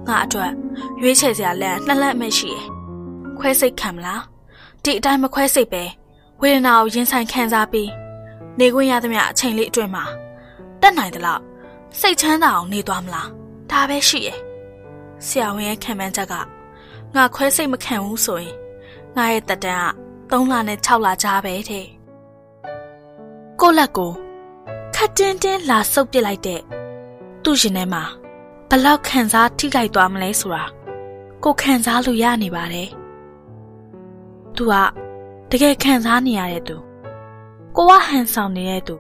[0.08, 0.52] ငါအတွက်
[1.02, 2.66] ရွေးချယ်စရာလမ်းနှစ်လက်မှရှိရယ်
[3.38, 4.24] ခွဲစိတ်ခံမလား
[4.84, 5.84] ဒီအတိုင်းမခွဲစိတ်ပဲ
[6.42, 7.90] ဝေဒနာကိုရင်ဆိုင်ခံစားပြီး
[8.60, 10.06] နေခွင့်ရသမျှအချိန်လေးအတွင်းမှာ
[10.82, 11.42] တက်နိုင်သလောက်
[12.00, 13.30] စိတ်ချမ်းသာအောင်နေသွားမလား
[13.72, 14.40] ဒါပဲရှိရဲ့
[15.26, 16.34] ဆရာဝန်ရဲ့ခံမှန်းချက်က
[17.16, 18.56] ငါခွဲစိတ်မခံဘူးဆိုရင်
[19.16, 19.86] ငါရဲ့တက်တန်းက
[20.32, 21.86] 3လနဲ့6လကြားပဲတဲ့
[23.60, 24.12] ကိုလက်ကို
[24.96, 26.62] ခတ်တင်းတင်းလာဆုပ်ပစ်လိုက်တဲ့
[27.44, 28.04] သူ့ရှင်ထဲမှာ
[28.70, 30.64] ဘလောက်ခံစားထိခိုက်သွားမလဲဆိုတာ
[31.44, 32.90] ကိုခံစားလို့ရနေပါတယ်။
[34.56, 34.74] तू က
[35.52, 36.76] တကယ်ခံစားနေရတဲ့သူ
[37.76, 38.96] ကိုကဟန်ဆောင်နေတဲ့သူ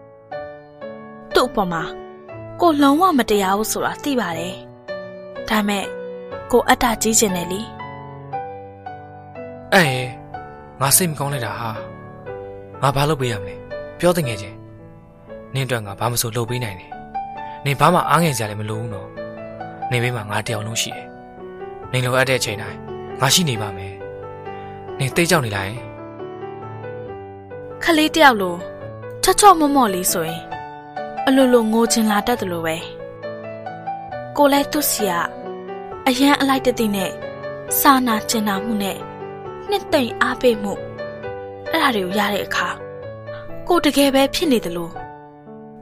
[1.35, 1.83] သူ့အပေါ်မှာ
[2.61, 4.55] ကိုလုံးဝမတရားဘူးဆိုတာသိပါတယ်။
[5.49, 5.85] ဒါမဲ့
[6.51, 7.61] ကိုအတ္တကြီးကျင်တယ်လी
[9.73, 10.09] အဲ့ရယ်
[10.81, 11.69] ငါစိတ်မကောင်းလိုက်တာဟာ
[12.81, 13.55] ငါဘာလုပ်ပေးရမလဲ
[13.99, 14.55] ပြောတဲ့ငယ်ချင်း
[15.53, 16.91] နင်းအတွက်ငါဘာမဆိုလုပ်ပေးနိုင်တယ်
[17.65, 19.09] နင်ဘာမှအားငယ်စရာလည်းမလိုဘူးနော်
[19.91, 21.07] နေဘေးမှာငါတယောက်လုံးရှိတယ်
[21.91, 22.79] နင်လိုအပ်တဲ့အချိန်တိုင်း
[23.21, 23.93] ငါရှိနေပါမယ်
[24.99, 25.73] နင်တိတ်ကြောက်နေလိုက်
[27.83, 28.55] ခလေးတယောက်လို
[29.23, 30.41] ချော့ချော့မော့မော့လေးဆိုရင်
[31.29, 32.75] အလိုလိုငိုချင်လာတတ်တယ်လို့ပဲ
[34.37, 35.13] ကိုလဲသူ့စီက
[36.07, 37.11] အရန်အလိုက်တသိနဲ့
[37.79, 38.97] စာနာကျင်နာမှုနဲ့
[39.69, 40.73] နှစ်သိမ့်အားပေးမှု
[41.71, 42.67] အဲ့ဒါတွေကိုရတဲ့အခါ
[43.67, 44.91] ကိုတကယ်ပဲဖြစ်နေတယ်လို့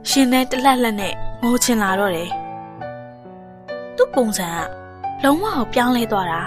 [0.08, 2.30] ရှင်နဲ့တလက်လက်နဲ့ငိုချင်လာတော့တယ်
[3.96, 4.48] သူ့ပုံစံ
[5.20, 6.42] ကလုံးဝကိုပြောင်းလဲသွားတာ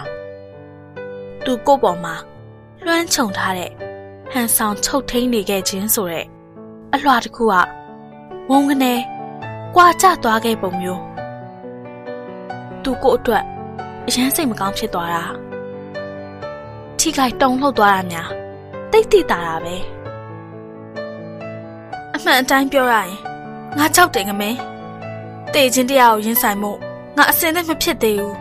[1.45, 2.15] သူကိုယ့်ပေါ်မှာ
[2.85, 3.71] လွှမ်းခြုံထားတဲ့
[4.31, 6.26] ဟန်ဆောင်ချုပ်ထိန်နေခဲ့ခြင်းဆိုတဲ့
[6.93, 7.55] အလွှာတစ်ခုက
[8.51, 8.93] ဝုန်းကနေ
[9.76, 11.01] ကွာကျသွားခဲ့ပုံမျိုး
[12.84, 13.43] သူကိုယ့်အတွက်
[14.07, 15.23] အရန်စိတ်မကောင်းဖြစ်သွားတာ
[16.99, 18.30] ထိခိုက်တုံလှုပ်သွားတာများ
[18.91, 19.76] တိတ်တိတာတာပဲ
[22.15, 23.13] အမှန်အတိုင်းပြောရရင်
[23.77, 24.57] ငါကြောက်တယ်ငမင်း
[25.53, 26.71] တေချင်းတရားကိုရင်ဆိုင်မှု
[27.15, 28.35] ငါအစင်နဲ့မဖြစ်သေးဘူး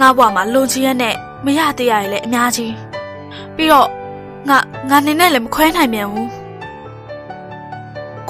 [0.00, 2.74] ငါဘွားမှာလွန်ချီရက်နဲ့မရသေးရလေအများကြီး
[3.56, 3.88] ပြီးတော့
[4.48, 4.58] ငါ
[4.90, 6.30] ငါနေနဲ့လည်းမခွဲနိုင်မြန်ဘူး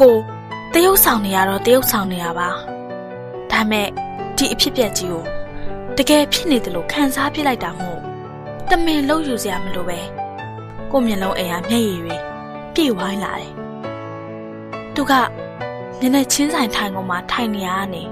[0.01, 0.17] ကို
[0.77, 2.49] တရုပ်ဆောင်နေရတော့တရုပ်ဆောင်နေရပါ
[3.51, 3.89] ဒါမဲ့
[4.37, 5.25] ဒီအဖြစ်ပြက်ကြီးကို
[5.97, 8.01] တကယ်ဖြစ်နေတယ်လို့ခံစားပြလိုက်တာမို့
[8.71, 10.01] တမင်လုံးယူစရာမလိုပဲ
[10.91, 12.17] ကိုမျက်လုံးအိမ်ဟာမျက်ရည်တွေ
[12.75, 13.53] ပြေဝိုင်းလာတယ်
[14.95, 15.13] သူက
[16.01, 18.03] နည်းနည်းချင်းဆိုင်ထိုင်ကုန်မှာထိုင်နေရကနေ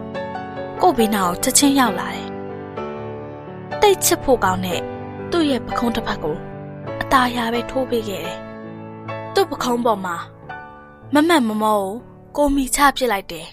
[0.83, 2.29] ကို့ဘေးနာကိုချက်ချင်းရောက်လာတယ်
[3.81, 4.81] တိတ်ချစ်ဖို့ကောင်းတဲ့
[5.31, 6.37] သူ့ရဲ့ပခုံးတစ်ဖက်ကို
[7.01, 8.39] အตาရပဲထိုးပေးခဲ့တယ်
[9.35, 10.17] သူ့ပခုံးပေါ်မှာ
[11.15, 13.47] မမတ်မမောကို ကိုမိချပစ်လိုက်တယ်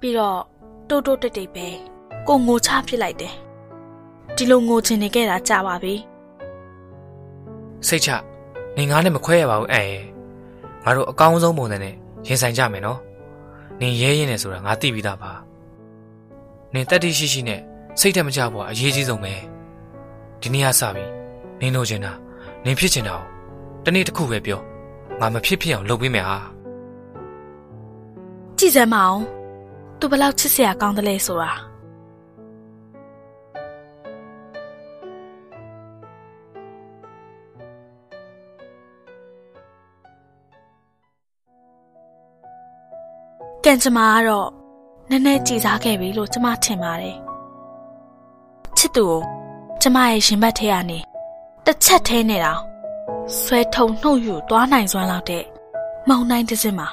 [0.00, 0.40] ပြီးတော့
[0.88, 1.66] တိုးတိုးတိတ်တိတ်ပဲ
[2.26, 3.34] ကိုငိုချပစ်လိုက်တယ်
[4.36, 5.94] ဒီလိုငိုချင်နေခဲ့တာကြာပါပြီ
[7.86, 8.10] စိတ်ချ
[8.76, 10.04] နင်ငါနဲ့မခွဲရပါဘူးအဲ့ရယ်
[10.82, 11.94] ငါတို့အကောင်းဆုံးပုံစံနဲ့
[12.26, 12.98] ရင်ဆိုင်ကြမယ်နော်
[13.80, 15.32] နင်ရဲရင်နေဆိုတာငါသိပြီးသားပါ
[16.74, 17.60] နင်တက်တိရှိရှိနဲ့
[18.00, 19.34] စိတ်ထက်မကြဘူးအရေးကြီးဆုံးပဲ
[20.40, 21.04] ဒီနေ့ကစပြီ
[21.60, 22.12] နင်လိုချင်တာ
[22.64, 24.60] နင်ဖြစ်ချင်တာကိုတနေ့တစ်ခုပဲပြော
[25.20, 26.53] ငါမဖြစ်ဖြစ်အောင်လုပ်ပေးမယ်ဟာ
[28.58, 29.20] ကြည့်စမ်းမအောင်
[29.98, 31.52] သူဘယ်လောက်ချစ်စရာကောင်းတယ်လဲဆိုတာ
[43.64, 44.48] ကံကြမ္မာကတော့
[45.10, 47.16] နည်းနည်းကြည်စားခဲ့ပြီလို့ကျမထင်ပါတယ်
[48.76, 49.20] ချစ်သူကို
[49.82, 50.98] ကျမရဲ့ရှင်ဘတ်ထဲကနေ
[51.66, 52.62] တစ်ချက်ထဲနဲ့တောင်
[53.40, 55.44] ဆွဲထုံနှုတ်ယူသွားနိုင်စွမ်းလောက်တဲ့
[56.08, 56.88] မုံတိုင်းတစ်စင်းမှာ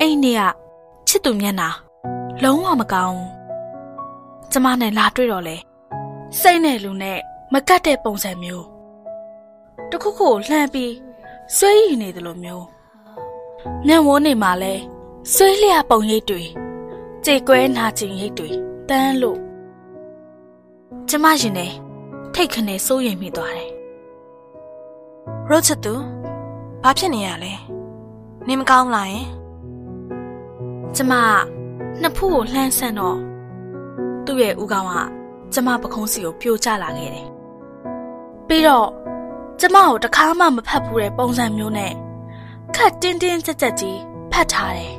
[0.00, 0.42] အဲ့ဒီနေ့က
[1.08, 1.68] ချစ်သူမျက်နှာ
[2.42, 3.30] လုံးဝမကောင်းဘူး
[4.52, 5.56] ကျမနဲ့လာတွေ့တော့လေ
[6.40, 7.18] စိတ်နဲ့လူနဲ့
[7.52, 8.66] မကတ်တဲ့ပုံစံမျိုး
[9.90, 10.94] တခုခုကိုလှမ်းပြီး
[11.56, 12.64] ဆွဲရည်နေတယ်လို့မျိုး
[13.86, 14.74] မျက်ဝန်းနေမှာလဲ
[15.34, 16.42] ဆွဲလျပုံရိပ်တွေ
[17.24, 18.50] ကြေကွဲနာကျင်ရိပ်တွေ
[18.88, 19.38] တန်းလို့
[21.08, 21.72] ကျမရင်နဲ့
[22.34, 23.70] ထိတ်ခနဲ့စိုးရိမ်မိသွားတယ်
[25.48, 25.94] ရိုချစ်သူ
[26.82, 27.52] ဘာဖြစ်နေရလဲ
[28.46, 29.26] နေမကောင်းလားယင်
[30.94, 31.14] ကျမက
[32.00, 33.18] နှစ်ဖူးကိုလှမ်းဆန့်တော့
[34.24, 34.92] သူ့ရဲ့ဥကောင်က
[35.52, 37.26] ကျမပခုံးစီကိုပြိုကျလာခဲ့တယ်။
[38.48, 38.88] ပြီးတော့
[39.60, 41.92] ကျမကိုတခါမှမဖတ်ဘူးတဲ့ပုံစံမျိုးနဲ့
[42.74, 43.98] ခက်တင်းတင်းကြက်ကြက်ကြီး
[44.32, 44.94] ဖတ်ထားတယ်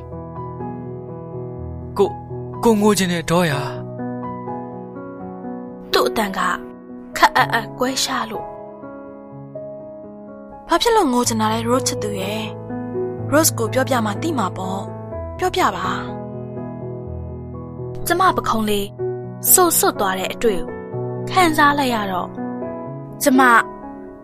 [1.97, 2.09] ကို
[2.63, 3.53] ကိုငိုချင်တဲ့ဒေါ်ရ။
[5.91, 6.39] သူ့အတန်က
[7.17, 8.47] ခက်အပ်အပ်ကွဲရှားလို့
[10.67, 12.43] ဘာဖြစ်လို့ငိုချင်တာလဲရိုချစ်သူရဲ့
[13.31, 14.83] Rose ကိုပြောပြမှသိမှာပေါ့
[15.37, 15.87] ပြောပြပါ
[18.07, 18.87] ကျမပခုံးလေး
[19.51, 20.69] ဆူဆွတ်သွားတဲ့အတွေ့ကို
[21.29, 22.29] ခံစားလိုက်ရတော့
[23.23, 23.41] ကျမ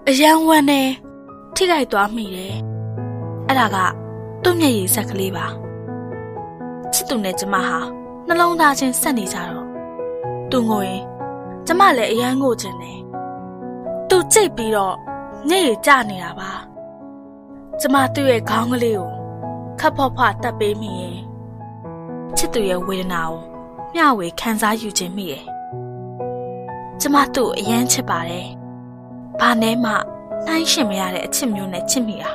[0.07, 0.88] အယံဝမ်းနဲ့
[1.56, 2.56] ထိခိုက်သွားမိတယ်။
[3.48, 3.77] အဲ့ဒါက
[4.44, 5.45] သူ့မျက်ရည်ဆက်ကလေးပါ။
[6.94, 7.77] ချစ်သူနဲ့ကျမဟာ
[8.27, 9.68] နှလုံးသားချင်းဆက်နေကြတော့
[10.52, 11.03] သူငိုရင်
[11.68, 12.99] ကျမလည်းအယံငိုချင်တယ်။
[14.10, 14.95] သူကြိတ်ပြီးတော့
[15.48, 16.52] မျက်ရည်ကျနေတာပါ။
[17.80, 19.23] ကျမသူ့ရဲ့ခေါင်းကလေးကို
[19.85, 21.18] ခပ်ဖော့ဖော့တက်ပေးမိရင်
[22.38, 23.39] ချစ်သူရဲ့ဝေဒနာကို
[23.93, 25.43] မျှဝေခံစားယူခြင်းမိတယ်။
[27.01, 28.47] ကျမသူ့ကိုအယမ်းချစ်ပါတယ်။
[29.39, 29.91] ဘာနဲ့မှ
[30.45, 32.31] နှိုင်းရှင်မရတဲ့အချစ်မျိုးနဲ့ချစ်မိတာ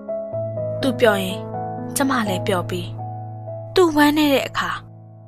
[0.80, 1.38] ။သူပြောရင်
[1.96, 2.88] ကျမလည်းပြောပြီး
[3.74, 4.70] သူဝမ်းနေတဲ့အခါ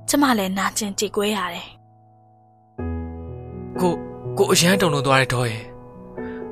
[0.09, 1.69] ကျမလည်းနာကျင်ကြေကွဲရတယ်
[3.81, 3.93] ကို
[4.39, 5.64] ကိုအရန်တုံလုံးသွားတဲ့တော့ရဲ့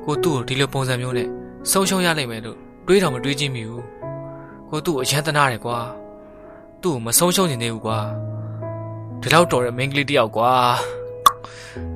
[0.05, 1.27] ကိုသူ့ကိုဒီလိုပုံစံမျိုးနဲ့
[1.71, 2.57] ဆုံးရှုံးရလိမ့်မယ်လို့
[2.87, 4.00] တွေးတော့မတွေးကြည့်မိဘူး
[4.71, 5.79] ကိုသူ့ကိုအရန်တနာတယ်ကွာ
[6.81, 7.99] သူ့ကိုမဆုံးရှုံးနေသေးဘူးကွာ
[9.21, 10.53] ဒီလောက်တော်တဲ့မိန်းကလေးတယောက်ကွာ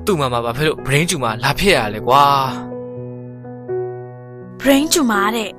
[0.04, 2.24] သူ့မှာမှာဘာဖြစ်လို့ brain ကျူမှာလာဖြစ်ရလဲကွာ
[4.60, 5.50] brain ကျူမာတဲ့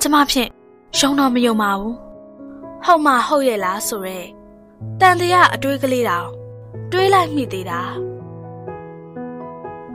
[0.00, 0.50] ကျမဖြင့်
[0.98, 1.96] ရုံတော့မယုံပါဘူး
[2.84, 4.18] ဟုတ်မှဟုတ်ရဲ့လားဆိုရဲ
[5.00, 6.28] တန်တရားအတွေးကလေးတောင်
[6.92, 7.80] တွေးလိုက်မိသေးတာ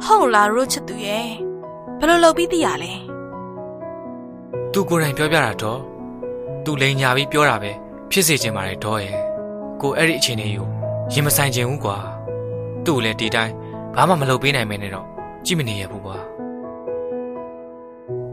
[0.05, 1.27] ဟုတ်လားရိုးချစ်သူရဲ့
[1.99, 2.93] ဘယ်လိုလုပ်ပြီးသိရလဲ
[4.73, 5.79] သူကိုယ်တိုင်ပြောပြတာတော့
[6.63, 7.71] သူလိန်ညာပြီးပြောတာပဲ
[8.11, 9.17] ဖြစ်စေချင်ပါတယ်တော့ရဲ့
[9.81, 10.67] ကိုအဲ့ဒီအချိန်လေးကို
[11.13, 11.97] ရင်မဆိုင်ချင်ဘူးကွာ
[12.85, 13.53] သူ့ကိုလည်းဒီတိုင်း
[13.95, 15.07] ဘာမှမလုပ်ပေးနိုင်မဲနဲ့တော့
[15.45, 16.17] ကြည့်မနေရဘူးကွာ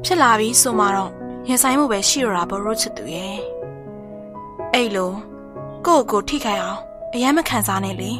[0.04, 1.10] ဖြစ်လာပြီဆိုမှတော့
[1.48, 3.36] ရင်ဆိုင်မှုပဲရှိရတာပေါ့ရိုးချစ်သူရဲ့
[4.74, 5.12] အဲ့လို
[5.86, 6.80] ကိုယ့်ကိုယ်ထိခိုက်အောင်
[7.14, 8.12] အယမ်းမခံစားနဲ့လေ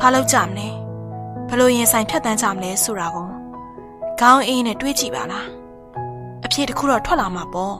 [0.00, 0.68] ဘာလို့ကြမလဲ
[1.48, 3.28] ဘလို့ရင်ဆိုင်ဖြတ်တန်းကြမလဲဆိုတာကို
[4.20, 5.46] ခေါင်းအေးနဲ့တွေးကြည့်ပါလား
[6.44, 7.76] အဖြစ်တစ်ခုတော့ထွက်လာမှာပေါ့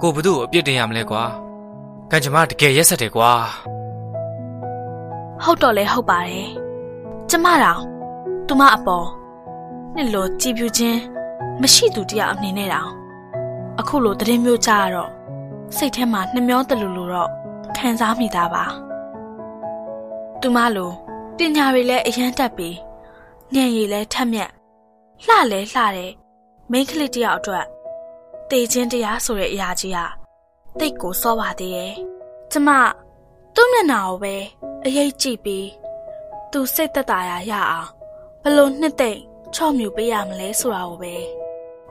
[0.00, 1.24] ကိုဘသူ့ကိုအပြစ်တင်ရမလဲကွာ
[2.10, 3.30] ကံကြမ္မာတကယ်ရက်ဆက်တယ်ကွာ
[5.42, 6.48] ဟုတ်တော့လဲဟုတ်ပါတယ်
[7.30, 7.80] ကျမတောင်
[8.46, 9.06] သူမအပေါ်
[9.94, 11.00] နှစ်လိုကြည်ပြူခြင်း
[11.60, 12.90] မရှိသူတရားအနေနဲ့တောင်
[13.80, 15.10] အခုလိုသတင်းမျိုးကြားရတော့
[15.76, 17.30] စိတ်ထဲမှာနှမျောတလူလူတော့
[17.76, 18.64] ခံစားမိတာပါ
[20.40, 20.90] သူမလို
[21.36, 22.76] ပညာတွေလည်းအရန်တက်ပြီး
[23.54, 24.50] ဉာဏ်ရည်လည်းထက်မြက်
[25.24, 26.12] လှလဲလှတဲ့
[26.70, 27.66] မိန်းကလေးတယောက်အတွက်
[28.50, 30.04] တေခြင်းတရားဆိုတဲ့အရာကြီးဟာ
[30.78, 31.92] တိတ်ကိုစောပါသေးရဲ့
[32.52, 32.68] ကျမ
[33.54, 34.34] သူ့မျက်နှာကိုပဲ
[34.84, 35.68] အရေးကြည့်ပြီး
[36.50, 37.88] သူစိတ်သက်သာရာရအောင်
[38.42, 39.20] ဘလို့နှစ်သိမ့်
[39.54, 41.14] ချော့မြူပေးရမလဲဆိုတာကိုပဲ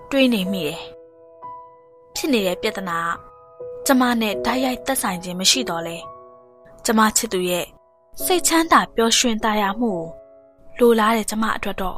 [0.10, 0.82] တွေးနေမိတယ်
[2.16, 3.10] ဖြစ်နေတဲ့ပြဿနာက
[3.86, 5.98] ကျမနဲ့ဓာတ်ရိုက်သက်ဆိုင်ခြင်းမရှိတော့လဲ
[6.86, 7.66] ကျမချစ်သူရဲ့
[8.24, 9.94] စိတ်ချမ်းသာပျော်ရွှင်သာယာမှု
[10.80, 11.98] ကိုလိုလားတဲ့ကျမအတွက်တော့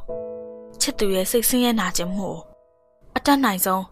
[0.82, 2.38] ချစ်သူရဲ့စိတ်ဆင်းရဲနာခြင်းမှုကို
[3.16, 3.84] အတတ်နိုင်ဆုံး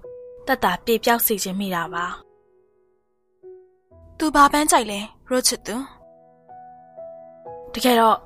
[0.48, 2.06] တက်တာပြေပြောက်စေခြင်းမိတာပါ
[4.18, 4.99] သူဘာပန်းကြိုက်လဲ
[5.30, 5.76] ရိုးချစ်သူ
[7.74, 8.18] တကယ်တော့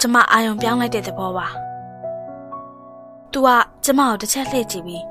[0.00, 1.46] ကျမအာယုံပြောင်းလိုက်တဲ့သဘောပါ။
[3.32, 3.48] तू က
[3.84, 5.04] ကျမကိုတစ်ချက်လှည့်ကြည့်ပြီး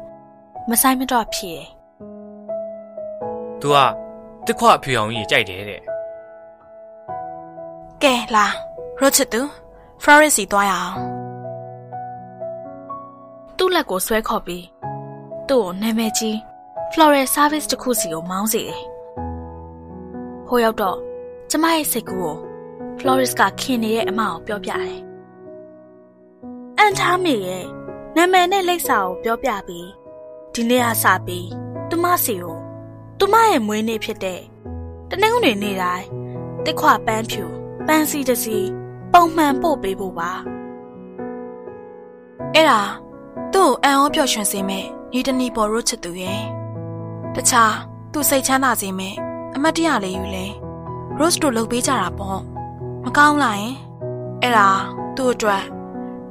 [0.70, 1.68] မဆိုင်မတော့ဖြေတယ်
[3.60, 3.78] သူက
[4.46, 5.82] တစ်ခွအဖြူအောင်ကြီးကြိုက်တယ်တဲ့
[8.04, 8.46] ကဲလာ
[9.00, 9.42] ရိုးချစ်သူ
[10.02, 10.96] Florence စီသွားရအောင်။
[13.58, 14.64] သူ့လက်ကိုဆွဲခေါ်ပြီး
[15.50, 16.36] သူ့ကိုနာမည်ကြီး
[16.92, 18.82] Floral Service တစ်ခုစီကိုမောင်းစီတယ်။
[20.48, 20.98] ဟိုရောက်တော့
[21.50, 22.38] ကျမရဲ့စိတ်ကူးကို
[23.00, 25.00] Florist ကခင်နေတဲ့အမကိုပြောပြတယ်။
[26.78, 27.66] အန်ထားမိရဲ့
[28.16, 29.90] နာမည်နဲ့လိပ်စာကိုပြောပြပြီး
[30.54, 31.48] ဒီနေ့ကစပြီး
[31.90, 32.58] သူမစီကို
[33.20, 34.42] သူမရဲ့မွေးနေ့ဖြစ်တဲ့
[35.10, 36.08] တနင်္ဂနွေနေ့တိုင်း
[36.66, 37.44] တစ်ခွပန်းဖြူ
[37.88, 38.58] ပန်းစီတစ်စီ
[39.14, 40.32] ပုံမှန်ပို့ပေးဖို့ပါ
[42.54, 42.82] အဲ့ဒါ
[43.54, 46.42] သူ့ကိုအံ့ဩပျော်ရွှင်စေမဲ့ ညီတနီပေါ်ရိုးချစ်သူရဲ့
[47.36, 47.74] တခြား
[48.12, 49.16] သူ့စိတ်ချမ်းသာစေမဲ့
[49.56, 50.46] အမတ်တရလေးယူလဲ
[51.20, 52.40] Rose တို့လုပ်ပေးကြတာပေါ့
[53.06, 53.76] မကောင်းလားယင်
[54.42, 54.70] အဲ့ဒါ
[55.16, 55.64] သူ့အတွက်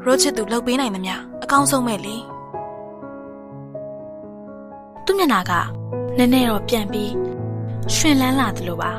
[0.05, 2.17] ရိုးချစ်သူလုပ်ပေးနိုင်သမျှအကောင်းဆုံးပဲလေ
[5.05, 5.53] သူ့မျက်နှာက
[6.17, 7.13] နည်းနည်းတော့ပြန်ပြီး
[7.95, 8.93] ရှင်လန်းလာတယ်လို့ပါ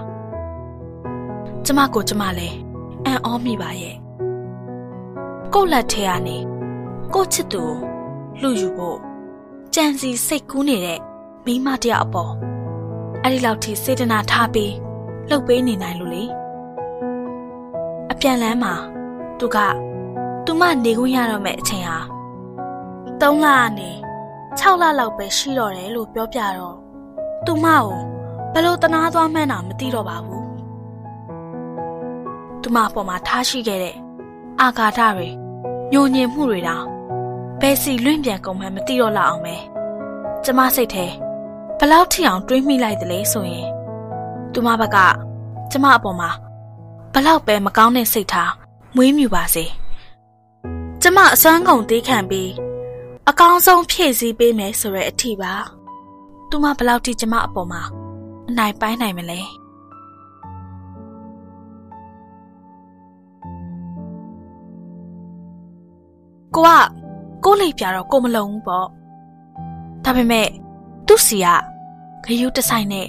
[1.66, 2.58] ကျမကိုကျမလည်း
[3.06, 3.96] အံ့ဩမိပါရဲ့
[5.54, 6.38] ကိုယ့်လက်ထဲကနေ
[7.14, 7.74] ကိုယ့်ချစ်သူကို
[8.40, 9.11] လှူယူဖို့
[9.76, 11.00] ကြံစီစိတ်ကူးနေတဲ့
[11.46, 12.34] မိန်းမတစ်ယောက်အပေါ်
[13.24, 14.74] အဲ့ဒီလောက်ထိစေတနာထားပြီး
[15.30, 16.24] လှုပ်ပေးနေနိုင်လို့လေ
[18.12, 18.74] အပြန်လန်းမှာ
[19.40, 19.58] သူက
[20.46, 21.98] သူမနေခွင့်ရတော့မဲ့အချိန်ဟာ
[23.22, 23.92] 3လကနေ
[24.60, 26.76] 6လလောက်ပဲရှိတော့တယ်လို့ပြောပြတော့
[27.46, 27.88] သူမကို
[28.54, 30.46] ဘယ်လိုတနာသွားမှန်းတာမသိတော့ပါဘူး
[32.62, 33.96] သူမအပေါ်မှာထားရှိခဲ့တဲ့
[34.62, 35.28] အာဃာတတွေ
[35.92, 36.86] ညှို့ညင်မှုတွေတောင်
[37.62, 39.56] ဘယ်စီလွင့်ပြန်ကုန်မှန်းမသိတော့လောက်အောင်ပဲ
[40.44, 41.06] ကျမစိတ်ထဲ
[41.80, 43.68] ဘယ်လောက်ထိအောင်တွေးမိလိုက်သလဲဆိုရင်
[44.54, 44.98] သူမဘက်က
[45.72, 46.30] ကျမအပေါ်မှာ
[47.14, 48.52] ဘယ်လောက်ပဲမကောင်းတဲ့စိတ်ထား
[48.96, 49.66] မွေးမြူပါစေ
[51.02, 52.52] ကျမအစွမ်းကုန်သေးခံပြီး
[53.30, 55.54] အကောင်းဆုံးဖြည့်ဆည်းပေးမယ်ဆိုတဲ့အထီပါ
[56.50, 57.82] သူမဘယ်လောက်ထိကျမအပေါ်မှာ
[58.50, 59.42] အနိုင်ပိုင်းနိုင်မလဲ
[66.56, 67.01] ကိုက
[67.44, 68.88] ကိုလိပ်ပြတော့ကိုမလုံဘူးပေါ့
[70.04, 70.48] ဒါပေမဲ့
[71.08, 71.48] သူ့စီက
[72.26, 73.08] ဂယုတဆိုင်နဲ့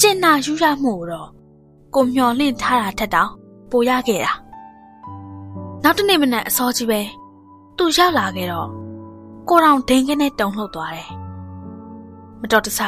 [0.00, 1.28] ကျင်နာယူရမှုကိုတော့
[1.94, 3.30] ကိုမျော်လင့်ထားတာထက်တောင်
[3.70, 4.32] ပိုရခဲ့တာ
[5.82, 7.00] နောက်တနေ့မနက်အစောကြီးပဲ
[7.76, 8.68] သူရောက်လာခဲ့တော့
[9.48, 11.10] ကိုတောင်ဒိန်းကနဲ့တုံလှုပ်သွားတယ်
[12.40, 12.80] မတော်တဆ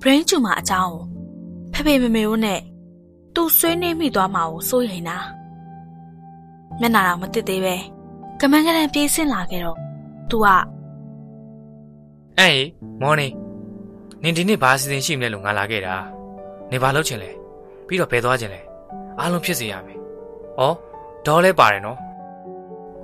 [0.00, 1.04] brain tumor အကြောင်းကို
[1.72, 2.60] ဖေဖေမေမေတို့နဲ့
[3.34, 5.18] သူဆွေးနွေးမိသွားမှာကိုစိုးရိမ်တာ
[6.80, 7.76] မျက်နာတော့မတစ်သေးပဲ
[8.40, 9.78] ကမန်းကရန်ပြေးဆင်းလာခဲ့တော့
[10.30, 10.46] तू က
[12.38, 12.62] အဲ့ဟေ
[13.02, 13.28] မော်နေ
[14.22, 15.94] နင်ဒီနေ့ဘာအစီအစဉ်ရှိမလဲလို့ငါလာခဲ့တာ
[16.70, 17.30] နေဘာလုပ်ချင်လဲ
[17.86, 18.60] ပြီးတော့ဘယ်သွားချင်လဲ
[19.18, 19.98] အားလုံးဖြစ်စေရမယ်
[20.60, 20.62] ဩ
[21.26, 21.98] ဒေါ်လဲပါတယ်နော်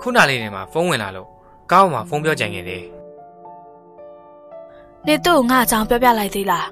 [0.01, 1.29] ခုနလေးနေမှာဖုန်းဝင်လာလို့
[1.73, 2.85] ကောင်းမှာဖုန်းပြောကြင်ခဲ့တယ်
[5.07, 6.67] နေသူ့ကိုငါအကြောင်းပြောပြလိုက်သေးလား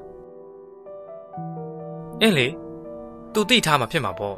[2.21, 2.47] အင်းလေ
[3.33, 4.37] तू တိထားမှာဖြစ်မှာပေါ့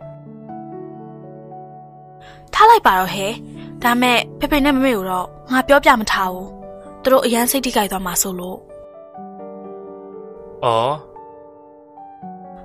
[2.55, 3.33] ထားလိုက်ပါတော့ဟဲ့
[3.83, 6.49] ဒါမဲ့ဖေဖေနဲ့မမေကိုတော့ငါပြောပြမထားဘူး
[7.03, 8.59] သူတို့အရန်စိတ်ထိကြိုက်သွားမှာဆိုလို့
[10.65, 10.67] ဩ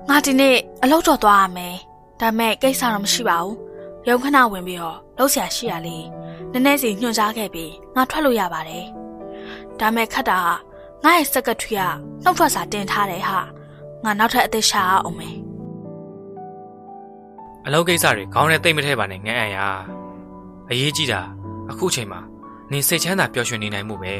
[0.09, 1.75] ငါဒီနေ့အလုပ်တော့သွားရမယ်
[2.21, 3.55] ဒါမဲ့ကိစ္စတော့မရှိပါဘူး
[4.07, 5.97] ရုံခဏဝင်ပြီးတော့လှုပ်ရှားရှိရလေ
[6.51, 8.85] နည်းနည်းစီညွှန်ကြားခဲ့ပြီးငါထွက်လို့ရပါတယ်
[9.79, 11.81] ဒါမဲ့ခတ်တာကငါရဲ့စက်ကထရီက
[12.23, 13.39] နှုတ်ထွက်စာတင်ထားတယ်ဟာ
[14.03, 15.35] ငါနောက်ထပ်အသက်ရှာအောင်မယ်
[17.65, 19.57] အလုပ်ကိစ္စတွေခေါင်းနဲ့တိတ်မထဲပါနဲ့ငန်းအံ့ရ
[20.71, 21.21] အရေးကြီးတာ
[21.69, 22.19] အခုချိန်မှာ
[22.71, 24.13] နင်စိတ်ချမ်းသာပျော်ရွှင်နေနိုင်မှုပဲ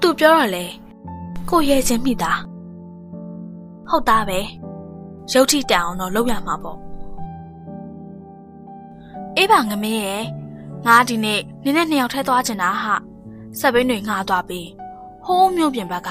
[0.00, 0.64] သူပြောတော့လေ
[1.50, 2.32] ကိုရဲချင်းမိတာ
[3.88, 4.40] ဟုတ်သားပဲ
[5.32, 6.78] ရုပ်ထိတန်အောင်တော့လုပ်ရမှာပေါ့
[9.36, 10.24] အေးပါငမင်းရဲ့
[10.86, 12.94] ငါဒီနေ့နင်းနဲ့နှစ်ယောက်ထဲသွားချင်တာဟာ
[13.60, 14.68] စပိန်တွေငါသွားပြီး
[15.24, 16.10] ဟိုးမျိုးပြင်ဘက်က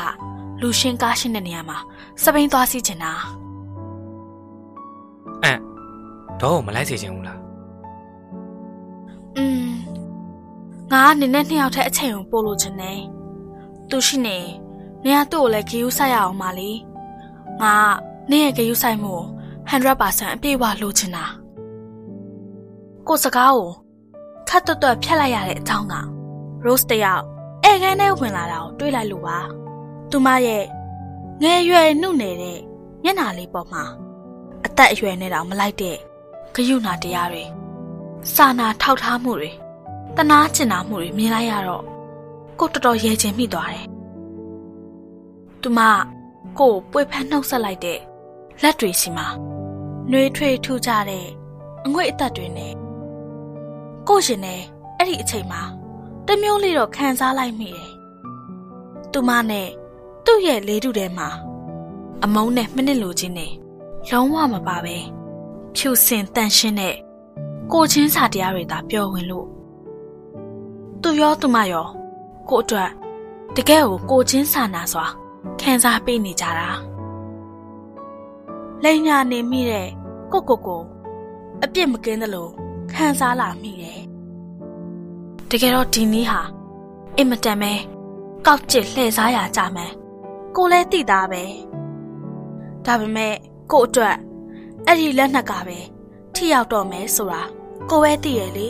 [0.61, 1.77] လူရှင်းကားရှင်းတဲ့နေရာမှာ
[2.23, 3.14] စပိန်သွားစီချင်တာ
[5.44, 5.57] အံ့
[6.41, 7.39] တော့မလိုက်စေချင်ဘူးလား
[9.38, 9.69] อืม
[10.91, 12.99] ငါကနင်းနဲ့နှစ်ယောက်ထဲအချိန်ကိုပို့လို့ချင်တယ်
[13.89, 14.38] သူရှိနေ
[15.03, 16.72] နေရာသူ့ကိုလည်းဂယူးဆိုင်ရအောင်ပါလေ
[17.61, 17.73] ငါ
[18.30, 19.23] နင်းရဲ့ဂယူးဆိုင်မှုကို
[19.69, 21.26] 100%အပြည့်အဝလိုချင်တာ
[23.07, 23.69] ကိုယ်စကားကို
[24.49, 25.95] ခတ်တွတ်တွတ်ဖြတ်လိုက်ရတဲ့အကြောင်းက
[26.65, 27.23] Rose တယောက်
[27.64, 29.39] အဲခန်းထဲဝင်လာတာကိုတွေးလိုက်လို့ပါ
[30.11, 30.64] သူမရဲ့
[31.43, 32.60] ငယ်ရွယ်နှုတ်နေတဲ့
[33.03, 33.84] မျက်နှာလေးပေါ်မှာ
[34.65, 35.97] အသက်အရွယ်နဲ့တောင်မလိုက်တဲ့
[36.53, 37.43] ဂယုဏတရားတွေ
[38.34, 39.52] စာနာထောက်ထားမှုတွေ
[40.16, 41.84] တနာကျင်နာမှုတွေမြင်လိုက်ရတော့
[42.60, 43.88] ကိုတော်တော်ရဲချင်မိသွားတယ်
[45.62, 45.80] သူမ
[46.60, 48.00] ကိုကိုပွေဖက်နှုတ်ဆက်လိုက်တဲ့
[48.62, 49.28] လက်တွေစီမှာ
[50.12, 51.26] နှွေးထွေးထူကြတဲ့
[51.86, 52.74] အငွေ့အသက်တွေနဲ့
[54.08, 54.62] ကိုရှင်နဲ့
[54.98, 55.62] အဲ့ဒီအချိန်မှာ
[56.28, 57.91] တမျိုးလေးတော့ခံစားလိုက်မိတယ်။
[59.12, 59.68] သူမနဲ့
[60.26, 61.30] သူ့ရဲ့လေးတူထဲမှာ
[62.24, 63.52] အမုန်းနဲ့မနစ်လိုချင်းနဲ့
[64.10, 64.98] လုံးဝမပါပဲ
[65.76, 66.96] ဖြူစင်တန်ရှင်းတဲ့
[67.74, 69.48] ကိုချင်းစာတရားတွေသာပျော်ဝင်လို့
[71.02, 71.88] သူရောသူမရော
[72.50, 72.90] ကိုအတွက်
[73.56, 75.06] တကယ်ကိုကိုချင်းစာနာစွာ
[75.60, 76.70] ခံစားပေးနေကြတာ
[78.84, 79.88] လိန်ညာနေမိတဲ့
[80.32, 80.82] ကိုကိုကို
[81.64, 82.48] အပြစ်မကင်းသလို
[82.91, 84.02] ခံစားလာမိတယ်
[85.50, 86.41] တကယ်တော့ဒီနီးဟာ
[87.18, 87.74] အင်မတန်ပဲ
[88.46, 89.91] ကောက်ကျစ်လှည့်စားရကြမယ်
[90.56, 91.44] ကိုလည်းသိသားပဲ
[92.86, 93.34] ဒါပေမဲ့
[93.72, 94.16] ကိုအတွက်
[94.86, 95.78] အဲ့ဒီလက်နှစ်ကပဲ
[96.34, 97.41] ထိရောက်တော့မယ်ဆိုတာ
[97.91, 98.70] ကိုပဲသိရဲ့လေ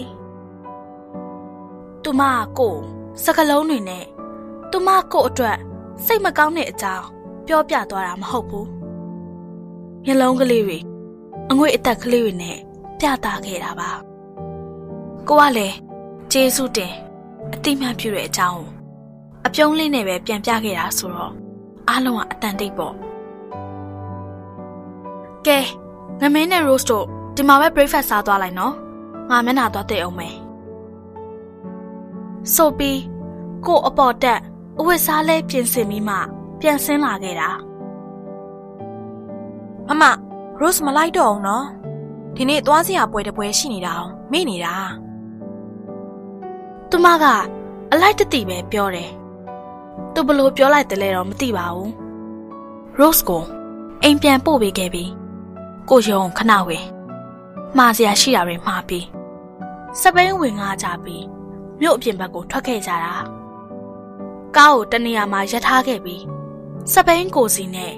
[2.04, 2.76] သူမကကို
[3.24, 4.06] စကလုံးတွေနဲ့
[4.72, 5.58] သူမကိုအတွက်
[6.06, 7.06] စိတ်မကောင်းတဲ့အကြောင်း
[7.48, 8.68] ပြောပြသွားတာမဟုတ်ဘူး
[10.06, 10.80] မျက်လုံးကလေးတွေ
[11.50, 12.58] အငွေ့အသက်ကလေးတွေနဲ့
[13.00, 13.92] ပြသခဲ့တာပါ
[15.28, 15.76] ကိုကလည်း
[16.32, 16.94] ကျေးဇူးတင်
[17.54, 18.70] အတိမတ်ပြုတဲ့အကြောင်းကို
[19.46, 21.34] အပြုံးလေးနဲ့ပဲပြန်ပြခဲ့တာဆိုတော့
[21.90, 22.96] အားလုံးကအတန်တိတ်ပေါ့
[25.48, 25.60] ကဲ
[26.22, 27.06] ငမင်းနဲ့ Rose တို့
[27.36, 28.76] ဒီမှာပဲ breakfast စားသွားလိုက်နော်
[29.30, 30.36] ငါမျက်နှာသွားတဲ့အောင်မယ်
[32.54, 33.00] ဆိုပြီး
[33.66, 34.40] ကိုအပေါ်တက်
[34.80, 36.16] အဝတ်စားလဲပြင်ဆင်ပြီးမှ
[36.60, 37.50] ပြန်ဆင်းလာခဲ့တာ
[39.88, 40.04] မမ
[40.60, 41.66] Rose မလိုက်တော့အောင်နော်
[42.36, 44.76] ဒီနေ့သွားစရာပွဲတစ်ပွဲရှိနေတာအောင်မေ့နေတာ
[46.90, 47.26] သူမက
[47.92, 49.10] အလိုက်တတိပဲပြောတယ်
[50.14, 51.90] သူဘလို့ပြောလိုက်တယ်လဲတော့မသိပါဘူး
[53.00, 53.44] Rose ကို
[54.04, 55.12] အိမ်ပြန်ပို့ပေးခဲ့ပြီး
[55.90, 56.80] ကိုယုံခဏဝေ
[57.78, 59.06] မှားစရာရှိတာတွေမှားပြီး
[60.02, 61.26] စပိန်ဝင်ငါကြပြီး
[61.82, 63.14] မြို့အပြင်ဘက်ကိုထွက်ခဲ့ကြတာ
[64.56, 66.24] ကားကိုတနေရာမှာရပ်ထားခဲ့ပြီး
[66.94, 67.94] စပိန်ကိုစီနဲ့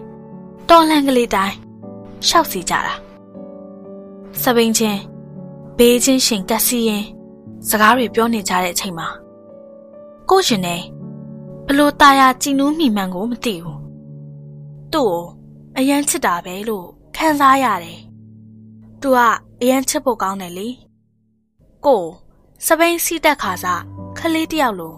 [0.69, 1.55] တော်လန်ကလေးတိုင်း
[2.27, 2.93] ရှောက်စီကြတာ
[4.41, 5.01] စပိန်ချင်း
[5.77, 7.03] ဘေးချင်းရှင်ကက်စီရင်
[7.69, 9.07] စကားတွေပြောနေကြတဲ့အချိန်မှာ
[10.29, 10.81] ကိုရှင်နဲ့
[11.67, 13.79] ဘလို့ตาရကြည်နူးမိမှန်ကိုမသိဘူး
[14.93, 15.23] သူ့ကို
[15.77, 17.99] အရန်ချစ်တာပဲလို့ခံစားရတယ်
[19.01, 19.19] သူက
[19.61, 20.67] အရန်ချစ်ဖို့ကောင်းတယ်လေ
[21.85, 22.03] ကို
[22.65, 23.81] စပိန်စီတက်ခါစား
[24.17, 24.93] ခလေးတယောက်လို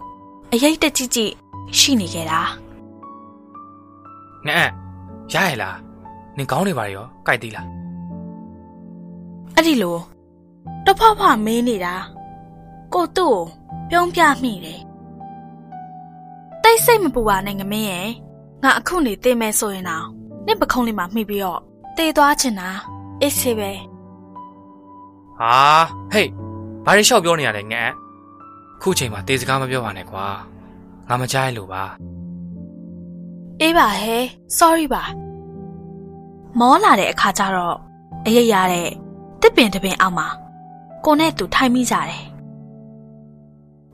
[0.54, 1.34] အရိတ်တကြည့်ကြည့်
[1.78, 2.42] ရှိနေခဲ့တာ
[4.46, 4.72] ငါ့အံ့
[5.34, 5.78] ရရလား
[6.38, 7.68] နင်ကောင်းနေပါရောကြိုက်သေးလား
[9.56, 9.98] အဲ့ဒီလို
[10.86, 11.96] တဖွားဖွားမေးနေတာ
[12.94, 13.44] ကိုသူ့ကို
[13.90, 14.80] ပြုံးပြမိတယ်
[16.64, 18.10] တိတ်စိတ်မပူပါနဲ့ငမင်းရဲ့
[18.64, 20.06] ငါအခုနေသိမယ်ဆိုရင်တော့
[20.46, 21.60] နင့်ပခုံးလေးမှာမှီပြီးတော့
[21.98, 22.70] တေးသွားချင်တာ
[23.22, 23.72] အေးစေပဲ
[25.40, 25.56] ဟာ
[26.12, 26.43] ဟေး
[26.86, 27.84] ဘာတွေလျှောက်ပြောနေရလဲငါ
[28.82, 30.26] ခုချိန်မှာတေးစကားမပြောပါနဲ့ကွာ
[31.10, 31.84] ငါမကြားရလို့ပါ
[33.62, 34.16] အေးပါဟဲ
[34.58, 35.04] sorry ပါ
[36.60, 37.78] မောလာတဲ့အခါကျတော့
[38.26, 38.90] အရိပ်ရတဲ့
[39.42, 40.28] တစ်ပင်တစ်ပင်အောက်မှာ
[41.06, 42.26] ကိုနဲ့သူထိုင်မိကြတယ်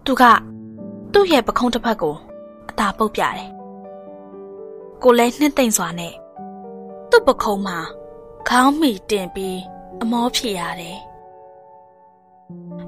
[0.05, 0.23] သူက
[1.13, 2.15] သူ့ရဲ့ပခုံးတစ်ဖက်ကို
[2.69, 3.49] အသာပုတ်ပြတယ်
[5.03, 6.13] ကိုလည်းနှင်းသိမ့်စွာနဲ့
[7.09, 7.77] သူ့ပခုံးမှာ
[8.49, 9.59] ခေါင်းမိတင်ပြီး
[10.01, 10.97] အမောဖြေရတယ်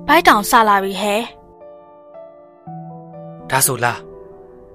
[0.07, 1.15] ဘိုက်တောင်ဆလာပြီဟဲ
[3.49, 3.99] ဒါဆိုလား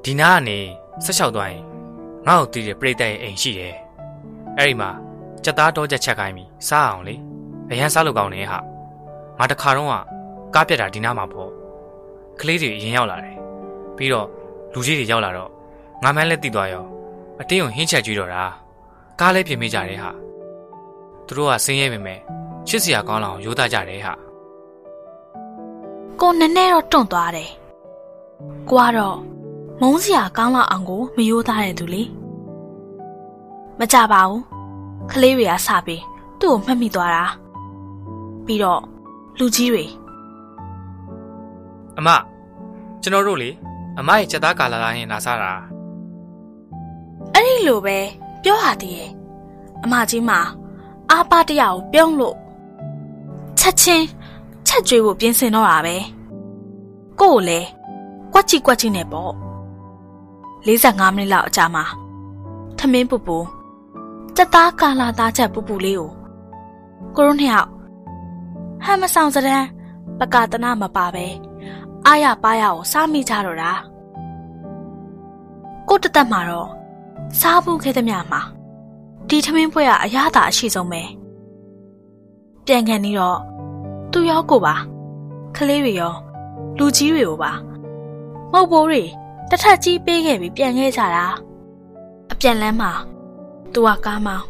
[0.05, 0.59] ဒီနားကနေ
[1.05, 1.63] ဆက်လျှောက်သွားရင်
[2.27, 3.75] ငါ့ကိုတီးတဲ့ပြိတ္တရဲ့အိမ်ရှိတယ်
[4.59, 4.91] အဲ့ဒီမှာ
[5.45, 7.15] ကြက်သားတော့ချက်ချက်ခိုင်းပြီစားအောင်လေ
[7.71, 8.59] အရန်စားလို့ကောင်းနေဟာ
[9.39, 9.91] ငါတခါတော့
[10.55, 11.51] ကားပြက်တာဒီနားမှာပေါ့
[12.41, 13.37] ကလေးတွေအရင်ရောက်လာတယ်
[13.97, 14.29] ပြီးတော့
[14.73, 15.51] လူကြီးတွေရောက်လာတော့
[16.03, 16.85] ငါမှန်းလည်းတီးသွားရော
[17.41, 18.45] အတင်းကိုဟင်းချက်ကြွေးတော့တာ
[19.21, 20.11] ကားလည်းပြင်မိကြတယ်ဟာ
[21.27, 22.19] သူတို့ကဆင်းရဲပေမဲ့
[22.69, 24.15] ချစ်စရာကောင်းလောက်ရိုးသားကြတယ်ဟာ
[26.21, 27.51] ကိုနည်းနည်းတော့တွန့်သွားတယ်။
[28.69, 29.19] ကိုကတော့
[29.81, 32.03] မုန်းစရာကောင်းလောက်အောင်ကိုမယိုးသားတဲ့သူလေ။
[33.79, 34.41] မကြပါဘူး။
[35.11, 36.03] ကလေးတွေကစပြီး
[36.41, 37.25] သူ့ကိုမှတ်မိသွားတာ။
[38.47, 38.81] ပြီးတော့
[39.39, 39.85] လူကြီးတွေ
[41.99, 42.09] အမ
[43.03, 43.51] ကျွန်တော်တို့လေ
[43.99, 45.53] အမရဲ့စက်သားကာလာလာရင်လာစားတာ
[47.35, 47.97] အဲ့ဒီလိုပဲ
[48.43, 49.11] ပြောဟာသေးရဲ့။
[49.85, 50.31] အမကြီးမ
[51.11, 52.37] အာပါတရကိုပြုံးလို့
[53.59, 54.07] ချက်ချင်း
[54.77, 55.97] ချက်ကျွေးဖို့ပြင်ဆင်တော့တာပဲ။
[57.21, 57.69] ကို့ကိုလည်း
[58.33, 59.33] ကွက်ချီကွက်ချီနဲ့ပေါ့။
[60.67, 61.85] 45မိနစ်လောက်အကြာမှာ
[62.79, 63.39] ထမင်းပူပူ
[64.37, 66.11] စက်သားကာလာသားချက်ပူပူလေးကို
[67.17, 67.69] ကိုရုံးနှစ်ယောက်
[68.85, 69.63] ဟမ်မဆောင်စတဲ့
[70.19, 71.27] ပကတနာမပါပဲ
[72.07, 73.73] အာရပါရကိုစားမိကြတော့တာ
[75.89, 76.69] ကိုတသက်မှာတော့
[77.41, 78.41] စားဖို့ခဲ့သမျှမှာ
[79.29, 81.03] ဒီထမင်းပွဲကအရသာအရှိဆုံးပဲ
[82.67, 83.39] ပြန်ခံနေတော့
[84.13, 84.75] သူရောကိုပါ
[85.57, 86.15] ကလေးတွေရော
[86.79, 87.53] လူကြီးတွေကိုပါ
[88.53, 89.03] မဟုတ်ဘိုးတွေ
[89.51, 91.27] တစ်ထက်ကြီးပေးခဲ့ပြီးပြန်ခဲ့ကြတာ
[92.33, 92.93] အပြန်လန်းမှာ
[93.73, 94.47] သူကကားမောင်း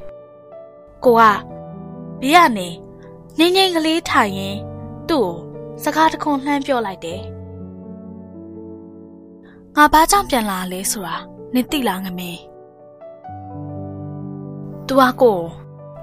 [1.04, 1.22] ကိုက
[2.20, 2.68] ဘေးကနေ
[3.38, 4.56] ငိမ့်ငိမ့်ကလေးထိုင်ရင်
[5.08, 5.34] သူ့ကို
[5.82, 7.20] စကားတခွန်းလှမ်းပြောလိုက်တယ်
[9.76, 11.16] ငါဘာကြောင့်ပြန်လာလဲဆိုတာ
[11.54, 12.30] နင်သိလားငမေ
[14.86, 15.38] သူကကို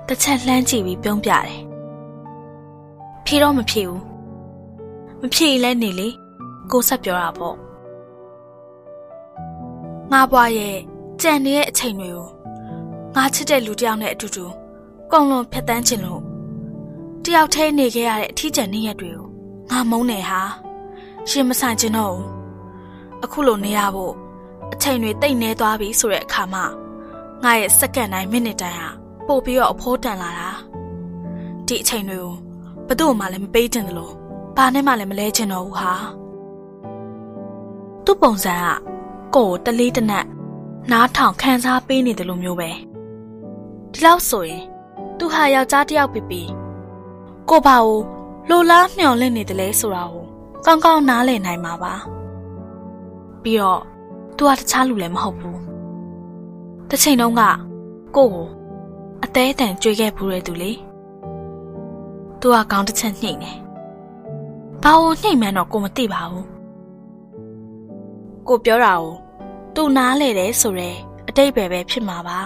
[0.07, 1.72] တစ်ချက်လှမ်းကြည့်ပြီးပြုံးပြတယ်
[3.25, 4.01] ဖြေတော့မဖြေဘူး
[5.21, 6.09] မဖြေလဲနေလေ
[6.71, 7.55] ကိုဆက်ပြောတာပေါ့
[10.11, 10.77] ငါဘွားရဲ့
[11.21, 12.27] ကြံနေတဲ့အချိန်တွေကို
[13.15, 14.45] ငါချစ်တဲ့လူတစ်ယောက်နဲ့အတူတူ
[15.11, 16.21] ကုံလုံးဖျက်တမ်းချင်လို့
[17.23, 19.27] တယောက်တည်းနေခဲ့ရတဲ့အထီးကျန်နေ့ရက်တွေကို
[19.69, 20.41] ငါမုန်းနေဟာ
[21.29, 22.27] ရှင်မဆိုင်ချင်တော့ဘူး
[23.23, 24.13] အခုလိုနေရဖို့
[24.73, 26.65] အချိန်တွေတိတ်နေသွားပြီဆိုတဲ့အခါမှာ
[27.43, 28.89] ငါရဲ့စက္ကန့်တိုင်းမိနစ်တိုင်းဟာ
[29.27, 30.49] ပို့ပြီးတော့အဖိုးတန်လာတာ
[31.67, 32.33] ဒီအချိန်တွေကို
[32.87, 34.11] ဘယ်သူ့မှလည်းမပေးချင်သလို
[34.57, 35.93] ဘာနဲ့မှလည်းမလဲချင်တော့ဘူးဟာ
[38.05, 40.25] သူ့ပုံစံကကိုယ်တလေးတနက်
[40.91, 42.69] နားထောင်ခန်းစားပေးနေတယ်လို့မျိုးပဲ
[43.91, 44.63] ဒီလောက်ဆိုရင်
[45.17, 46.49] သူဟာယောက်ျားတစ်ယောက်ဖြစ်ပြီး
[47.49, 47.99] ကိုဘာကို
[48.49, 50.23] လိုလားမျှော်လင့်နေတယ်လဲဆိုတာကို
[50.65, 51.93] ကောင်းကောင်းနားလည်နိုင်မှာပါ
[53.43, 53.81] ပြီးတော့
[54.37, 55.59] သူကတခြားလူလည်းမဟုတ်ဘူး
[56.89, 57.41] တစ်ချိန်တုန်းက
[58.15, 58.47] ကိုကို
[59.23, 60.71] အသေးအတန်ကြွေခဲ့ဘူးတဲ့သူလေ
[62.43, 63.57] သူကကောင်းတစ်ချက်နှိမ့်တယ်
[64.83, 66.47] ဘာလို့နှိမ့်မှန်းတော့ကိုမသိပါဘူး
[68.47, 69.11] ကိုပြောတာကို
[69.75, 70.89] သူနားလေတယ်ဆိုရဲ
[71.29, 72.39] အတိတ်ပဲပဲဖြစ်မှာပါ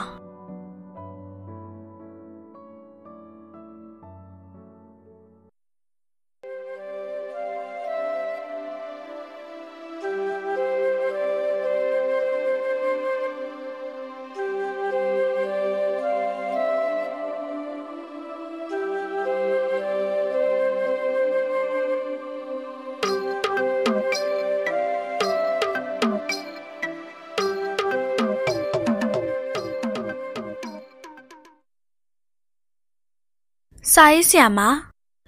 [33.99, 34.59] စာရေးဆရာမ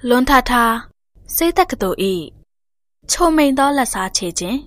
[0.07, 0.63] လွန်ထထာ
[1.35, 2.13] စေးတက်ကတူဤ
[3.11, 4.59] ချုံမိန်သောလက်စားချေခြင်း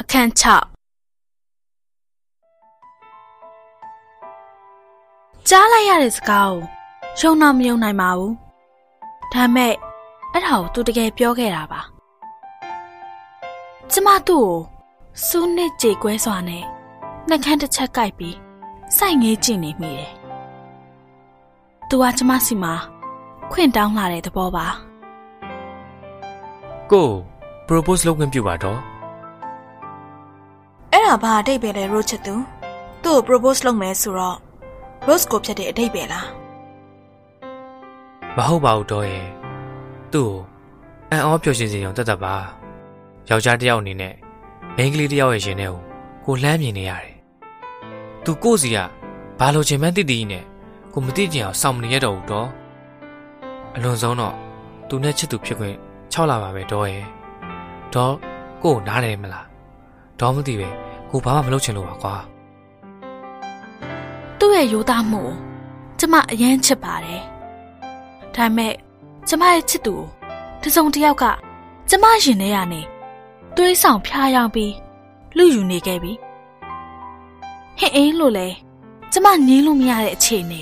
[0.00, 0.40] အခန်း6
[5.48, 6.60] ကြားလိုက်ရတဲ့စကားကို
[7.20, 8.34] ယုံတော့မယုံနိုင်ပါဘူး
[9.32, 9.74] ဒါမဲ့
[10.32, 11.80] အဲ့ဒါကိုသူတကယ်ပြောခဲ့တာပါ
[13.92, 14.54] ကျမသူ့ကို
[15.26, 16.64] စူးနစ်ကြေကွဲစွာနဲ့
[17.28, 18.36] နှကန်းတစ်ချက်ကိုက်ပြီး
[18.96, 20.17] စိုက်ငေးကြည့်နေမိတယ်
[21.90, 22.74] သူကကျမစီမှာ
[23.50, 24.66] ခွင့်တောင်းလာတဲ့သဘောပါ
[26.92, 27.08] ကို
[27.68, 28.78] propose လုပ်ခွင့်ပြုပါတော့
[30.92, 32.34] အဲ့ဒါဘာအတိတ်ပဲလဲရိုချစ်သူ
[33.02, 34.38] သူ့ကို propose လုပ်မယ်ဆိုတော့
[35.06, 36.26] Rose ကိုဖြစ်တဲ့အတိတ်ပဲလား
[38.36, 39.26] မဟုတ်ပါဘူးတော့ရဲ့
[40.12, 40.38] သူ့ကို
[41.10, 42.34] အန်အောပျော်ရွှင်စေအောင်တတ်တတ်ပါ
[43.28, 44.14] ယောက်ျားတစ်ယောက်အနေနဲ့
[44.76, 45.78] မိန်းကလေးတစ်ယောက်ရဲ့ရင်ထဲကို
[46.24, 47.14] ကိုလှမ်းမြင်နေရတယ်
[48.24, 48.78] သူကိုယ့်စီက
[49.38, 50.44] ဘာလို့ချင်မှန်းတိတိနဲ့
[50.92, 52.48] ကိုမသိကြအောင်စောင့်မနေရတော့ဘူးတော့
[53.76, 54.34] အလွန်ဆုံးတော့
[54.88, 55.76] သူနဲ့ချစ်သူဖြစ်ခွင့်
[56.12, 57.06] 6လပါပဲတော့ရဲ့
[57.94, 58.14] တော့
[58.62, 59.46] ကို့ကိုနားတယ်မလား
[60.20, 60.68] တော့မသိပဲ
[61.10, 62.14] ကိုဘာမှမလုပ်ချင်လို့ပါကွာ
[64.38, 65.34] သူ့ရဲ့ရိုးသားမှုကို
[65.98, 67.22] ကျမအရင်ချစ်ပါတယ်
[68.34, 68.74] ဒါပေမဲ့
[69.28, 70.06] ကျမရဲ့ချစ်သူကို
[70.62, 71.24] တစ်စုံတစ်ယောက်က
[71.90, 72.80] ကျမရင်ထဲကနေ
[73.56, 74.74] သွေးဆောင်ဖျားယောင်းပြီး
[75.36, 76.12] လူယူနေခဲ့ပြီ
[77.78, 78.48] ဟင်းအင်းလို့လဲ
[79.12, 80.60] ကျမငင်းလို့မရတဲ့အခြေအနေ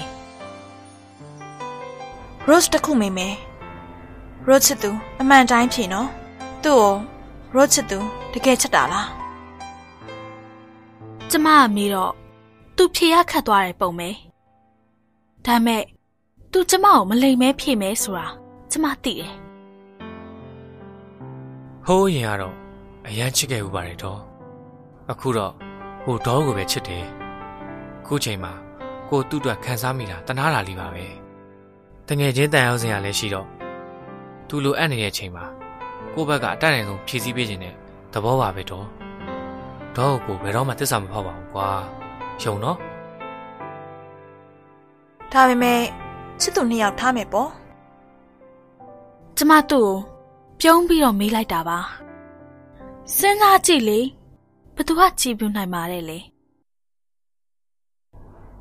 [2.51, 3.35] Rose တခုမိမယ်
[4.49, 6.09] Rose ချစ်သူအမှန်တိုင်းဖြေနော်
[6.65, 6.93] သူ့ကို
[7.55, 7.99] Rose ချစ်သူ
[8.33, 9.09] တကယ်ချစ်တာလား
[11.31, 12.13] ကျမကမေးတော့
[12.77, 14.09] သူဖြေရခတ်သွားတယ်ပုံပဲ
[15.45, 15.83] ဒါပေမဲ့
[16.53, 18.27] သူကျမကိုမလိမ်မဲဖြေမဲဆိုတာ
[18.71, 19.33] ကျမသိတယ်
[21.87, 22.55] ဟိုးရင်ကတော့
[23.07, 24.21] အရန်ချစ်ခဲ့ဥပါတယ်တော့
[25.11, 25.53] အခုတော့
[26.03, 27.05] ဟိုဒေါကိုပဲချစ်တယ်
[28.07, 28.53] ခုချိန်မှာ
[29.09, 31.26] ကိုသူ့အတွက်ခံစားမိတာတနာတာလေးပါပဲ
[32.09, 33.47] တငယ်ချင်းတန်ရောက်စင်ရလည်းရှိတော့
[34.49, 35.45] သူလိုအပ်နေတဲ့ချိန်မှာ
[36.15, 37.75] ကိုယ့်ဘက်ကအတက်နိုင်ဆုံးဖြည့်ဆည်းပေးခြင်းနဲ့
[38.13, 38.87] သဘောပါပဲတော့
[39.97, 41.69] ဒေါကိုဘယ်တော့မှတစ္ဆာမဖောက်ပါဘူးကွာ
[42.43, 42.77] ယုံနော်
[45.33, 45.81] ဒါပေမဲ့
[46.41, 47.51] ချစ်သူနှစ်ယောက်ထားမယ်ပေါ့
[49.37, 49.97] ကျမသူ့ကို
[50.61, 51.79] ပြုံးပြီးတော့မေးလိုက်တာပါ
[53.17, 54.01] စဉ်းစားကြည့်လေ
[54.77, 56.19] ဘသူကကြည်ပြူနိုင်ပါတယ်လေ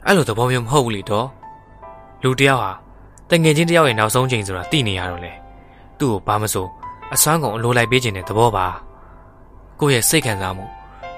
[0.05, 1.27] အဲ့လိုသဘောမျိုးမဟုတ်ဘူးလေတော့
[2.23, 2.84] လူတစ်ယောက်ဟာ
[3.29, 5.33] တငယ်ချင်းတစ်ယောက်ရဲ့နောက်ဆုံးချိန်ဆိုတာသိနေရတော့လေ
[5.99, 6.67] သူ့ကိုဘာမဆို
[7.13, 8.67] အစွမ်းကုန်အလိုလိုက်ပေးခြင်းတဲ့သဘောပါ
[9.79, 10.65] ကိုယ့်ရဲ့စိတ်ခံစားမှု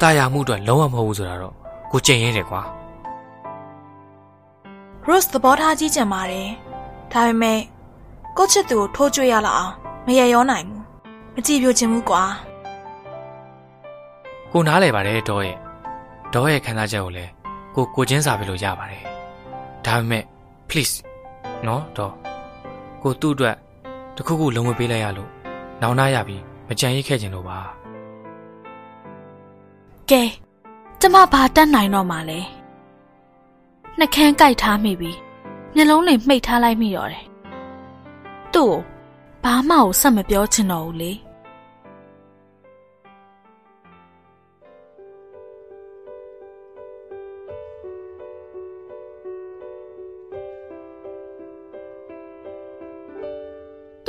[0.02, 1.54] တာယာမှုအတွက်လုံးဝမဟုတ်ဘူးဆိုတာတော့
[1.92, 2.62] ကိုကျင့်ရဲတယ်ကွာ
[5.08, 6.50] Rose သဘောထားကြီးကြံပါတယ်
[7.12, 7.60] ဒါပေမဲ့
[8.38, 9.74] ကိုယ့်ချစ်သူကိုထိုးကြွရလောက်အောင်
[10.08, 10.82] မရရောနိုင်ဘူး
[11.36, 12.24] မကြည့်ပြခြင်းဘူးကွာ
[14.52, 15.58] ကိုနားလဲပါတယ်တော့ရဲ့
[16.34, 17.32] တော့ရဲ့ခံစားချက်ကိုလည်း
[17.76, 19.04] ကိုကိုချင်းစာပဲလို့ရပါတယ်
[19.86, 20.24] ဒါပေမဲ့
[20.70, 20.94] please
[21.66, 22.14] နော်တော့
[23.02, 23.56] ကိုသူ့အတွက်
[24.16, 25.30] တခုခုလုံးဝပေးလိုက်ရလို့
[25.82, 27.60] နောင်နာရပြီးမကြံရိတ်ခဲ့ခြင်းလို့ပါ
[30.10, 30.22] ကဲ
[31.00, 32.40] ကျမဘာတတ်နိုင်တော့မှလဲ
[34.00, 35.12] နှကန်းကြိုက်ထားမိပြီ
[35.76, 37.26] မျက်လုံးလေးမှိတ်ထားလိုက်မိတော့တယ်
[38.54, 38.76] သူ့ကို
[39.44, 41.12] ဘာမှကိုဆက်မပြောချင်တော့ဘူးလေ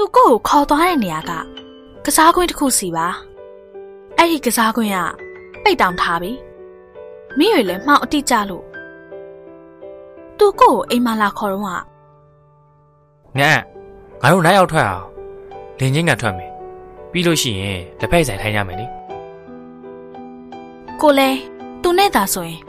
[0.09, 1.33] သူကိုယ့်ကိုခေါ်သွားတဲ့နေရာက
[2.05, 3.07] ကစားကွင်းတစ်ခုစီပါ
[4.17, 4.97] အဲ့ဒီကစားကွင်းက
[5.63, 6.33] ပိတ်တောင်ထားပြီ
[7.39, 8.65] မိရွေလည်းမှောင်အတိကျလို့
[10.39, 11.77] သူကိုယ့်ကိုအိမ်မလာခေါ်တော့ကငါ
[13.41, 15.07] ငါတို့နိုင်ရောက်ထွက်အောင်
[15.79, 16.51] လင်းချင်းကထွက်မယ်
[17.13, 18.87] ပြီးလို့ရှိရင်လက်ဖက်ဆိုင်ထိုင်းရမယ်လေ
[21.01, 21.29] ကိုလဲ
[21.83, 22.61] သူနဲ့သာဆိုရင်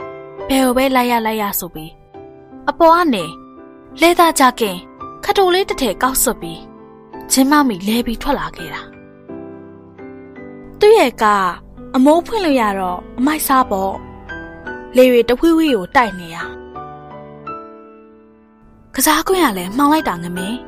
[0.48, 1.90] ဘယ်လိုပဲလိုက်ရလိုက်ရဆိုပြီး
[2.68, 3.24] အပေါ်ကနေ
[4.00, 4.76] လဲသားကြကင်
[5.24, 6.69] ခတိုလေးတစ်ထည်ကောက်ဆွတ်ပြီး
[7.32, 8.82] ချင်းမမီလဲပြီးထွက်လာခဲ့တာ
[10.80, 11.24] သူ့ရဲ့က
[11.96, 13.94] အမိုးဖွင့်လို့ရတော့အမိုက်စားပေါ့
[14.96, 16.38] လေရီတဝီဝီကိုတိုက်နေရ
[18.94, 20.58] ကစားကွင်းကလည်းမှောင်လိုက်တာငမင်း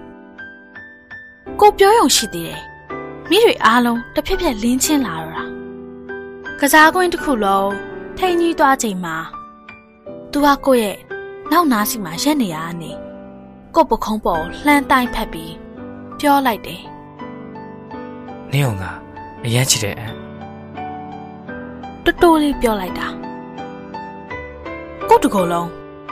[1.61, 2.63] ကိုပြောရုံရှိသေးတယ်
[3.31, 5.45] မိတွေအားလုံးတစ်ဖြက်ဖြက်လင်းချင်းလာတော့တာ
[6.61, 7.71] ကစားကွင်းတစ်ခုလုံး
[8.19, 9.17] ထိန်ကြီးသွားချိန်မှာ
[10.33, 10.99] သူကကိုယ့်ရဲ့
[11.51, 12.91] နောက်နားစီမှာရက်နေရကနေ
[13.75, 15.62] ကိုယ့်ပခုံးပေါ်လှမ်းတိုင်းဖက်ပြီး
[16.23, 16.81] ပြောလိုက်တယ်
[18.52, 18.84] နင်းအောင်က
[19.44, 20.15] အရန်ချစ်တဲ့အန်
[22.05, 23.07] တိုးတိုးလေးပြောလိုက်တာ
[25.09, 25.68] ကိုယ့်တကိုယ်လုံး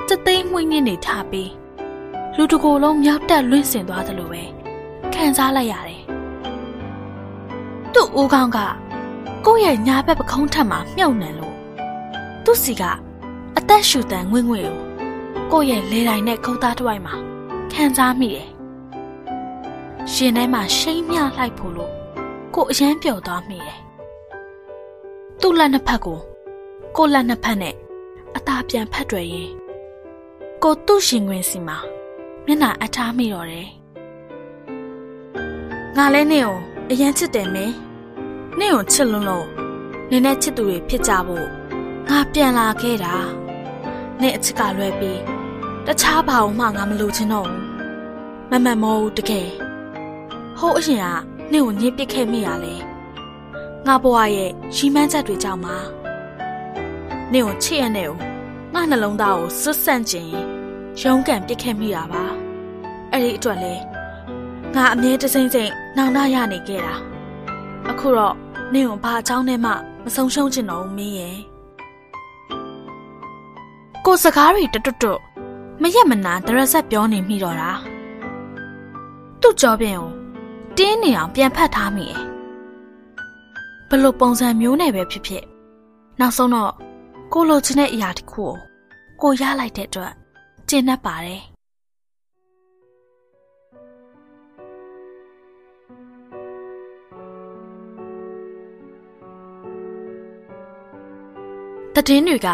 [0.09, 1.51] စသိမ်းမှွေးညင်းနေထားပြီး
[2.37, 4.43] လူတကိုယ်လုံးမြောက်တက်လွင့်စင်သွားသလိုပဲ
[5.15, 6.03] ခံစားလိုက်ရတယ်
[7.95, 8.59] သူ့ဦးခေါင်းက
[9.47, 11.55] ကိုယ့်ရဲ့ညာဘက်ပခုံးထက်မှာမြုပ်နေလို့
[12.45, 12.83] သူ့စီက
[13.59, 14.77] အသက်ရှူတန်ငွေ့ငွေ့ကို
[15.53, 17.15] ကိုယ့်ရဲ့လေတိုင်နဲ့ခုံသားတစ်ဝိုက်မှာ
[17.73, 18.60] ခံစားမိတယ်
[20.13, 21.93] ရှင်ထဲမှာရှိမ့်မြလိုက်ဖို့လို့
[22.55, 23.79] ကိုအရန်ပျော်သွားမိတယ်
[25.41, 26.19] သူ့လက်နှစ်ဖက်ကို
[26.97, 27.75] ကိုလက်နှစ်ဖက်နဲ့
[28.37, 29.51] အသာပြန်ဖက်တွယ်ရင်
[30.63, 31.79] ကိုသူ့ရှင်ခွင်စီမှာ
[32.47, 33.69] မျက်နှာအထားမိတော့တယ်
[35.97, 36.57] ငါလဲနေကို
[36.91, 37.67] အရန်ချစ်တယ်မေ
[38.59, 39.47] နေကိုချစ်လွန်းလို့
[40.11, 41.47] နင်းနဲ့ချစ်သူတွေဖြစ်ကြဖို့
[42.09, 43.15] ငါပြန်လာခဲ့တာ
[44.21, 45.21] နေအချစ်ကလွဲပြီး
[45.87, 47.65] တခြားဘာမှငါမလိုချင်တော့ဘူး
[48.51, 49.49] မမန်မောဘူးတကယ်
[50.61, 51.07] ဟိုးအရင်က
[51.53, 52.75] နေကိုညှစ်ပစ်ခဲ့မိရလေ
[53.87, 55.77] ငါဘွားရဲ့ရီမန်းချက်တွေကြောင့်ပါ
[57.33, 58.17] နေကိုချစ်ရတဲ့ကို
[58.75, 60.35] ငါနှလုံးသားကိုစွတ်ဆန့်ခြင်းင
[61.01, 62.25] ရုံးကန်ပစ်ခဲ့မိတာပါ
[63.11, 63.75] အဲ့ဒီအတွက်လဲ
[64.75, 66.95] ငါအမြဲတစိမ့်စိမ့်နောင်တရနေခဲ့တာ
[67.91, 68.35] အခုတော့
[68.73, 69.71] နင့်ကိုဘာအကြောင်းနဲ့မှ
[70.05, 71.37] မဆုံးရှုံးချင်တော့ဘူးမင်းရဲ့
[74.05, 75.21] ကိုစကားတွေတွတ်တွတ်
[75.83, 77.71] မရက်မနာတရဆက်ပြောနေမိတော့တာ
[79.41, 80.20] သူ့ကြောပြင်ကို
[80.81, 82.25] တင်းနေအောင်ပြန်ဖတ်ထားမိရဲ့
[83.89, 85.45] ဘလို့ပုံစံမျိုးနဲ့ပဲဖြစ်ဖြစ်
[86.21, 86.73] နောက်ဆုံးတော့
[87.33, 88.53] ကိုလိုချင်တဲ့အရာတစ်ခုကို
[89.21, 90.13] ကိုရလိုက်တဲ့အတွက်
[90.69, 91.43] ကျင့်တတ်ပါတယ်
[101.95, 102.49] တည်င်းတွေက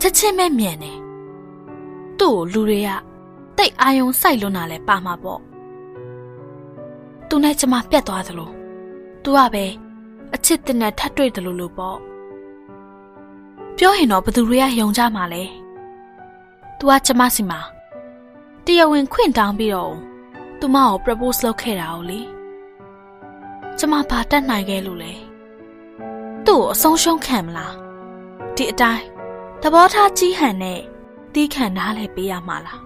[0.00, 0.98] ချက်ချင်းပဲမြန်တယ်
[2.18, 2.90] သူ့ကိုလူတွေက
[3.56, 5.55] တိတ်အာယုံစိုက်လွန်းတာလဲပါမှာပေါ့
[7.28, 8.50] သူနဲ့ကျမပြတ်သွားသလို
[9.22, 9.64] သူကပဲ
[10.34, 11.98] အချစ်တင်နဲ့ထပ်တွေ့တယ်လို့လို့ပေါ့
[13.76, 15.42] ပြောရင်တော့ဘသူတွေကယုံကြမှာလဲ။
[16.78, 17.60] तू ကကျမစီမှာ
[18.64, 19.94] တရားဝင်ခွင့်တောင်းပြီးတော့
[20.60, 22.20] သူမကို propose လုပ်ခဲ့တာ哦လေ။
[23.78, 25.12] ကျမဘာတတ်နိုင်ခဲ့လို့လဲ။
[26.46, 27.72] သူ့ကိုအဆုံးရှုံးခံမလား။
[28.56, 29.04] ဒီအတိုင်း
[29.62, 30.80] သဘောထားကြီးဟန်နဲ့
[31.34, 32.80] တီးခံနားလဲပေးရမှာလား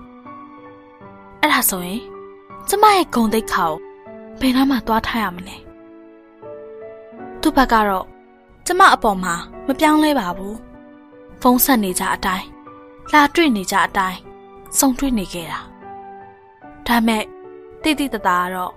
[1.40, 2.02] ။အဲ့ဒါဆိုရင်
[2.68, 3.89] ကျမရဲ့ဂုံတိတ်ခါကို
[4.40, 5.56] ဘယ်နှမှသွားထားရမလဲ။
[7.40, 8.06] သူ့ဘက်ကတော့
[8.66, 9.34] ကျမအပေါ်မှာ
[9.66, 10.56] မပြောင်းလဲပါဘူး။
[11.40, 12.46] ဖုန်းဆက်နေကြအတိုင်း
[13.12, 14.18] လာတွေ့နေကြအတိုင်း
[14.78, 15.60] စုံတွေ့နေခဲ့တာ
[16.86, 17.24] ဒါမဲ့
[17.82, 18.72] တိတိတသားကတော့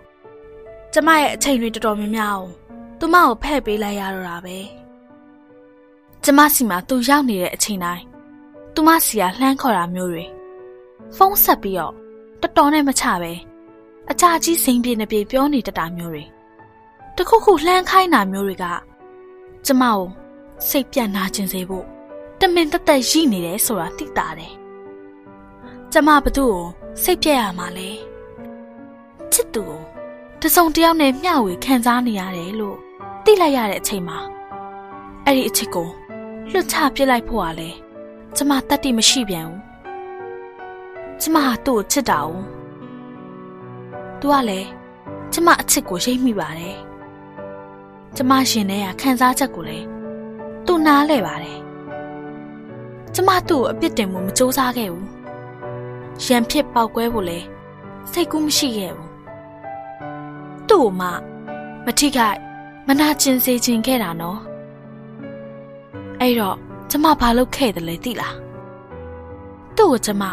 [0.94, 2.50] ကျမရဲ့အချိန်တွေတော်တော်များများအောင်
[3.00, 4.58] သူမကိုဖဲ့ပေးလိုက်ရတော့တာပဲ
[6.24, 8.04] ကျမစီမှာသူရောက်နေတဲ့အချိန်တိုင်း
[8.74, 10.26] သူမစီကလှမ်းခေါ်တာမျိုးတွေ
[11.16, 11.94] ဖုန်းဆက်ပြီးတော့
[12.42, 13.32] တော်တော်နဲ့မချပဲ
[14.12, 16.24] အကြကြီးစိန်ပြေနေပြေပြောနေတတ်တာမျိုးတွေ
[17.18, 18.66] တခုခုလှမ်းခိုင်းတာမျိုးတွေက
[19.66, 20.00] ကျမကို
[20.70, 21.86] စိတ်ပြတ်နာခြင်းစေဖို့
[22.40, 24.54] တမင်တက်တက်ရှိနေတယ်ဆိုတာသိတာတယ်။
[25.92, 26.66] ကျမဘသူ့ကို
[27.04, 27.90] စိတ်ပြက်ရမှာလဲ။
[29.34, 29.82] ချစ်သူကို
[30.42, 32.78] တစုံတယောက်နဲ့မျှဝေခံစားနေရတယ်လို့
[33.24, 34.20] သိလိုက်ရတဲ့အချိန်မှာ
[35.26, 35.90] အဲ့ဒီအချစ်ကို
[36.52, 37.78] လွတ်ချပစ်လိုက်ဖို့ကလည်း
[38.36, 39.60] ကျမတတ်တိမရှိပြန်ဘူး။
[41.22, 42.30] ကျမဟာသူ့ကိုချစ်တာ哦။
[44.24, 44.68] तू ကလည်း
[45.34, 46.78] ကျမအချစ်ကိုရိပ်မိပါတယ်။
[48.16, 49.86] ကျမရှင်ထဲကခံစားချက်ကိုလည်း
[50.66, 51.60] သူနားလဲပါတယ်
[53.16, 55.08] ကျမသူ့ကိုအပြစ်တင်မှုမစူးစမ်းခဲ့ဘူး
[56.26, 57.40] ရံဖြစ်ပေါက်ကွဲဖို့လဲ
[58.12, 59.10] စိတ်ကူးမရှိခဲ့ဘူး
[60.70, 61.08] သူ့ကိုမှ
[61.86, 62.40] မထိခိုက်
[62.88, 64.40] မနာကျင်စေခြင်းခဲ့တာနော်
[66.20, 66.58] အဲ့တော့
[66.90, 68.36] ကျမဘာလုပ်ခဲ့တယ်လဲသိလား
[69.78, 70.24] သူ့ကိုကျမ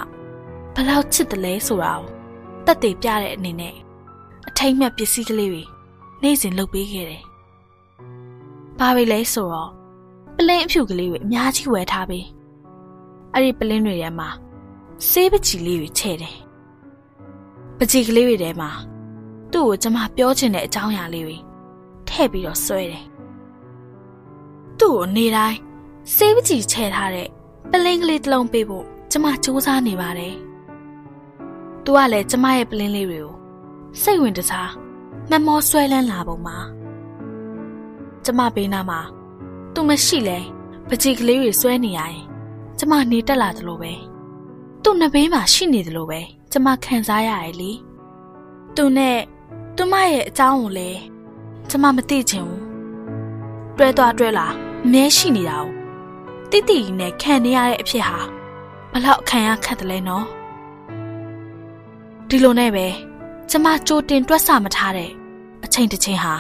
[0.75, 2.20] ဘလောက်ချစ်တယ်လဲဆိုတာကို
[2.67, 3.75] တက်တည်ပြတဲ့အနေနဲ့
[4.49, 5.65] အထိမ့်မြတ်ပစ္စည်းကလေးတွေ
[6.23, 7.23] နေ့စဉ်လုပ်ပေးခဲ့တယ်
[8.79, 9.71] ဘာပဲလဲဆိုတော့
[10.37, 12.27] ပလင်းအဖြူကလေးတွေအများကြီးဝယ်ထားပြီး
[13.35, 14.29] အဲ့ဒီပလင်းတွေထဲမှာ
[15.09, 16.37] ဆေးပချီလေးတွေချဲ့တယ်။
[17.79, 18.71] ပချီကလေးတွေထဲမှာ
[19.53, 21.37] သူ့ကိုကျမပြောချင်တဲ့အကြောင်းအရာလေးတွေ
[22.09, 23.05] ထည့်ပြီးတော့ဆွဲတယ်။
[24.79, 25.59] သူ့ကိုနေတိုင်း
[26.15, 27.29] ဆေးပချီချဲ့ထားတဲ့
[27.71, 30.35] ပလင်းကလေးတစ်လုံးပေးဖို့ကျမစူးစမ်းနေပါတယ်။
[31.85, 33.35] သူကလည်းကျမရဲ့ပလင်းလေးတွေကို
[34.03, 34.71] စိတ်ဝင်တစား
[35.31, 36.59] မမောဆွဲလန်းလာပုံမှာ
[38.25, 39.01] ကျမဘေးနားမှာ
[39.75, 40.39] သူမရှိလဲ
[40.89, 42.23] ပချီကလေးတွေဆွဲနေရရင်
[42.79, 43.93] ကျမနေတက်လာသလိုပဲ
[44.83, 46.21] သူ့နှစ်ဘေးမှာရှိနေသလိုပဲ
[46.53, 47.73] ကျမခံစားရရဲ့လေ
[48.77, 49.19] သူနဲ့
[49.77, 51.01] သူမရဲ့အကြောင်းကိုလည်း
[51.71, 52.63] ကျမမသိချင်ဘူး
[53.77, 54.47] တွဲသွားတွဲလာ
[54.85, 55.67] အမဲရှိနေတာ哦
[56.51, 58.19] တိတိနဲ့ခံနေရတဲ့အဖြစ်ဟာ
[58.93, 60.27] ဘလောက်ခံရခက်တယ်လဲနော်
[62.33, 62.87] ဒီလိုနဲ့ပဲ
[63.51, 65.11] ကျမကြိုတင်တွက်ဆမထားတဲ့
[65.65, 66.35] အချိန်တစ်ချိန်ဟာ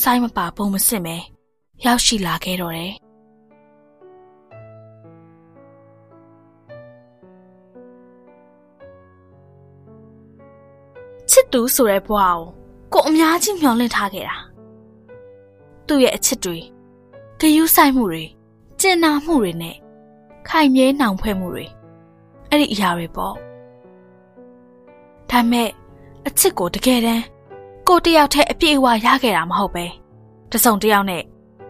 [0.00, 1.16] စိုင်းမပါပုံမစစ်မဲ
[1.84, 2.92] ရောက်ရှိလာခဲ့တော့တယ်
[11.30, 12.38] ချစ်သူဆိုတဲ့ဘဝကို
[12.92, 14.36] ကိုအများကြီးမျှော်လင့်ထားခဲ့တာ
[15.86, 16.58] သူ့ရဲ့အချစ်တွေ
[17.40, 18.24] ဂယုဆိုင်မှုတွေ
[18.80, 19.76] ကျင်နာမှုတွေနဲ့
[20.48, 21.66] ခိုင်မြဲနှောင်ဖွဲ့မှုတွေ
[22.48, 23.36] အဲ့ဒီအရာတွေပေါ့
[25.30, 25.68] ဒါမဲ့
[26.26, 27.24] အချစ်ကိုတကယ်တမ်း
[27.88, 29.86] ကိုတယောက်တည်းအပြည့်အဝရခဲ့တာမဟုတ်ပဲ
[30.52, 31.22] တစုံတယောက်နဲ့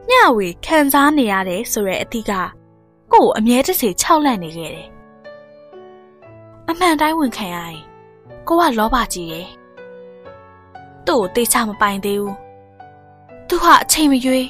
[0.09, 2.51] မျှဝေခံစားနေရတယ်ဆိုတဲ့အသည့်ကကို့
[3.13, 4.89] ကိုအမြဲတစေခြောက်လန့်နေခဲ့တယ်
[6.69, 7.81] အမှန်တိုင်းဝင်ခံရရင်
[8.49, 9.49] ကိုကလောဘကြီးတယ်
[11.07, 12.37] သူ့ကိုတေချာမပိုင်သေးဘူး
[13.49, 14.47] သူဟာအချိန်မရွေး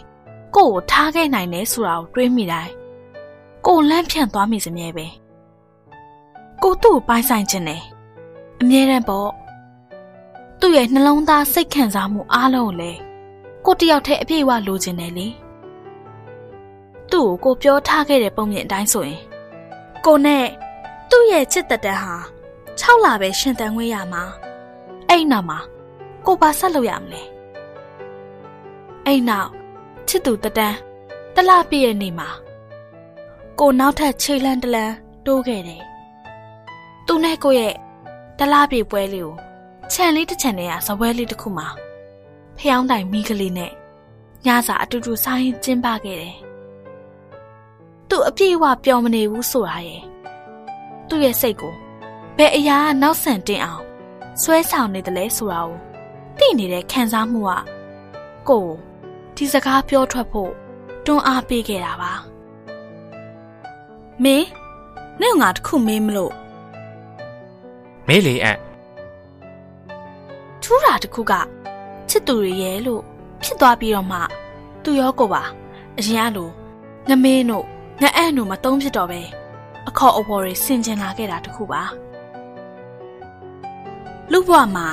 [0.57, 2.73] ကိုကိုထားခဲ့နိုင်တယ်ဆိုတာကိုတွေးမိတိုင်း
[3.67, 5.07] ကိုလန့်ဖြန့်သွားမိစမြဲပဲ
[6.63, 7.83] ကိုသူ့ကိုပိုင်ဆိုင်ခြင်းတယ်
[8.63, 9.31] အမြဲတမ်းပေါ့
[10.61, 12.99] သူ့ရဲ့နှလုံးသားစိတ်ခံစားမှုအားလုံးကိုလည်း
[13.67, 15.29] ကိုတယောက်တည်းအပြည့်အဝလိုချင်တယ်လေ
[17.13, 19.21] သူ့ကိုကိုပြောထားခဲ့တဲ့ပုံမြင်အတိုင်းဆိုရင်
[20.05, 20.45] ကိုနဲ့
[21.11, 22.15] သူ့ရဲ့ချစ်သက်တမ်းဟာ
[22.81, 24.23] 6လပဲရှင်တန်ခွင့်ရမှာ
[25.09, 25.59] အဲ့နောက်မှာ
[26.27, 27.23] ကိုပါဆက်လုပ်ရမလဲ
[29.07, 29.51] အဲ့နောက်
[30.09, 30.77] ချစ်သူတတန်း
[31.35, 32.29] တလပြည့်ရဲ့နေ့မှာ
[33.59, 34.95] ကိုနောက်ထပ်ခြေလန်းတလန်း
[35.27, 35.83] တိုးခဲ့တယ်
[37.07, 37.75] သူနဲ့ကိုရဲ့
[38.43, 39.35] တလပြည့်ပွဲလေးကို
[39.93, 41.69] ခြံလေးတစ်ခြံနဲ့ကဇပွဲလေးတစ်ခုမှာ
[42.59, 43.73] ဖျောင်းတိုင်မိကလေးနဲ့
[44.47, 46.37] ညစာအတူတူစားရင်ကျင်းပခဲ့တယ်
[48.09, 50.03] သူအပြည့်အဝပျော်မနေဘူးဆိုတာရဲ့
[51.09, 51.75] သူ့ရဲ့စိတ်ကို
[52.37, 53.85] ဘယ်အရာကနောက်ဆန်တင်အောင်
[54.43, 55.77] ဆွဲဆောင်နေတယ်လဲဆိုတာကို
[56.39, 57.53] သိနေတဲ့ခံစားမှုက
[58.49, 58.73] ကိုယ်
[59.37, 60.51] ဒီစကားပြောထွက်ဖို့
[61.07, 62.13] တွန်းအားပေးခဲ့တာပါ
[64.25, 64.47] မင်း
[65.21, 66.33] နဲ့ငါတခုမေးမလို့
[68.11, 68.59] မေးလေအံ့
[70.63, 71.33] ထူးတာတခုက
[72.09, 73.03] ချစ်သူတွေရဲ့လို့
[73.43, 74.19] ဖြစ်သွားပြီးတော့မှ
[74.85, 75.43] သူရောကိုပါ
[75.99, 76.51] အရင်ကလို
[77.09, 77.65] ငမင်းတို့
[78.03, 79.21] ငအံ့တို့မတုံးဖြစ်တော့ပဲ
[79.89, 81.83] အခေါ်အဝေါ်တွေဆင်ကျင်လာခဲ့တာတခုပါ
[84.33, 84.89] လူဘွားမှာ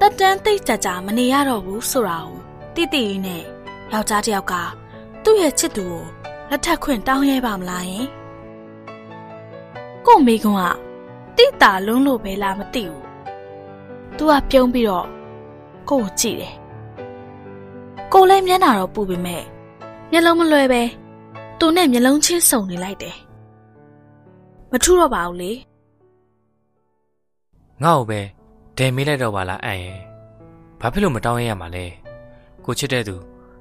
[0.00, 2.38] တက်တန်းသိကြကြမနေရတော့ဘူးဆိုတာကို
[2.74, 3.42] တိတိလေးနဲ့
[3.92, 4.54] ယောက်ျားတစ်ယောက်က
[5.24, 6.04] သူ့ရဲ့ချစ်သူကို
[6.50, 8.06] လက်ထပ်ခွင့်တောင်းရဲပါမလားယင်
[10.06, 10.87] ကို့မိကွန်းက
[11.38, 13.02] တိတာလုံးလို့ပဲလားမသိဘူး
[14.16, 15.06] သူကပြုံးပြီးတော့
[15.88, 16.54] ကို့ကိုကြည့်တယ်
[18.12, 19.42] ကိုလည်းမျက်နှာတော့ပူပေမဲ့
[20.10, 20.82] မျက်လုံးမလွယ်ပဲ
[21.58, 23.16] သူနဲ့မျက်လုံးချင်းစုံနေလိုက်တယ်
[24.72, 25.52] မထူတော့ပါဘူးလေ
[27.82, 28.20] ငါ့ကိုပဲ
[28.76, 29.98] ဒဲမေးလိုက်တော့ပါလားအံ့ရဲ့
[30.80, 31.84] ဘာဖြစ်လို့မတောင်းရရမှာလဲ
[32.64, 33.16] ကိုချစ်တဲ့သူ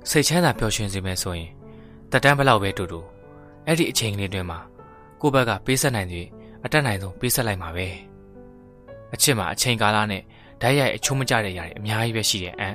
[0.09, 1.49] စိတ်ချမ်းသာပျော်ရွှင်စေမယ်ဆိုရင်
[2.11, 2.99] တက်တန်းဘလောက်ပဲတူတူ
[3.65, 4.59] အဲ့ဒီအချိန်ကလေးတွင်မှာ
[5.21, 6.27] ကိုယ့်ဘက်ကပေးဆက်နိုင်သည်
[6.67, 7.87] အတက်နိုင်ဆုံးပေးဆက်လိုက်မှာပဲ
[9.13, 10.21] အချစ်မှာအချိန်ကာလနဲ့
[10.61, 12.73] ဓာတ်ရိုက်အချိုးမကျတဲ့ຢာတွေအများကြီးပဲရှိတယ်အံ့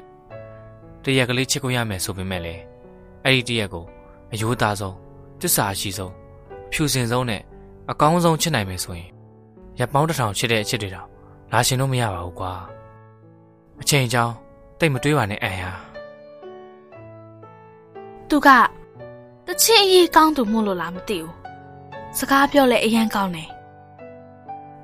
[1.03, 2.63] တရက်ကလေးချစ်ကိုရမယ်ဆိုပေမဲ့လည်း
[3.25, 3.85] အဲ့ဒီတရက်ကို
[4.33, 4.97] အယိုးသားဆုံး
[5.41, 6.13] တစ္ဆာရှိဆုံး
[6.73, 7.43] ဖြူစင်ဆုံးနဲ့
[7.91, 9.11] အကောင်းဆုံးချစ်နိုင်မယ်ဆိုရင်
[9.79, 11.09] ရပ်ပေါင်းတစ်ထောင်ချစ်တဲ့အချစ်တွေတောင်
[11.53, 12.53] လာရှင်တော့မရပါဘူးကွာ
[13.81, 14.35] အချိန်ကြောင်း
[14.79, 15.73] တိတ်မတွေးပါနဲ့အန်ဟာ
[18.29, 18.49] သူက
[19.47, 21.35] တချင်အရေးကောင်းသူမို့လို့လားမသိဘူး
[22.19, 23.51] စကားပြောလဲအရန်ကောင်းတယ်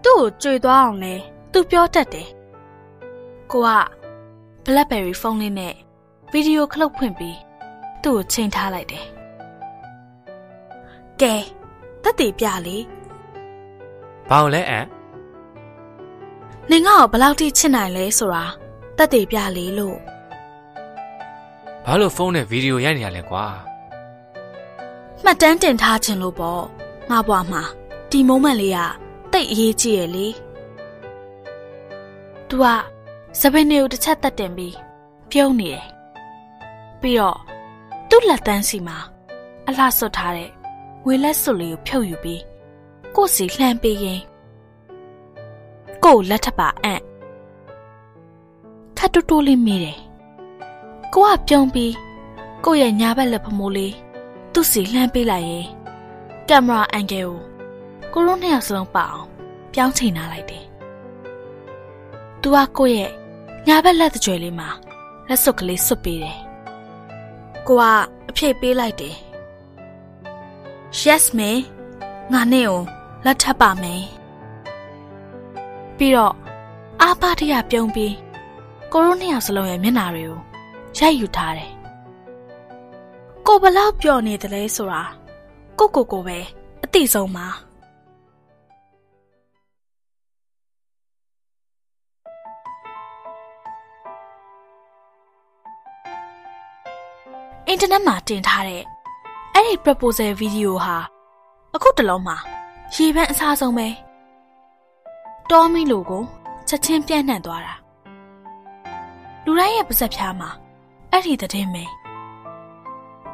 [0.05, 1.15] သူ့ကိုကြွေသွားအောင်လဲ
[1.52, 2.28] သူပြောတတ်တယ်
[3.52, 3.70] ကိုက
[4.65, 5.75] BlackBerry ဖုန်းလေးနဲ့
[6.33, 7.39] ဗီဒီယိုခလုတ်ဖွင့်ပြီး
[8.02, 9.07] သူ့ကိုချိန်ထားလိုက်တယ်
[11.20, 11.35] ကဲ
[12.02, 12.77] တက်တည်ပြလေ
[14.28, 14.86] ဘာလို့လဲအန်
[16.70, 18.44] နင်ငါ့ကိုဘယ်လောက်ထိချစ်နိုင်လဲဆိုတာ
[18.97, 19.99] တက်တည်ပြလေလို့
[21.85, 23.47] ဘာလို့ဖုန်းနဲ့ဗီဒီယိုရိုက်နေရလဲကွာ
[25.25, 26.62] မှတ်တမ်းတင်ထားခြင်းလို့ပေါ့
[27.10, 27.62] ငါဘွားမှာ
[28.10, 30.26] ဒီ moment လေးက တိတ်အရေးကြီးရဲ့လေ။
[32.48, 32.65] तू က
[33.40, 34.74] စပင်းတွေကိုတစ်ချက်တက်တင်ပြီး
[35.31, 35.84] ပြုံးနေတယ်။
[37.00, 37.39] ပြီးတော့
[38.08, 38.98] သူ့လက်တန်းစီမှာ
[39.68, 40.50] အလှဆွတ်ထားတဲ့
[41.05, 42.42] ငွေလက်စွပ်လေးကိုဖြုတ်ယူပြီး
[43.16, 44.20] ကို့စီလှမ်းပေးရင်
[46.05, 47.00] ကို့လက်ထပ်ပါအံ့
[48.98, 49.98] ခတ်တူတူလေးမိတယ်။
[51.15, 51.94] ကိုကပြုံးပြီး
[52.65, 53.94] ကို့ရဲ့ညာဘက်လက်ဖမိုးလေး
[54.52, 55.66] သူ့စီလှမ်းပေးလိုက်ရင်
[56.48, 57.48] ကင်မရာအန်ဂယ်ကို
[58.18, 59.22] ကိုရိုနှစ်ယောက်စလုံးပအောင်
[59.72, 60.64] ပြောင်းချိန်ထားလိုက်တယ်။
[62.40, 63.12] "तू ကကိုယ့်ရဲ့
[63.66, 64.68] ညာဘက်လက်တကြွယ်လေးမှာ
[65.28, 66.38] လက်စွပ်ကလေးစွပ်ပေးတယ်။
[67.66, 67.82] ကိုက
[68.28, 69.16] အဖြေပေးလိုက်တယ်။
[71.00, 71.50] "Yes မေ
[72.32, 72.80] ငါနဲ့ကို
[73.24, 74.02] လက်ထပ်ပါမယ်။
[75.97, 76.34] ပြီးတော့
[77.02, 78.14] အာပါတရပြုံးပြီး
[78.92, 80.40] ကိုရိုနှစ်ယောက်စလုံးရဲ့မျက်နှာတွေကို
[80.98, 81.72] ရိုက်ယူထားတယ်။
[83.47, 85.02] ကိုဘလောက်ပျော်နေတယ်လဲဆိုတာ
[85.78, 86.38] ကိုကိုကိုပဲ
[86.84, 87.67] အသိဆုံးပါ
[97.70, 98.82] အင်တာနက်မှာတင်ထားတဲ့
[99.55, 100.97] အဲ့ဒီ proposal video ဟာ
[101.74, 102.36] အခုတလုံးမှာ
[102.94, 103.88] ရေပန်းအစားဆုံးပဲ
[105.50, 106.22] တော်မီလိုကို
[106.68, 107.74] ချက်ချင်းပြန့်နှံ့သွားတာ
[109.44, 110.50] လူတိုင်းရဲ့ပါဇက်ဖြားမှာ
[111.10, 111.84] အဲ့ဒီသတင်းပဲ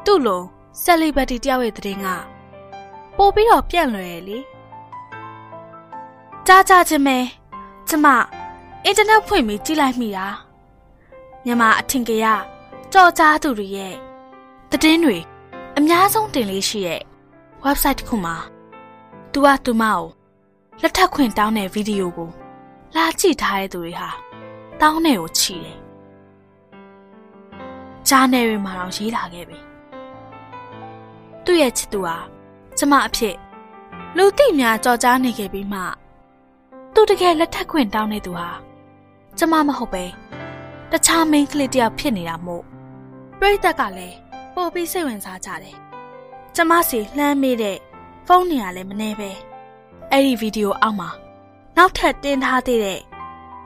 [0.05, 0.41] သူ့လို
[0.83, 2.07] celebrity တယောက်ရဲ့သတင်းက
[3.17, 4.37] ပို့ပြီးတော့ပြန့်လွယ်ရလေ
[6.47, 7.17] ကြားကြချင်းပဲ
[7.89, 8.07] ကျမ
[8.83, 10.27] အင်တာနက်ဖွင့်ပြီးကြည့်လိုက်မိတာ
[11.45, 12.25] မြန်မာအထင်ကရ
[12.93, 14.04] ကြော်ကြားသူတွေရဲ့
[14.75, 15.17] သတင်းတွေ
[15.77, 17.01] အများဆုံးတင်လေးရှိရဲ့
[17.65, 18.35] website တစ်ခုမှာ
[19.31, 20.01] သူကသူမကို
[20.81, 22.29] လက်ထပ်ခွင့်တောင်းတဲ့ဗီဒီယိုကို
[22.95, 24.09] လာကြည့်ထားတဲ့သူတွေဟာ
[24.81, 25.77] တောင်းတဲ့ကိုချီတယ်
[28.07, 29.59] ဂျာနယ်တွေမှာတော့ရေးလာခဲ့ပြီ
[31.45, 32.17] သူ့ရဲ့ချစ်သူဟာ
[32.77, 33.35] ကျမအဖြစ်
[34.17, 35.79] လူသိများကြော်ကြားနေခဲ့ပြီးမှ
[36.93, 38.49] သူတကယ်လက်ထပ်ခွင့်တောင်းနေသူဟာ
[39.37, 40.05] ကျမမဟုတ်ပဲ
[40.91, 42.63] တခြားမိန်းကလေးတယောက်ဖြစ်နေတာမို့
[43.39, 44.24] ပြိတ္တကလည်း
[44.55, 45.75] ပို့ပြီးစိတ်ဝင်စားကြတယ်
[46.55, 47.77] ကျမစီလှမ်းမိတဲ့
[48.27, 49.31] ဖုန်းနေရလည်းမနေပဲ
[50.11, 51.09] အဲ့ဒီဗီဒီယိုအောက်မှာ
[51.77, 52.99] နောက်ထပ်တင်ထားသေးတဲ့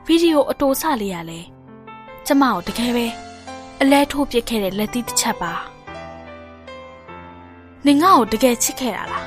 [0.06, 1.40] ဗီဒီယိုအတူစလေးရလဲ
[2.26, 3.06] ကျမကိုတကယ်ပဲ
[3.80, 5.52] အလဲထိုးပစ်ခဲ့တဲ့လက်သီးတစ်ချက်ပါ
[7.86, 9.26] နင်ငါ့ကိုတကယ်ချစ်ခဲ့တာလား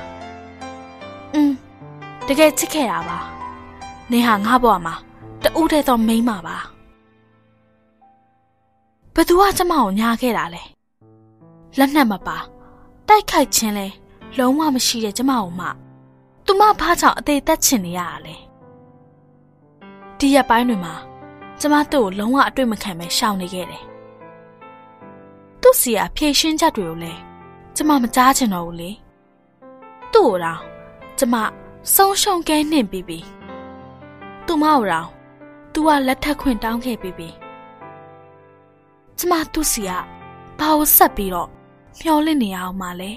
[1.34, 1.52] อืม
[2.28, 3.18] တကယ်ချစ်ခဲ့တာပါ
[4.10, 4.94] နင်ဟာငါ့ဘဝမှာ
[5.42, 6.56] တူးတဲ့တော့မိန်းမပါ
[9.14, 10.73] ဘသူကကျမကိုညာခဲ့တာလဲ
[11.78, 12.38] လက်နက်မပါ
[13.08, 13.86] တိုက်ခိုက်ခြင်းလဲ
[14.38, 15.66] လုံးဝမရှိတဲ့ကျမကိုမှ
[16.46, 18.36] သူမဖားချောင်အသေးသက်ချင်နေရတာလဲ
[20.18, 20.94] ဒီရက်ပိုင်းတွေမှာ
[21.60, 23.84] ကျမတို့ကိုလုံးဝအတွေ့မခံပဲရှောင်နေခဲ့တယ်
[25.60, 27.12] သူ့စီကဖြည့်ရှင်းချက်တွေကိုလဲ
[27.76, 28.90] ကျမမကြားချင်တော့ဘူးလေ
[30.12, 30.60] သူ့ကိုတော့
[31.18, 31.34] ကျမ
[31.94, 33.18] ဆုံးရှုံးကဲနှင့်ပြီးပြီ
[34.46, 35.08] သူမကိုတော့
[35.72, 37.28] သူကလက်ထက်ခွင့်တောင်းခဲ့ပြီးပြီ
[39.18, 39.90] ကျမသူ့စီက
[40.58, 41.50] ဘာကိုဆက်ပြီးတော့
[42.00, 43.12] မျောလင့်နေအောင်မလဲ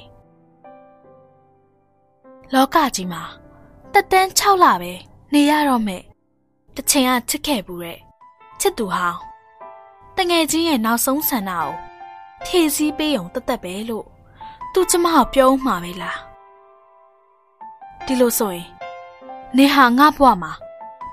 [2.53, 3.23] လောကကြီးမှာ
[3.93, 4.93] တက်တန်း6လပဲ
[5.33, 6.01] နေရတော့မဲ့
[6.75, 7.99] တချင်ကချစ်ခဲ့ဘူးတဲ့
[8.59, 9.19] ချစ်သူဟောင်း
[10.17, 11.69] တငယ်ချင်းရဲ့နောက်ဆုံးဆန္ဒကို
[12.45, 14.05] ဖြည့်ဆည်းပေးုံတသက်ပဲလို့
[14.73, 16.19] သူကျမကိုပြောမှပဲလား
[18.05, 18.67] ဒီလိုဆိုရင်
[19.57, 20.51] နေဟာငါ့ဘဝမှာ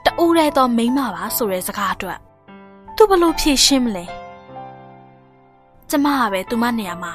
[0.05, 2.19] တူးရဲတော့မိန်းမပါဆိုတဲ့စကားအတွက်
[2.97, 4.05] သူဘလို့ဖြည့်ရှင်းမလဲ
[5.91, 7.13] ကျမကပဲသူမနေရာမှာ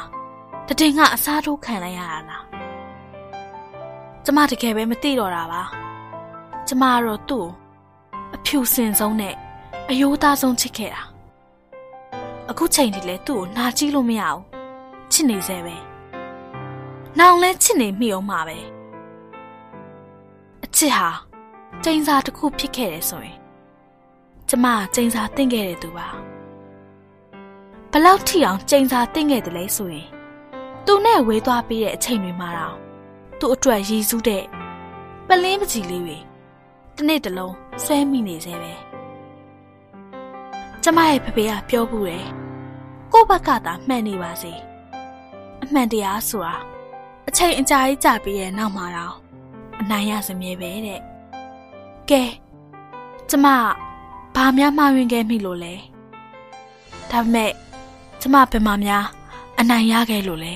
[0.71, 2.43] တတင်ကအစားထိုးခံလိုက်ရတာလား
[4.25, 5.61] ကျမတကယ်ပဲမသိတော့တာပါ
[6.67, 7.47] ကျမကတော့သူ့ကို
[8.35, 9.35] အဖြူစင်ဆုံးနဲ့
[9.89, 11.01] အယိုးသားဆုံးချစ်ခဲ့တာ
[12.49, 14.43] အခုချိန်ထိလဲသူ့ကိုနာကြည့်လို့မရဘူး
[15.11, 15.75] ချစ်နေသေးပဲ
[17.19, 18.57] နောင်လဲချစ်နေမိအောင်မှာပဲ
[20.63, 21.09] အချစ်ဟာ
[21.83, 23.37] ကျိန်စာတစ်ခုဖြစ်ခဲ့တယ်ဆိုရင်
[24.49, 26.07] ကျမကကျိန်စာတင့်ခဲ့တဲ့သူပါ
[27.91, 30.09] ဘလောက်ထိအောင်ကျိန်စာတင့်ခဲ့တယ်လဲဆိုရင်
[30.91, 32.75] သူနဲ့ဝေးသွားပြီးတဲ့အချိန်တွေမှာတော့
[33.39, 34.43] သူ့အတွက်ရည်စူးတဲ့
[35.27, 36.17] ပလင်းပကြီးလေးတွေ
[36.95, 38.73] တစ်နေ့တစ်လုံးဆွဲမိနေသေးပဲ
[40.83, 42.25] ကျမရဲ့ဖဖေကပြောဘူးတယ်
[43.11, 44.53] ကိုယ့်ဘက်ကသာမှန်နေပါစေ
[45.63, 46.55] အမှန်တရားဆိုတာ
[47.27, 49.15] အချိန်အကြာကြီးကြာပြီးရဲ့နောက်မှာတော့
[49.79, 51.01] အနိုင်ရစမြဲပဲတဲ့
[52.09, 52.23] ကဲ
[53.29, 53.47] ကျမ
[54.35, 55.73] ဘာများမှားယွင်းခဲ့မိလို့လဲ
[57.11, 57.51] ဒါပေမဲ့
[58.21, 59.05] ကျမဘယ်မှာများ
[59.59, 60.55] အနိုင်ရခဲ့လို့လဲ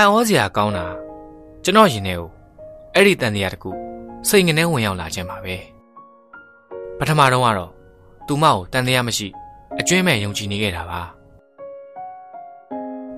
[0.00, 0.84] အံ့ဩစရာကောင်းတာ
[1.64, 2.28] ကျွန်တော်ရင်ထဲကို
[2.94, 3.70] အဲ့ဒီတန်တရားတကူ
[4.28, 5.56] စိတ်ငနဲ့ဝင်ရောက်လာခြင်းပါပဲ
[6.98, 7.70] ပထမတော့ကတော့
[8.26, 9.28] သူမကိုတန်တရားမရှိ
[9.78, 11.00] အကျွင်းမဲ့ယုံကြည်နေခဲ့တာပါ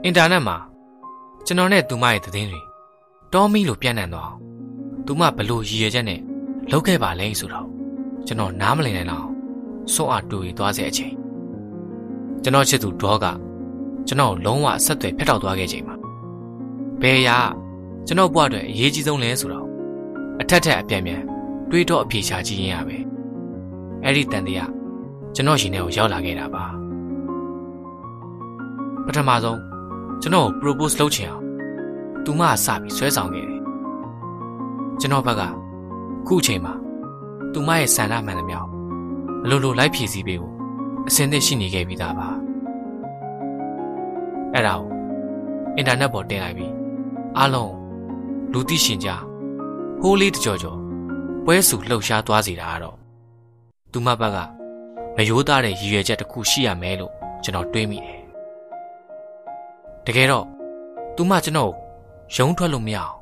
[0.05, 0.57] အင်တာနက်မှာ
[1.47, 2.61] ကျွန်တော်နဲ့သူမရဲ့သတင်းတွေ
[3.33, 4.39] တောမီလိုပြန့်နှံ့သွားအောင်
[5.07, 6.21] သူမဘလို့ရည်ရွယ်ချက်နဲ့
[6.71, 7.67] လုပ်ခဲ့ပါလဲဆိုတော့
[8.27, 9.27] ကျွန်တော်နားမလည်နိုင်တော့
[9.93, 11.15] စွန့်အားတူရီသွားစေအချိန်
[12.43, 13.27] ကျွန်တော်ချစ်သူဒေါက
[14.07, 16.00] ကျွန်တော်လုံးဝအဆက်အသွယ်ဖျက်တောက်သွားခဲ့ချိန်မှာ
[17.03, 17.39] ဘယ်ရာ
[18.07, 19.67] ကျွန်တော်ဘဝအတွက်အရေးကြီးဆုံးလဲဆိုတော့
[20.41, 21.23] အထက်ထက်အပြန်ပြန်
[21.71, 22.97] တွေးတော့အပြေချကြည့်ရင်ရပဲ
[24.05, 24.71] အဲ့ဒီတန်တရား
[25.35, 26.65] ကျွန်တော်ရှင်ထဲကိုရောက်လာခဲ့တာပါ
[29.07, 29.61] ပထမဆုံး
[30.23, 31.45] ကျွန်တော်ကို propose လုပ်ချင်အောင်
[32.25, 33.61] သူမကစပြီးဆွဲဆောင်ခဲ့တယ်
[35.01, 35.43] ကျွန်တော်ဘက်က
[36.27, 36.75] ခုအချိန်မှာ
[37.53, 38.59] သူမရဲ့ဆန္ဒမှန်သမျှ
[39.45, 40.55] အလိုလိုလိုက်ဖြည့်ဆည်းပေးဖို့
[41.09, 42.29] အစင်းသစ်ရှိနေခဲ့ပြီးသားပါ
[44.55, 44.89] အဲ့ဒါကို
[45.77, 46.80] အင်တာနက်ပေါ်တင်လိုက်ပြီး
[47.39, 47.75] အားလုံး
[48.53, 49.23] လူသိရှင်ကြား
[50.01, 50.79] ဟိုးလေးတကြော်ကြော်
[51.45, 52.97] ပွဲစုလှုပ်ရှားသွားစေတာကတော့
[53.93, 54.39] သူမဘက်က
[55.17, 58.21] မရိုးသားတဲ့ရည်ရွယ်ချက်တစ်ခုရှိရမယ်လို့ကျွန်တော်တွေးမိတယ်
[60.07, 60.47] တကယ်တော့
[61.17, 61.73] သူမကျွန်တော်
[62.37, 63.15] ရုံးထွက်လို့မရအောင်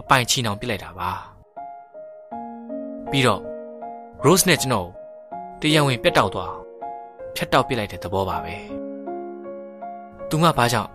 [0.00, 1.10] အပိုင်ချီနှောင်ပစ်လိုက်တာပါ
[3.10, 3.42] ပြီးတော့
[4.24, 4.88] Rose နဲ့ကျွန်တော်
[5.60, 6.54] တရားဝင်ပြတ်တောက်သွား
[7.36, 8.56] ဖြတ်တောက်ပစ်လိုက်တဲ့သဘောပါပဲ
[10.28, 10.90] သူမဘာကြောင့်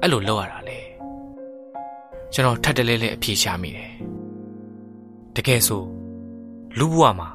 [0.00, 0.87] အဲ့လိုလုပ်ရတာလဲ
[2.32, 3.92] ကျွန်တော်ထပ်တလဲလဲအပြေရှာမိတယ်
[5.36, 5.82] တကယ်ဆို
[6.78, 7.28] လူဘဝမှာ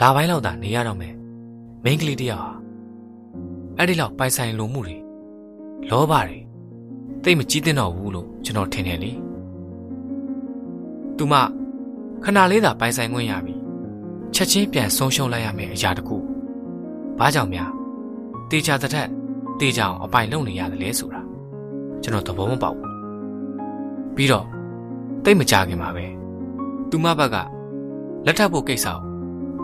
[0.00, 1.14] လာပိုင်းလောက်သာနေရတော့မယ်
[1.84, 2.52] မိန်းကလေးတယောက်ဟာ
[3.76, 4.96] အဲ့ဒီလောက်ပိုင်ဆိုင်လိုမှုတွေ
[5.90, 6.38] လောဘတွေ
[7.22, 9.12] သိမကြည့်တဲ့တော့ဘူးလို့ကျွန်တော်ထင်တယ်လေ
[11.16, 11.34] သူမ
[12.24, 13.54] ခဏလေးသာပိုင်ဆိုင်ခွင့်ရပြီ
[14.34, 16.16] ချက်ချင်းပြန်ဆုံးရှုံးလိုက်ရမယ်အရာတခု
[17.18, 17.70] ဘာကြောင့်များ
[18.50, 19.08] တေချာတဲ့ထက်
[19.60, 21.22] တေချာအောင်အပိုင်လုံနေရတယ်လဲဆိုတာ
[22.02, 22.91] ကျွန်တော်သဘောမပေါက်ဘူး
[24.16, 24.46] ပြီးတော့
[25.24, 26.06] တိတ်မကြခင်ပါပဲ
[26.90, 27.36] သူမဘက်က
[28.26, 28.98] လက်ထပ်ဖို့ကိစ္စကို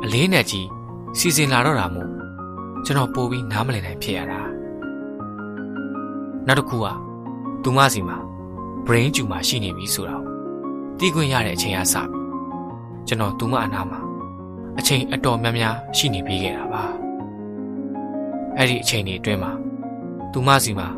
[0.04, 0.66] အလေးနဲ့ကြီး
[1.18, 2.10] စီစဉ်လာတော့တာမို့
[2.84, 4.40] ကျွန်တော်ပို့ပြီးနားမလည်နိုင်ဖြစ်ရတာ
[6.46, 6.86] နောက်တစ်ခုက
[7.62, 8.16] သူမစီမှာ
[8.86, 10.24] brain tumor ရှိနေပြီဆိုတော့
[10.98, 12.18] တီးခွင့်ရတဲ့အချိန်ကစပြီ
[13.06, 14.00] ကျွန်တော်သူမအနာမှာ
[14.78, 16.82] အချိန်အတော်များများရှိနေပြီးခဲ့တာပါ
[18.56, 19.52] အဲ့ဒီအချိန်တွေအတွင်းမှာ
[20.32, 20.88] သူမစီမှာ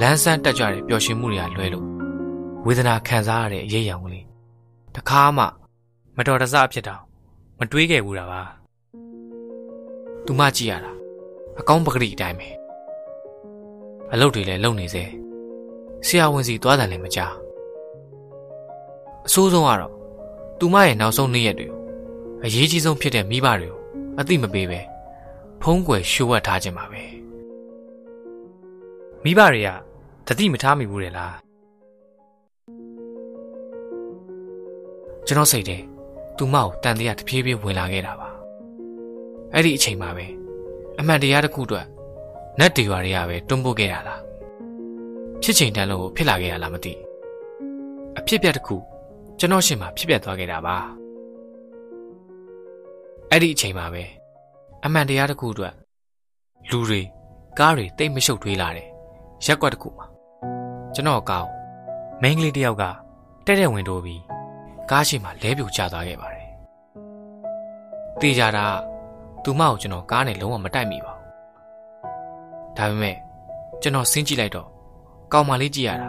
[0.00, 1.86] လန်းဆန်းတက်ကြွတဲ့ပျော်ရွှင်မှုတွေကလွဲလို့
[2.66, 4.26] ဝေဒနာခံစားရတဲ့အရေးအယောင်ကလေး
[4.94, 5.44] တခါမှ
[6.16, 7.02] မတော်တဆအဖြစ်တောင်
[7.58, 8.42] မတွေးခဲ့ဘူးတာပါ
[10.26, 10.92] သူမကြည့်ရတာ
[11.58, 12.48] အကောင်းပကတိအတိုင်းပဲ
[14.12, 15.04] အလုပ်တွေလည်းလုပ်နေစေ
[16.06, 17.20] ဆရာဝန်စီသွားတယ်လည်းမကြ
[19.26, 19.92] အဆိုးဆုံးကတော့
[20.58, 21.78] သူမရဲ့နောက်ဆုံးနေ့ရက်တွေကို
[22.44, 23.80] အရေးကြီးဆုံးဖြစ်တဲ့မိဘတွေကို
[24.20, 24.80] အသိမပေးပဲ
[25.62, 27.02] ဖုံးကွယ်ရှိုးဝတ်ထားခြင်းပါပဲ
[29.24, 29.68] မိဘတွေက
[30.26, 31.41] တတိမထားမိဘူးလေလား
[35.26, 35.78] ကျွန်တော်စိတ်ထဲ
[36.36, 38.28] သူမကိုတန်တရားတဖြည်းဖြည်းဝင်လာခဲ့တာပါ
[39.54, 40.26] အဲ့ဒီအချိန်မှာပဲ
[40.98, 41.86] အမှန်တရားတစ်ခုအတွက်
[42.58, 44.16] နတ်တွေရွာတွေကပဲတွန်းပို့ခဲ့ရတာ
[45.42, 46.92] ဖြစ်ချိန်တန်းလို့ဖြစ်လာခဲ့ရလားမသိ
[48.18, 48.76] အဖြစ်ပြက်တစ်ခု
[49.38, 50.76] ကျွန်တော်ရှင်မှာဖြစ်ပျက်သွားခဲ့တာပါ
[53.30, 54.04] အဲ့ဒီအချိန်မှာပဲ
[54.84, 55.74] အမှန်တရားတစ်ခုအတွက်
[56.70, 57.00] လူတွေ
[57.58, 58.88] ကားတွေတိတ်မရှုပ်ထွေးလာတယ်
[59.46, 60.06] ရက်ကွက်တစ်ခုမှာ
[60.94, 61.48] ကျွန်တော်ကောက်
[62.22, 62.84] မိန်းကလေးတယောက်က
[63.46, 64.22] တဲ့တဲ့ဝင်တိုးပြီး
[64.92, 66.48] ကားရှိမှလဲပြိုကျသွားခဲ့ပါတယ်
[68.20, 68.64] တေးကြတာ
[69.44, 73.16] သူမကိုကျွန်တော်ကားနဲ့လုံးဝမတိုက်မိပါဘူးဒါပေမဲ့
[73.82, 74.68] ကျွန်တော်ဆင်းကြည့်လိုက်တော့
[75.32, 76.08] ကောင်မလေးကြည့်ရတာ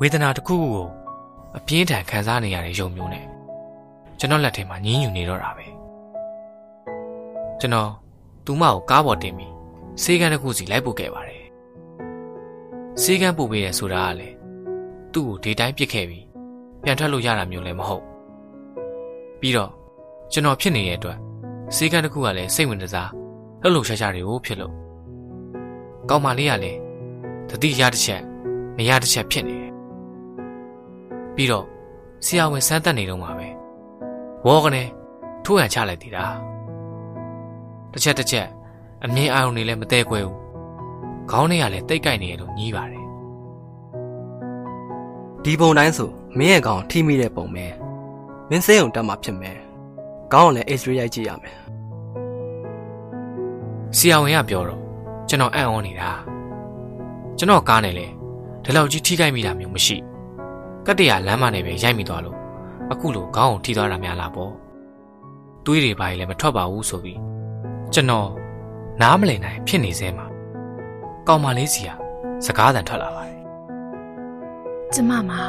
[0.00, 0.88] ဝေဒနာတစ်ခုခုကို
[1.56, 3.26] အပြင်းထန်ခံစားနေရတဲ့ယုံမျိုးနဲ့
[4.18, 5.66] ကျွန်တော်လက်ထဲမှာညင်းညူနေတော့တာပဲ
[7.60, 7.90] ကျွန်တော်
[8.44, 9.52] သူမကိုကားပေါ်တင်ပြီး
[10.02, 11.44] စေကန်းတစ်ခုစီလိုက်ပို့ခဲ့ပါတယ်
[13.02, 14.28] စေကန်းပို့ပေးတယ်ဆိုတာကလေ
[15.12, 16.23] သူ့ကိုဒီတိုင်းပစ်ခဲ့ပြီး
[16.84, 18.04] ပြန်ထွက်လို့ရတာမျိုးလည်းမဟုတ်
[19.40, 19.70] ပြီးတော့
[20.32, 21.18] ကျွန်တော်ဖြစ်နေတဲ့အတွက်
[21.74, 23.10] စေကန်းတစ်ခုကလည်းစိတ်ဝင်စား
[23.62, 24.72] လှုပ်လှုပ်ရှားရှားတွေကိုဖြစ်လို့
[26.08, 26.78] ကောင်းမလေးကလည်း
[27.48, 28.22] တတိရတစ်ချက်
[28.76, 29.72] မရတစ်ချက်ဖြစ်နေတယ်
[31.34, 31.66] ပြီးတော့
[32.24, 33.48] ဆရာဝန်စမ်းသပ်နေတော့မှာပဲ
[34.46, 34.82] ဝေါကနေ
[35.44, 36.24] ထိုးရန်ချလိုက်သေးတာ
[37.92, 38.48] တစ်ချက်တစ်ချက်
[39.04, 40.36] အမြင်အာရုံတွေလည်းမသေးခွဲဘူး
[41.30, 43.03] ခေါင်းတွေကလည်းတိတ်ကြိုက်နေရလို့ညည်းပါတယ်
[45.44, 47.66] ဒီပုံတိုင်းဆိုမင်းရဲ့ကောင်ထိမိတဲ့ပုံပဲ
[48.50, 49.58] မင်းစိတ်ုံတက်မှာဖြစ်မယ်
[50.32, 51.56] ခေါင်းကလည်း X-ray ရိုက်ကြည့်ရမယ်
[53.96, 54.80] ဆရာဝန်ကပြောတော့
[55.28, 56.10] ကျွန်တော်အံ့ဩနေတာ
[57.38, 58.06] ကျွန်တော်ကားနဲ့လေ
[58.64, 59.96] ဒီလောက်ကြီးထိခိုက်မိတာမျိုးမရှိ
[60.86, 62.38] ကတ္တရာလမ်းမနဲ့ပဲရိုက်မိသွားလို့
[62.92, 64.52] အခုလိုခေါင်းကိုထိသွားတာများလားပေါ့
[65.64, 67.20] တွေးတွေပါရင်လည်းမထွက်ပါဘူးဆိုပြီး
[67.92, 68.28] ကျွန်တော်
[69.02, 70.26] နားမလည်နိုင်ဖြစ်နေစဲမှာ
[71.28, 71.90] ကောင်မလေးစီက
[72.46, 73.33] စကားသံထွက်လာပါတယ်
[74.96, 75.42] ကျမမှာ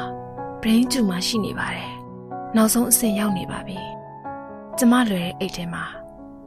[0.61, 1.93] brain tumor ရှိနေပါတယ်
[2.55, 3.79] နောက်ဆုံးအဆင့်ရောက်နေပါပြီ
[4.77, 5.83] ကျမလွယ်တဲ့အိတ်ထဲမှာ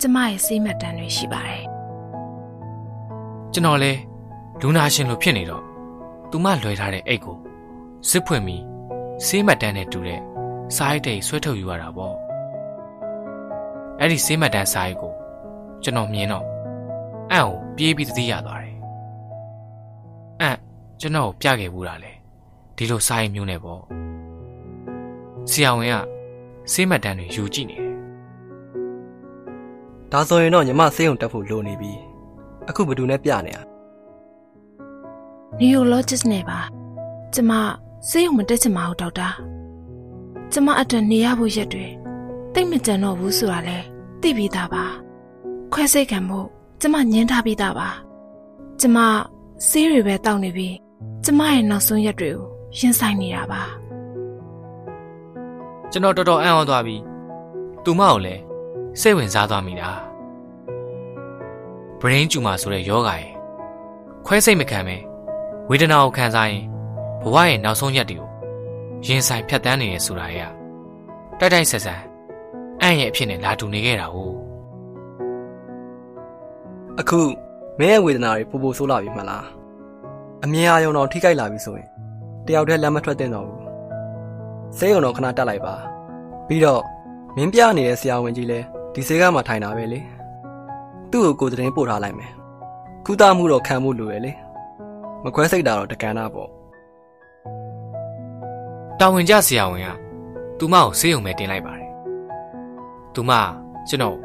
[0.00, 1.64] ကျမရဲ့ဆေးမှတ်တမ်းတွေရှိပါတယ်
[3.52, 3.92] ကျွန်တော်လဲ
[4.60, 5.64] လူနာရှင်လိုဖြစ်နေတော့
[6.30, 7.38] သူမလွယ်ထားတဲ့အိတ်ကို
[8.10, 8.64] စစ်ဖွင့်ပြီး
[9.26, 10.20] ဆေးမှတ်တမ်းနဲ့တူတဲ့
[10.76, 12.16] စားရိုက်တဲ့ဆွဲထုတ်ယူရတာပေါ့
[14.00, 15.14] အဲ့ဒီဆေးမှတ်တမ်းစားရိုက်ကို
[15.82, 16.46] ကျွန်တော်မြင်တော့
[17.32, 18.76] အံ့ကိုပြေးပြီးသတိရသွားတယ်
[20.40, 20.56] အံ့
[21.00, 22.17] ကျွန်တော်ကိုပြခဲ့ဘူးတာလေ
[22.78, 23.82] ဒီလိုစားရိုက်မျိုးနဲ့ပေါ့
[25.50, 25.96] ဆရာဝန်က
[26.72, 27.94] ဆေးမှတ်တမ်းတွေယူကြည့်နေတယ်
[30.12, 31.92] ဒါဆိုရင်တော့ညီမစိတ်ုံတက်ဖို့လိုနေပြီ
[32.68, 33.58] အခုဘယ်သူနဲ့ပြနေရ
[35.60, 36.58] neurologist နဲ့ပါ
[37.34, 37.52] ကျမ
[38.08, 39.28] ဆေးရုံမတက်ချင်ပါဘူးဒေါက်တာ
[40.52, 41.86] ကျမအတွက်နေရဖို့ရက်တွေ
[42.54, 43.78] တိတ်မကြံတော့ဘူးဆိုတာလဲ
[44.20, 44.84] သိပြီးသားပါ
[45.72, 46.40] ခွဲစိတ်ခံမှု
[46.80, 47.88] ကျမညှင်းထားပြီးသားပါ
[48.80, 48.98] ကျမ
[49.68, 50.74] ဆေးတွေပဲတောက်နေပြီး
[51.24, 53.62] ကျမရဲ့နောက်ဆုံးရက်တွေကို ရင်ဆိုင်နေတာပါ
[55.90, 56.96] ကျွန်တော်တော်တော်အံ့ဩသွားပြီ
[57.84, 58.42] သူမကိုလည်း
[59.00, 59.90] စိတ်ဝင်စားသွားမိတာ
[62.00, 63.26] brain tumor ဆိုတဲ့ယောဂရဲ့
[64.26, 64.96] ခွဲစိတ်မခံပဲ
[65.68, 66.64] ဝေဒနာကိုခံစားရင်
[67.22, 68.28] ဘဝရဲ့နောက်ဆုံးရက်တွေကို
[69.06, 70.50] ရင်ဆိုင်ဖြတ်တန်းနေရဆိုတာရဲ့
[71.38, 72.00] တိုက်တိုက်ဆက်ဆက်
[72.82, 74.16] အံ့ရဲ့အဖြစ်နဲ့လာတူနေခဲ့တာ哦
[77.00, 77.20] အခု
[77.78, 79.46] မင်းရဲ့ဝေဒနာတွေပူပူဆိုးလာပြီမလား
[80.44, 81.88] အမြင်အာရုံတော့ထိခိုက်လာပြီဆိုရင်
[82.48, 83.62] တယောက်တည်းလက်မထွက်သင့်တော့ဘူး
[84.78, 85.74] စိတ်ုံတော့ခဏတက်လိုက်ပါ
[86.48, 86.82] ပြီးတော့
[87.36, 88.58] မင်းပြနေတဲ့ဆရာဝန်ကြီးလဲ
[88.94, 90.00] ဒီစေကမှထိုင်တာပဲလေ
[91.10, 92.32] သူ့ကိုကိုယ်သတင်းပို့ထားလိုက်မယ်
[93.06, 94.32] ကုသမှုတော့ခံမှုလိုရလေ
[95.24, 96.50] မခွဲစိတ်တာတော့တကန်တာပေါ့
[99.00, 99.88] တာဝန်ကျဆရာဝန်က
[100.58, 101.90] သူမကိုဆေးရုံပဲတင်လိုက်ပါတယ်
[103.14, 103.32] သူမ
[103.88, 104.16] ကျွန်တော်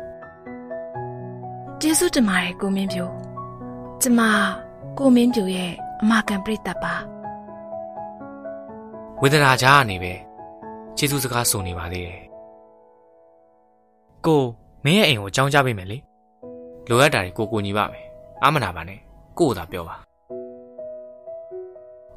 [1.81, 3.09] ကျေးဇူးတင်ပါတယ်ကိုမင်းပြို
[4.01, 4.21] ကျမ
[4.97, 5.71] ကိုမင်းပြိုရဲ့
[6.01, 6.95] အမကန်ပြိတ္တပါ
[9.25, 10.13] ဝေဒနာကြားကနေပဲ
[10.97, 12.23] ကျေးဇူးစကားဆိုနေပါသေးတယ်
[14.25, 14.41] ကို
[14.83, 15.97] မင်းရဲ့အိမ်ကိုအကြောင်းကြားပေးမယ်လေ
[16.89, 18.05] လိုအပ်တာတွေကိုကိုညီပါမယ်
[18.43, 18.99] အာမနာပါနဲ့
[19.39, 19.95] ကို့ကိုသာပြောပါ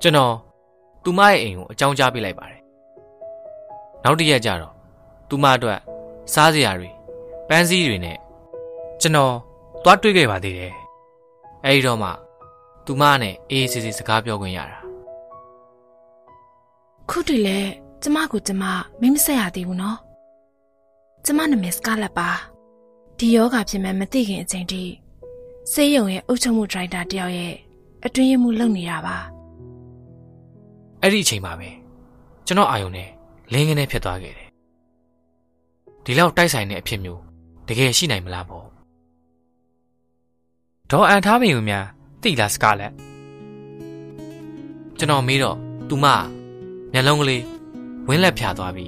[0.02, 0.35] ကျွန်တော်
[1.05, 2.60] သူမရဲ့အိမ်ကိုအကြောင်းကြားပေးလိုက်ပါတယ်
[4.05, 4.73] နောက်တစ်ရက်ကျတော့
[5.28, 5.78] သူမအတွက်
[6.33, 6.91] စားစရာတွေ
[7.49, 8.18] ပန်းစည်းတွေနဲ့
[9.01, 9.35] ကျွန်တော်
[9.85, 10.75] သွားတွေ့ခဲ့ပါသေးတယ်
[11.65, 12.10] အဲဒီတော့မှ
[12.86, 14.85] သူမနဲ့အေးအေးဆေးဆေးစကားပြောခွင့်ရတာ
[17.10, 17.59] ခုတည်းလဲ
[18.02, 18.65] ကျမကိုကျမ
[19.01, 19.99] မိမဆက်ရသေးဘူးနော်
[21.25, 22.31] ကျမနာမည်စကာလက်ပါ
[23.18, 24.83] ဒီယောဂဖြစ်မှန်းမသိခင်အချိန်ထိ
[25.73, 27.55] စေးရုံရဲ့အုပ်ချုပ်မှုဒရိုက်တာတယောက်ရဲ့
[28.05, 29.17] အတွင်းရမှုလုပ်နေတာပါ
[31.02, 31.68] အဲ့ဒီအချိန်မှာပဲ
[32.47, 33.09] ကျွန်တော်အာယုံနဲ့
[33.52, 34.49] လင်းငင်းနဲ့ဖြစ်သွားခဲ့တယ်
[36.05, 37.20] ဒီလောက်တိုက်ဆိုင်တဲ့အဖြစ်မျိုး
[37.68, 38.67] တကယ်ရှိနိုင်မလားပေါ့
[40.91, 41.86] ဒေါ်အန်ထားမင်းကများ
[42.23, 42.93] တိလားစကားလက်
[44.99, 45.57] ကျွန်တော်မေးတော့
[45.89, 46.07] သူမ
[46.97, 47.44] မျက်လုံးကလေး
[48.08, 48.86] ဝင်းလက်ဖြာသွားပြီ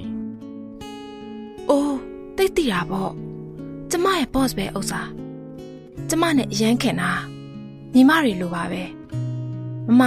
[1.69, 1.97] အိုး
[2.37, 3.11] တိတ်တိတာပေါ့
[3.91, 5.01] ကျမရဲ့ boss ပဲဥစ္စာ
[6.09, 7.11] ကျမနဲ့အရန်ခင်တာ
[7.93, 8.83] ညီမတွေလိုပါပဲ
[9.99, 10.03] မမ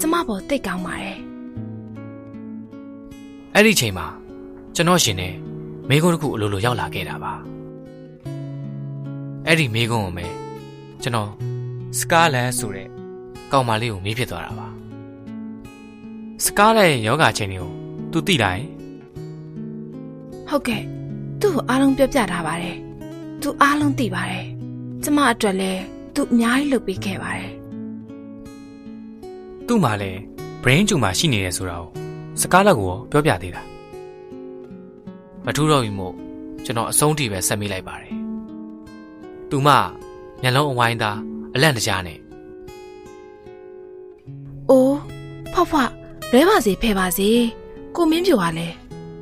[0.00, 1.18] ကျမပေါ်တိတ်ကောင်းပါတယ်
[3.54, 4.06] အဲ့ဒီအချိန်မှာ
[4.74, 5.34] ကျွန်တော်ရှင်နဲ့
[5.88, 7.34] မိကုန်းတစ်ခုအလိုလိုရောက်လာခဲ့တာပါ
[9.46, 10.26] အဲ့ဒီမိကုန်းကိုပဲ
[11.02, 11.30] ကျွန်တော်
[11.98, 12.88] စကားလန်ဆိုတဲ့
[13.52, 14.67] ကောင်မလေးကိုမေးဖြစ်သွားတာပါ
[16.44, 17.70] စကားလန်ရဲ့ယောဂချင်းတွေကို
[18.12, 18.62] သူသိလိုက်
[20.48, 20.82] ဟုတ်ကဲ့
[21.40, 22.76] သူ့ကိုအားလုံးပြောပြထားပါတယ်
[23.42, 24.46] သူအားလုံးသိပါတယ်
[25.02, 25.82] ကျမအတွက်လည်း
[26.14, 27.50] သူအများကြီးလုပ်ပေးခဲ့ပါတယ်
[29.66, 30.20] သူ့မှာလည်း
[30.62, 31.88] brain tumor ရှိနေတယ်ဆိုတာကို
[32.40, 33.62] စကားလက်ကိုရောပြောပြသေးတာ
[35.44, 36.14] မထူးတော့ဘူးမို့
[36.64, 38.14] ကျွန်တော်အဆုံးထိပဲဆက်မိလိုက်ပါတယ်
[39.50, 39.68] သူမ
[40.42, 41.18] မျက်လုံးအဝိုင်းသား
[41.54, 42.18] အလန့်တကြားနဲ့
[44.70, 44.98] အိုး
[45.52, 45.97] ဖွားဖွား
[46.32, 47.28] လဲပါစေဖဲပါစေ
[47.96, 48.76] ကိုမင်းပြိုကလည်း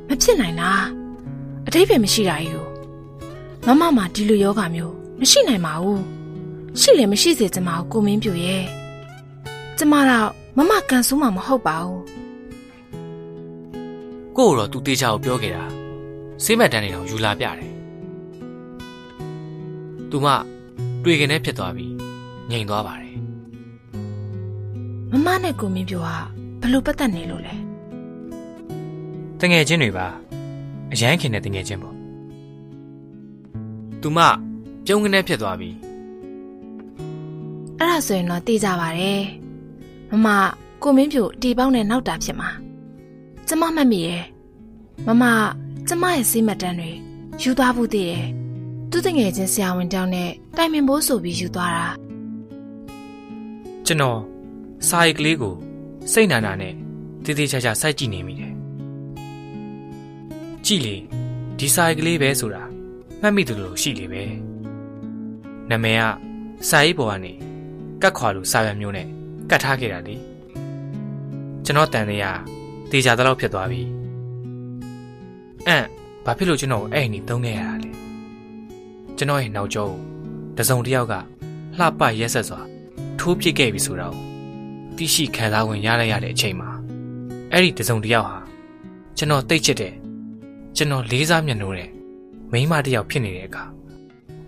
[0.07, 0.83] မဖြစ်နိုင်လား
[1.67, 2.53] အတိတ်ပဲမရှိတာကြီး
[3.65, 6.03] ကိုမမမှာဒီလိုယောဂမျိုးမရှိနိုင်ပါဘူး
[6.79, 8.63] ရှိလည်းမရှိစေချင်ပါဘူးကိုမင်းပြိုရဲ့
[9.77, 12.03] ကျမတော့မမကန်ဆိုးမှမဟုတ်ပါဘူး
[14.37, 15.65] ကို့ကိုတော့သူတေချာကိုပြောခဲ့တာ
[16.43, 17.71] ဆေးမက်တန်းနေတော့ယူလာပြတယ်
[20.09, 20.27] သူမ
[21.03, 21.93] တွေ့ခင်နဲ့ဖြစ်သွားပြီး
[22.51, 23.15] ငြိမ်သွားပါတယ်
[25.11, 26.09] မမနဲ့ကိုမင်းပြိုက
[26.61, 27.55] ဘယ်လိုပတ်သက်နေလို့လဲ
[29.39, 30.07] တငယ်ချင်းတွေပါ
[30.93, 31.95] အရန်ခင်တဲ့တငယ်ချင်းပေါ့
[34.01, 34.19] သူမ
[34.85, 35.75] ပြုံးကနေဖြစ်သွားပြီး
[37.77, 39.21] အဲ့ဒါဆိုရင်တော့သိကြပါတယ်
[40.11, 40.27] မမ
[40.83, 42.49] ကိုမင်းပြိုတီပေါင်းနဲ့နောက်တာဖြစ်မှာ
[43.47, 44.23] ကျမမှတ်မိရဲ့
[45.07, 45.23] မမ
[45.87, 46.91] ကျမရဲ့စိတ်မတန်းတွေ
[47.41, 48.25] ယူသွားဖို့တည်တယ်
[48.91, 51.87] သူတငယ်ချင်းဆရာဝန်တောင်းနဲ့တိုင်ပင်ဖို့ဆိုပြီးယူသွားတာ
[53.85, 54.19] ကျွန်တော်
[54.87, 55.55] စာရိတ်ကလေးကို
[56.11, 56.73] စိတ်နာနာနဲ့
[57.23, 58.53] တေးသေးချာချာစိုက်ကြည့်နေမိတယ်
[60.65, 60.95] ကြည့်လေ
[61.59, 62.63] ဒီစာရိတ်ကလေးပဲဆိုတာ
[63.21, 64.23] မှတ်မိတယ်လို့ရှိလေပဲ
[65.69, 66.03] နာမည်က
[66.69, 67.33] စာရိတ်ပေါ်ကနေ
[68.01, 69.07] ကတ်ခွာလို့စာရွက်မျိုးနဲ့
[69.49, 70.15] ကတ်ထားခဲ့တာလေ
[71.65, 72.39] ကျွန်တော်တန်တရား
[72.91, 73.81] တေချာတော့ဖြစ်သွားပြီ
[75.67, 75.85] အမ်
[76.25, 77.91] ဘာဖြစ်လို့ကျွန်တော်ကိုအဲ့ဒီသုံးခဲ့ရတာလဲ
[79.17, 79.99] ကျွန်တော်ရဲ့နောက်ကျောကို
[80.57, 81.13] တစုံတစ်ယောက်က
[81.79, 82.59] လှပရက်ဆက်စွာ
[83.19, 84.26] ထိုးပစ်ခဲ့ပြီဆိုတော့
[84.97, 86.69] တိရှိခံစားဝင်ရလိုက်ရတဲ့အချိန်မှာ
[87.51, 88.37] အဲ့ဒီတစုံတစ်ယောက်ဟာ
[89.17, 89.93] ကျွန်တော်တိတ်ချစ်တဲ့
[90.75, 91.89] ကျွန်တော်လေးစားမျက်နှိုးတဲ့
[92.51, 93.63] မိန်းမတစ်ယောက်ဖြစ်နေတဲ့အခါ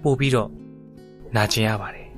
[0.04, 0.50] ပို့ပြီးတော့
[1.36, 2.09] နာကျင်ရပါတယ်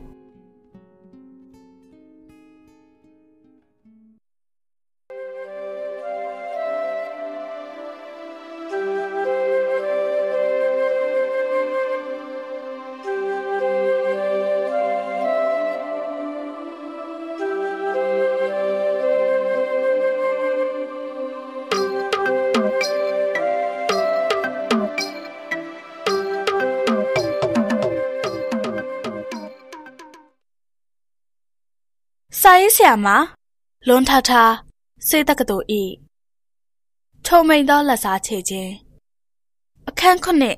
[32.75, 33.07] ဆရာမ
[33.87, 34.31] လွန်ထထ
[35.07, 35.83] စေတက္ကသိုလ်ဤ
[37.25, 38.71] ထုံမိန်သောလက်စားချေခြင်း
[39.89, 40.57] အခန်းခုနှစ်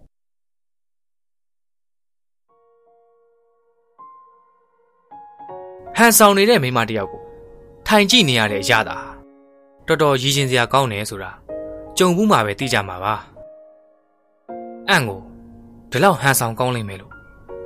[5.97, 7.21] ဟန်ဆောင်နေတဲ့မိန်းမတစ်ယောက်ကို
[7.87, 8.97] ထိုင်ကြည့်နေရတဲ့အရာသာ
[9.87, 11.31] တော်တော်ရည်ရှင်စရာကောင်းတယ်ဆိုတာ
[11.97, 13.13] ကြုံဘူးမှာပဲသိကြမှာပါ
[14.89, 15.21] အန့်ကို
[15.91, 17.13] ဒီလောက်ဟန်ဆောင်ကောင်းလိမ့်မယ်လို့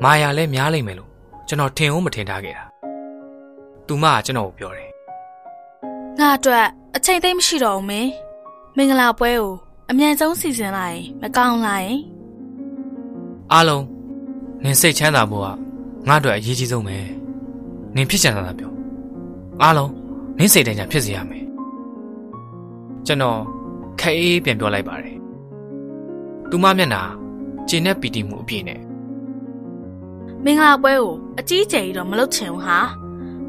[0.03, 1.09] မာယာလည်းများလိမ့်မယ်လို့
[1.47, 2.66] ကျွန်တော်ထင်ဦးမထင်ထားခဲ့တာ
[3.87, 4.89] သူမကကျွန်တော်ကိုပြောတယ်
[6.19, 8.11] ငါအတွက်အချိန်သိမ်းမရှိတော့ဘူးမင်း
[8.75, 9.51] မင်္ဂလာပွဲကို
[9.89, 11.99] အမြန်ဆုံးစီစဉ်လိုက်ရင်မကောင်းလားယင်
[13.51, 13.85] အားလုံး
[14.63, 15.47] နင်စိတ်ချမ်းသာဖို့က
[16.07, 16.97] ငါ့အတွက်အရေးကြီးဆုံးပဲ
[17.95, 18.71] နင်ဖြစ်ချင်တာပြော
[19.61, 19.91] အားလုံး
[20.37, 21.45] နင်စိတ်တိုင်းချဖြစ်စေရမယ်
[23.05, 23.39] ကျွန်တော်
[23.99, 25.17] ခက်အေးပြန်ပြောလိုက်ပါတယ်
[26.49, 27.01] သူမမျက်နှာ
[27.69, 28.81] ကျင်တဲ့ပီတိမှုအပြည့်နဲ့
[30.43, 32.79] မင်္ဂလာပွဲကိုအကြီးအကျယ်ကြီးတော့မလုပ်ချင်ဘူးဟာ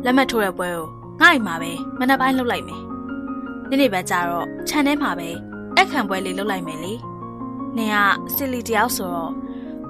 [0.04, 0.84] လက်မှတ်ထိုးရပွဲကို
[1.20, 2.82] ငှိုက်မှာပဲမနက်ပိုင်းလှုပ်လိုက်မယ်။
[3.68, 5.28] နေ့နေ့ပဲကြာတော့ခြံထဲမှာပဲ
[5.76, 6.92] တက်ခံပွဲလေးလှုပ်လိုက်မယ်လေ။
[7.76, 7.96] နင်က
[8.34, 9.32] စီလီတယောက်ဆိုတော့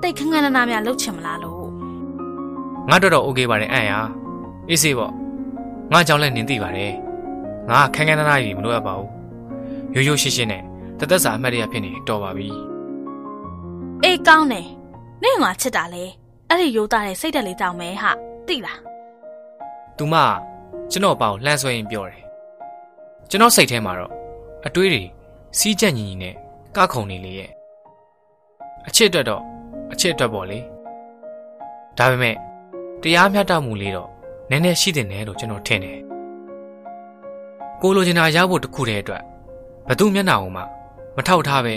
[0.03, 1.65] တိတ်ခန်းခန်းနာနာများလှုပ်ချင်မလားလို့။
[2.91, 3.93] ငါတော့တော့ okay ပါတယ်အန်ရ။
[4.69, 5.13] အေးစေးပေါ့။
[5.93, 6.93] ငါကြောင့်လည်းနင်သိပါတယ်။
[7.71, 9.09] ငါခန်းခန်းနာနာကြီးမလို့ရပါဘူး။
[9.95, 10.63] ရိုးရိုးရှင်းရှင်းနဲ့
[10.99, 12.49] တသက်စာအမှတ်ရဖြစ်နေတော်ပါပြီ။
[14.05, 14.67] အေးကောင်းတယ်။
[15.23, 16.05] နင်ငါချစ်တာလေ။
[16.49, 18.11] အဲ့ဒီရိုးသားတဲ့စိတ်ဓာတ်လေးတောင်းမယ်ဟာ။
[18.49, 18.79] သိလား။
[19.99, 20.15] သူမ
[20.91, 22.25] ကျွန်တော်ပေါ့လှမ်းဆွဲရင်ပြောတယ်
[23.31, 24.13] ကျွန်တော်စိတ်ထဲမှာတော့
[24.67, 25.03] အတွေးတွေ
[25.59, 26.35] စီးကြက်ညီညီနဲ့
[26.77, 27.51] ကခုံနေလေရဲ့
[28.87, 29.43] အချစ်အတွက်တော့
[29.93, 30.59] အချစ်အတွက်ပေါ့လေ
[31.99, 32.37] ဒါပေမဲ့
[33.03, 34.09] တရားမျှတမှုလေးတော့
[34.51, 35.99] နည်းနည်းရှိတင်တယ်လို့ကျွန်တော်ထင်တယ်
[37.83, 39.23] ကိုလိုချင်တာရဖို့တခုတည်းအတွက်
[39.89, 40.63] ဘသူမျက်နှာအောင်မှ
[41.17, 41.75] မထောက်ထားပဲ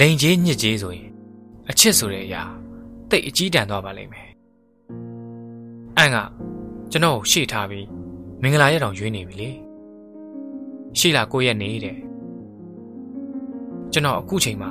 [0.00, 1.10] လိန်ကြီးညစ်ကြီးဆိုရင်
[1.70, 2.42] အချစ်ဆိုတဲ့အရာ
[3.10, 4.28] တိတ်အကြီးတန်းသွားပါလိမ့်မယ်
[5.98, 6.16] အန်က
[6.92, 7.86] ကျွန်တော်ကိုရှေ့ထားပြီး
[8.42, 9.50] မင်္ဂလာရက်တောင်ရွေးနေပြီလေ
[10.98, 11.98] ရှေ့လာကိုရက်နေတဲ့
[13.92, 14.70] ကျွန်တော်အခုချိန်မှာ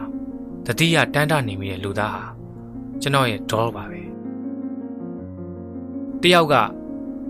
[0.65, 2.23] တတိယတန်းတနေမိတဲ့လူသားဟာ
[3.01, 4.01] ကျွန်တော်ရဲ့ဒေါပါပဲ
[6.21, 6.55] တယောက်က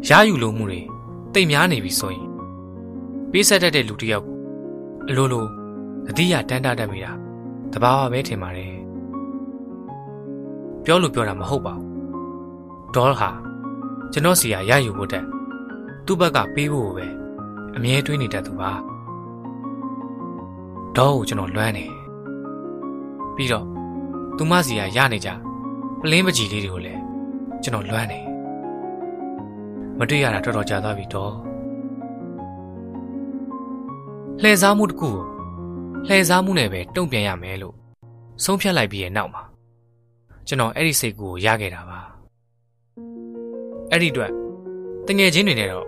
[0.09, 0.81] ရယူလိုမှုတွေ
[1.33, 2.27] တိတ်များနေပြီဆိုရင်
[3.31, 4.35] ပေးဆက်တတ်တဲ့လူတယောက်ကို
[5.09, 5.45] အလိုလို
[6.07, 7.11] တတိယတန်းတတတ်မိတာ
[7.73, 8.73] တဘာဝပဲထင်ပါတယ်
[10.83, 11.87] ပြောလို့ပြောတာမဟုတ်ပါဘူး
[12.95, 13.50] ဒေါဟာ
[14.13, 15.25] ကျွန်တော်စီကရယူဖို့တက်
[16.05, 17.07] သူ့ဘက်ကပေးဖို့ပဲ
[17.75, 18.71] အမြဲတွေးနေတတ်သူပါ
[20.95, 21.85] ဒေါကိုကျွန်တော်လွမ်းနေ
[23.35, 23.65] ပြီးတော့
[24.37, 25.29] သူမစီကရနေကြ
[26.01, 27.01] ပလင်းပကြီးလေးတွေကိုလည်း
[27.63, 28.19] ကျွန်တော်လွမ်းနေ
[29.97, 31.33] မတွေ့ရတာတော်တော်ကြာသွားပြီတော့
[34.41, 35.15] လှည့်စားမှုတစ်ခုကို
[36.07, 37.75] လှည့်စားမှုနဲ့ပဲတုံ့ပြန်ရမယ်လို့
[38.43, 39.43] ဆုံးဖြတ်လိုက်ပြီးရဲ့နောက်မှာ
[40.47, 42.10] ကျွန်တော်အဲ့ဒီစိတ်ကူကိုရခဲ့တာပါ
[43.91, 44.31] အဲ့ဒီအတွက်
[45.07, 45.85] တငယ်ချင်းတွေနဲ့တော့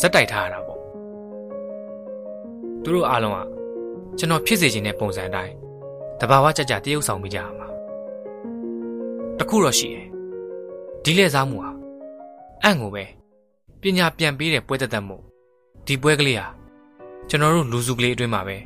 [0.00, 0.80] ဇက်တိုက်ထားရတာပေါ့
[2.82, 3.38] သူတို့အားလုံးက
[4.18, 5.54] ကျွန်တော်ဖြစ်စေချင်တဲ့ပုံစံအတိုင်း
[6.20, 7.68] တဘာဝကြကြတရုပ်ဆောင်မိကြရမှာ
[9.38, 10.06] တခုတော့ရှိတယ်
[11.04, 11.70] ဒီလက်စားမှုဟာ
[12.62, 13.04] အန့်ကိုပဲ
[13.80, 15.16] ပညာပြန်ပေးတဲ့ပွဲသက်သက်မှု
[15.86, 16.46] ဒီပွဲကလေးဟာ
[17.28, 18.56] ကျွန်တော်တို့လူစုကလေးအတွင်းမှာပဲ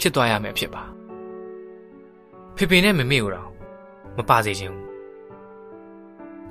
[0.00, 0.82] ဖြစ်သွားရမယ်ဖြစ်ပါ
[2.56, 3.48] ဖေဖေနဲ့မမေကိုတော့
[4.16, 4.86] မပါစေချင်ဘူး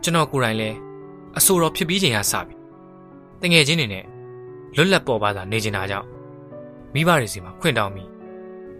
[0.03, 0.77] ကျွန်တော်ကိုယ်တိုင်လည်း
[1.37, 2.55] အဆိုတော်ဖြစ်ပြီးချိန်ကစပြီ
[3.41, 4.05] တငယ်ချင်းတွေနဲ့
[4.75, 6.07] လွတ်လပ်ပေါ်ပါသာနေချင်တာကြောင့်
[6.93, 8.09] မိဘတွေစီမှာခွင့်တောင်းပြီး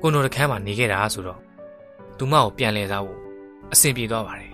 [0.02, 1.40] ကိုနိုတခန်းမှာနေခဲ့တာဆိုတော့
[2.18, 3.20] သူမကိုပြန်လဲစားဖို့
[3.72, 4.52] အဆင်ပြေသွားပါတယ်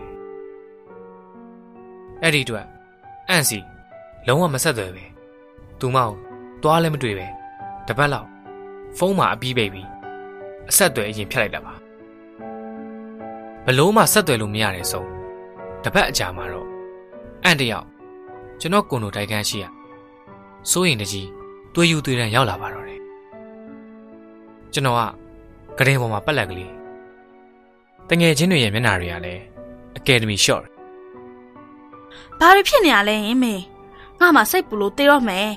[2.22, 2.66] အဲ့ဒီအတွက်
[3.30, 3.60] အန့်စီ
[4.28, 5.06] လုံးဝမဆက်သွယ်ပဲ
[5.80, 6.10] သူမကို
[6.64, 7.28] သွားလည်းမတွေ့ပဲ
[7.88, 8.28] တပတ်လောက်
[8.98, 9.88] ဖုန်းမှာအပြီးပိတ်ပြီး
[10.70, 11.74] အဆက်အသွယ်အရင်ဖြတ်လိုက်တာပါ
[13.66, 15.10] ဘလို့မှဆက်သွယ်လို့မရတဲ့ဆုံး
[15.84, 16.68] တပတ်အကြာမှာတော့
[17.44, 17.88] အန့်တယောက်
[18.64, 19.66] ကျွန်တော်ကွန်ဒိုတိုက်ခန်းရှိရ
[20.72, 21.28] စိုးရင်တကြီး
[21.74, 23.02] သွေးယူသွေးတန်းရောက်လာပါတော့တယ်
[24.74, 24.98] ကျွန်တော်
[25.78, 26.72] ကဂရင်ပေါ်မှာပက်လက်ကလေး
[28.10, 29.42] တငယ်ချင်းတွေရဲ့မျက်နှာတွေကလည်း
[29.98, 30.62] အကယ်ဒမီရှော့
[32.40, 33.54] ဘာတွေဖြစ်နေရလဲဟင်မေ
[34.20, 35.48] ငါမှစိတ်ပူလို့တေးတော့မယ်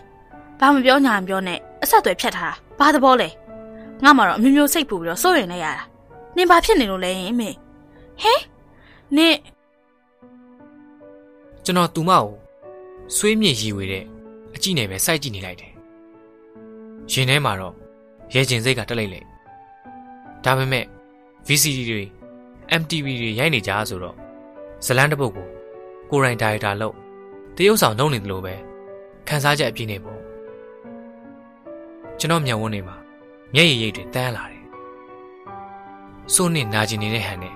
[0.60, 3.28] ဘာမပြောညာမပြောနဲ့အဆက်အသွယ်ဖြတ်ထားတာဘာသဘောလဲ
[4.04, 5.82] ငါမှတော့အမျိုးမျိုးစိတ်ပူပြီးတော့စိုးရင်လည်းရတာ
[6.36, 7.50] နင်ဘာဖြစ်နေလို့လဲဟင်မေ
[8.22, 8.34] ဟဲ
[9.16, 9.36] နင်
[11.64, 12.45] ကျွန်တော်သူမကို
[13.14, 14.04] ဆွေးမြေ့ရီဝေတဲ့
[14.54, 15.72] အကြည့်နဲ့ပဲစိုက်ကြည့်နေလိုက်တယ်
[17.12, 17.74] ရင်ထဲမှာတော့
[18.34, 19.26] ရဲကျင်စိတ်ကတက်လိုက်လိုက်
[20.44, 20.84] ဒါပေမဲ့
[21.48, 22.02] VCD တွေ
[22.80, 24.16] MTV တွေရိုက်နေကြဆိုတော့
[24.86, 25.46] ဇလန်းတစ်ပုတ်ကို
[26.10, 26.94] ကိုရိုင်းဒါရိုက်တာလို့
[27.56, 28.54] တရုပ်ဆောင်လုပ်နေတယ်လို့ပဲ
[29.28, 30.20] ခန်းစားချက်အပြည့်နေပေါ့
[32.18, 32.96] ကျွန်တော်မျက်ဝန်းတွေမှာ
[33.54, 34.64] မျက်ရည်ရိပ်တွေတန်းလာတယ်
[36.34, 37.54] စိုးနဲ့နာကျင်နေတဲ့ဟန်နဲ့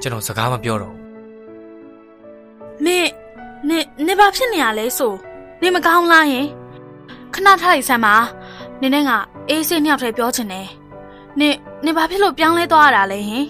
[0.00, 1.04] ကျွန်တော်စကားမပြောတော့ဘူး
[2.84, 3.10] မင်း
[3.66, 5.12] နင်နင်ဘာဖြစ်နေရလဲဆို
[5.62, 6.46] နင်မကောင်းလားယင်
[7.34, 8.14] ခဏထားလိုက်စမ်းပါ
[8.80, 9.10] နင်နဲ့က
[9.48, 10.68] အေးစိတ်နှစ်ယောက်တည်းပြောချင်တယ်
[11.38, 13.46] နင်နင်ဘာဖြစ်လို့ပြောင်းလဲသွားရတာလဲဟင်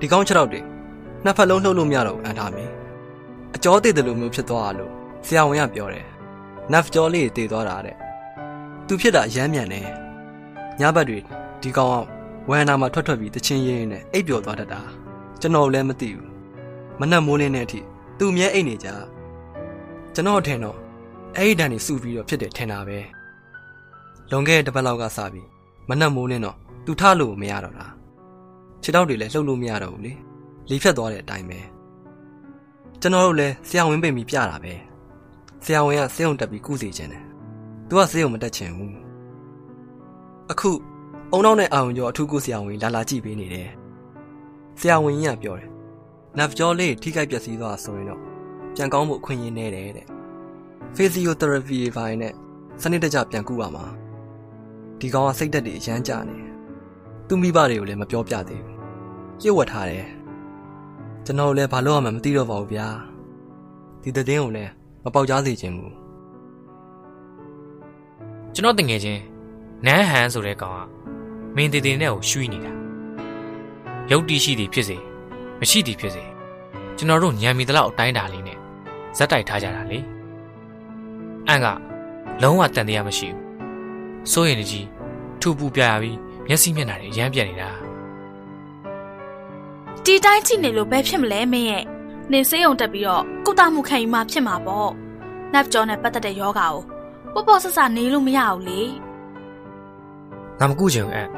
[0.00, 0.60] ဒီကောင်း6တော့တွေ
[1.24, 2.70] နှစ်ဖက်လုံးလှုပ်လို့မရတော့ဘူးအန်ထားမယ်
[3.54, 4.90] အကျော်တည်တယ်လို့မျိုးဖြစ်သွားတာလို့
[5.26, 6.06] ဆရာဝန်ကပြောတယ်
[6.72, 7.96] နဖကျော်လေးတည်သွားတာတဲ့
[8.86, 9.86] သူဖြစ်တာအရမ်းမြန်တယ်
[10.80, 11.18] ညဘက်တွေ
[11.62, 12.04] ဒီကောင်က
[12.50, 14.80] ဝမ်နာမှာထွက်ထွက်ပြီးတချင်းရင်းနဲ့အိပ်ပျော်သွားတတ်တာ
[15.40, 16.35] ကျွန်တော်လည်းမသိဘူး
[17.00, 17.80] မနှက်မိုးလင်းတဲ့အထိ
[18.18, 18.88] သူမြဲအိတ်နေကြ
[20.14, 20.76] ကျွန်တော်ထင်တော့
[21.36, 22.98] အဲ့ဒီတန်နေစုပြီးတော့ဖြစ်တယ်ထင်တာပဲ
[24.30, 25.48] လွန်ခဲ့တဲ့တစ်ပတ်လောက်ကစပြီး
[25.88, 27.86] မနှက်မိုးလင်းတော့သူထလို့မရတော့တာ
[28.82, 30.12] ခြေထောက်တွေလည်းလှုပ်လို့မရတော့ဘူးလေ
[30.68, 31.58] လီဖြတ်သွားတဲ့အတိုင်းပဲ
[33.00, 34.74] ကျွန်တော်တို့လည်းဆရာဝန်ပိတ်ပြီးပြတာပဲ
[35.64, 37.24] ဆရာဝန်ကဆေးရုံတက်ပြီးကုစီခြင်းတယ်
[37.88, 38.94] သူကဆေးရုံမတက်ချင်ဘူး
[40.50, 40.70] အခု
[41.32, 43.68] အုံနောက်နဲ့အာရုံကျော်အထူးကုဆရာဝန်လာလာကြည့်ပေးနေတယ်
[44.80, 45.75] ဆရာဝန်ကြီးကပြောတယ်
[46.38, 48.20] နဗ်ကျော်လေးထိခိုက်ပျက်စီးသွားဆိုရင်တော့
[48.74, 50.06] ပြန်ကောင်းဖို့အခွင့်အရေးနေတယ်တဲ့
[50.96, 52.32] physiotherapy ဘိုင်းနဲ့
[52.82, 53.86] စနစ်တကျပြန်ကုပါမှာ
[55.00, 56.38] ဒီကောင်ကစိတ်သက်တွေအရမ်းကြနေ
[57.28, 58.76] သူမိဘတွေကိုလည်းမပြောပြသေးဘူး
[59.42, 60.06] ရစ်ဝတ်ထားတယ်
[61.24, 62.88] ကျွန်တော်လည်းဘာလို့မှမသိတော့ပါဘူးဗျာ
[64.02, 64.70] ဒီသတဲ့ကိုလည်း
[65.04, 65.94] မပေါက်ကြားစေချင်ဘူး
[68.54, 69.20] ကျွန်တော်တငယ်ချင်း
[69.86, 70.80] နန်းဟန်ဆိုတဲ့ကောင်က
[71.56, 72.72] မင်းတည်တည်နဲ့ကိုရှွီးနေတာ
[74.10, 74.98] ရုပ်တီရှိသည်ဖြစ်စေ
[75.60, 76.24] မရှိသည်ဖြစ်စေ
[76.96, 78.58] ကျွန်တော်တို့ညံမီတလောက်အတိုင်းတာလေးနဲ့
[79.16, 79.98] ဇက်တိုက်ထားကြတာလေ
[81.48, 81.66] အန်က
[82.42, 84.86] လုံးဝတန်တရားမရှိဘူးစိုးရင်ကြီး
[85.40, 87.70] ထူပူပြရပြီးမျက်စိမျက်နှာတွေရမ်းပြက်နေတာ
[90.04, 91.84] ဒီတိုင်းကြည့်နေလို့ဘယ်ဖြစ်မလဲမင်းရဲ့
[92.32, 94.90] နေစေးုံတက်ပြီးတော့ကုသမှုခံယူမှဖြစ်မှာပေါ့
[95.52, 96.82] နတ်ကြောနဲ့ပတ်သက်တဲ့ယောဂါကို
[97.34, 98.80] ပေါ့ပေါ့ဆဆနေလို့မရဘူးလေ
[100.58, 101.28] ငါမကူချင်ဘူးအဲ့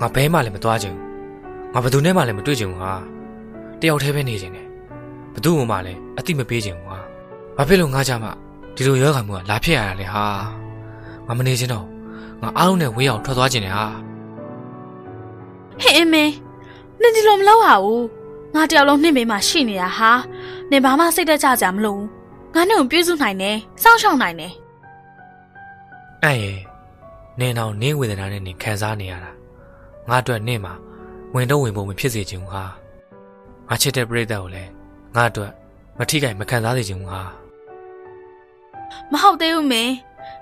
[0.00, 1.02] ငါဘဲမှလည်းမသွားချင်ဘူး
[1.72, 2.94] ငါဘယ်သူနဲ့မှလည်းမတွေ့ချင်ဘူးဟာ
[3.82, 4.66] တယောက်တည်းပဲနေချင်တယ်
[5.34, 6.98] ဘသူ့မှလည်းအတိမပေးချင်ဘူးဟာ
[7.56, 8.32] ဘာဖြစ်လို့ငါကြမှာ
[8.74, 10.24] ဒီလိုရောဂါမှုကလာဖြစ်ရတာလဲဟာ
[11.26, 11.86] ငါမနေချင်တော့
[12.42, 13.86] ငါအားလုံးနဲ့ဝေးအောင်ထွက်သွားချင်တယ်ဟာ
[15.80, 16.32] ဟဲ့အမင်း
[17.00, 18.04] နင်ဒီလိုမလုပ်ပါဘူး
[18.54, 20.10] ငါတယောက်လုံးနှိမ့်မေးမှရှိနေတာဟာ
[20.70, 22.00] နင်ဘာမှစိတ်တက်ကြကြမလို့
[22.54, 24.52] ငါနဲ့ကိုပြုစုနိုင်တယ်စောင့်ရှောက်နိုင်တယ်
[26.24, 26.58] အဲ့ရဲ့
[27.38, 29.30] နင်းအောင်နင်းဝေဒနာနဲ့နင်ခံစားနေရတာ
[30.08, 30.74] ငါအတွက်နင့်မှာ
[31.34, 32.64] ဝင်တော့ဝင်ပုံမဖြစ်စေချင်ဘူးဟာ
[33.68, 34.70] ငါချစ်တဲ့ပရိသတ်ကိုလည်း
[35.14, 35.52] ငါအတွက်
[35.98, 37.22] မထိခိုက်မခံစားစေချင်ဘူးဟာ
[39.12, 39.92] မဟုတ်သေးဘူးမင်း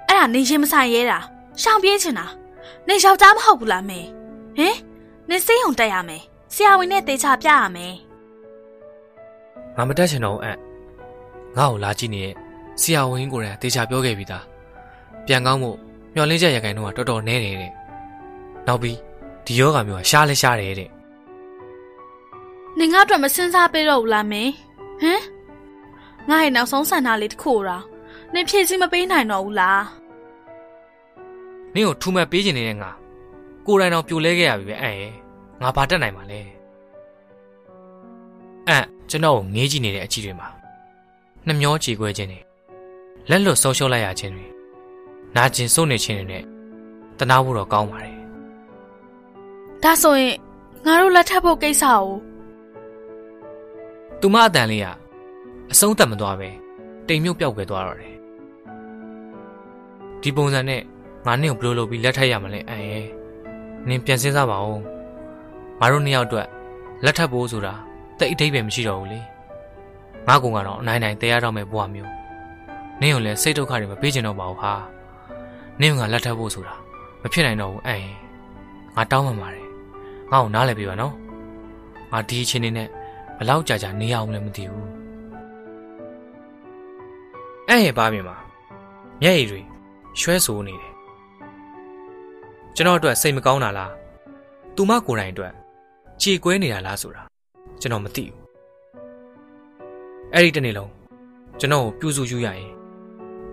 [0.06, 1.18] အဲ့ဒါနေရင်မဆိုင်ရဲတာ
[1.62, 2.26] ရှောင်ပြေးချင်တာ
[2.88, 4.08] နေယောက်ျားမဟုတ်ဘူးလားမင်း
[4.56, 4.76] ဟင်
[5.28, 6.22] နေစေးုံတက်ရမယ်
[6.54, 7.94] ဆရာဝန်နဲ့တေချာပြရမယ်
[9.76, 10.56] ငါမတက်ချင်တော့ဘူးအံ့
[11.56, 12.34] ငါ့ကိုလာကြည့်နေတဲ့
[12.80, 14.44] ဆရာဝန်ကိုယ်တိုင်တေချာပြောခဲ့ပြီသား
[15.26, 15.70] ပြန်ကောင်းမှု
[16.14, 17.72] မျောလင်းချက်ရခိုင်တော့တော်တော်နဲတယ်တဲ့
[18.66, 18.98] နောက်ပြီး
[19.46, 20.90] ဒီယောဂါမျိုးကရှားလဲရှားတယ်တဲ့
[22.78, 24.52] နေငါအတွက်မစင်စားပေးတော့ဘူးလားမင်း
[25.02, 25.22] ဟမ်
[26.28, 27.84] ငါရဲ့နောက်ဆုံးဆန္ဒလေးတစ်ခုတော့
[28.34, 29.84] နေဖြည့်စည်းမပေးနိုင်တော့ဘူးလား
[31.74, 32.90] နင့်ကိုထူမဲ့ပေးချင်နေတဲ့ငါ
[33.66, 35.12] ကိုယ်တိုင်တော့ပြိုလဲခဲ့ရပြီပဲအံ့ရဲ့
[35.62, 36.40] ငါဘာတက်နိုင်မှာလဲ
[38.68, 40.48] အံ့ကျွန်တော်ကိုငေးကြည့်နေတဲ့အကြည့်တွေမှာ
[41.46, 42.40] နှမျောချီခွဲခြင်းတွေ
[43.30, 44.46] လက်လွတ်ဆုံးရှုံးလိုက်ရခြင်းတွေ
[45.36, 46.44] နာကျင်စိုးနေခြင်းတွေနဲ့
[47.18, 48.16] တနာဖို့တော့ကောင်းပါတယ်
[49.82, 50.34] ဒါဆိုရင်
[50.86, 52.29] ငါတို့လက်ထပ်ဖို့ကိစ္စကို
[54.20, 54.86] သူမအတန်လေးက
[55.72, 56.48] အဆုံးသက်မသွားပဲ
[57.08, 58.14] တိမ်မြုပ်ပြောက်ွယ်သွားတော့တယ်
[60.22, 60.82] ဒီပုံစံနဲ့
[61.26, 63.06] ငါနင့်ကိုဘယ်လိုလုပ်ပြီးလက်ထပ်ရမလဲအန်ရဲ့
[63.88, 64.80] နင်ပြန်စဉ်းစားပါဦး
[65.80, 66.48] ငါတို့နှစ်ယောက်အတွက်
[67.04, 67.74] လက်ထပ်ဖို့ဆိုတာ
[68.18, 69.20] တိတ်အတိတ်ပဲမရှိတော့ဘူးလေ
[70.26, 72.12] ငါကောင်ကတော့အနိုင်နိုင်တရားတော့မဲ့ဘဝမျိုး
[73.00, 74.72] နင့်ကိုလည်းစိတ်ဒုက္ခတွေမပေးချင်တော့ပါဘူးဟာ
[75.80, 76.74] နင့်ကလက်ထပ်ဖို့ဆိုတာ
[77.22, 78.16] မဖြစ်နိုင်တော့ဘူးအန်ရဲ့
[78.96, 79.66] ငါတောင်းပန်ပါတယ်
[80.30, 81.14] ငါ့ကိုနားလည်ပေးပါနော်
[82.12, 82.88] ငါဒီအချိန်နေနဲ့
[83.42, 84.88] ဘလောက်ကြာကြာနေအောင်လည်းမသိဘူး
[87.68, 88.36] အဲ့ရဲ့ဘာမြင်မှာ
[89.22, 89.60] မျက်ရည်တွေ
[90.20, 90.92] ရွှဲဆိုးနေတယ်
[92.74, 93.92] ကျွန်တော်အတွက်စိတ်မကောင်းတာလား
[94.76, 95.52] သူမကိုယ်တိုင်အတွက်
[96.20, 97.22] ခြေကွဲနေတာလားဆိုတာ
[97.80, 98.38] ကျွန်တော်မသိဘူး
[100.34, 100.90] အဲ့ဒီတနေ့လုံး
[101.60, 102.70] ကျွန်တော်ကိုပြုစုယူရရင်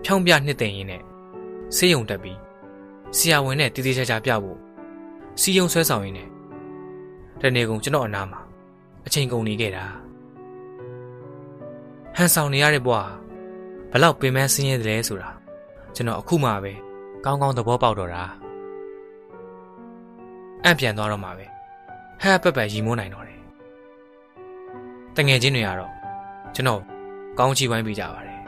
[0.04, 1.02] ဖြောင်းပြနှစ်သိမ့်ရင်းနဲ့
[1.76, 2.38] ဆေးရုံတက်ပြီး
[3.16, 4.58] ဆရာဝန်နဲ့တည်တည်ချာချာပြဖို့
[5.40, 6.28] စီယုံဆွဲဆောင်ရင်းနဲ့
[7.40, 8.40] တနေ့ကုန်ကျွန်တော်အနားမှာ
[9.08, 9.84] အချိန်ကုန်နေခဲ့တာ
[12.16, 12.96] ဟန်ဆောင်နေရတဲ့ဘဝ
[13.90, 15.30] ဘလောက်ပင်ပန်းဆင်းရဲတယ်လဲဆိုတာ
[15.94, 16.72] ကျွန်တော်အခုမှပဲ
[17.24, 18.22] ကောင်းကောင်းသဘောပေါက်တော့တာ
[20.64, 23.40] အံ့ပြန်သွားတော့မှပဲဟဲ့ပက်ပက်ရီမိုးနိုင်တော့တယ်
[25.16, 25.92] တငယ်ချင်းတွေကတော့
[26.54, 26.80] ကျွန်တော်
[27.38, 28.38] ကောင်းချီးပိုင်းပေးကြပါတယ်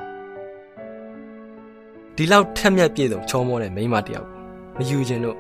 [2.17, 4.41] ဒီလောက်ထက်မြက်ပြည့်စုံချောမောတဲ့မိန်းမတစ်ယောက်ကို
[4.79, 5.37] မယူခြင်းလို့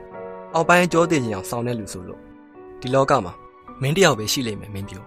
[0.55, 2.20] အောက်ပိုင်းကြောသေးခြင်းအောင်စောင်းတဲ့လူဆိုလို့
[2.81, 3.34] ဒီလောကမှာ
[3.83, 5.05] မင်းတစ်ယောက်ပဲရှိလိမ့်မယ်မင်းပြော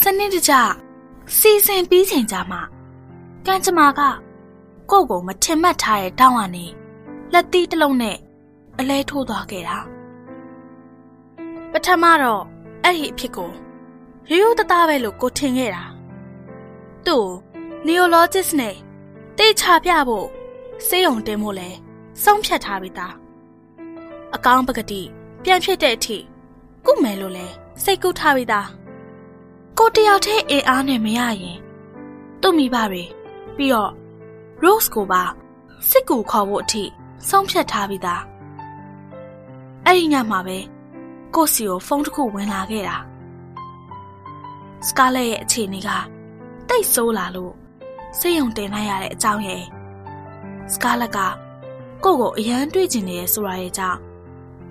[0.00, 0.52] စနစ်တကျ
[1.36, 2.60] စီစဉ်ပြီးချိန်ကြမှာ
[3.46, 4.00] ကံကြမ္မာက
[4.90, 6.66] ကိုယ့်ကိုမထင်မှတ်ထားတဲ့တောင်းကနေ
[7.32, 8.16] လက်သီးတစ်လုံးနဲ့
[8.78, 9.78] အလဲထိုးသွားခဲ့တာ
[11.72, 12.42] ပထမတော့
[12.82, 13.50] အဲ့ဒီအဖြစ်ကို
[14.30, 15.84] ရိုးရိုးသားသားပဲလို့ကိုထင်ခဲ့တာ
[17.06, 17.45] သူ့ကို
[17.86, 18.74] neologist နဲ့
[19.38, 20.26] တေချာပြဖို့
[20.86, 21.68] စေယုံတင်ဖို့လဲ
[22.22, 23.14] ဆုံးဖြတ်ထားပြီးသား
[24.34, 25.02] အကောင်းပကတိ
[25.42, 26.18] ပြန်ဖြစ်တဲ့အထိ
[26.86, 27.46] ကုမယ်လို့လဲ
[27.82, 28.68] စိတ်ကူးထားပြီးသား
[29.78, 31.58] ကိုတယောက်တည်းအင်အားနဲ့မရရင်
[32.40, 33.04] သူ့မိဘတွေ
[33.56, 33.92] ပြီးတော့
[34.62, 35.22] Rose ကိုပါ
[35.88, 36.84] စစ်ကူခေါ်ဖို့အထိ
[37.28, 38.22] ဆုံးဖြတ်ထားပြီးသား
[39.84, 40.58] အဲ့ဒီညမှာပဲ
[41.34, 42.96] ကိုစီကိုဖုန်းတစ်ခုဝင်လာခဲ့တာ
[44.86, 45.90] Scarlett ရဲ့အခြေအနေက
[46.68, 47.54] တိတ်ဆိုးလာလို့
[48.18, 49.64] စိတ်ယုံတင်လိုက်ရတဲ့အကြောင်းရဲ့
[50.72, 51.18] Scarlett က
[52.04, 53.98] ကိုကိုအရန်တွေ့ကျင်နေရဆိုရရဲ့ကြောင့်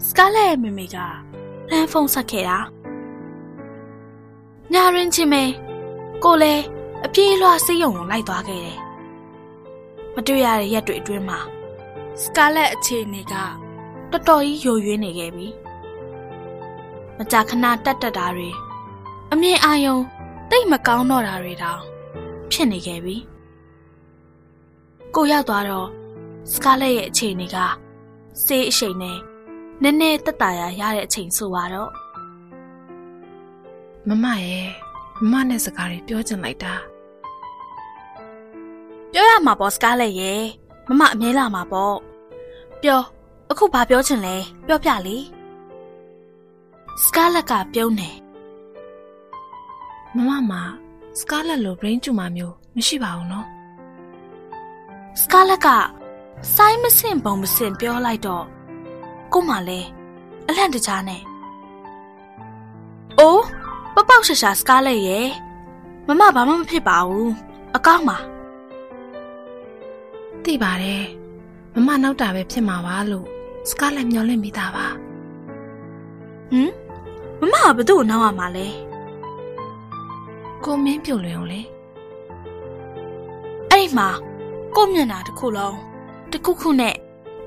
[0.07, 0.97] Scarlett ရဲ့မိမိက
[1.69, 2.57] လမ်းဖုန်းဆက်ခဲ့တာ
[4.73, 5.43] ညာရင်ချင်းပဲ
[6.23, 6.63] ကိုလည်း
[7.05, 8.79] အပြေးလွှားစေးရုံကိုလိုက်သွားခဲ့တယ်။
[10.15, 11.39] မတွေ့ရတဲ့ရက်တွေအတွင်းမှာ
[12.21, 13.33] စကာလက်အခြေအနေက
[14.11, 15.47] တော်တော်ကြီးယိုယွင်းနေခဲ့ပြီ
[17.17, 18.49] မကြာခဏတက်တက်တာတွေ
[19.31, 19.97] အမြင်အာယုံ
[20.49, 21.81] တိတ်မကောင်းတော့တာတွေတောင်
[22.51, 23.15] ဖြစ်နေခဲ့ပြီ
[25.15, 25.87] ကိုရောက်သွားတော့
[26.51, 27.57] စကားလက်ရဲ့အခြေအနေက
[28.45, 29.17] စေးအရှိန်နဲ့
[29.81, 31.91] နည်းနည်းတက်တာရရတဲ့အချိန်ဆိုတော့
[34.07, 34.69] မမရဲ့
[35.31, 36.73] မမနဲ့စကားတွေပြောချင်လိုက်တာ
[39.11, 40.41] ပြောရမှာပေါ့စကားလက်ရဲ့
[40.87, 41.95] မမအမြဲလာမှာပေါ့
[42.81, 43.01] ပြော
[43.51, 44.35] အခုဘာပြောချင်လဲ
[44.67, 45.17] ပြောပြလေ
[47.03, 48.15] စကားလက်ကပြုံးတယ်
[50.15, 50.61] မမမှာ
[51.19, 53.54] စကားလက်လို brain tumor မျိုးမရှိပါဘူးနော်
[55.21, 55.67] စကားလက်က
[56.55, 58.45] စိုင်းမစင်ပုံမစင်ပြောလိုက်တော့
[59.33, 59.89] ကို့မှလည်း
[60.47, 61.21] အလန့်တကြားနဲ့
[63.19, 63.43] အိုး
[63.93, 65.27] ပပောက်ရှာရှာစကားလက်ရဲ့
[66.07, 67.31] မမဘာမှမဖြစ်ပါဘူး
[67.75, 68.17] အကောင်းပါ
[70.43, 71.03] သိပါတယ်
[71.73, 73.27] မမနောက်တာပဲဖြစ်မှာပါလို့
[73.69, 74.85] စကားလက်မျောလင့်မိတာပါ
[76.51, 76.71] ဟမ်
[77.39, 78.67] မမကဘသူ့ကိုနောက်ရမှာလဲ
[80.63, 81.61] ကိုမင်းပြုတ်လွင်အောင်လေ
[83.69, 84.09] အဲ့ဒီမှာ
[84.75, 85.77] ကို့မျက်နှာတစ်ခုလုံး
[86.31, 86.95] တစ်ခုခုနဲ့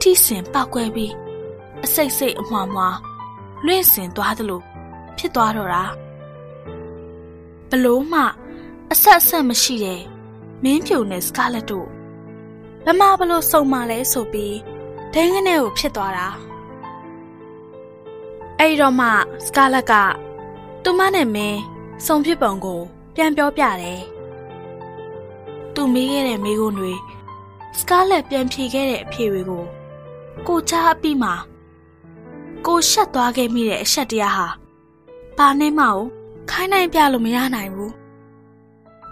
[0.01, 1.13] ထိစင်ပောက်ကွဲပြီး
[1.85, 2.97] အစိတ်စိတ်အမွှားမွှား
[3.67, 4.61] လွင့်စင်သွားသလို
[5.19, 5.85] ဖြစ်သွားတော့တာ
[7.71, 8.21] ဘလို့မှ
[8.93, 10.01] အဆက်အဆက်မရှိတဲ့
[10.63, 11.89] မင်းပြိုနဲ့စကားလက်တို့
[12.85, 14.57] ဘမဘလို့စုံမလဲဆိုပြီး
[15.13, 16.29] ဒိန်းကနေကိုဖြစ်သွားတာ
[18.59, 19.09] အဲ့ဒီတော့မှ
[19.47, 19.93] စကားလက်က
[20.83, 21.59] သူမနဲ့မင်း
[22.07, 22.81] စုံဖြစ်ပုံကို
[23.15, 24.01] ပြန်ပြောပြတယ်
[25.75, 26.95] သူမေးခဲ့တဲ့မေးခွန်းတွေ
[27.77, 29.65] စကားလက်ပြန်ဖြေခဲ့တဲ့အဖြေတွေကို
[30.47, 31.35] ကိုချားအပြီးမှာ
[32.67, 34.49] ကိုရှက်သွားခဲ့မိတဲ့အရှက်တရားဟာ
[35.39, 35.99] ဘာနဲ့မှကို
[36.51, 37.93] ခိုင်းနိုင်ပြလို့မရနိုင်ဘူး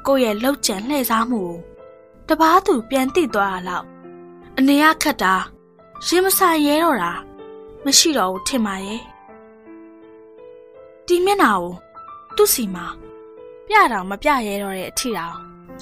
[0.07, 1.57] ကိုရဲ့လှုပ်ကြံလှည့်စားမှုကို
[2.29, 3.87] တပားသူပြန်သိသွားတာလောက်
[4.59, 5.35] အနေရခတ်တာ
[6.07, 7.13] ရင်မဆိုင်ရဲတော့တာ
[7.85, 9.03] မရှိတော့ဘူးထင်ပါရဲ့
[11.07, 11.73] ဒီမျက်နှာကို
[12.37, 12.87] သူ့စီမှာ
[13.67, 15.37] ပြတော့မပြရဲတော့တဲ့အထီတောင်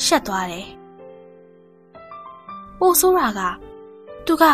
[0.04, 0.66] ရှက်သွားတယ်
[2.84, 3.40] ပိုဆိုးတာက
[4.26, 4.44] သူက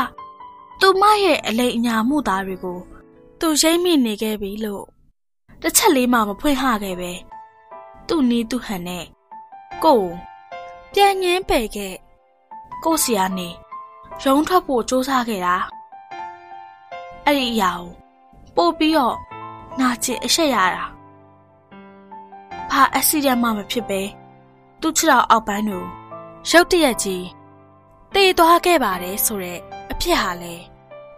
[0.80, 2.78] သူမရဲ့အလိမ်အညာမှုသားတွေကို
[3.40, 4.84] သူရိမ့်မိနေခဲ့ပြီလို့
[5.62, 7.12] တစ်ချက်လေးမှမဖွင့်ဟခဲ့ပဲ
[8.08, 9.04] သူ့နီးသူ့ဟန်နဲ့
[9.84, 10.10] ကိုယ်
[10.92, 11.94] ပြန်ငင်းပယ်ခဲ့
[12.84, 13.48] ကို့စီကနေ
[14.22, 15.56] ရုံးထွက်ဖို့စူးစမ်းခဲ့တာ
[17.24, 17.88] အဲ့ဒီအရာကို
[18.56, 19.16] ပို့ပြီးတော့
[19.80, 20.84] နာကျင်အရှက်ရတာ
[22.70, 24.00] ဘာအက်ဆီဒန့်မှမဖြစ်ပဲ
[24.80, 25.84] သူ့ခြေထောက်အောက်ပိုင်းကို
[26.50, 27.39] ရုတ်တရက်ကြီး
[28.14, 29.60] တေသွားခဲ့ပါတယ်ဆိုတော့
[29.92, 30.54] အဖြစ်ဟာလဲ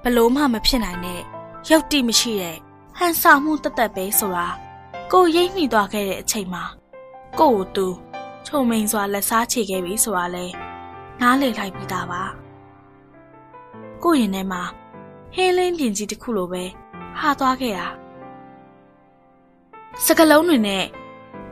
[0.03, 1.21] ဘလို့မှမဖြစ်နိုင်တဲ့
[1.71, 2.57] ရုပ်တိမရှိတဲ့
[2.99, 4.49] ဟန်ဆောင်မှုတသက်ပဲဆိုတာ
[5.13, 6.65] ကိုရိမ့်မိသွားခဲ့တဲ့အချိန်မှာ
[7.41, 7.87] ကို့ကိုသူ
[8.47, 10.47] ချုံမိန်စွာလက်စားချေခဲ့ပြီဆိုတာလဲ
[11.21, 12.23] နားလေလိုက်ပြီးသားပါ
[14.03, 14.63] ကို့ရင်ထဲမှာ
[15.35, 16.65] ဟင်းလင်းပြင်ကြီးတစ်ခုလိုပဲ
[17.19, 17.87] ဟာသွားခဲ့တာ
[20.05, 20.85] စကလုံးတွေနဲ့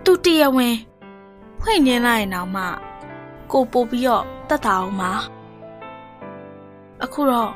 [0.05, 0.77] သူ့တရားဝင်
[1.61, 2.65] ဖွင့်ညင်းလိုက်ရင်တော့မှ
[3.53, 5.13] ကိုပို့ပြီးတော့ တတ်တာအောင်ပါ
[7.05, 7.51] အခုတော့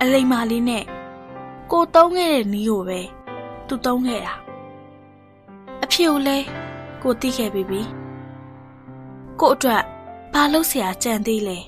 [0.00, 0.84] အလိမ္မာလေးနဲ့
[1.70, 3.00] ကိုတုံးခဲ့တဲ့နီးကိုပဲ
[3.68, 4.34] သူတုံးခဲ့တာ
[5.82, 6.38] အဖေကိုလဲ
[7.02, 7.82] ကိုသိခဲ့ပြီပြီ
[9.40, 9.82] ကိုအတွက်
[10.32, 11.58] ဘာလို့ဆရာကြံသေးလဲ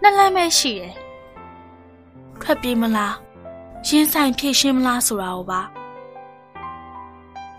[0.00, 0.94] နှလမ်းပဲရှိတယ်
[2.40, 3.14] ထွက်ပြေးမလား
[3.86, 5.60] ရင်ဆိုင်ဖြည့်ရှင်းမလားဆိုတာကိုပါ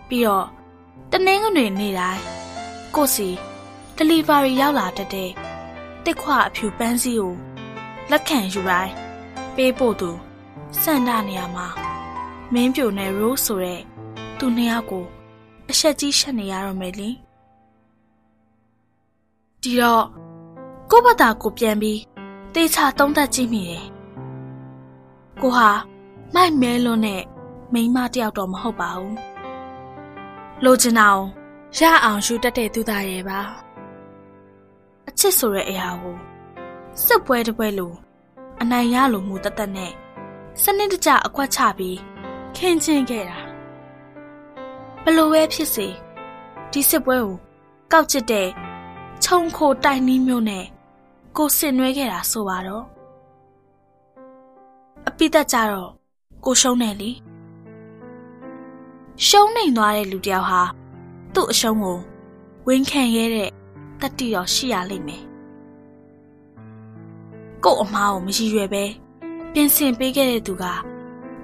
[0.07, 0.47] ပြီးတော့
[1.11, 2.21] တနင်္ဂနွေနေ့တိုင်း
[2.95, 3.29] ကိုစီ
[3.97, 5.31] delivery ရောက်လာတတ်
[6.05, 7.33] တဲ့တစ်ခွအဖြူပန်းစည်းကို
[8.11, 8.93] လက်ခံယူတိုင်း
[9.55, 10.11] ပေးဖို့သူ
[10.81, 11.67] စန္ဒနေရာမှာ
[12.53, 13.81] မင်းပြိုနဲ့ Rose ဆိုတဲ့
[14.37, 15.05] သူနှစ်ယောက်ကို
[15.69, 17.09] အဆက်ကြီးရှက်နေရတော့မယ်လေ
[19.61, 20.05] ဒီတော့
[20.91, 21.99] ကိုဘတာကိုပြန်ပြီး
[22.53, 23.85] တေချာသုံးသက်ကြည့်မိတယ်
[25.41, 25.69] ကိုဟာ
[26.33, 27.23] မိုက်မဲလွန်းနဲ့
[27.73, 29.15] မိန်းမတယောက်တော့မဟုတ်ပါဘူး
[30.63, 31.23] လိုချင်အောင်
[31.77, 33.64] ရအောင်ယူတတ်တဲ့သူသားရဲ့ပါ
[35.09, 36.17] အချစ်ဆိုတဲ့အရာကို
[37.05, 37.93] စစ်ပွဲတစ်ပွဲလို
[38.61, 39.91] အနိုင်ရလိုမှုတသက်နဲ့
[40.61, 41.97] စနစ်တကျအကွက်ချပြီး
[42.55, 43.39] ခင်းချင်းခဲ့တာ
[45.03, 45.87] ဘလို့ပဲဖြစ်စေ
[46.71, 47.35] ဒီစစ်ပွဲကို
[47.91, 48.47] ကောက်ချစ်တဲ့
[49.23, 50.65] ခြုံခိုတိုင်နီးမျိုးနဲ့
[51.37, 52.85] ကိုဆင်နွှဲခဲ့တာဆိုပါတော့
[55.07, 55.91] အပိသက်ကြတော့
[56.45, 57.11] ကိုရှုံးတယ်လေ
[59.25, 60.61] ရှုံးနိုင်သွားတဲ့လူတယောက်ဟာ
[61.33, 61.99] သူ့အရှုံးကို
[62.67, 63.51] ဝန်ခံရတဲ့
[64.01, 65.23] တတိတော်ရှိရလိမ့်မယ်
[67.63, 68.83] ကို့အမားကိုမရည်ရွယ်ပဲ
[69.53, 70.63] ပြင်ဆင်ပေးခဲ့တဲ့သူက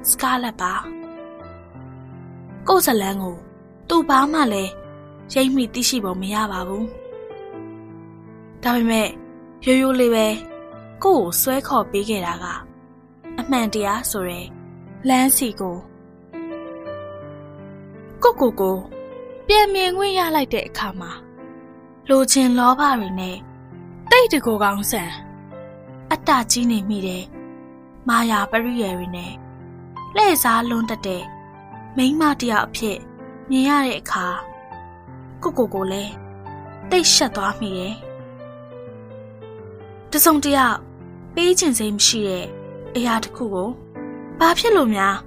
[0.10, 0.74] စကားလက်ပါ
[2.68, 3.38] ကို့ဇလန်းကို
[3.90, 4.72] သူ့ဘာမှလည်း
[5.34, 6.88] ရိပ်မိသိရှိပုံမရပါဘူး
[8.64, 9.10] ဒါပေမဲ့
[9.66, 10.28] ရိုးရိုးလေးပဲ
[11.04, 14.40] ကို့ကိုဆွဲခေါ်ပေးခဲ့တာကအအမှန်တရားဆိုရဲ
[15.08, 15.78] လမ်းစီကို
[18.24, 18.78] ကိုကိုကို
[19.48, 21.12] ပြန်မြင်ခွင့်ရလိုက်တဲ့အခါမှာ
[22.10, 23.38] လိုချင်လောဘတွေနဲ့
[24.12, 25.12] တိတ်တကူကောင်းဆန်
[26.12, 27.24] အတ္တကြီးနေမိတဲ့
[28.08, 29.34] မာယာပရိယေတွေနဲ့
[30.16, 31.24] လှည့်စားလွန်းတတ်တဲ့
[31.98, 32.98] မိန်းမတယောက်အဖြစ်
[33.50, 34.26] မြင်ရတဲ့အခါ
[35.44, 36.14] ကိုကိုကိုလည်း
[36.90, 37.96] တိတ်ရှက်သွားမိတယ်
[40.12, 40.78] တစုံတယောက်
[41.36, 42.46] ပေးခြင်းစိတ်မရှိတဲ့
[42.96, 43.70] အရာတစ်ခုကို
[44.40, 45.18] ဘာဖြစ်လို့များ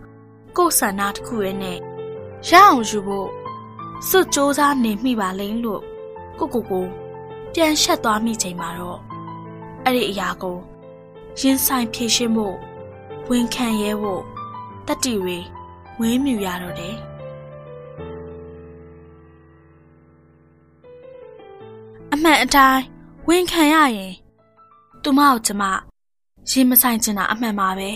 [0.57, 1.79] ကိုယ်ဆန္ဒတစ်ခုရဲ့နဲ့
[2.49, 3.29] ရအောင်ယူဖို့
[4.09, 5.83] စွတ်စ조사နေမိပါလိမ့်လို့
[6.39, 6.85] ကိုကိုကို
[7.53, 8.99] ပြန်ရှက်သွားမိချိန်မှာတော့
[9.85, 10.57] အဲ့ဒီအရာကို
[11.41, 12.57] ရင်ဆိုင်ဖြေရှင်းဖို့
[13.29, 14.23] ဝန်ခံရဲဖို့
[14.87, 15.39] တတိတွေ
[16.01, 16.97] ဝင်းမြူရတော့တယ်
[22.13, 22.83] အမှန်အတိုင်း
[23.29, 24.13] ဝန်ခံရရင်
[25.03, 25.63] သူမကိုကျမ
[26.51, 27.91] ရင်မဆိုင်ချင်တာအမှန်ပါပဲ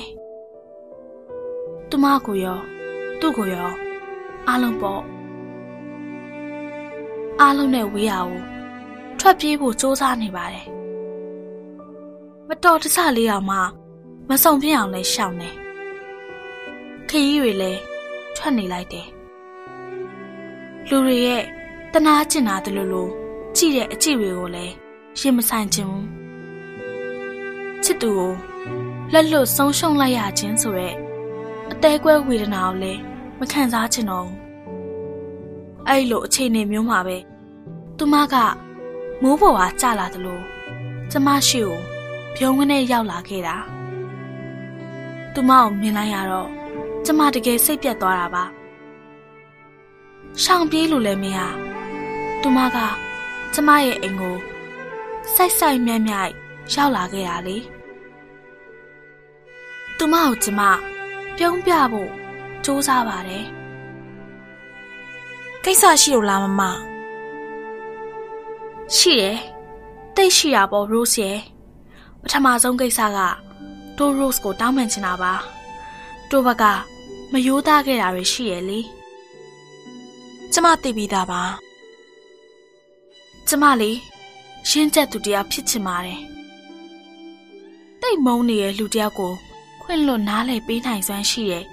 [1.91, 2.59] သူမကိုရော
[3.21, 3.71] သူ့ကိုရော
[4.47, 5.03] အားလုံးပေါ့
[7.41, 8.37] အားလုံးနဲ့ဝေးရအောင်
[9.19, 10.67] ထွက်ပြေးဖို့စူးစမ်းနေပါတယ်
[12.49, 13.59] မတော်တဆလေးအောင်မှ
[14.29, 15.51] မစုံပြင်းအောင်လဲရှောင်နေ
[17.09, 17.81] ခရီးတွေလည်း
[18.37, 19.09] ထွက်နေလိုက်တယ်
[20.89, 21.43] လူတွေရဲ့
[21.93, 23.09] တနာကျင်တာတလူလို
[23.57, 24.75] ကြည့်တဲ့အကြည့်တွေကိုလည်း
[25.21, 26.07] ရင်မဆိုင်ခြင်းဘူး
[27.85, 28.33] ချစ်သူကို
[29.13, 30.95] လက်လွတ်ဆုံးရှုံးလိုက်ရခြင်းဆိုတဲ့
[31.71, 33.01] အသေးကွဲဝေဒနာကိုလည်း
[33.39, 34.38] မခံစားချင်တော့ဘူး
[35.89, 37.17] အဲ့လိုအခြေအနေမျိုးမှာပဲ
[37.99, 38.35] သူမက
[39.23, 40.41] မိုးပေါ်ကကျလာသလို
[41.11, 41.79] ကျမရှိကို
[42.35, 43.57] ဖြုံးကနေရောက်လာခဲ့တာ
[45.35, 46.49] သူမကိုမြင်လိုက်ရတော့
[47.05, 48.45] ကျမတကယ်စိတ်ပြတ်သွားတာပါ
[50.43, 51.39] ရှောင်ပြေးလို့လည်းမရ
[52.43, 52.79] သူမက
[53.55, 54.37] ကျမရဲ့အိမ်ကို
[55.35, 56.29] စိုက်စိုက်မြတ်မြတ်
[56.75, 57.57] ရောက်လာခဲ့တာလေ
[59.99, 60.61] သူမကိုကျမ
[61.37, 62.11] ပြုံးပြဖို့
[62.65, 63.45] စူးစမ်းပါတယ်
[65.65, 66.63] ကိစ္စရှိလို့လားမမ
[68.97, 69.39] ရှိတယ်
[70.17, 71.39] တိတ်ရှိတာပေါ့ Rose ရဲ့
[72.23, 73.19] ပထမဆုံးကိစ္စက
[73.97, 75.33] တိုး Rose ကိုတောင်းပန်ချင်တာပါ
[76.31, 76.65] တိုးဘက
[77.33, 78.81] မယိုးသားခဲ့တာတွေရှိရဲ့လေ
[80.53, 81.43] ကျမသိပြီးသားပါ
[83.49, 83.91] ကျမလေ
[84.69, 86.21] ရှင်းချက်သူတရားဖြစ်ချင်ပါတယ်
[88.01, 89.33] တိတ်မုန်းနေတဲ့လူတယောက်ကို
[89.83, 91.65] ခွင့်လွတ်နားလည်ပေးနိုင်စွမ်းရှိရဲ့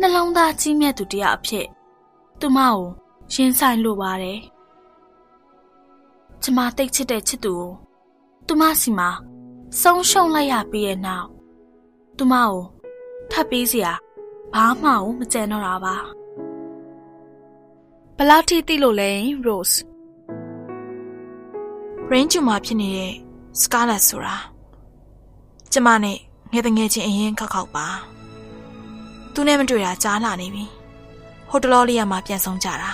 [0.00, 1.66] နှလုံးသားကြီးမြတ်သူတရားအဖြစ်
[2.40, 2.78] သူမကို
[3.32, 4.40] ရင်ဆိုင်လိုပါတယ်
[6.42, 7.68] ကျမတိတ်ချစ်တဲ့ချစ်သူကို
[8.46, 9.10] သူမစီမှာ
[9.80, 11.28] ဆုံးရှုံးလိုက်ရပြီးရဲ့နောက်
[12.16, 12.54] သူမကို
[13.30, 13.92] ထပ်ပေးစရာ
[14.54, 15.96] ဘာမှမကြံတော့တာပါ
[18.16, 19.10] ဘလောက်ထိသိလို့လဲ
[19.46, 19.76] Rose
[22.06, 23.12] brain tumor ဖြစ်နေတဲ့
[23.60, 24.36] Scarlett ဆိုတာ
[25.72, 26.18] ကျမနဲ့
[26.52, 27.86] ငယ်တငယ်ချင်းအရင်ခောက်ခောက်ပါ
[29.32, 30.79] သူနဲ့မတွေ့တာကြားလာနေပြီ
[31.50, 32.90] ဟိုတလောလေးရမှာပြန်ဆောင်ကြတာ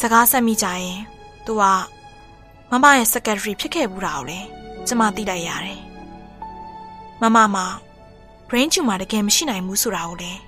[0.00, 0.98] စကားဆက်မိကြရင်
[1.46, 1.62] သူက
[2.70, 4.46] မမရဲ့ secretary ဖြစ်ခဲ့ဘူးတာကိုလည်း
[4.86, 5.80] ကျမသိလိုက်ရတယ်
[7.20, 7.66] မမမှာ
[8.48, 10.40] brain tumor တကယ်မရှိနိုင်ဘူးဆိုတာကိုလည်း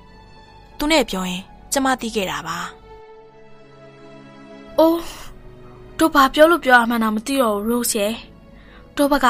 [0.79, 2.59] သူနဲ့ပြောရင်ကျမသိခဲ့တာပါ
[4.79, 5.03] အိုး
[5.99, 8.15] တို့ဘာပြောလို့ပြောရမှန်းတော့မသိတော့ဘူး Rose ရဲ့
[8.97, 9.27] တို့ဘက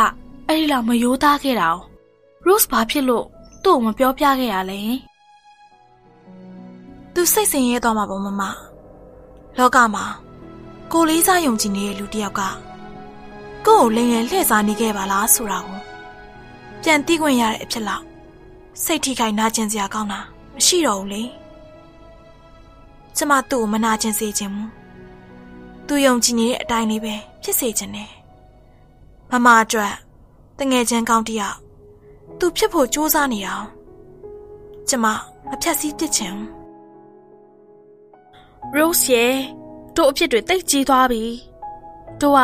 [0.47, 1.69] အဲ့ဒီလောက်မယိုးသားခဲ့တာ။
[2.47, 3.27] Rose ဘာဖြစ်လို့
[3.63, 4.81] သူ့ကိုမပြောပြခဲ့ရလဲ။
[7.15, 8.43] तू စိတ်ဆင်းရဲသွားမှာပေါ့မမ။
[9.59, 10.05] လောကမှာ
[10.93, 12.43] ကိုလေးစားယုံကြည်နေတဲ့လူတစ်ယောက်က
[13.67, 15.81] ကိုယ့်ကိုလိမ်လည်လှည့်စားနေခဲ့ပါလားဆိုတာကို
[16.83, 18.05] ပြန်သိခွင့်ရတဲ့အဖြစ်လောက်
[18.85, 20.21] စိတ်ထိခိုက်နာကျင်စရာကောင်းတာ
[20.55, 21.23] မရှိတော့ဘူးလေ။
[23.17, 24.69] ကျမသူ့ကိုမနာကျင်စေချင်ဘူး။
[25.87, 28.11] သူယုံကြည်နေတဲ့အတိုင်းလေးပဲဖြစ်စေချင်တယ်။
[29.31, 29.95] မမအတွက်
[30.59, 31.57] တငယ်ချင်းကောင်းတယောက်
[32.39, 33.55] သူဖြစ်ဖို့ကြိုးစားနေတာ။
[34.89, 35.07] ကျမ
[35.49, 36.37] မဖြတ်စည်းပစ်ချင်
[38.73, 39.35] Rose ရဲ့
[39.97, 41.25] တို့အဖြစ်တွေတိတ်ကြီးသွားပြီ
[42.21, 42.41] တို့က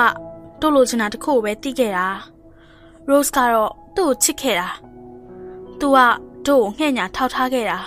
[0.61, 2.09] တို့လိုချင်တာတခုပဲတိခဲ့တာ
[3.09, 4.69] Rose ကတော့သူ့ကိုချစ်ခဲ့တာ
[5.81, 5.99] သူက
[6.47, 7.79] တို့ကိုငှက်ညာထောက်ထားခဲ့တာ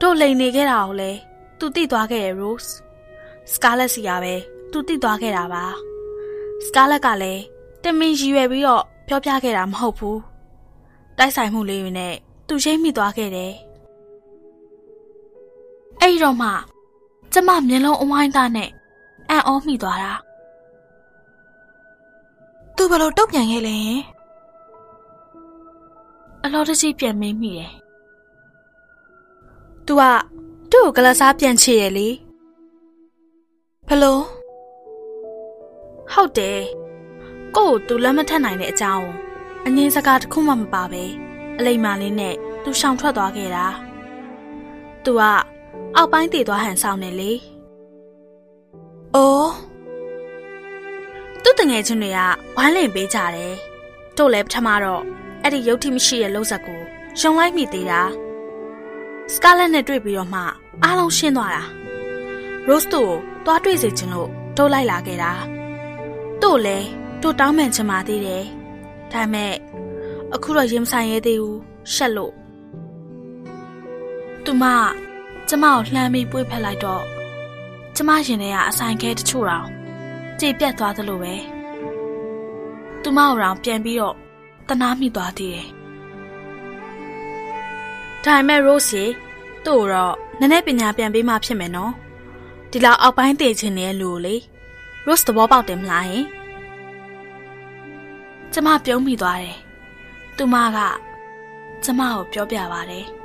[0.00, 1.10] တို့လိန်နေခဲ့တာကိုလေ
[1.58, 2.70] သူတိသွားခဲ့တယ် Rose
[3.52, 4.34] Scarlet စီကပဲ
[4.72, 5.64] သူတိသွားခဲ့တာပါ
[6.66, 7.42] Scarlet ကလည်း
[7.82, 10.20] တမင်ရည်ရွယ်ပြီးတော့ပြောပြခဲ့တာမဟုတ်ဘူး
[11.18, 12.14] တိုက်ဆိုင်မှုလေးတွေနဲ့
[12.48, 13.52] သူရှိမိသွားခဲ့တယ်
[16.00, 16.50] အဲ့ဒီတော့မှ
[17.32, 18.70] ကျမမျက်လုံးအဝိုင်းသားနဲ့
[19.30, 20.12] အံ့ဩမိသွားတာ
[22.76, 24.02] သူဘလို့တုတ်ပြန်ခဲ့လဲရင်
[26.44, 27.72] အလောတကြီးပြန်မင်းမိတယ်
[29.86, 30.02] သူက
[30.70, 32.08] သူ့ကိုကလစားပြန်ချစ်ရလေ
[33.88, 34.22] ဘလို့
[36.12, 36.60] ဟုတ်တယ်
[37.56, 39.08] ကို့ကိုသူလက်မထက်နိုင်တဲ့အကြောင်း
[39.66, 41.04] အငင်းစကားတစ်ခုမှမပါပဲ
[41.58, 43.66] အလိမ္မာလေးနဲ့သူရှောင်ထွက်သွားခဲ့တာ
[45.04, 45.22] သူက
[45.96, 47.32] အောက်ပိုင်းတည်သွားဟန်ဆောင်နေလေ။
[49.14, 49.52] အိုး
[51.42, 52.20] သူ့တငယ်ချင်းတွေက
[52.56, 53.54] ဝိုင်းလင်ပေးကြတယ်
[54.16, 55.02] တို့လည်းပထမတော့
[55.42, 56.80] အဲ့ဒီရုပ်ထိမရှိရဲ့လုံးဆက်ကို
[57.18, 58.02] ရှုံလိုက်မိသေးတာ
[59.32, 60.40] စကာလက်နဲ့တွေ့ပြီးတော့မှ
[60.82, 61.62] အားလုံးရှင်းသွားတာ
[62.66, 65.32] ရိုးစ်တို့ကိုသွားတွေ့စေချင်လို့တို့လိုက်လာခဲ့တာ
[66.42, 66.86] တို့လည်း
[67.22, 68.44] တို့တောင်းပန်ချင်ပါသေးတယ်
[69.12, 69.54] ဒါပေမဲ့
[70.34, 71.60] အခုတော့ရင်မဆိုင်ရဲသေးဘူး
[71.94, 72.32] ရှက်လို့
[74.44, 74.64] သူမ
[75.48, 77.04] ကျမကိုလှမ်းပြီးပွေ့ဖက်လိုက်တော့
[77.96, 79.66] ကျမရင်ထဲကအဆိုင်ခဲတချို့တော့
[80.40, 81.34] ကြေပြတ်သွားသလိုပဲ
[83.02, 84.16] သူမကိုတော့ပြန်ပြီးတော့
[84.68, 85.68] တနာမိသွားသေးတယ်
[88.24, 89.04] ဒါပေမဲ့ Rose ရေ
[89.64, 91.92] သူ့ကိုတော့နည်းနည်းပညာပြန်ပေးမှဖြစ်မယ်နော်
[92.70, 94.34] ဒီလောက်အောက်ပိုင်းတည်ခြင်းနဲ့လူကိုလေ
[95.06, 96.24] Rose သဘောပေါက်တယ်မလားဟင်
[98.52, 99.58] ကျမပြုံးမိသွားတယ်
[100.36, 100.78] သူမက
[101.84, 103.15] ကျမကိုပြောပြပါတယ်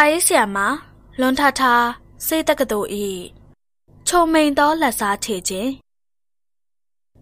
[0.00, 0.58] စာရေးဆရာမ
[1.20, 1.62] လွန်ထထ
[2.26, 3.06] စေတက္ကသိုလ်ဤ
[4.06, 5.70] ခြုံမိန်သောလက်စားခြေခြင်း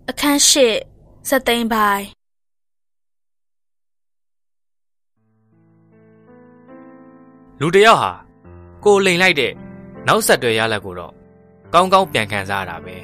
[0.09, 0.67] အခန်းရှိ
[1.29, 2.05] စက်သိန်းပိုင်း
[7.61, 8.13] လူတစ်ယောက်ဟာ
[8.85, 9.53] ကိုလိန်လိုက်တဲ့
[10.07, 11.13] နောက်ဆက်တွဲရလက်ကိုတော့
[11.73, 12.97] ကောင်းကောင်းပြန်ခံစားရတာပဲ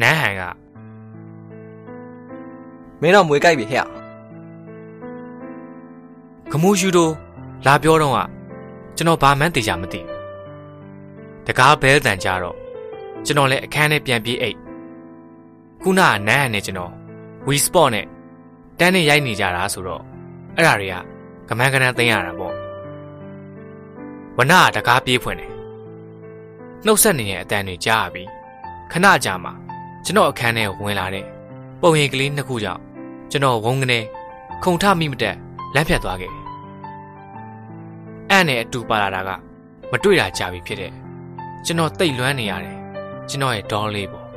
[0.00, 0.42] နန်းဟန်က
[3.00, 3.86] မင်းတော့မွေကြိုက်ပြီဟဲ့
[6.50, 7.12] ခမူးယူတို့
[7.68, 8.37] လာပြောတော့က
[8.98, 12.56] ကျွန်တော်ဘာမှန်းသိချာမသိဘူးတကားဘဲတန်ကြတော့
[13.26, 14.56] ကျွန်တော်လည်းအခန်းထဲပြန်ပြေးအိတ်
[15.82, 16.92] ခုနကနန်းဟန်နဲ့ကျွန်တော်
[17.46, 18.06] ဝီစပေါ့နဲ့
[18.78, 20.02] တန်းနဲ့ရိုက်နေကြတာဆိုတော့
[20.56, 20.94] အဲ့ဒါတွေက
[21.48, 22.54] ကမန်းကနန်းသိမ်းရတာပေါ့
[24.36, 25.52] ဝနကတကားပြေးဖွင့်တယ်
[26.84, 28.28] နှုတ်ဆက်နေတဲ့အတန်တွေကြားရပြီး
[28.92, 29.50] ခဏကြာမှ
[30.04, 31.26] ကျွန်တော်အခန်းထဲဝင်လာတဲ့
[31.80, 32.82] ပုံရိပ်ကလေးနှစ်ခုကြောင့်
[33.30, 34.00] ကျွန်တော်ဝုန်းကနေ
[34.62, 35.36] ခုန်ထမိမတက်
[35.74, 36.37] လမ်းဖြတ်သွားခဲ့တယ်။
[38.38, 39.30] အံ့နဲ့အတူပါလာတာက
[39.90, 40.92] မတွေ့တာကြာပြီဖြစ်တဲ့
[41.64, 42.76] ကျွန်တော်တိတ်လွမ်းနေရတယ်။
[43.28, 44.26] ကျွန်တော်ရဲ့ဒေါလေးပေါ့။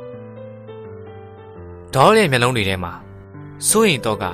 [1.94, 2.92] ဒေါရဲ့မျက်လုံးတွေထဲမှာ
[3.68, 4.24] စိုးရင်တော့က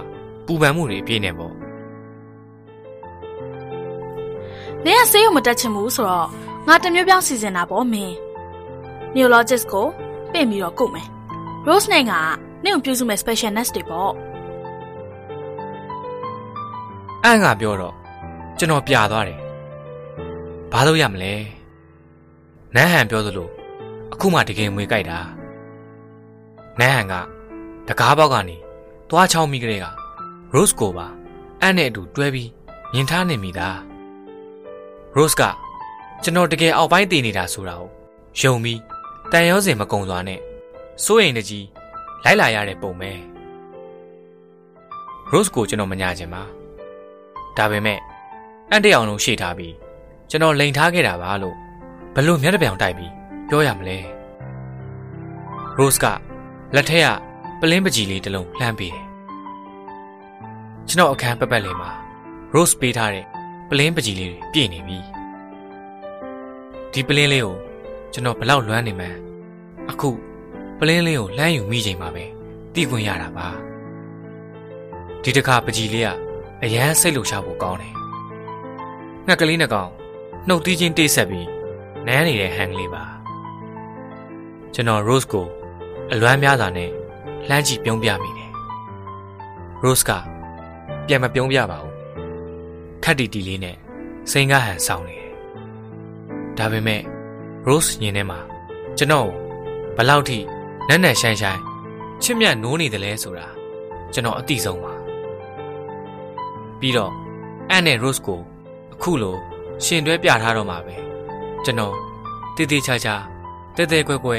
[0.46, 1.54] ပူပန်မှုတွေပြည့်နေပေါ့
[4.84, 6.28] နင်ကဆေးရုံမတက်ချင်ဘူးဆိုတော့
[6.68, 8.14] ငါတစ်မျိုးပြောင်းစီစဉ်တာပေါ့မင်း
[9.14, 9.86] neurologist ကို
[10.32, 11.08] ပြင်ပြီးတော့ကုတ်မယ်
[11.66, 12.12] rose နဲ့က
[12.64, 14.10] နင့်ကိုပြုစုမဲ့ special nurse တွေပေါ့။
[17.24, 17.94] အံ့ကပြောတော့
[18.58, 19.40] ကျွန်တော်ပြာသွားတယ်။
[20.72, 21.34] ဘာလို့ရမလဲ။
[22.74, 23.48] နန်းဟန်ပြောသလို
[24.12, 25.18] အခုမှတကယ်မွေကြိုက်တာ။
[26.80, 27.14] နန်းဟန်က
[27.88, 28.56] တကားပေါက်ကနေ
[29.08, 29.86] သွားချောင်းမိကလေးက
[30.54, 31.06] Rose ကိုပါ
[31.60, 32.50] အံ့နဲ့အတူတွဲပြီး
[32.92, 33.68] မြင်ထားနေမိတာ။
[35.16, 35.42] Rose က
[36.22, 37.90] ကျွန်တော်တကယ်အောက်ပိုင်းတည်နေတာဆိုတာကို
[38.40, 38.80] ယုံပြီး
[39.32, 40.40] တန်ရောစင်မကုံစွာနဲ့
[41.04, 41.66] စိုးရိမ်တကြီး
[42.24, 43.12] လိုက်လာရတဲ့ပုံပဲ
[45.32, 46.42] Rose ကိုကျွန်တော်မညာချင်ပါ
[47.56, 47.98] ဒါပေမဲ့
[48.70, 49.74] အန်တရောင်လုံးရှေ့ထားပြီး
[50.30, 51.56] ကျွန်တော်လိန်ထားခဲ့တာပါလို့
[52.14, 53.12] ဘလို့မျက်နှာပြောင်တိုက်ပြီး
[53.48, 53.98] ပြောရမလဲ
[55.78, 56.06] Rose က
[56.74, 57.08] လက်ထက်က
[57.60, 59.06] ပလင်းပကြီးလေးတစ်လုံးလှမ်းပေးတယ်
[60.88, 61.90] ကျွန်တော်အခန်းပက်ပက်လေးမှာ
[62.54, 63.24] Rose ပေးထားတဲ့
[63.68, 64.98] ပလင်းပကြီးလေးတွေပြည့်နေပြီ
[66.92, 67.56] ဒီပလင်းလေးကို
[68.12, 69.18] ကျွန်တော်ဘလောက်လွမ်းနေမှန်း
[69.90, 70.10] အခု
[70.78, 72.24] ပလင်းလေးကိုလှမ်းယူမိချိန်မှာပဲ
[72.74, 73.48] တီးခွင့်ရတာပါ
[75.22, 76.08] ဒီတစ်ခါပကြီးလေးက
[76.62, 77.94] အရန်စိတ်လှရှားဖို့ကောင်းတယ်
[79.26, 79.90] ငှက်ကလေးနှစ်ကောင်
[80.46, 81.48] နှုတ်သီးချင်းတိတ်ဆက်ပြီး
[82.06, 83.04] နမ်းနေတဲ့ဟန်ကလေးပါ
[84.74, 85.46] ကျွန်တော် Rose ကို
[86.12, 86.90] အလွမ်းများစွာနဲ့
[87.48, 88.50] လှမ်းကြည့်ပြုံးပြမိတယ်
[89.82, 90.10] Rose က
[91.06, 91.94] ပြန်မပြုံးပြပါဘူး
[93.02, 93.76] ခက်တီတီလေးနဲ့
[94.30, 95.32] စိန်ကားဟန်ဆောင်နေတယ်
[96.58, 97.02] ဒါပေမဲ့
[97.66, 98.38] Rose ညင်ထဲမှာ
[98.98, 99.28] ကျွန်တော်
[99.96, 100.38] ဘလောက်ထိ
[100.88, 101.62] နက်နက်ရှိုင်းရှိုင်း
[102.22, 103.46] ချစ်မြတ်နိုးနေတယ်လဲဆိုတာ
[104.12, 104.94] ကျွန်တော်အတိဆုံးပါ
[106.80, 107.12] ပြီးတော့
[107.70, 108.40] အန်နဲ့ Rose ကို
[108.94, 109.36] အခုလို
[109.84, 110.96] ရှင်တွဲပြထားတော့မှာပဲ
[111.64, 111.94] ကျွန်တော်
[112.56, 113.14] တည်တည်ချာချာ
[113.76, 114.36] တဲတဲကွဲကွဲ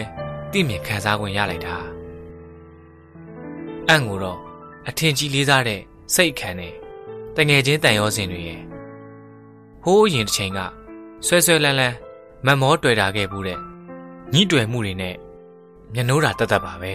[0.52, 1.76] သိမြင်ခံစား권ရလိုက်တာ
[3.88, 4.40] အန်ကိုတော့
[4.88, 5.82] အထင်ကြီးလေးစားတဲ့
[6.14, 6.74] စိတ်ခံနဲ့
[7.36, 8.62] တငယ်ချင်းတန်ရောစင်တွေရဲ့
[9.84, 10.60] ဟိုးအရင်တစ်ချိန်က
[11.26, 11.96] ဆွဲဆွဲလန်းလန်း
[12.46, 13.60] မတ်မောတွေ့တာခဲ့ဘူးတဲ့
[14.34, 15.16] ညှိတွေ့မှုတွေနဲ့
[15.94, 16.94] မျက်နှိုးတာတတ်တတ်ပါပဲ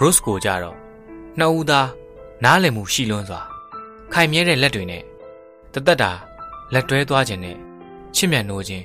[0.00, 0.76] Rose ကိုကြတော့
[1.38, 1.88] နှစ်ဦးသား
[2.44, 3.40] နားလည်မှုရှိလွန်းစွာ
[4.12, 5.02] ခိုင်မြဲတဲ့လက်တွေနဲ့
[5.74, 6.12] တသက်တာ
[6.72, 7.56] လက်တွဲသွားခြင်းနဲ့
[8.14, 8.84] ချစ်မြတ်နိုးခြင်း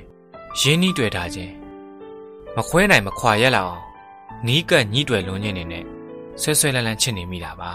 [0.60, 1.53] ရင်းနှီးတွေ့ထားခြင်း
[2.56, 3.82] မခွဲနိုင်မခွာရက်လောက်အောင်
[4.48, 5.84] နီးကပ်ညှိတွယ်လွန်ခြင်းနေနဲ့
[6.42, 7.72] ဆွဲဆွဲလန်းလန်းချစ်နေမိတာပါ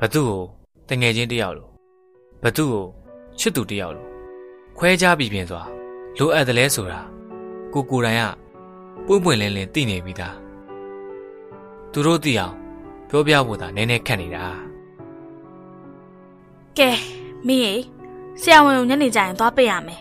[0.00, 0.42] ဘသူ့ကို
[0.88, 1.68] တငယ်ချင်းတယောက်လို
[2.42, 2.84] ဘသူ့ကို
[3.38, 4.06] ချစ်သူတယောက်လို
[4.78, 5.62] ခွဲခြားပြီးပြင်စွာ
[6.18, 7.00] လိုအပ်တယ်လဲဆိုတာ
[7.72, 8.24] ကိုကိုယ်တိုင်က
[9.06, 10.36] ပွင့်ပွင့်လင်းလင်းသိနေပြီသား
[11.92, 12.54] သူတို့သိအောင်
[13.08, 14.44] ပြောပြဖို့သာနည်းနည်းခက်နေတာ
[16.78, 16.90] ကဲ
[17.46, 17.74] မင်းရေ
[18.40, 20.00] ဆရာဝန်ကိုညနေကျရင်သွားပေးရမယ်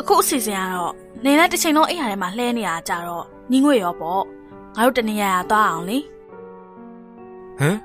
[0.00, 4.22] အခုအစီအစဉ်ကတော့နေနဲ့တစ်ချိန်လုံးအိမ်ရထဲမှာလှဲနေတာကြတော့ညီငွေရောပေါ့
[4.76, 5.98] ငါတို့တနေရရသွားအောင်လေ
[7.58, 7.78] ဟမ်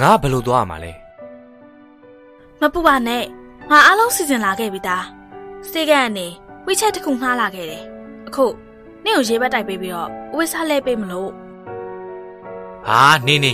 [0.00, 0.92] ငါဘယ်လိုသွားရမှာလဲ
[2.60, 3.24] မပူပါနဲ့
[3.70, 5.04] ငါအားလုံးစီစဉ်လာခဲ့ပြီသား
[5.70, 6.26] စေကန်ကနေ
[6.66, 7.84] ဝိချက်တစ်ခုငှားလာခဲ့တယ်
[8.28, 8.46] အခု
[9.04, 11.30] နေ့ကိုရေးဘက်တိုက်ပေးပြီးတော့ဝိစားလဲပေးမလို့
[12.86, 13.52] ဟာနေနေ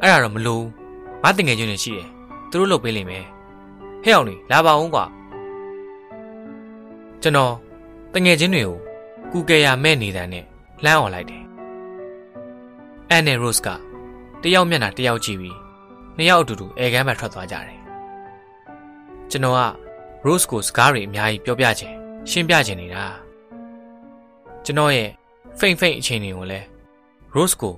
[0.00, 0.64] အဲ့ဒါတော့မလို့
[1.22, 2.08] ငါတငယ်ချင်းတွေရှိတယ်
[2.50, 3.24] သူတို့လုပ်ပေးလိမ့်မယ်
[4.04, 5.04] ဟဲ့အောင်လေလာပါအောင်ကွာ
[7.22, 7.52] ကျွန်တော်
[8.12, 8.76] တငယ်ချင်းတွေကို
[9.32, 10.44] ကူကယ်ရမဲ့နေတဲ့နဲ့
[10.84, 11.44] လှမ်းអော်လိုက်တယ်
[13.10, 13.68] အန်နဲ့ရို့စ်က
[14.42, 15.58] တယောက်မျက်နှာတယောက်ကြည့်ပြီး
[16.16, 17.78] နှစ်ယောက်အတူတူအဲကမ်းမှာထွက်သွားကြတယ်
[19.30, 19.60] ကျွန်တော်က
[20.26, 21.92] ရို့စ်ကိုစကားတွေအများကြီးပြောပြချင်
[22.30, 23.04] ရှင်းပြချင်နေတာ
[24.64, 25.10] ကျွန်တော်ရဲ့
[25.58, 26.66] ဖိမ့်ဖိမ့်အချိန်တွေကိုလည်း
[27.34, 27.74] ရို့စ်ကို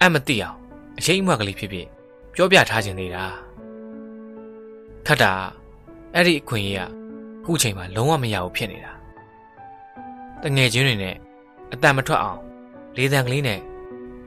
[0.00, 0.56] အမသိအောင်
[0.98, 1.86] အရေးအမွက်ကလေးဖြစ်ဖြစ်
[2.34, 3.24] ပြောပြထားခြင်းနေတာ
[5.06, 5.32] ခတ်တာ
[6.14, 6.82] အဲ့ဒီအခွင့်အရေးက
[7.44, 8.92] ခုချိန်မှာလုံးဝမရဘူးဖြစ်နေတာ
[10.42, 11.16] တငယ်ချင်းတွေနဲ့
[11.72, 12.40] အတန်မထွက်အောင်
[12.96, 13.60] လေးတန်ကလေးနဲ့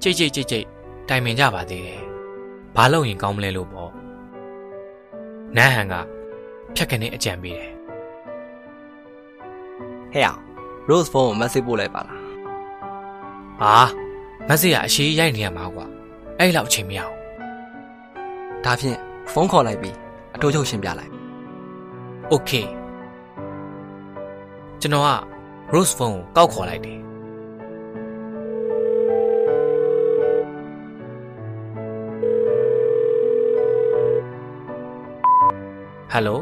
[0.02, 0.66] ကြိတ်ကြိတ်ကြိတ်ကြိတ်
[1.10, 2.02] တိုင်ပင်ကြပါသေးတယ်
[2.76, 3.92] ဘာလို့ရင်ကောင်းမလဲလို့ပေါ့
[5.56, 5.95] နန်းဟန်က
[6.76, 7.72] ဖြတ်ကနေအကြံပေးတယ်
[10.14, 10.42] ဟဲ့အောင်
[10.90, 12.22] Rose ဖုန်းကို message ပို့လိုက်ပါလား
[13.62, 13.74] ဟာ
[14.48, 15.86] မက်ဆေ့ရအရှိရိုက်နေရမှာကွာ
[16.40, 17.14] အဲ့လောက်အချိန်မရအောင်
[18.66, 18.98] ဒါဖြင့်
[19.32, 19.95] ဖုန်းခေါ်လိုက်ပြီး
[20.36, 21.12] အတိုးချုပ်ရှင်းပြလိုက်
[22.32, 22.66] Okay
[24.82, 25.10] ကျွန်တော်က
[25.74, 27.00] Rose ဖုန်းကိုကောက်ခေါ်လိုက်တယ်
[36.11, 36.40] ဟယ်လို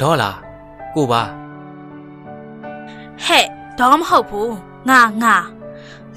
[0.00, 0.30] ဒေါ်လာ
[0.94, 1.22] ကိုပါ
[3.24, 3.46] ဟဲ့
[3.78, 4.54] တော့မဟုတ်ဘူး
[4.90, 5.36] ငါငါ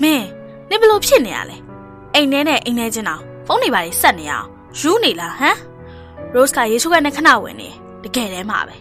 [0.02, 0.26] မင်း
[0.70, 1.58] နေဘလို့ဖြစ်နေရလဲ
[2.14, 4.48] အိမ်ထဲနဲ့အိမ်ထဲချင်းတော့ဖုန်းတွေပါလေဆက်နေရအောင်
[4.80, 5.58] ယူနေလားဟမ်
[6.36, 7.70] Rose ကရေချိုးကနေခဏဝင်နေ
[8.04, 8.76] တကယ်တည်းမှာပဲ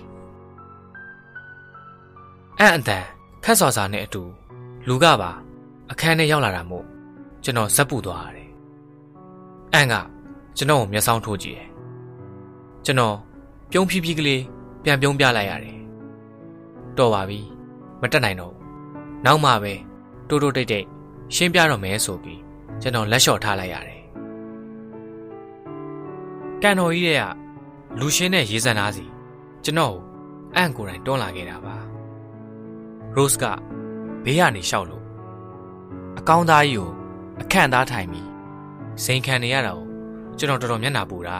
[2.59, 3.05] အဲ့အတန်
[3.45, 4.23] ခက်စော်စာနဲ့အတူ
[4.89, 5.31] လူကပါ
[5.91, 6.85] အခန်းထဲရောက်လာတာမို့
[7.45, 8.51] ကျွန်တော်ဇက်ပူသွားရတယ်။
[9.75, 9.95] အန်က
[10.57, 11.69] ကျွန်တော်ကိုမျက်စောင်းထိုးကြည့်တယ်။
[12.85, 13.17] ကျွန်တော်
[13.71, 14.43] ပြုံးဖြည်းဖြည်းကလေး
[14.85, 15.77] ပြန်ပြုံးပြလိုက်ရတယ်။
[16.99, 17.41] တော်ပါပြီ
[18.01, 18.63] မတက်နိုင်တော့ဘူး။
[19.25, 19.75] နောက်မှပဲ
[20.29, 20.87] တိုးတိုးတိတ်တိတ်
[21.35, 22.41] ရှင်းပြတော့မယ်ဆိုပြီး
[22.83, 24.01] ကျွန်တော်လက်လျှော့ထားလိုက်ရတယ်။
[26.63, 27.25] ကန်တော်ကြီးတဲ့က
[28.01, 29.05] လူရှင်းတဲ့ရေစံသားစီ
[29.65, 30.03] ကျွန်တော်ကို
[30.57, 31.77] အန်ကိုယ်တိုင်တွန်းလာခဲ့တာပါ။
[33.17, 33.45] Rose က
[34.25, 35.05] ဘေးကနေရှောက်လို့
[36.19, 36.91] အကောင်းသားကြီးကို
[37.43, 38.29] အခန့်သားထိုင်ပြီး
[39.05, 39.87] စိန်ခံနေရတာကို
[40.39, 41.39] ကျွန်တော်တော်တော်မျက်နှာပူတာ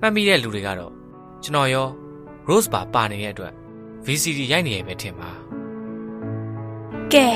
[0.00, 0.92] မှတ်မိတဲ့လူတွေကတော့
[1.42, 1.86] ကျွန်တော်ရော
[2.48, 3.52] Rose ပါပါနေတဲ့အတွက်
[4.06, 5.30] VCD ရိုက်နေရပဲထင်ပါ
[7.12, 7.26] ကဲ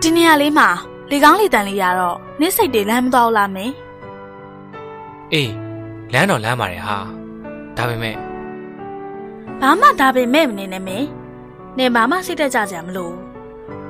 [0.00, 0.68] ဒီနေရာလေးမှာ
[1.10, 3.74] လေကောင်းလေတန်လေးရတော့နေစိတ်တွေလမ်းမသွားဘူးလားမင်း
[5.32, 5.52] အေး
[6.12, 6.98] လမ်းတော်လမ်းပါတယ်ဟာ
[7.76, 8.16] ဒါပေမဲ့
[9.60, 11.06] ဘာမှဒါပေမဲ့မနေနဲ့မင်း
[11.78, 13.14] နေဘာမှစိတ်တက်ကြကြမလို့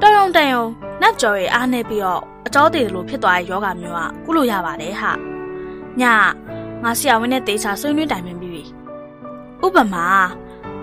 [0.01, 0.65] တော်ရုံတန်ရုံ
[1.03, 5.13] နတ်ကြော်ရဲ့အားနေပြီးတော့အကြောသေးတယ်လို့ဖြစ်သွားတဲ့ယောဂမျိုးကကုလို့ရပါတယ်ဟာ
[6.01, 6.03] ည
[6.83, 8.63] ငါဆရာဝန်နဲ့တေချာဆွေးနွေးတိုင်ပင်ပြီးပြီ
[9.65, 10.07] ဥပမာ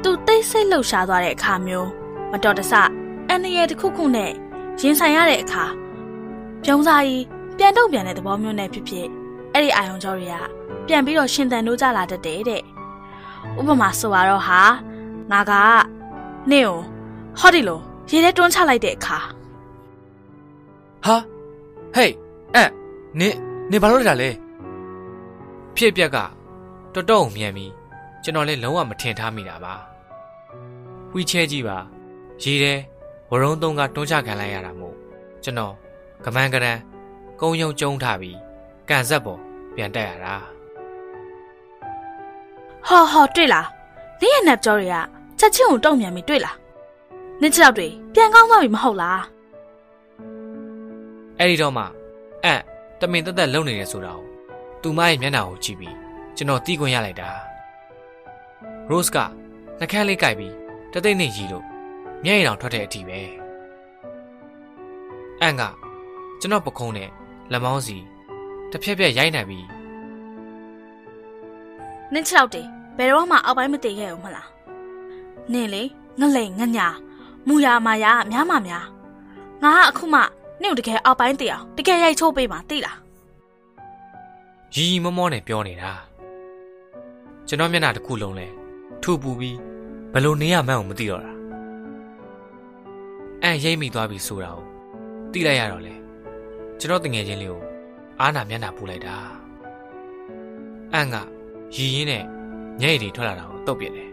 [0.04, 1.90] သူတိတ်ဆိတ်လှုပ်ရှားသွားတဲ့အခါမျိုး
[2.32, 2.74] မတော်တဆ
[3.30, 4.32] အန်ရရဲ့တစ်ခုခုနဲ့
[4.82, 5.66] ရင်ဆိုင်ရတဲ့အခါ
[6.64, 7.24] ပြုံးစားကြီး
[7.58, 9.08] ပြန်တော့ပြန်တဲ့သဘောမျိုးနဲ့ဖြစ်ဖြစ်
[9.54, 10.36] အဲ့ဒီအာယုံကြောတွေက
[10.88, 12.64] ပြန်ပြီးတော့ရှင်သန်လို့ကြလာတတ်တယ်တဲ့
[13.60, 14.62] ဥပမာဆိုရတော့ဟာ
[15.32, 15.52] ငါက
[16.52, 16.80] နင့်ကို
[17.40, 19.18] ဟောဒီလိုရေထဲတွန်းချလိုက်တဲ့အခါ
[21.06, 21.16] ဟာ
[21.94, 22.14] ဟေး
[22.56, 22.70] အဲ့
[23.20, 23.36] နင်
[23.72, 24.30] နင်ဘာလို့လဲတာလဲ
[25.76, 26.18] ဖြစ်ပြက်က
[26.94, 27.72] တော်တော်မြန်ပြီး
[28.24, 29.74] ကျွန်တော်လည်းလုံးဝမထင်ထားမိတာပါ
[31.14, 31.78] ဝီချဲကြီးပါ
[32.44, 32.74] ရေထဲ
[33.30, 34.96] ဝရုံသုံးကတွန်းချခံလိုက်ရတာမို့
[35.44, 35.74] ကျွန်တော်
[36.26, 36.80] ကမန်းကရန်
[37.40, 38.38] ကုန်းယုံကျုံထားပြီး
[38.90, 39.40] ကန်ဆက်ပေါ်
[39.76, 40.36] ပြန်တက်ရတာ
[42.88, 43.68] ဟောဟောတွေ့လား
[44.22, 44.96] နင့်ရဲ့နပ်ကြောတွေက
[45.40, 46.58] ချက်ချင်းကိုတုံ့ပြန်ပြီးတွေ့လား
[47.42, 49.22] နင့်ခြေထောက်တွေပြန်ကောင်းသွားပြီမဟုတ်လား
[51.40, 51.84] အဲ့ဒီတော့မှ
[52.44, 52.62] အန့်
[53.00, 54.26] တမင်တက်တက်လုံနေတယ်ဆိုတာကို
[54.82, 55.96] သူမရဲ့မျက်နှာကိုကြည့်ပြီး
[56.36, 57.30] ကျွန်တော်တီးခွင့်ရလိုက်တာ
[58.90, 59.18] ရို့စ်က
[59.80, 60.54] နှကန်းလေးကြိုက်ပြီး
[60.94, 61.66] တသိမ့်နေရီလို့
[62.24, 63.20] မျက်ရည်တောင်ထွက်တဲ့အထိပဲ
[65.42, 65.64] အန့်က
[66.40, 67.10] ကျွန်တော်ပခုံးနဲ့
[67.52, 67.98] လက်မောင်းစီ
[68.72, 69.60] တစ်ဖြက်ဖြက်ရိုက်နိုင်ပြီ
[72.14, 72.68] နင်းချောက်တယ်
[72.98, 74.48] ဘယ်တော့မှအောက်ပိုင်းမတည်ခဲ့ဘူးမလား
[75.52, 75.84] နင်းလေ
[76.20, 76.88] ငလိန်ငညာ
[77.48, 78.86] မူရမာယာများမှများ
[79.64, 80.20] ငါကအခုမှ
[80.62, 82.98] နင့်ကိုတကယ်အောက်ပိုင်းတည်အောင်တကယ်ရိုက်ချိုးပေးမှာသိလား
[84.76, 85.92] ရီရီမောမောနဲ့ပြောနေတာ
[87.48, 88.48] ကျွန်တော်မျက်နှာတစ်ခုလုံးလဲ
[89.02, 89.58] ထူပူပြီး
[90.14, 91.32] ဘလို့နေရမှန်းကိုမသိတော့တာ
[93.44, 94.66] အန်ရိမ့်မိသွားပြီဆိုတာကို
[95.32, 95.94] သိလိုက်ရတော့လေ
[96.80, 97.62] ကျွန်တော်တငယ်ချင်းလေးကို
[98.20, 99.16] အားနာမျက်နှာပူလိုက်တာ
[100.94, 101.16] အန်က
[101.76, 102.24] ရီရင်းနဲ့
[102.82, 104.10] ညိတ်တွေထွက်လာတာကိုတုတ်ပြစ်တယ်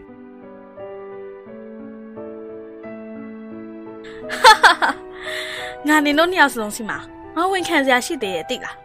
[5.87, 6.97] ငါနင်တို့နှစ်ယောက်စလုံးစီမှာ
[7.35, 8.77] ငါဝင်ခံစရာရှိသေးရဲ့သိလား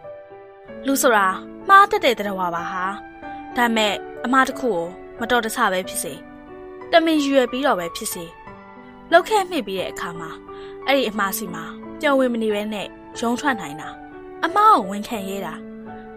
[0.85, 1.27] လူဆိုတာ
[1.67, 2.85] မှားတတ်တဲ့တရားဝါပါဟာ
[3.55, 3.93] ဒါမဲ့
[4.25, 4.83] အမားတစ်ခုကို
[5.19, 6.13] မတော်တဆပဲဖြစ်စေ
[6.91, 8.25] တမင်ရွယ်ပြီးတော့ပဲဖြစ်စေ
[9.11, 10.29] လောက်ခဲ့မိပြီးတဲ့အခါမှာ
[10.85, 11.63] အဲ့ဒီအမားစီမှာ
[12.01, 12.87] ပျော်ဝင်မနေပဲနဲ့
[13.19, 13.89] ရုံထွက်နိုင်တာ
[14.45, 15.53] အမားကိုဝင်ခံရဲတာ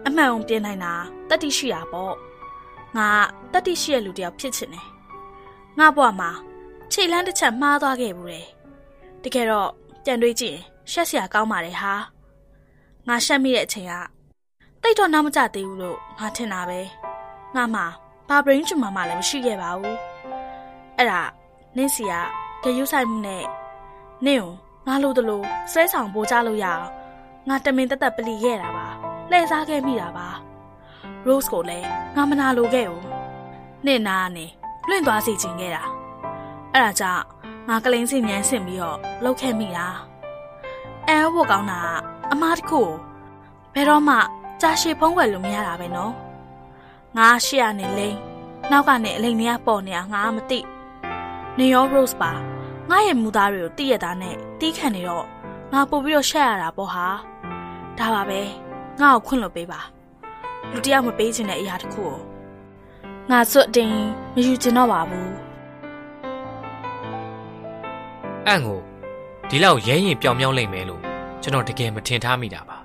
[0.07, 0.93] အမှန်ကိုပြင်နိုင်တာ
[1.29, 2.13] တတိရှိတာပေါ့
[2.97, 3.07] ငါ
[3.53, 4.87] တတိရှိတဲ့လူတစ်ယောက်ဖြစ်ချင်တယ်
[5.77, 6.29] ငါဘဝမှာ
[6.91, 8.47] ခြေလန်းတစ်ချက်မှားသွားခဲ့ဘူးတယ်
[9.23, 9.71] တကယ်တော့
[10.05, 11.93] ကြံတွေးကြည့်ရင်ရှက်စရာကောင်းပါတယ်ဟာ
[13.07, 13.93] ငါရှက်မိတဲ့အချိန်က
[14.81, 16.79] တိတ်တော့နောက်မကျသေးဘူးလို့ငါထင်တာပဲ
[17.55, 17.81] ငါမှ
[18.29, 19.97] ဘာ brain tumor မှလည်းမရှိခဲ့ပါဘူး
[20.97, 21.21] အဲ့ဒါ
[21.77, 22.13] နင့်စီက
[22.63, 23.43] ဂရုစိုက်မှုနဲ့
[24.25, 24.53] နင့်ကို
[24.87, 26.85] ငါလိုတလို့စဲဆောင်ပို့ကြလို့ရအောင်
[27.49, 28.87] ငါတမင်တက်တက်ပလီခဲ့တာပါ
[29.29, 30.27] လှည့်စားခဲ့မိတာပါ
[31.27, 33.05] Rose ကိုလည်းငါမနာလိုခဲ့ဘူး
[33.85, 34.45] နင့်နာကနေ
[34.87, 35.83] လွင့်သွားစေချင်ခဲ့တာ
[36.73, 37.23] အဲ့ဒါကြောင့်
[37.67, 39.87] ငါကလင်းစီမြန်းဆင်ပြီးတော့လှုပ်ခဲ့မိတာ
[41.07, 41.85] အဲဖို့ကောင်းတာက
[42.31, 42.89] အမားတစ်ခုကို
[43.73, 44.15] ဘယ်တော့မှ
[44.61, 46.13] ကြာရှည်ဖုံးကွယ်လို့မရတာပဲနော်
[47.17, 48.17] ငါရှေ့ကနေလိမ့်
[48.71, 50.59] နောက်ကနေအလိမ်တွေကပေါ်နေတာငါမသိ
[51.57, 52.31] နေရော Rose ပါ
[52.89, 55.25] ငါရဲ့မူသားတွေကိုတိရတာနဲ့တီးခံနေတော့
[55.73, 57.07] ငါပို့ပြီးတော့ရှက်ရတာပေါ့ဟာ
[57.97, 58.41] ဒါပါပဲ
[59.01, 59.79] ငါ့ကိုခွင့်လွှတ်ပေးပါ
[60.73, 62.15] လူတယောက်မပေးချင်တဲ့အရာတစ်ခုကို
[63.29, 63.91] ငါစွတ်တင်
[64.35, 65.31] မယူချင်တော့ပါဘူး
[68.47, 68.79] အန့်ကို
[69.49, 71.01] ဒီလောက်ရဲရင်ပြောင်ပြောင်းလိမ့်မယ်လို့
[71.41, 72.77] ကျွန်တော်တကယ်မထင်ထားမိတာပါ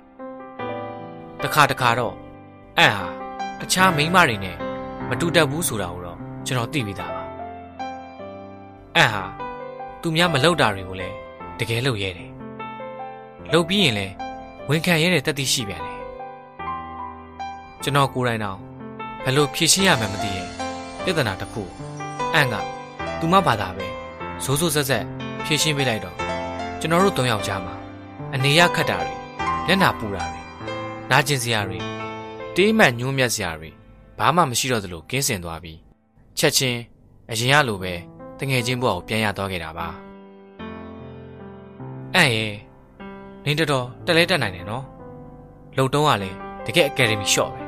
[1.43, 2.13] တခါတခါတော့
[2.77, 3.07] အန့်ဟာ
[3.61, 4.57] အခြားမိန်းမတွေနဲ့
[5.09, 7.23] မတူတတ်ဘူးဆိုတာကိုတော့ကျွန်တော်သိပြီးသားပါ
[8.95, 9.23] အန့်ဟာ
[10.01, 11.15] သူများမလုပ်တာတွေကိုလည်း
[11.59, 12.31] တကယ်လုပ်ရဲတယ်
[13.53, 14.13] လုပ်ပြီးရင်လည်း
[14.69, 15.96] ဝန်ခံရဲတဲ့တတိရှိပြန်တယ်
[17.83, 18.57] ကျွန်တော်ကိုယ်တိုင်တော့
[19.23, 20.47] ဘယ်လိုဖြေရှင်းရမှန်းမသိရဲ့
[21.03, 21.61] ပြဿနာတစ်ခု
[22.33, 22.55] အန့်က
[23.19, 23.87] သူမဘာသာပဲ
[24.43, 25.03] ဇိုးဇိုးဆက်ဆက်
[25.45, 26.15] ဖြည့်ရှင်းပေးလိုက်တော့
[26.79, 27.73] ကျွန်တော်တို့၃ယောက်ကြားမှာ
[28.33, 29.15] အနေရခတ်တာတွေ
[29.67, 30.41] လက်နာပူတာတွေ
[31.11, 31.79] နာကျင်စရာတွေ
[32.55, 33.69] တေးမှန်ညှိုးမြတ်စရာတွေ
[34.19, 35.79] ဘာမှမရှိတော့သလိုကင်းစင်သွားပြီး
[36.37, 36.79] ချက်ချင်း
[37.31, 37.93] အရင်ကလိုပဲ
[38.39, 39.87] တငယ်ချင်းဘဝကိုပြန်ရသွားခဲ့တာပါ
[42.15, 42.53] အဲ့ရဲ့
[43.45, 44.83] နေတော်တော်တက်လဲတက်နိုင်တယ်နော်
[45.77, 47.66] လုံတုံးကလည်းတကယ်အကယ်ဒမီရှော့ပဲ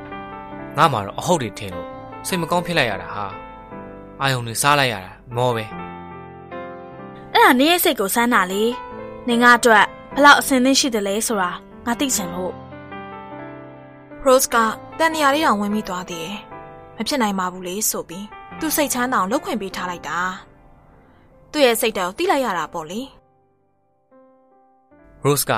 [0.77, 1.87] ငါမှတော့အဟုတ်တွေထင်လို့
[2.27, 3.25] စိတ်မကောင်းဖြစ်လိုက်ရတာဟာ
[4.21, 5.65] အာယုံတွေစားလိုက်ရတာမောပဲ
[7.33, 8.63] အဲ့ဒါနင်းရဲ့စိတ်ကိုစမ်းတာလေ
[9.27, 11.51] နင်ကအတွက်ဘယ်လောက်အဆင်သင့်ရှိတယ်လဲဆိုတာ
[11.85, 12.53] ငါသိချင်လို့
[14.25, 14.55] Rose က
[14.99, 16.37] တန်နေရာလေးတောင်ဝင်မိသွားသေးတယ်။
[16.97, 18.25] မဖြစ်နိုင်ပါဘူးလေဆိုပြီး
[18.59, 20.19] သူစိတ်ချမ်းသာအောင်လှုပ်ခွင့်ပေးထားလိုက်တာ။
[21.51, 23.01] သူ့ရဲ့စိတ်ဓာတ်ကိုတိလိုက်ရတာပေါ့လေ
[25.25, 25.51] Rose က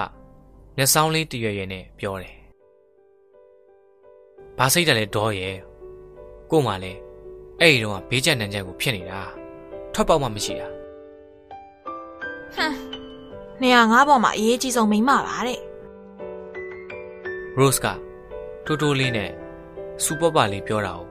[0.77, 2.35] မျက်စောင်းလေးတရွယ်ရွယ်နဲ့ပြောတယ်။
[4.57, 5.57] ဘာစိတ်တလဲဒေါ်ရဲ့
[6.51, 6.99] ကို့မှလည်း
[7.59, 9.21] အဲ့ဒီတော့ဘေးကျက်နံကျက်ကိုဖြစ်နေတာ
[9.93, 10.67] ထွက်ပေါက်မှမရှိတာ။
[12.55, 12.75] ဟမ်။
[13.63, 15.59] နေရာငါးပေါ်မှာအရေးကြီးဆုံးမိန်းမပါတဲ့
[17.59, 17.87] Rose က
[18.65, 19.31] တိုးတိုးလေးနဲ့
[20.03, 21.07] စူပေါ်ပါလေးပြောတာကို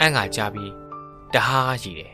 [0.00, 0.72] အန့်ကကြားပြီး
[1.34, 2.12] တဟားကြီးတယ်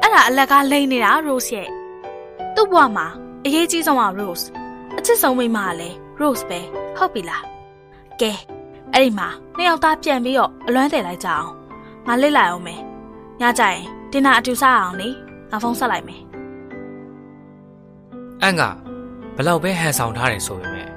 [0.00, 1.68] အဲ့ဒါအလကားလိမ့်နေတာ Rose ရဲ့
[2.54, 3.06] သူ့ဘဝမှာ
[3.44, 4.44] အရေးကြီးဆုံးက Rose
[4.98, 6.60] အချစ်ဆုံးမိန်းမကလည်း Rose ပဲ
[6.96, 7.44] ဟုတ်ပြီလား
[8.20, 8.32] ကဲ
[8.92, 11.48] အဲ့ဒီမှာနှစ်ယောက်သားပြန်ပြီးတော့အလွမ်းတယ်လိုက်ကြအောင်
[12.06, 12.80] ငါလစ်လိုက်အောင်မယ်
[13.40, 15.08] ညကြရင်တင်တာအတူစားအောင်လေ
[15.50, 16.22] ငါဖုန်းဆက်လိုက်မယ်
[18.42, 18.62] အန့်က
[19.36, 20.88] ဘလောက်ပဲဟန်ဆောင်ထားတယ်ဆိုပေမဲ့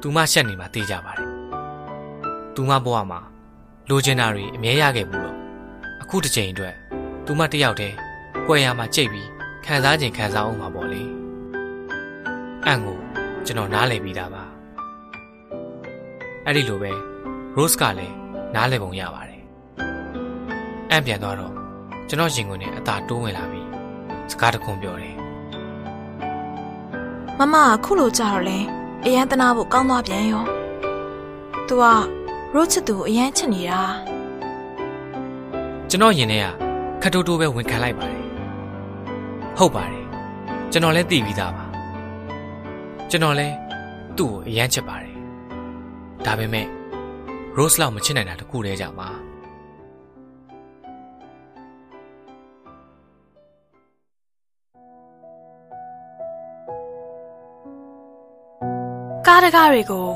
[0.00, 1.30] သူမရှက်နေမှသိကြပါတယ်
[2.54, 3.20] သူမဘဝမှာ
[3.88, 5.36] လိုချင်တာတွေအမြဲရခဲ့ဘူးတော့
[6.02, 6.74] အခုတစ်ချိန်အတွက်
[7.26, 7.96] သူမတစ်ယောက်တည်း
[8.46, 9.28] ကြွယ်ရမှာကြိတ်ပြီး
[9.64, 11.02] ခံစားခြင်းခံစားအောင်မှာပေါ့လေ
[12.66, 12.98] အန့်ကို
[13.46, 14.43] ကျွန်တော်နားလည်ပြီးသားပါ
[16.46, 16.92] အဲ့ဒီလိုပဲ
[17.56, 18.16] Rose ကလည်း
[18.54, 19.42] နားလည်ပုံရပါတယ်
[20.90, 21.54] အန့်ပြန်သွားတော့
[22.08, 23.68] ကျွန်တော်ရင်ခွင်နဲ့အသာတိုးဝင်လာပြီး
[24.30, 25.14] စကားတခွန်းပြောတယ်။
[27.38, 28.58] မမကခုလိုကြတော့လဲ
[29.04, 30.44] အရန်တနာဖို့ကောင်းသွားပြန်ရော။
[31.68, 31.84] तू က
[32.54, 33.82] Rose ချစ်သူကိုအရန်ချစ်နေတာ
[35.90, 36.44] ကျွန်တော်ယင်ထဲက
[37.02, 38.24] ခတ်တိုးတိုးပဲဝင်ခံလိုက်ပါတယ်
[39.56, 40.04] ဟုတ်ပါတယ်
[40.72, 41.64] ကျွန်တော်လည်းသိပြီးသားပါ
[43.10, 43.56] ကျွန်တော်လည်း
[44.18, 45.13] သူ့ကိုအယမ်းချစ်ပါတယ်
[46.26, 46.66] ဒါပေမဲ့
[47.56, 49.10] Rose လောက်မချစ်နိုင်တာတခုတည်းကြောင့်ပါ
[59.26, 60.06] ကားတကားတွေကို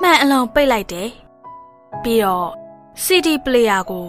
[0.00, 1.08] မှန်အလုံးပိတ်လိုက်တယ်။
[2.02, 2.48] ပြီးတော့
[3.04, 4.06] CD player ကို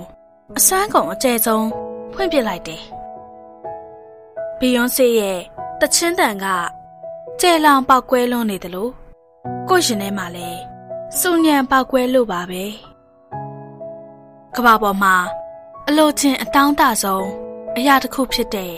[0.57, 1.67] အစွမ်းကုန်အကျယ်ဆုံး
[2.13, 2.83] ဖွင့်ပစ်လိုက်တယ်။
[4.59, 5.39] ဘီယွန်ဆေးရဲ့
[5.79, 6.45] တချင်းတန်က
[7.41, 8.91] ကျဲလောင်ပောက်ကွဲလွန်းနေတယ်လို့
[9.69, 10.68] ကိုယ့်ရှင်ထဲမှာလည်း
[11.17, 12.63] စူညံပောက်ကွဲလို့ပါပဲ။
[14.55, 15.15] ကမ္ဘာပေါ်မှာ
[15.87, 17.27] အလိုချင်းအတောင်းတဆုံး
[17.77, 18.73] အရာတစ်ခုဖြစ်တဲ့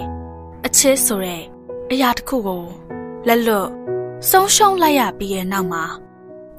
[0.65, 1.43] အချစ်ဆိုတဲ့
[1.91, 2.63] အရာတစ်ခုကို
[3.27, 3.69] လက်လွတ်
[4.29, 5.83] ဆုံးရှုံးလိုက်ရပြီးရဲ့နောက်မှာ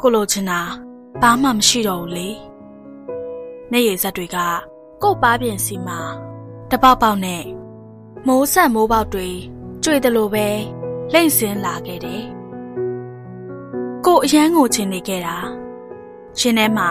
[0.00, 0.60] ကိုလိုချင်တာ
[1.22, 2.28] ဘာမှမရှိတော့ဘူးလေ။
[3.72, 4.38] နေရည်ဇက်တွေက
[5.02, 6.00] ကို့ပါပြင်စီမှာ
[6.70, 7.44] တပေါက်ပေါက်နဲ့
[8.26, 9.28] မိုးဆက်မိုးပေါက်တွေ
[9.82, 10.46] ကြွေတယ်လို့ပဲ
[11.12, 12.22] လိမ့်စင်းလာခဲ့တယ်။
[14.06, 15.38] ကို့အရန်ကိုချင်နေခဲ့တာ
[16.38, 16.88] ရှင်ထဲမှာ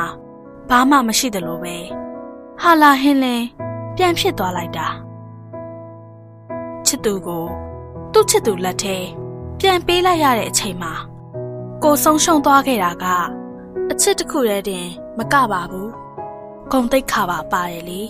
[0.70, 1.76] ဘာမှမရှိတယ်လို့ပဲ
[2.62, 3.46] ဟာလာဟင်းလင်း
[3.96, 4.88] ပြန်ဖြစ်သွားလိုက်တာ
[6.86, 7.46] ချစ်သူကို
[8.14, 8.98] သူ့ချစ်သူလက်ထဲ
[9.60, 10.94] ပြန်ပေးလိုက်ရတဲ့အချိန်မှာ
[11.84, 13.06] ကိုဆုံးရှုံးသွားခဲ့တာက
[13.92, 14.88] အချစ်တစ်ခုတည်းတင်
[15.18, 15.92] မကပါဘူး
[16.72, 18.02] ဂုံတိတ်ခါပါပါတယ်လေ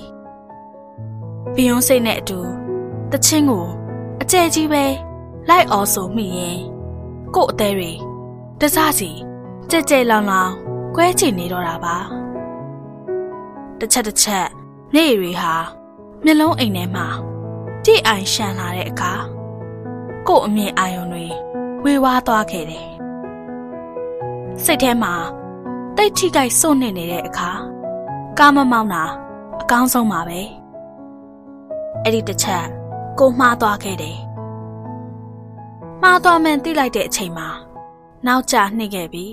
[1.56, 2.40] ဘီယွန်စိတ်နဲ့အတူ
[3.11, 3.66] တချင်းကို
[4.22, 4.84] အကျဲကြီးပဲ
[5.50, 6.60] လိုက်အော်ဆိုမိရင်
[7.35, 7.92] ကို့အသေးတွေ
[8.60, 9.10] တစစီ
[9.69, 10.51] ကြဲကြဲလောင်လောင်
[10.95, 11.98] ကွဲချင်နေတော့တာပါ
[13.80, 14.48] တစ်ချက်တစ်ချက်
[14.94, 15.56] နေရီဟာ
[16.24, 17.08] မျက်လုံးအိမ်ထဲမှာ
[17.86, 19.14] ကြည့်အိုင်ရှန်လာတဲ့အခါ
[20.28, 21.26] ကို့အမြင်အာရုံတွေ
[21.84, 22.88] ဝေဝါးသွားခဲ့တယ်
[24.64, 25.14] စိတ်ထဲမှာ
[25.98, 27.52] တိတ်ထိကြိုက်စွန့်နေနေတဲ့အခါ
[28.40, 29.03] ကားမမောင်းတာ
[29.61, 30.40] အကောင်းဆုံးပါပဲ
[32.03, 32.66] အဲ့ဒီတစ်ချက်
[33.20, 34.18] ကိုမှားသွားခဲ့တယ်
[36.02, 37.50] မှားသွားမှန်းသိလိုက်တဲ့အချိန်မှာ
[38.28, 39.26] နောက်ကျနှိမ့်ခဲ့ပြီ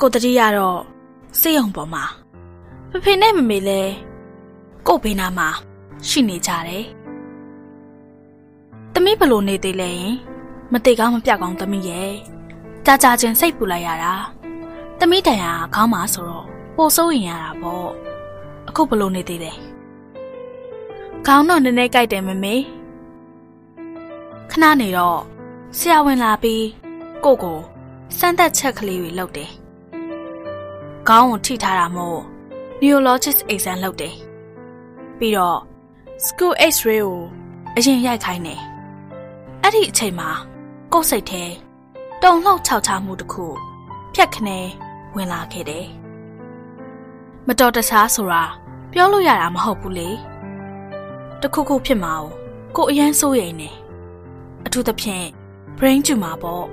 [0.00, 0.80] ကိုတတိရတော့
[1.40, 2.04] စေးရုံပေါ်မှာ
[2.90, 3.82] ဖဖေနဲ့မမေလဲ
[4.86, 5.48] ကို့ဘေးနားမှာ
[6.08, 6.84] ရှိနေကြတယ်။
[8.92, 10.14] သမီးဘလို့နေသေးလဲရင်
[10.72, 12.12] မတိကောင်းမပြကောင်းသမီးရဲ့
[12.86, 14.14] ကြာကြာချင်းစိတ်ပူလိုက်ရတာ။
[14.98, 16.46] သမီးတန်ရာခေါင်းမှာဆိုတော့
[16.76, 17.88] ပိုစိုးရင်ရတာပေါ့။
[18.68, 19.52] အခုဘလို့နေသေးလဲ။
[21.26, 22.54] ခေါင်းတော့နည်းနည်းကြိုက်တယ်မမေ။
[24.50, 25.20] ခဏနေတော့
[25.78, 26.64] ဆရာဝန်လာပြီး
[27.24, 27.58] ကိုကို
[28.18, 29.52] စမ်းသက်ချက်ကလေးတွေလုပ်တယ်။
[31.12, 32.20] ခေါင်းကိုထိထားတာမို့
[32.80, 34.14] neurologist exam လုပ်တယ်။
[35.18, 35.60] ပြီးတော့
[36.26, 37.18] school x-ray ကို
[37.76, 38.60] အရင်ရိုက်ခိုင်းတယ်။
[39.62, 40.30] အဲ့ဒီအချိန်မှာ
[40.92, 41.42] ကိုယ်စိတ်ထဲ
[42.22, 43.46] တုံလှောက်ခြောက်ခြားမှုတစ်ခု
[44.14, 44.58] ဖြတ်ခနဲ
[45.16, 45.86] ဝင်လာခဲ့တယ်။
[47.46, 48.44] မတော်တဆဆိုတာ
[48.92, 50.08] ပြောလို့ရတာမဟုတ်ဘူးလေ။
[51.42, 52.14] တခုခုဖြစ်မှာ
[52.76, 53.70] ကိုအရန်စိုးရိမ်နေ။
[54.66, 55.26] အထူးသဖြင့်
[55.78, 56.64] brain tumor ပေါ့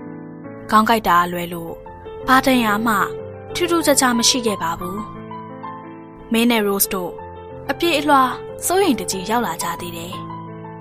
[0.70, 1.85] ။ကောင်းကြိုက်တာလွယ်လို့
[2.28, 2.94] ဘာတန်ရာမှ
[3.54, 4.98] ထူးထူးခြားခြားမရှိခဲ့ပါဘူး။
[6.32, 7.12] မင်းနဲ့ Rose တို့
[7.70, 8.22] အပြည့်အလွှာ
[8.66, 10.12] စိုးရိမ်တကြီးရောက်လာကြသေးတယ်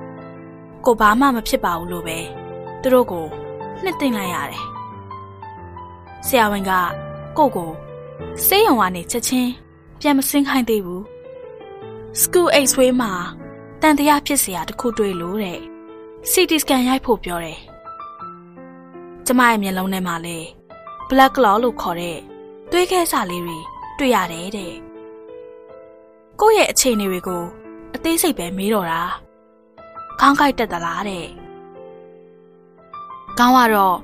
[0.85, 2.17] ။ကိုဘာမှမဖြစ်ပါဘူးလို့ပဲ
[2.81, 3.25] သူတို့ကို
[3.83, 4.63] နှစ်သိမ့်လိုက်ရတယ်။
[6.25, 6.71] ဆရာဝန်က
[7.37, 7.71] ကိုကို
[8.45, 9.51] စေးရုံကနေချက်ချင်း
[9.99, 11.01] ပြန်မစင်းခိုင်းသေးဘူး။
[12.21, 13.11] School X-ray မှာ
[13.81, 15.59] တန်တရားဖြစ်စရာတခုတွေ့လို့တဲ့
[16.31, 17.59] CT scan ရိုက်ဖို့ပြောတယ်။
[19.25, 20.47] ကျမရဲ့မျက်လုံးထဲမှာလည်း
[21.09, 22.17] black claw လို့ခေါ်တဲ့
[22.71, 23.57] သွေးခဲစာလေးတွေ
[23.97, 24.73] တွေ့ရတယ်တဲ့။
[26.39, 27.43] ကိုယ့်ရဲ့အခြေအနေတွေကို
[27.95, 29.01] အသေးစိတ်ပဲမေးတော့တာ။
[30.19, 31.25] ခေါင်းကိုက်တက်သလားတဲ့။
[33.37, 33.97] ခေါင်းကတော့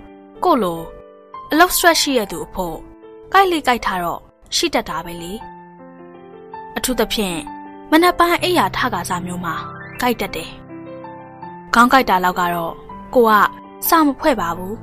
[0.43, 0.79] ကို့လို
[1.51, 2.77] အလောက် stress ရှိရသူအဖို့
[3.33, 4.21] ကိုက်လေးကိုက်ထားတော့
[4.55, 5.33] ရှိတတ်တာပဲလေ။
[6.77, 7.37] အထူးသဖြင့်
[7.91, 9.55] မနက်ပိုင်းအိယာထကားစားမျိုးမှာ
[10.01, 10.51] ကိုက်တတ်တယ်။
[11.73, 12.73] ခေါင်းကိုက်တာလောက်ကတော့
[13.15, 13.31] ကိုက
[13.89, 14.75] စာမဖွဲ့ပါဘူး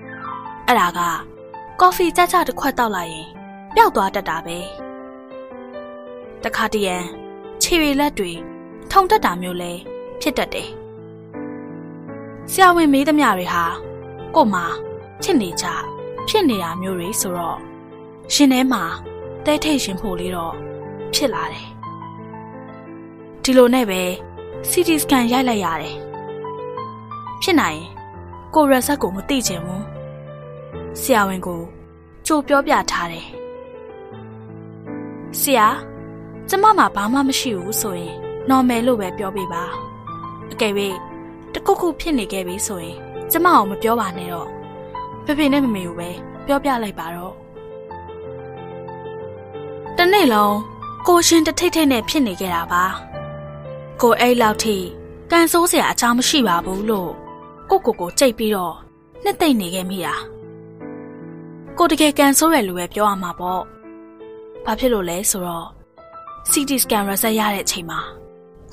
[0.66, 1.00] ။အဲ့ဒါက
[1.82, 3.28] ကော်ဖီကြကြတစ်ခွက်တောက်လိုက်ရင်
[3.74, 4.58] ပျောက်သွားတတ်တာပဲ
[6.44, 6.96] တခါတရံ
[7.62, 8.32] ခြေရည်လက်တွေ
[8.90, 9.72] ထုံတက်တာမျိုးလဲ
[10.20, 10.70] ဖြစ်တတ်တယ်
[12.50, 13.64] ဆရာဝန်မေးသမျှတွေဟာ
[14.34, 14.64] ကို့မှာ
[15.22, 15.66] ချစ်နေကြ
[16.28, 17.58] ဖြစ်နေတာမျိုးတွေဆိုတော့
[18.34, 18.82] ရှင်ထဲမှာ
[19.46, 20.54] တဲထိတ်ရှင်ဖို့လေးတော့
[21.14, 21.68] ဖြစ်လာတယ်
[23.42, 24.02] ဒီလိုနဲ့ပဲ
[24.70, 25.96] CT scan ရိုက်လိုက်ရတယ်
[27.42, 27.88] ဖြစ်နိုင်ရင်
[28.54, 29.99] ကိုရက်ဆက်ကိုမသိချင်ဘူး
[30.98, 31.60] ဆရာဝန်ကို
[32.26, 33.26] ကြိုပြောပြထားတယ်။
[35.40, 35.66] ဆရာ
[36.48, 38.14] ကျမမှာဘာမှမရှိဘူးဆိုရင်
[38.48, 39.62] normal လို့ပဲပြောပြပါ။
[40.52, 40.72] အကယ်၍
[41.54, 42.96] တခုခုဖြစ်နေခဲ့ပြီဆိုရင်
[43.30, 44.48] ကျမအောင်မပြောပါနဲ့တော့။
[45.24, 46.10] ဖေဖေနဲ့မမေကိုပဲ
[46.46, 47.34] ပြောပြလိုက်ပါတော့။
[49.96, 50.56] တနေ့လုံး
[51.06, 52.84] ကိုရှင်တထိတ်ထိတ်နဲ့ဖြစ်နေခဲ့တာပါ
[54.00, 54.76] ကိုအဲ့လောက်ထိ
[55.30, 57.10] ကန်ဆိုးစရာအကြောင်းမရှိပါဘူးလို့
[57.70, 58.74] ကိုကိုကိုကြိတ်ပြီးတော့
[59.24, 60.14] နှစ်သိမ့်နေခဲ့မိတာ
[61.82, 63.62] ကိုတကယ်ကန်ဆိုးရလို့ပဲပြောရမှာပေါ့
[64.64, 65.68] ဘာဖြစ်လို့လဲဆိုတော့
[66.50, 68.00] CT scan result ရတဲ့အချိန်မှာ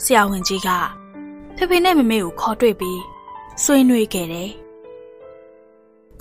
[0.03, 0.69] ဆရာဝန်ကြီးက
[1.55, 3.01] ဖေဖေနဲ့မမေကိုခေါ်တွေ့ပြီး
[3.63, 4.51] ဆွေးနွေးခဲ့တယ်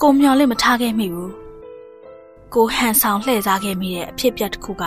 [0.01, 1.33] ကိုမျော်လင့်မထားခဲ့မိဘူး
[2.55, 4.85] ကိုဟန်ဆောင်လှည့်စားခဲ့မိတဲ့အဖြစ်အပျက်တစ်ခုက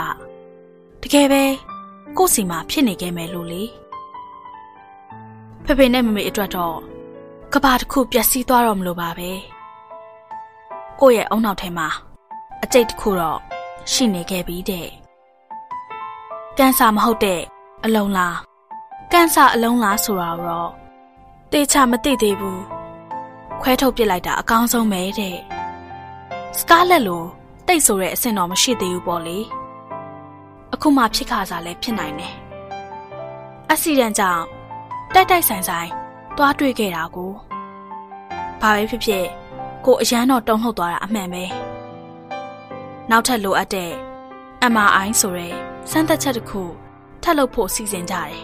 [1.01, 1.43] တကယ်ပဲ
[2.17, 3.63] ကို့စီမှာဖြစ်နေခဲ့မယ်လို့လေ
[5.65, 6.77] ဖေဖေနဲ့မမေအတွက်တော့
[7.53, 9.31] ကဘာတစ်ခုပျက်စီးသွားတော့မလို့ပါပဲ
[10.99, 11.87] ကိုယ့်ရဲ့အုံနောက်ထဲမှာ
[12.63, 13.39] အကျိတ်တစ်ခုတော့
[13.91, 14.87] ရှိနေခဲ့ပြီးတဲ့
[16.57, 17.41] ကန်ဆာမဟုတ်တဲ့
[17.85, 18.37] အလုံးလား
[19.11, 20.69] ကန်ဆာအလုံးလားဆိုတာတော့
[21.51, 22.63] တေချာမသိသေးဘူး
[23.61, 25.37] ခွဲထုတ်ပစ်လိုက်တာအကောင်းဆုံးပဲတဲ့
[26.57, 27.23] စကားလက်လို
[27.67, 29.37] တိတ်ဆိုတဲ့အဆင့်တော့မရှိသေးဘူးပေါ့လေ
[30.73, 32.33] အခုမှဖြစ်ခါစားလဲဖြစ်နိုင်တယ်
[33.69, 34.43] အက်ဆီဒန့်ကြောင့်
[35.13, 35.89] တိုက်တိုက်ဆိုင်ဆိုင်
[36.37, 37.31] တွားတွေ့ခဲ့တာကို
[38.61, 39.25] ဘာပဲဖြစ်ဖြစ်
[39.85, 41.43] ကိုအရန်တော့တုံ့လှုပ်သွားတာအမှန်ပဲ
[43.09, 43.91] နောက်ထပ်လိုအပ်တဲ့
[44.73, 45.47] MRI ဆိုရဲ
[45.89, 46.61] စမ်းသပ်ချက်တစ်ခု
[47.23, 48.35] ထပ်လုပ်ဖို့စီစဉ်ကြတယ်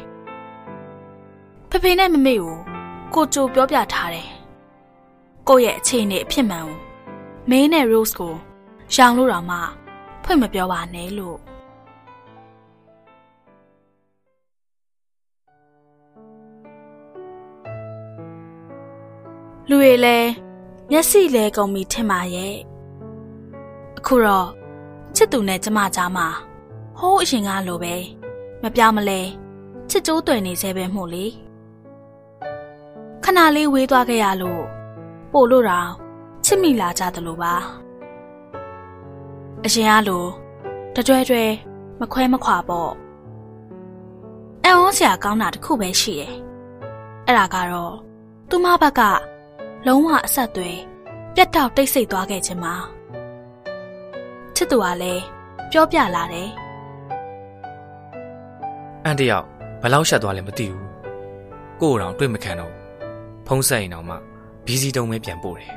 [1.69, 2.55] ဖဖေနဲ့မမေကို
[3.13, 4.29] ကိုကြိုပြောပြထားတယ်
[5.47, 6.77] ကိုရဲ့အခြေအနေအဖြစ်မှန်ကို
[7.49, 8.33] မင်းနဲ့ Rose ကို
[8.95, 9.57] ရောင်လို့တော့မှ
[10.23, 11.37] ဖွင့်မပြောပါနဲ့လို့
[19.69, 20.44] လူတွေလည်း
[20.91, 22.55] မျက်စိလဲကုန်ပြီထင်ပါရဲ့
[23.97, 24.49] အခုတော့
[25.15, 26.27] ချစ်သူနဲ့ကျမကြားမှာ
[26.97, 27.95] ဟိုးအရင်ကလိုပဲ
[28.61, 29.21] မပြောင်းမလဲ
[29.89, 31.25] ချစ်ကြိုးတွေ့နေစေပဲမို့လေ
[33.23, 34.63] ခဏလေးဝေးသွားခဲ့ရလို့
[35.31, 35.89] ပို့လို့တော့
[36.45, 37.53] ချစ်မိလာကြသလိုပါ
[39.63, 40.25] အရင်ကလို
[40.95, 41.43] တကြွဲကြွဲ
[41.99, 42.91] မခွဲမခွာပေါ့
[44.63, 46.33] အံ့ဩစရာကောင်းတာတစ်ခုပဲရှိတယ်
[47.25, 47.93] အဲ့ဒါကတော့
[48.49, 49.01] သူမဘက်က
[49.89, 50.77] လုံးဝအဆက်အသွယ်
[51.35, 52.75] ပြတ်တောက်တိတ်ဆိတ်သွားခဲ့ခြင်းပါ
[54.55, 55.23] ချစ်သူကလည်း
[55.71, 56.49] ပြောပြလာတယ်
[59.05, 59.45] အန်တယောက်
[59.81, 60.85] ဘယ်လောက်ရှက်သွားလဲမသိဘူး
[61.81, 62.73] ကို့အောင်တွေ့မခံတော့
[63.47, 64.15] ဖုံးဆက်ရင်တော့မှ
[64.65, 65.71] ဘီစီတုံးပဲပြန်ပို့တယ်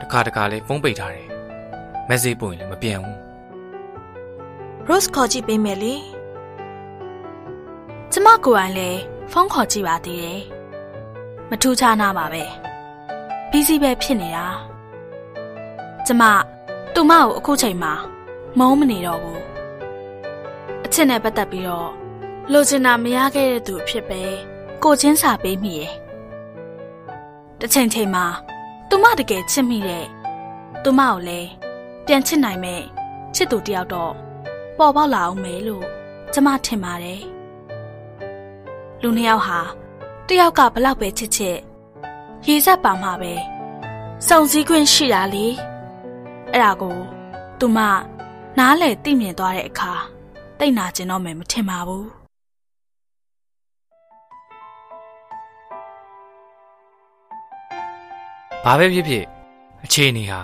[0.00, 1.28] တခါတခါလဲဖုန်းပိတ်ထားတယ်
[2.08, 3.16] မက်ဆေ့ပို့ရင်လည်းမပြန်ဘူး
[4.88, 5.94] Rose ခေါ်ကြည့်ပေးမယ်လေ
[8.12, 9.00] ကျမကိုယ်တိုင်လည်း
[9.32, 10.40] ဖုန်းခေါ်ကြည့်ပါသေးတယ်
[11.50, 12.44] မထူးခြားနာပါပဲ
[13.52, 14.46] ဘီစီပဲဖြစ်နေတာ
[16.06, 16.22] ကျမ
[16.94, 17.92] သူမကိုအခုချိန်မှာ
[18.58, 19.42] မုန်းမနေတော့ဘူး
[20.84, 21.90] အချစ်နဲ့ပတ်သက်ပြီးတော့
[22.52, 24.22] လိုချင်တာမရခဲ့တဲ့သူအဖြစ်ပဲ
[24.82, 25.92] ကိုချင်းစာပေးမိရဲ့
[27.60, 28.24] တစ်ချိန်ချိန်မှာ
[28.88, 30.06] သူမတကယ်ချစ်မိတဲ့
[30.82, 31.48] သူမကိုလည်း
[32.06, 32.82] ပြန်ချစ်နိုင်မဲ့
[33.34, 34.12] ချစ်သူတယောက်တော့
[34.78, 35.84] ပေါ်ပေါက်လာအောင်မယ်လို့
[36.32, 37.22] ကျမထင်ပါတယ်
[39.02, 39.60] လူနှစ်ယောက်ဟာ
[40.28, 41.58] တယောက်ကဘလောက်ပဲချစ်ချစ်
[42.46, 43.32] ရေစက်ပါမှာပဲ
[44.28, 45.46] စုံစည်းခွင့်ရှိတာလေ
[46.52, 46.96] အဲ့ဒါကို
[47.58, 47.78] သူမ
[48.58, 49.92] နားလေသိမြင်သွားတဲ့အခါ
[50.58, 52.06] တိတ်နာကျင်တော့မယ်မထင်ပါဘူး
[58.64, 59.24] ဘာပဲဖြစ်ဖြစ်
[59.84, 60.40] အခြေအနေဟာ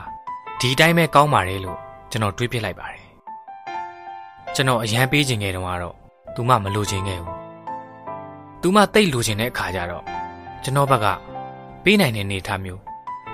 [0.60, 1.78] ဒီတိုင်းပဲကောင်းပါတယ်လို့
[2.10, 3.05] ကျွန်တော်တွေးပြလိုက်ပါတယ်
[4.55, 5.94] ကျွန်တော်အရန်ပေးခြင်းငယ်တုန်းကတော့
[6.34, 7.34] သူမမလိုချင်ခဲ့ဘူး
[8.62, 10.05] သူမတိတ်လိုချင်တဲ့အခါကျတော့
[10.62, 11.07] ကျွန်တော်ဘက်က
[11.89, 12.81] ပေးနိုင်တဲ့အနေအထားမျိုး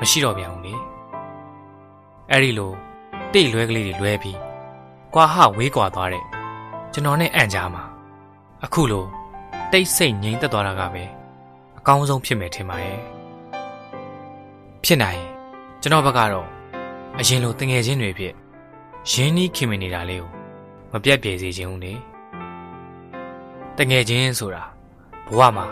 [0.00, 0.74] မရှိတော့ပြန်ဘူးလေ
[2.30, 2.72] အဲ့ဒီလို
[3.32, 4.38] တိတ်လွဲကလေးတွေလွဲပြီး
[5.14, 6.24] ကွာဟဝေးကွာသွားတဲ့
[6.92, 7.82] ကျွန်တော်နဲ့အန်ကြားမှာ
[8.64, 9.04] အခုလို
[9.72, 11.04] တိတ်ဆိတ်ငြိမ်သက်သွားတာကပဲ
[11.78, 12.98] အကောင်းဆုံးဖြစ်မယ်ထင်ပါရဲ့
[14.84, 15.28] ဖြစ်နိုင်ရင်
[15.80, 16.48] ကျွန်တော်ဘက်ကတော့
[17.18, 18.34] အရင်လိုတငယ်ချင်းတွေဖြစ်
[19.10, 20.30] ရင်းနှီးခင်မနေတာလေးကို
[20.92, 21.92] မပြတ်ပြေစေခြင်းဦးလေ
[23.76, 24.64] တငယ်ချင်းဆိုတာ
[25.28, 25.66] ဘဝမှာ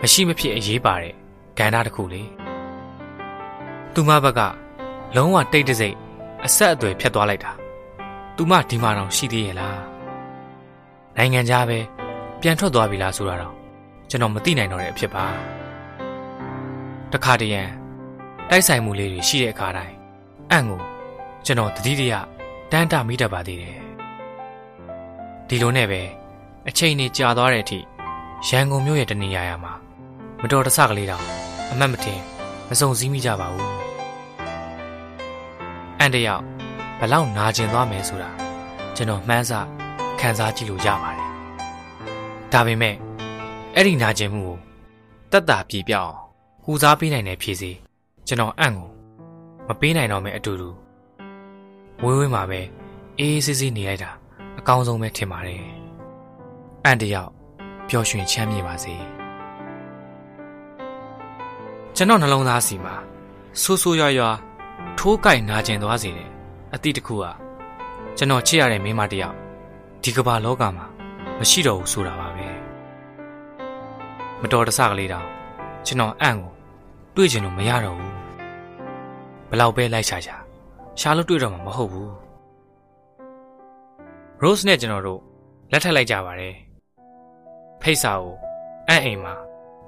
[0.00, 1.17] မရှိမဖြစ်အရေးပါတဲ့
[1.58, 2.22] ကဏ္ဍတစ်ခုလေ
[3.94, 4.40] သူမဘက်က
[5.16, 5.96] လုံးဝတိတ်တဆိတ်
[6.44, 7.52] အဆက်အသွယ်ဖြတ်သွားလိုက်တာ
[8.36, 9.80] သူမဒီမှာတော့ရှိသေးရဲ့လား
[11.16, 11.78] နိုင်ငံခြားပဲ
[12.40, 13.54] ပြန်ထွက်သွားပြီလားဆိုတာတော့
[14.10, 15.24] ကျွန်တော်မသိနိုင်တော့တဲ့အဖြစ်ပါ
[17.12, 17.62] တခါတရံ
[18.50, 19.94] တိုက်ဆိုင်မှုလေးတွေရှိတဲ့အခါတိုင်း
[20.50, 20.80] အံ့ကို
[21.46, 22.14] ကျွန်တော်တတိတရ
[22.72, 23.78] တန်းတမိတတ်ပါသေးတယ်
[25.48, 26.00] ဒီလိုနဲ့ပဲ
[26.68, 27.78] အချိန်နေကြာသွားတဲ့အထိ
[28.48, 29.74] ရန်ကုန်မြို့ရဲ့တနေရာရာမှာ
[30.42, 31.24] မတော်တဆကလေးတောင်
[31.70, 32.20] အမတ်မတင်
[32.68, 33.72] မစုံစည်းမိကြပါဘူး
[35.98, 36.42] အန်တယောက်
[37.00, 38.30] ဘလောက်နာကျင်သွားမယ်ဆိုတာ
[38.96, 39.52] ကျွန်တော်မှန်းဆ
[40.20, 41.28] ခံစားကြည့်လို့ရပါတယ်
[42.52, 42.94] ဒါပေမဲ့
[43.74, 44.56] အဲ့ဒီနာကျင်မှုကို
[45.32, 46.14] တက်တာပြေပြောင်း
[46.64, 47.70] ဟူစားပေးနိုင်တဲ့ဖြေစီ
[48.26, 48.88] ကျွန်တော်အံ့ကို
[49.68, 50.70] မပေးနိုင်တော့မဲအတူတူ
[52.02, 52.60] ဝေးဝေးမှာပဲ
[53.18, 54.10] အေးအေးဆေးဆေးနေလိုက်တာ
[54.58, 55.62] အကောင်းဆုံးပဲထင်ပါတယ်
[56.84, 57.30] အန်တယောက်
[57.88, 59.17] ပျော်ရွှင်ချမ်းမြေပါစေ
[62.00, 62.94] ကျွန်တော်နှလုံးသားစီမှာ
[63.62, 64.36] ဆိုးဆိုးရွားရွား
[64.98, 66.30] ထိုးကြိုက်နာကျင်သွားစေတယ်
[66.74, 67.30] အတိတ်တစ်ခုဟာ
[68.16, 69.36] ကျွန်တော်ချစ်ရတဲ့မိန်းမတစ်ယောက်
[70.02, 70.86] ဒီကမ္ဘာလောကမှာ
[71.38, 72.46] မရှိတော့ဘူးဆိုတာပါပဲ
[74.40, 75.26] မတော်တဆကလေးတောင်
[75.86, 76.52] ကျွန်တော်အံ့ကို
[77.16, 78.14] တွေ့ချင်လို့မရတော့ဘူး
[79.50, 80.36] ဘလောက်ပဲလိုက်ရှာရှာ
[81.00, 82.10] ရှာလို့တွေ့တော့မှာမဟုတ်ဘူး
[84.42, 85.20] Rose နဲ့ကျွန်တော်တို့
[85.72, 86.54] လက်ထပ်လိုက်ကြပါတယ်
[87.82, 88.34] ဖိတ်စာကို
[88.88, 89.34] အံ့အိမ်မှာ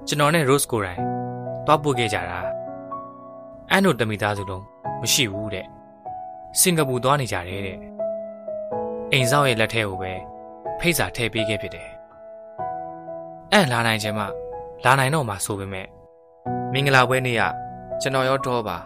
[0.07, 1.20] ကျွန်တော်နဲ့ Rose ကိုယ်တိုင်
[1.65, 2.39] တွားပို့ခဲ့ကြတာ
[3.71, 4.63] အံ့တို့တမိသားစုလုံး
[5.01, 5.65] မရှိဘူးတဲ့
[6.59, 7.77] စင်ကာပူသွားနေကြတယ်တဲ့
[9.11, 10.13] အိမ်ဆောင်ရဲ့လက်ထဲကိုပဲ
[10.79, 11.89] ဖိတ်စာထည့်ပေးခဲ့ဖြစ်တယ်
[13.53, 14.25] အံ့လာနိုင်ခြင်းမှ
[14.85, 15.87] လာနိုင်တော့မှဆိုပေမဲ့
[16.73, 17.41] မင်္ဂလာပွဲနေ့က
[18.01, 18.77] ကျွန်တော်ရောတော့ပါ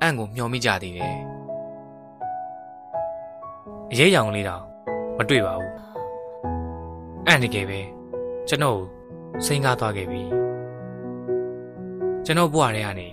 [0.00, 1.16] အံ့ကိုမျှော်မိကြသေးတယ်
[3.90, 4.64] အရေးရောင်လေးတောင်
[5.16, 5.72] မတွေ့ပါဘူး
[7.26, 7.80] အံ့တကယ်ပဲ
[8.48, 8.84] ကျွန်တော်ကို
[9.46, 10.37] စိန်ကားသွားခဲ့ပြီ
[12.24, 13.08] ကျွန်တော်ဘဝထဲကနေ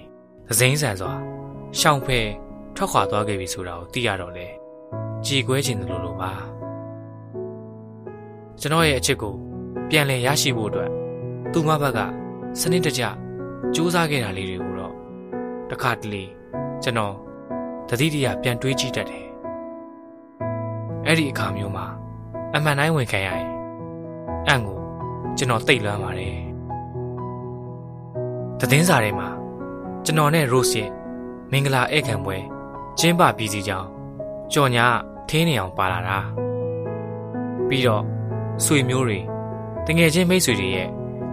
[0.48, 1.12] သစိမ်းဆန်စွာ
[1.80, 2.20] ရှောင်ဖဲ
[2.76, 4.48] ထွက်ခွာသွားခဲ့ပြီဆိုတာကိုသိရတော့လေ
[5.26, 6.32] ကြည်ကွဲခြင်းလိုလိုပါ
[8.60, 9.34] ကျွန်တော်ရဲ့အချစ်ကို
[9.90, 10.90] ပြန်လည်ရရှိဖို့အတွက်
[11.52, 12.00] သူမဘက်က
[12.60, 13.04] စနစ်တကျ
[13.76, 14.94] စူးစမ်းခဲ့တာလေးတွေကိုတော့
[15.70, 16.24] တခါတလေ
[16.84, 17.14] ကျွန်တော်
[17.90, 19.26] တတိတရပြန်တွေးကြည့်တတ်တယ်
[21.06, 21.86] အဲ့ဒီအခါမျိုးမှာ
[22.56, 23.50] အမှန်တိုင်းဝင်ခံရရင်
[24.48, 24.80] အံ့ကို
[25.38, 26.45] ကျွန်တော်သိတ်လွမ်းပါတယ်
[28.66, 29.28] သတင်းစာထဲမှာ
[30.06, 30.90] ကျွန်တော်နဲ့ Rose ရဲ့
[31.52, 32.38] မင်္ဂလာဧည့်ခံပွဲ
[33.00, 33.88] ကျင်းပပြီးစီကြောင်း
[34.54, 34.86] ကြော်ညာ
[35.30, 36.18] ထင်းနေအောင်ပါလာတာ
[37.68, 38.04] ပြီးတော့
[38.64, 39.20] ဆွေမျိုးတွေ
[39.86, 40.90] တငယ်ချင်းမိတ်ဆွေတွေရဲ့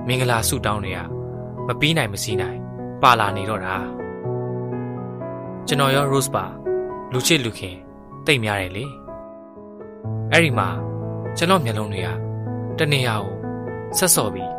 [0.07, 0.99] မင်္ဂလာဆုတောင်းတွေက
[1.67, 2.59] မပြီးနိုင်မစည်းနိုင်
[3.03, 3.77] ပါလာနေတော့တာ
[5.67, 6.45] ကျွန်တော်ရော Rose ပါ
[7.13, 7.77] လူချစ်လူခင်
[8.27, 8.85] တိတ်များတယ်လေ
[10.31, 10.69] အဲ့ဒီမှာ
[11.37, 12.09] ကျွန်တော်မျက်လုံးတွေက
[12.79, 13.35] တနေရာကို
[13.99, 14.51] ဆက်စော်ပြီး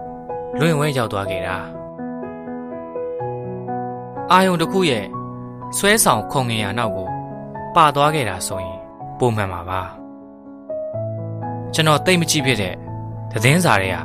[0.59, 1.57] လွင်ဝဲရောက်သွားခဲ့တာ
[4.31, 5.05] အာယုံတစ်ခုရဲ့
[5.77, 7.07] ဆွဲဆောင်ခုံငင်ရနောက်ကို
[7.75, 8.79] ပါသွားခဲ့တာဆိုရင်
[9.19, 9.81] ပုံမှန်ပါပါ
[11.73, 12.75] ကျွန်တော်တိတ်မကြည့်ဖြစ်တဲ့
[13.31, 13.97] သတင်းစာတွေက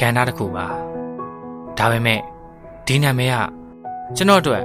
[0.00, 0.66] ကဏ္ဍတစ်ခုပါ
[1.78, 2.20] ဒါပေမဲ့
[2.86, 3.36] ဒီနာမည်က
[4.16, 4.64] ကျွန်တော်အတွက်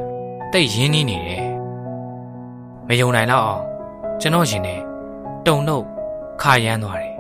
[0.52, 1.46] တိတ်ရင်းနှီးနေတယ်
[2.88, 3.64] မယုံနိုင်တော့အောင်
[4.22, 4.76] ကျွန်တော်ရှင်နေ
[5.46, 5.84] တုံတော့
[6.42, 7.16] ခါရမ်းသွားတယ်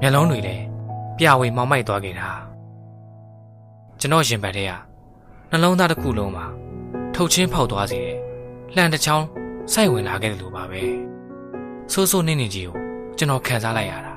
[0.00, 0.64] မျက်လုံးတွေလည်း
[1.18, 2.30] ပြဝေမောင်မိုက်သွားခဲ့တာ
[4.00, 4.72] ကျွန်တော်ရှင်ဘက်ထဲက
[5.56, 6.46] နှလုံးသားတစ်ခုလုံးမှာ
[7.14, 8.18] ထုတ်ချင်းဖောက်သွားစေတယ်
[8.74, 9.26] လှန်တစ်ချောင်း
[9.72, 10.82] စိုက်ဝင်လာခဲ့တယ်လို့ပါပဲ
[11.92, 12.76] ဆိုးဆိုးနင်းနေကြီးကို
[13.18, 14.14] ကျွန်တော်ခံစားလိုက်ရတာ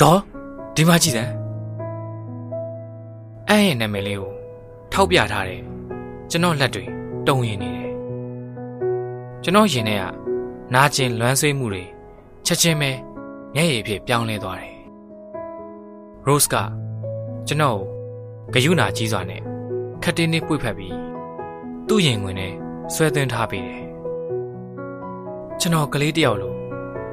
[0.00, 0.20] တော့
[0.74, 1.32] ဒီမှာကြည့်စမ်း
[3.48, 4.32] အဲ့ရဲ့နာမည်လေးကို
[4.92, 5.62] ထောက်ပြထားတယ်
[6.30, 6.84] ကျွန်တော်လက်တွေ
[7.28, 7.90] တုံရင်နေတယ်
[9.42, 10.04] ကျွန်တော်ရင်ထဲက
[10.74, 11.84] နာကျင်လွမ်းဆွေးမှုတွေ
[12.46, 12.90] ချက်ချင်းပဲ
[13.54, 14.76] မျက်ရည်ဖြစ်ပြောင်းလဲသွားတယ်။
[16.26, 16.54] Rose က
[17.48, 18.01] ကျွန်တော်ကို
[18.54, 19.40] ဂယုနာကြီးစွာနဲ့
[20.02, 20.96] ခတ်တင်းလေးပွေ့ဖက်ပြီး
[21.88, 22.54] သူ့ရင်ဝင်နဲ့
[22.94, 23.82] ဆွဲသွင်းထားပေးတယ်။
[25.60, 26.54] ကျွန်တော်ကလေးတယောက်လို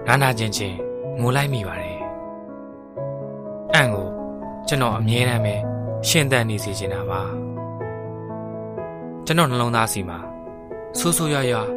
[0.07, 0.77] နာနာချင်းချင်း
[1.19, 1.99] ငိုလိုက်မိပါတယ်။
[3.73, 4.07] အံ့ကို
[4.67, 5.55] ကျွန်တော်အမြဲတမ်းပဲ
[6.07, 7.21] ရှင်သန်နေစေချင်တာပါ။
[9.25, 10.19] ကျွန်တော်နှလုံးသားစီမှာ
[10.99, 11.69] ဆိုးဆိုးရွားရွား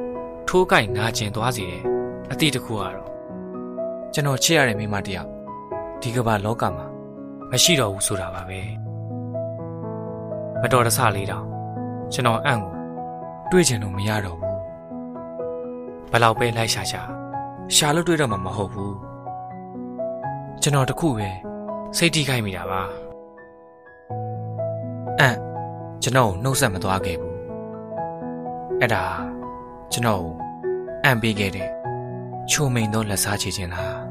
[0.48, 1.82] ထိုးကြိုက်နာကျင်သွားစေတယ်
[2.30, 2.96] အတိတ်တစ်ခုကတော့
[4.12, 5.28] ကျွန်တော်ချစ်ရတဲ့မိန်းမတယောက်
[6.00, 6.86] ဒီကမ္ဘာလောကမှာ
[7.50, 8.81] မရှိတော့ဘူးဆိုတာပါပဲ
[10.62, 11.46] မတော်တဆလေးတောင်
[12.12, 12.72] ကျွန်တော်အံ့ကို
[13.50, 14.56] တွေးချင်လို့မရတော့ဘူး
[16.10, 17.02] ဘလောက်ပဲလိုက်ရှာရှာ
[17.74, 18.94] ရှာလို့တွေးတော့မှမဟုတ်ဘူး
[20.62, 21.28] ကျွန်တော်တခုပဲ
[21.96, 22.82] စိတ်ထိခိုက်မိတာပါ
[25.20, 25.36] အံ့
[26.02, 27.36] ကျွန်တော်နှုတ်ဆက်မသွားခဲ့ဘူး
[28.80, 29.04] အဲ့ဒါ
[29.92, 30.24] ကျွန်တော်
[31.04, 31.68] အံ့ပေးခဲ့တဲ့
[32.50, 34.01] ချိုမိန်သောလက်စားချေခြင်းလား